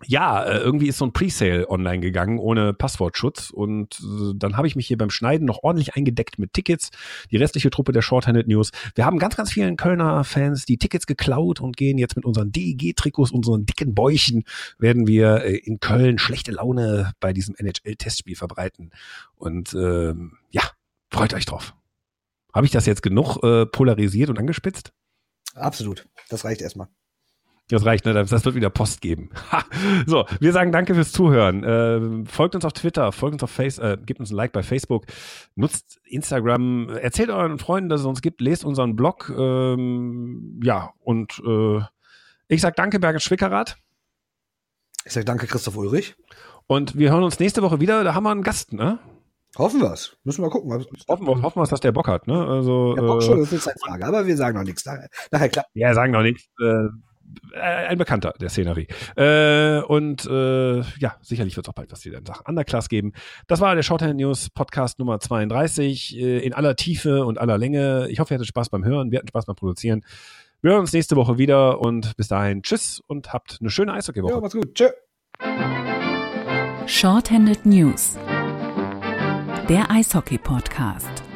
ja, 0.05 0.43
äh, 0.43 0.59
irgendwie 0.59 0.87
ist 0.87 0.97
so 0.97 1.05
ein 1.05 1.11
Presale 1.11 1.69
online 1.69 1.99
gegangen 1.99 2.39
ohne 2.39 2.73
Passwortschutz 2.73 3.49
und 3.49 3.99
äh, 3.99 4.33
dann 4.35 4.55
habe 4.55 4.67
ich 4.67 4.75
mich 4.75 4.87
hier 4.87 4.97
beim 4.97 5.09
Schneiden 5.09 5.45
noch 5.45 5.63
ordentlich 5.63 5.95
eingedeckt 5.95 6.39
mit 6.39 6.53
Tickets. 6.53 6.89
Die 7.31 7.37
restliche 7.37 7.69
Truppe 7.69 7.91
der 7.91 8.01
Shorthanded 8.01 8.47
News. 8.47 8.71
Wir 8.95 9.05
haben 9.05 9.19
ganz, 9.19 9.35
ganz 9.35 9.51
vielen 9.51 9.75
Kölner 9.75 10.23
Fans 10.23 10.65
die 10.65 10.77
Tickets 10.77 11.05
geklaut 11.05 11.59
und 11.59 11.75
gehen 11.75 11.97
jetzt 11.97 12.15
mit 12.15 12.23
unseren 12.23 12.51
DEG-Trikots, 12.51 13.31
unseren 13.31 13.65
dicken 13.65 13.93
Bäuchen, 13.93 14.43
werden 14.77 15.05
wir 15.05 15.43
äh, 15.43 15.57
in 15.57 15.79
Köln 15.79 16.17
schlechte 16.17 16.51
Laune 16.51 17.11
bei 17.19 17.33
diesem 17.33 17.55
NHL-Testspiel 17.55 18.37
verbreiten. 18.37 18.91
Und 19.35 19.73
ähm, 19.73 20.37
ja, 20.49 20.63
freut 21.11 21.33
euch 21.33 21.45
drauf. 21.45 21.73
Habe 22.53 22.65
ich 22.65 22.71
das 22.71 22.85
jetzt 22.85 23.03
genug 23.03 23.43
äh, 23.43 23.65
polarisiert 23.65 24.29
und 24.29 24.39
angespitzt? 24.39 24.93
Absolut. 25.55 26.07
Das 26.29 26.45
reicht 26.45 26.61
erstmal. 26.61 26.87
Das 27.69 27.85
reicht, 27.85 28.05
ne? 28.05 28.13
Das 28.13 28.45
wird 28.45 28.55
wieder 28.55 28.71
Post 28.71 28.99
geben. 28.99 29.29
so, 30.07 30.25
wir 30.39 30.51
sagen 30.53 30.71
danke 30.71 30.95
fürs 30.95 31.11
Zuhören. 31.11 31.63
Äh, 31.63 32.25
folgt 32.25 32.55
uns 32.55 32.65
auf 32.65 32.73
Twitter, 32.73 33.11
folgt 33.11 33.33
uns 33.33 33.43
auf 33.43 33.51
Facebook, 33.51 33.85
äh, 33.85 33.97
gebt 34.03 34.19
uns 34.19 34.31
ein 34.31 34.35
Like 34.35 34.51
bei 34.51 34.63
Facebook, 34.63 35.05
nutzt 35.55 35.99
Instagram, 36.05 36.89
erzählt 36.89 37.29
euren 37.29 37.59
Freunden, 37.59 37.89
dass 37.89 38.01
es 38.01 38.07
uns 38.07 38.21
gibt, 38.21 38.41
lest 38.41 38.65
unseren 38.65 38.95
Blog. 38.95 39.31
Ähm, 39.37 40.59
ja, 40.63 40.93
und 40.99 41.41
äh, 41.45 41.81
ich 42.47 42.61
sag 42.61 42.75
danke, 42.75 42.99
Berge 42.99 43.19
Schwickerath. 43.19 43.77
Ich 45.05 45.13
sag 45.13 45.25
danke, 45.25 45.45
Christoph 45.45 45.77
Ulrich. 45.77 46.15
Und 46.65 46.97
wir 46.97 47.11
hören 47.11 47.23
uns 47.23 47.39
nächste 47.39 47.61
Woche 47.61 47.79
wieder. 47.79 48.03
Da 48.03 48.15
haben 48.15 48.23
wir 48.23 48.31
einen 48.31 48.43
Gast, 48.43 48.73
ne? 48.73 48.97
Hoffen 49.57 49.81
wir 49.81 49.91
es. 49.91 50.17
Müssen 50.23 50.41
wir 50.41 50.47
mal 50.47 50.51
gucken. 50.51 50.71
Hoffen 51.07 51.25
wir, 51.27 51.41
hoffen 51.41 51.61
wir 51.61 51.67
dass 51.67 51.79
der 51.79 51.91
Bock 51.91 52.07
hat, 52.07 52.27
ne? 52.27 52.47
Also, 52.47 52.95
ja, 52.95 53.01
Bock 53.01 53.21
schon, 53.21 53.39
das 53.39 53.51
ist 53.51 53.67
eine 53.67 53.77
Frage, 53.79 54.05
aber 54.05 54.25
wir 54.25 54.37
sagen 54.37 54.57
noch 54.57 54.63
nichts. 54.63 54.85
Nachher, 54.85 55.09
nachher 55.31 55.49
klappt. 55.49 55.69
Ja, 55.73 55.93
sagen 55.93 56.13
noch 56.13 56.21
nichts. 56.21 56.47
Äh, 56.59 56.65
äh, 56.65 56.89
ein 57.53 57.97
Bekannter 57.97 58.33
der 58.39 58.49
Szenerie. 58.49 58.87
Äh, 59.15 59.81
und 59.81 60.25
äh, 60.25 60.81
ja, 60.99 61.15
sicherlich 61.21 61.55
wird 61.55 61.67
es 61.67 61.69
auch 61.69 61.75
bald 61.75 61.91
was 61.91 62.05
wieder 62.05 62.19
in 62.19 62.25
Sachen 62.25 62.45
Underclass 62.45 62.89
geben. 62.89 63.13
Das 63.47 63.59
war 63.59 63.75
der 63.75 63.83
Shorthand 63.83 64.17
News 64.17 64.49
Podcast 64.49 64.99
Nummer 64.99 65.19
32 65.19 66.17
äh, 66.17 66.39
in 66.39 66.53
aller 66.53 66.75
Tiefe 66.75 67.25
und 67.25 67.37
aller 67.37 67.57
Länge. 67.57 68.07
Ich 68.09 68.19
hoffe, 68.19 68.33
ihr 68.33 68.35
hattet 68.35 68.47
Spaß 68.47 68.69
beim 68.69 68.85
Hören, 68.85 69.11
wir 69.11 69.19
hatten 69.19 69.27
Spaß 69.27 69.45
beim 69.45 69.55
Produzieren. 69.55 70.03
Wir 70.61 70.71
hören 70.71 70.81
uns 70.81 70.93
nächste 70.93 71.15
Woche 71.15 71.37
wieder 71.37 71.79
und 71.79 72.15
bis 72.17 72.27
dahin 72.27 72.63
tschüss 72.63 73.01
und 73.07 73.31
habt 73.31 73.57
eine 73.61 73.69
schöne 73.69 73.93
Eishockey-Woche. 73.93 74.33
Ja, 74.33 74.41
macht's 74.41 74.55
gut. 74.55 74.75
Tschö. 74.75 74.89
Shorthanded 76.85 77.65
News. 77.65 78.17
Der 79.69 79.89
Eishockey-Podcast. 79.89 81.28